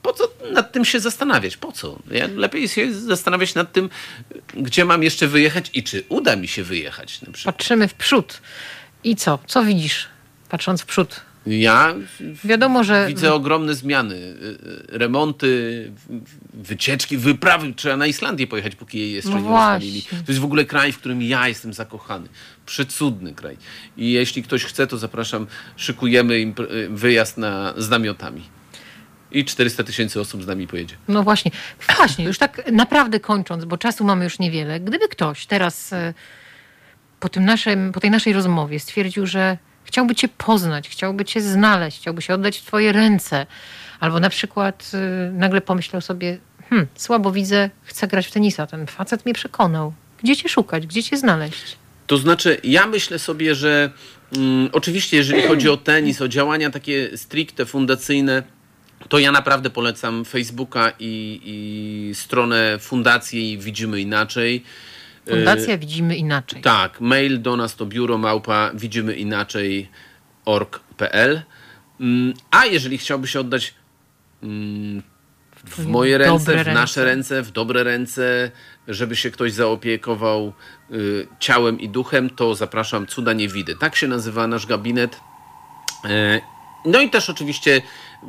po 0.06 0.14
co 0.14 0.24
nad 0.52 0.72
tym 0.72 0.86
się 0.86 1.00
zastanawiać? 1.00 1.58
Po 1.58 1.72
co? 1.72 2.00
Ja 2.12 2.28
lepiej 2.36 2.68
się 2.68 2.94
zastanawiać 2.94 3.56
nad 3.56 3.72
tym, 3.72 3.90
gdzie 4.54 4.86
mam 4.86 5.04
jeszcze 5.04 5.28
wyjechać 5.28 5.72
i 5.74 5.84
czy 5.84 6.04
uda 6.10 6.36
mi 6.36 6.48
się 6.48 6.64
wyjechać 6.64 7.22
na 7.22 7.32
przykład. 7.34 7.56
Patrzymy 7.56 7.88
w 7.88 7.94
przód. 7.94 8.42
I 9.04 9.16
co? 9.16 9.40
Co 9.48 9.64
widzisz, 9.64 10.08
patrząc 10.50 10.82
w 10.82 10.86
przód? 10.86 11.22
Ja 11.48 11.96
Wiadomo, 12.44 12.84
że 12.84 13.08
widzę 13.08 13.34
ogromne 13.34 13.76
zmiany. 13.76 14.16
y, 14.16 14.20
y, 14.20 14.98
Remonty, 14.98 15.92
wycieczki, 16.54 17.18
wyprawy. 17.18 17.74
Trzeba 17.74 17.98
na 17.98 18.08
Islandię 18.08 18.48
pojechać, 18.48 18.76
póki 18.76 19.00
jej 19.00 19.12
jeszcze 19.12 19.30
No 19.30 19.40
nie 19.40 19.50
ustalili. 19.50 20.02
To 20.02 20.16
jest 20.28 20.40
w 20.40 20.46
ogóle 20.46 20.66
kraj, 20.66 20.92
w 20.92 20.98
którym 20.98 21.22
ja 21.22 21.48
jestem 21.48 21.74
zakochany. 21.74 22.28
Przecudny 22.66 23.34
kraj. 23.34 23.58
I 23.98 24.12
jeśli 24.12 24.44
ktoś 24.44 24.64
chce, 24.64 24.88
to 24.88 24.98
zapraszam. 24.98 25.48
Szykujemy 25.78 26.40
im 26.40 26.56
y, 26.72 26.90
wyjazd 26.90 27.38
na, 27.38 27.74
z 27.78 27.90
namiotami. 27.90 28.55
I 29.36 29.46
400 29.46 29.84
tysięcy 29.84 30.20
osób 30.20 30.44
z 30.44 30.48
nami 30.48 30.68
pojedzie. 30.68 30.96
No 31.08 31.24
właśnie, 31.24 31.52
właśnie, 31.98 32.26
już 32.26 32.38
tak 32.38 32.72
naprawdę 32.72 33.20
kończąc, 33.20 33.66
bo 33.66 33.78
czasu 33.78 34.04
mamy 34.04 34.24
już 34.24 34.40
niewiele. 34.40 34.80
Gdyby 34.80 35.08
ktoś 35.08 35.46
teraz 35.46 35.94
e, 35.94 36.14
po, 37.20 37.30
tym 37.30 37.46
naszym, 37.46 37.92
po 37.92 38.00
tej 38.00 38.12
naszej 38.12 38.34
rozmowie 38.34 38.80
stwierdził, 38.80 39.26
że 39.26 39.58
chciałby 39.84 40.16
cię 40.16 40.28
poznać, 40.28 40.90
chciałby 40.90 41.26
cię 41.26 41.42
znaleźć, 41.42 42.00
chciałby 42.00 42.22
się 42.22 42.34
oddać 42.34 42.58
w 42.58 42.66
twoje 42.66 42.92
ręce, 42.92 43.46
albo 44.00 44.20
na 44.20 44.30
przykład 44.30 44.92
e, 44.94 45.32
nagle 45.32 45.62
pomyślał 45.62 46.02
sobie, 46.02 46.38
hm, 46.70 46.88
słabo 46.96 47.32
widzę, 47.32 47.70
chcę 47.84 48.08
grać 48.08 48.28
w 48.28 48.32
tenisa, 48.32 48.68
ten 48.68 48.88
facet 48.88 49.26
mnie 49.26 49.34
przekonał. 49.34 49.94
Gdzie 50.24 50.36
cię 50.36 50.50
szukać, 50.50 50.88
gdzie 50.88 51.04
cię 51.04 51.18
znaleźć? 51.18 51.78
To 52.08 52.18
znaczy, 52.18 52.58
ja 52.64 52.88
myślę 52.88 53.20
sobie, 53.20 53.56
że 53.56 53.92
mm, 54.36 54.70
oczywiście, 54.72 55.18
jeżeli 55.18 55.42
chodzi 55.48 55.70
o 55.70 55.78
tenis, 55.78 56.22
o 56.22 56.28
działania 56.28 56.70
takie 56.70 57.18
stricte 57.18 57.66
fundacyjne, 57.66 58.44
to 59.10 59.20
ja 59.20 59.32
naprawdę 59.32 59.70
polecam 59.70 60.26
Facebooka 60.26 60.92
i, 61.00 61.42
i 61.44 62.16
stronę 62.16 62.78
fundacji 62.80 63.58
Widzimy 63.58 64.02
Inaczej. 64.02 64.64
Fundacja 65.30 65.78
widzimy 65.78 66.16
inaczej. 66.16 66.62
Tak, 66.62 67.02
mail 67.02 67.42
do 67.42 67.56
nas 67.58 67.76
to 67.76 67.86
biuro 67.86 68.18
małpa 68.18 68.72
widzimy 68.74 69.16
inaczej 69.16 69.90
org.pl. 70.46 71.42
Mm, 72.00 72.34
A 72.52 72.66
jeżeli 72.66 72.98
chciałby 72.98 73.28
się 73.28 73.40
oddać 73.40 73.74
mm, 74.44 75.04
w 75.66 75.86
moje 75.86 76.18
ręce, 76.18 76.46
dobre 76.46 76.64
w 76.64 76.68
nasze 76.68 77.06
ręce. 77.06 77.36
ręce, 77.36 77.50
w 77.50 77.52
dobre 77.52 77.84
ręce, 77.84 78.52
żeby 78.88 79.16
się 79.16 79.32
ktoś 79.32 79.54
zaopiekował 79.54 80.54
y, 80.92 81.28
ciałem 81.40 81.80
i 81.80 81.90
duchem, 81.90 82.30
to 82.30 82.56
zapraszam 82.56 83.08
Cuda 83.08 83.34
Niewidy. 83.34 83.76
Tak 83.76 83.96
się 83.96 84.08
nazywa 84.08 84.48
nasz 84.48 84.66
gabinet. 84.66 85.20
E, 86.06 86.42
No 86.86 87.02
i 87.02 87.10
też 87.10 87.30
oczywiście 87.30 87.82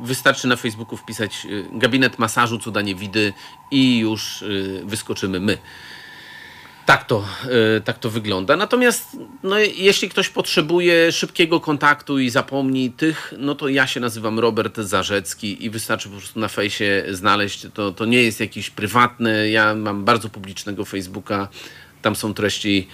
wystarczy 0.03 0.47
na 0.47 0.55
Facebooku 0.55 0.97
wpisać 0.97 1.45
y, 1.45 1.65
gabinet 1.71 2.19
masażu 2.19 2.59
Cuda 2.59 2.81
Niewidy 2.81 3.33
i 3.71 3.99
już 3.99 4.41
y, 4.41 4.81
wyskoczymy 4.85 5.39
my. 5.39 5.57
Tak 6.87 7.03
to, 7.03 7.25
e, 7.77 7.81
tak 7.81 7.99
to 7.99 8.09
wygląda. 8.09 8.55
Natomiast 8.55 9.17
no, 9.43 9.59
jeśli 9.59 10.09
ktoś 10.09 10.29
potrzebuje 10.29 11.11
szybkiego 11.11 11.59
kontaktu 11.59 12.19
i 12.19 12.29
zapomni 12.29 12.91
tych, 12.91 13.33
no 13.37 13.55
to 13.55 13.67
ja 13.67 13.87
się 13.87 13.99
nazywam 13.99 14.39
Robert 14.39 14.77
Zarzecki 14.77 15.65
i 15.65 15.69
wystarczy 15.69 16.09
po 16.09 16.17
prostu 16.17 16.39
na 16.39 16.47
fejsie 16.47 17.03
znaleźć. 17.11 17.67
To, 17.73 17.91
to 17.91 18.05
nie 18.05 18.23
jest 18.23 18.39
jakiś 18.39 18.69
prywatny. 18.69 19.49
Ja 19.49 19.75
mam 19.75 20.05
bardzo 20.05 20.29
publicznego 20.29 20.85
Facebooka. 20.85 21.47
Tam 22.01 22.15
są 22.15 22.33
treści 22.33 22.87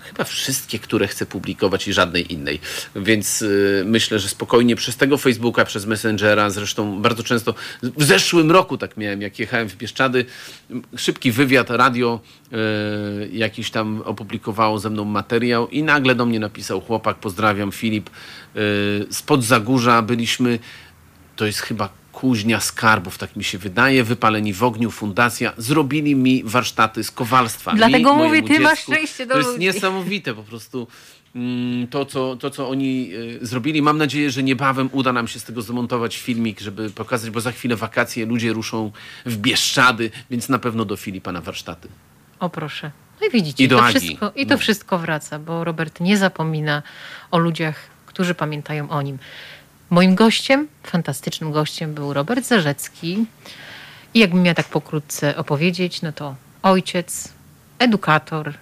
chyba 0.00 0.24
wszystkie, 0.24 0.78
które 0.78 1.08
chcę 1.08 1.26
publikować 1.26 1.88
i 1.88 1.92
żadnej 1.92 2.32
innej. 2.32 2.60
Więc 2.96 3.42
y, 3.42 3.82
myślę, 3.86 4.18
że 4.18 4.28
spokojnie 4.28 4.76
przez 4.76 4.96
tego 4.96 5.18
Facebooka, 5.18 5.64
przez 5.64 5.86
Messengera, 5.86 6.50
zresztą 6.50 7.02
bardzo 7.02 7.22
często 7.22 7.54
w 7.82 8.04
zeszłym 8.04 8.50
roku 8.50 8.78
tak 8.78 8.96
miałem, 8.96 9.22
jak 9.22 9.38
jechałem 9.38 9.68
w 9.68 9.76
Bieszczady, 9.76 10.24
szybki 10.96 11.32
wywiad, 11.32 11.70
radio 11.70 12.20
y, 12.52 13.28
jakiś 13.32 13.70
tam 13.70 14.02
opublikowało 14.04 14.78
ze 14.78 14.90
mną 14.90 15.04
materiał 15.04 15.68
i 15.68 15.82
nagle 15.82 16.14
do 16.14 16.26
mnie 16.26 16.40
napisał 16.40 16.80
chłopak, 16.80 17.16
pozdrawiam 17.16 17.72
Filip, 17.72 18.10
y, 18.56 19.06
spod 19.10 19.44
Zagórza 19.44 20.02
byliśmy, 20.02 20.58
to 21.36 21.46
jest 21.46 21.60
chyba 21.60 22.01
Kuźnia 22.12 22.60
Skarbów, 22.60 23.18
tak 23.18 23.36
mi 23.36 23.44
się 23.44 23.58
wydaje, 23.58 24.04
Wypaleni 24.04 24.52
w 24.52 24.62
ogniu, 24.64 24.90
fundacja, 24.90 25.52
zrobili 25.56 26.16
mi 26.16 26.42
warsztaty 26.44 27.04
z 27.04 27.10
kowalstwa. 27.10 27.72
Dlatego 27.74 28.16
mi, 28.16 28.22
mówię, 28.22 28.42
ty 28.42 28.60
masz 28.60 28.78
szczęście 28.78 29.26
do 29.26 29.32
To 29.32 29.38
jest 29.38 29.50
ludzi. 29.50 29.60
niesamowite 29.60 30.34
po 30.34 30.42
prostu 30.42 30.86
mm, 31.36 31.88
to, 31.88 32.04
co, 32.06 32.36
to, 32.36 32.50
co 32.50 32.68
oni 32.68 33.10
y, 33.42 33.46
zrobili. 33.46 33.82
Mam 33.82 33.98
nadzieję, 33.98 34.30
że 34.30 34.42
niebawem 34.42 34.88
uda 34.92 35.12
nam 35.12 35.28
się 35.28 35.40
z 35.40 35.44
tego 35.44 35.62
zmontować 35.62 36.16
filmik, 36.16 36.60
żeby 36.60 36.90
pokazać, 36.90 37.30
bo 37.30 37.40
za 37.40 37.52
chwilę 37.52 37.76
wakacje, 37.76 38.26
ludzie 38.26 38.52
ruszą 38.52 38.92
w 39.26 39.36
Bieszczady, 39.36 40.10
więc 40.30 40.48
na 40.48 40.58
pewno 40.58 40.84
do 40.84 40.96
Filipa 40.96 41.32
na 41.32 41.40
warsztaty. 41.40 41.88
O 42.40 42.50
proszę. 42.50 42.90
No 43.20 43.26
i 43.26 43.30
widzicie, 43.30 43.64
I 43.64 43.68
do 43.68 43.76
to 43.78 43.84
Agi. 43.84 43.98
wszystko, 44.00 44.32
i 44.36 44.46
to 44.46 44.54
No. 44.54 44.58
wszystko 44.58 44.98
wraca, 44.98 45.38
bo 45.38 45.64
Robert 45.64 46.00
nie 46.00 46.16
zapomina 46.18 46.82
o 47.30 47.38
ludziach, 47.38 47.76
którzy 48.06 48.34
pamiętają 48.34 48.90
o 48.90 49.02
nim. 49.02 49.18
Moim 49.92 50.14
gościem, 50.14 50.68
fantastycznym 50.82 51.52
gościem 51.52 51.94
był 51.94 52.12
Robert 52.12 52.44
Zarzecki. 52.46 53.26
I 54.14 54.18
jakbym 54.18 54.42
miała 54.42 54.54
tak 54.54 54.66
pokrótce 54.68 55.36
opowiedzieć, 55.36 56.02
no 56.02 56.12
to 56.12 56.34
ojciec, 56.62 57.32
edukator, 57.78 58.54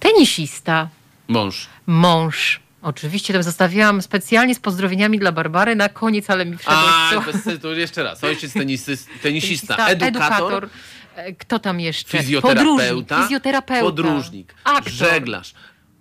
tenisista, 0.00 0.88
Mąż. 1.28 1.66
mąż. 1.86 2.60
Oczywiście 2.82 3.34
to 3.34 3.42
zostawiłam 3.42 4.02
specjalnie 4.02 4.54
z 4.54 4.58
pozdrowieniami 4.58 5.18
dla 5.18 5.32
Barbary 5.32 5.76
na 5.76 5.88
koniec, 5.88 6.30
ale 6.30 6.44
mi 6.46 6.56
wszedłeś 6.56 6.78
A, 7.16 7.20
bez 7.32 7.60
to 7.62 7.72
jeszcze 7.72 8.02
raz. 8.02 8.24
Ojciec 8.24 8.52
tenisy, 8.52 8.96
tenisista, 9.22 9.88
edukator. 9.88 10.68
E, 11.16 11.32
Kto 11.32 11.58
tam 11.58 11.80
jeszcze? 11.80 12.18
Fizjoterapeuta, 12.18 12.64
Podróżnik, 12.84 13.22
fizjoterapeuta 13.22 13.84
podróżnik 13.84 14.54
aktor. 14.64 14.92
żeglarz, 14.92 15.54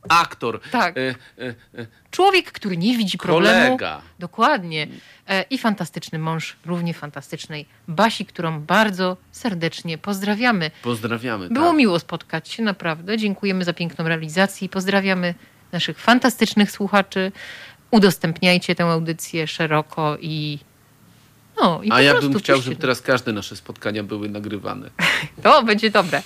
aktor, 0.09 0.59
Tak. 0.71 0.97
e, 0.97 1.01
e, 1.01 1.55
e, 1.81 1.85
Człowiek, 2.11 2.51
który 2.51 2.77
nie 2.77 2.97
widzi 2.97 3.17
problemu. 3.17 3.65
Kolega. 3.77 4.01
Dokładnie. 4.19 4.87
E, 5.27 5.41
I 5.49 5.57
fantastyczny 5.57 6.19
mąż 6.19 6.55
równie 6.65 6.93
fantastycznej 6.93 7.65
Basi, 7.87 8.25
którą 8.25 8.59
bardzo 8.61 9.17
serdecznie 9.31 9.97
pozdrawiamy. 9.97 10.71
pozdrawiamy. 10.83 11.49
Było 11.49 11.67
tak. 11.67 11.77
miło 11.77 11.99
spotkać 11.99 12.49
się, 12.49 12.63
naprawdę. 12.63 13.17
Dziękujemy 13.17 13.63
za 13.65 13.73
piękną 13.73 14.07
realizację. 14.07 14.69
Pozdrawiamy 14.69 15.33
naszych 15.71 15.99
fantastycznych 15.99 16.71
słuchaczy. 16.71 17.31
Udostępniajcie 17.91 18.75
tę 18.75 18.83
audycję 18.83 19.47
szeroko 19.47 20.17
i. 20.21 20.59
No, 21.61 21.81
A 21.91 22.01
ja 22.01 22.21
bym 22.21 22.33
chciał, 22.33 22.61
żeby 22.61 22.75
teraz 22.75 23.01
każde 23.01 23.33
nasze 23.33 23.55
spotkania 23.55 24.03
były 24.03 24.29
nagrywane. 24.29 24.89
To 25.43 25.63
będzie 25.63 25.89
dobre. 25.89 26.21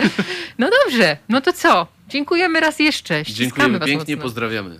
No 0.57 0.69
dobrze, 0.83 1.17
no 1.29 1.41
to 1.41 1.53
co? 1.53 1.87
Dziękujemy 2.09 2.59
raz 2.59 2.79
jeszcze. 2.79 3.25
Ściskamy 3.25 3.45
Dziękujemy 3.49 3.79
pięknie, 3.79 4.15
mocno. 4.15 4.23
pozdrawiamy. 4.23 4.79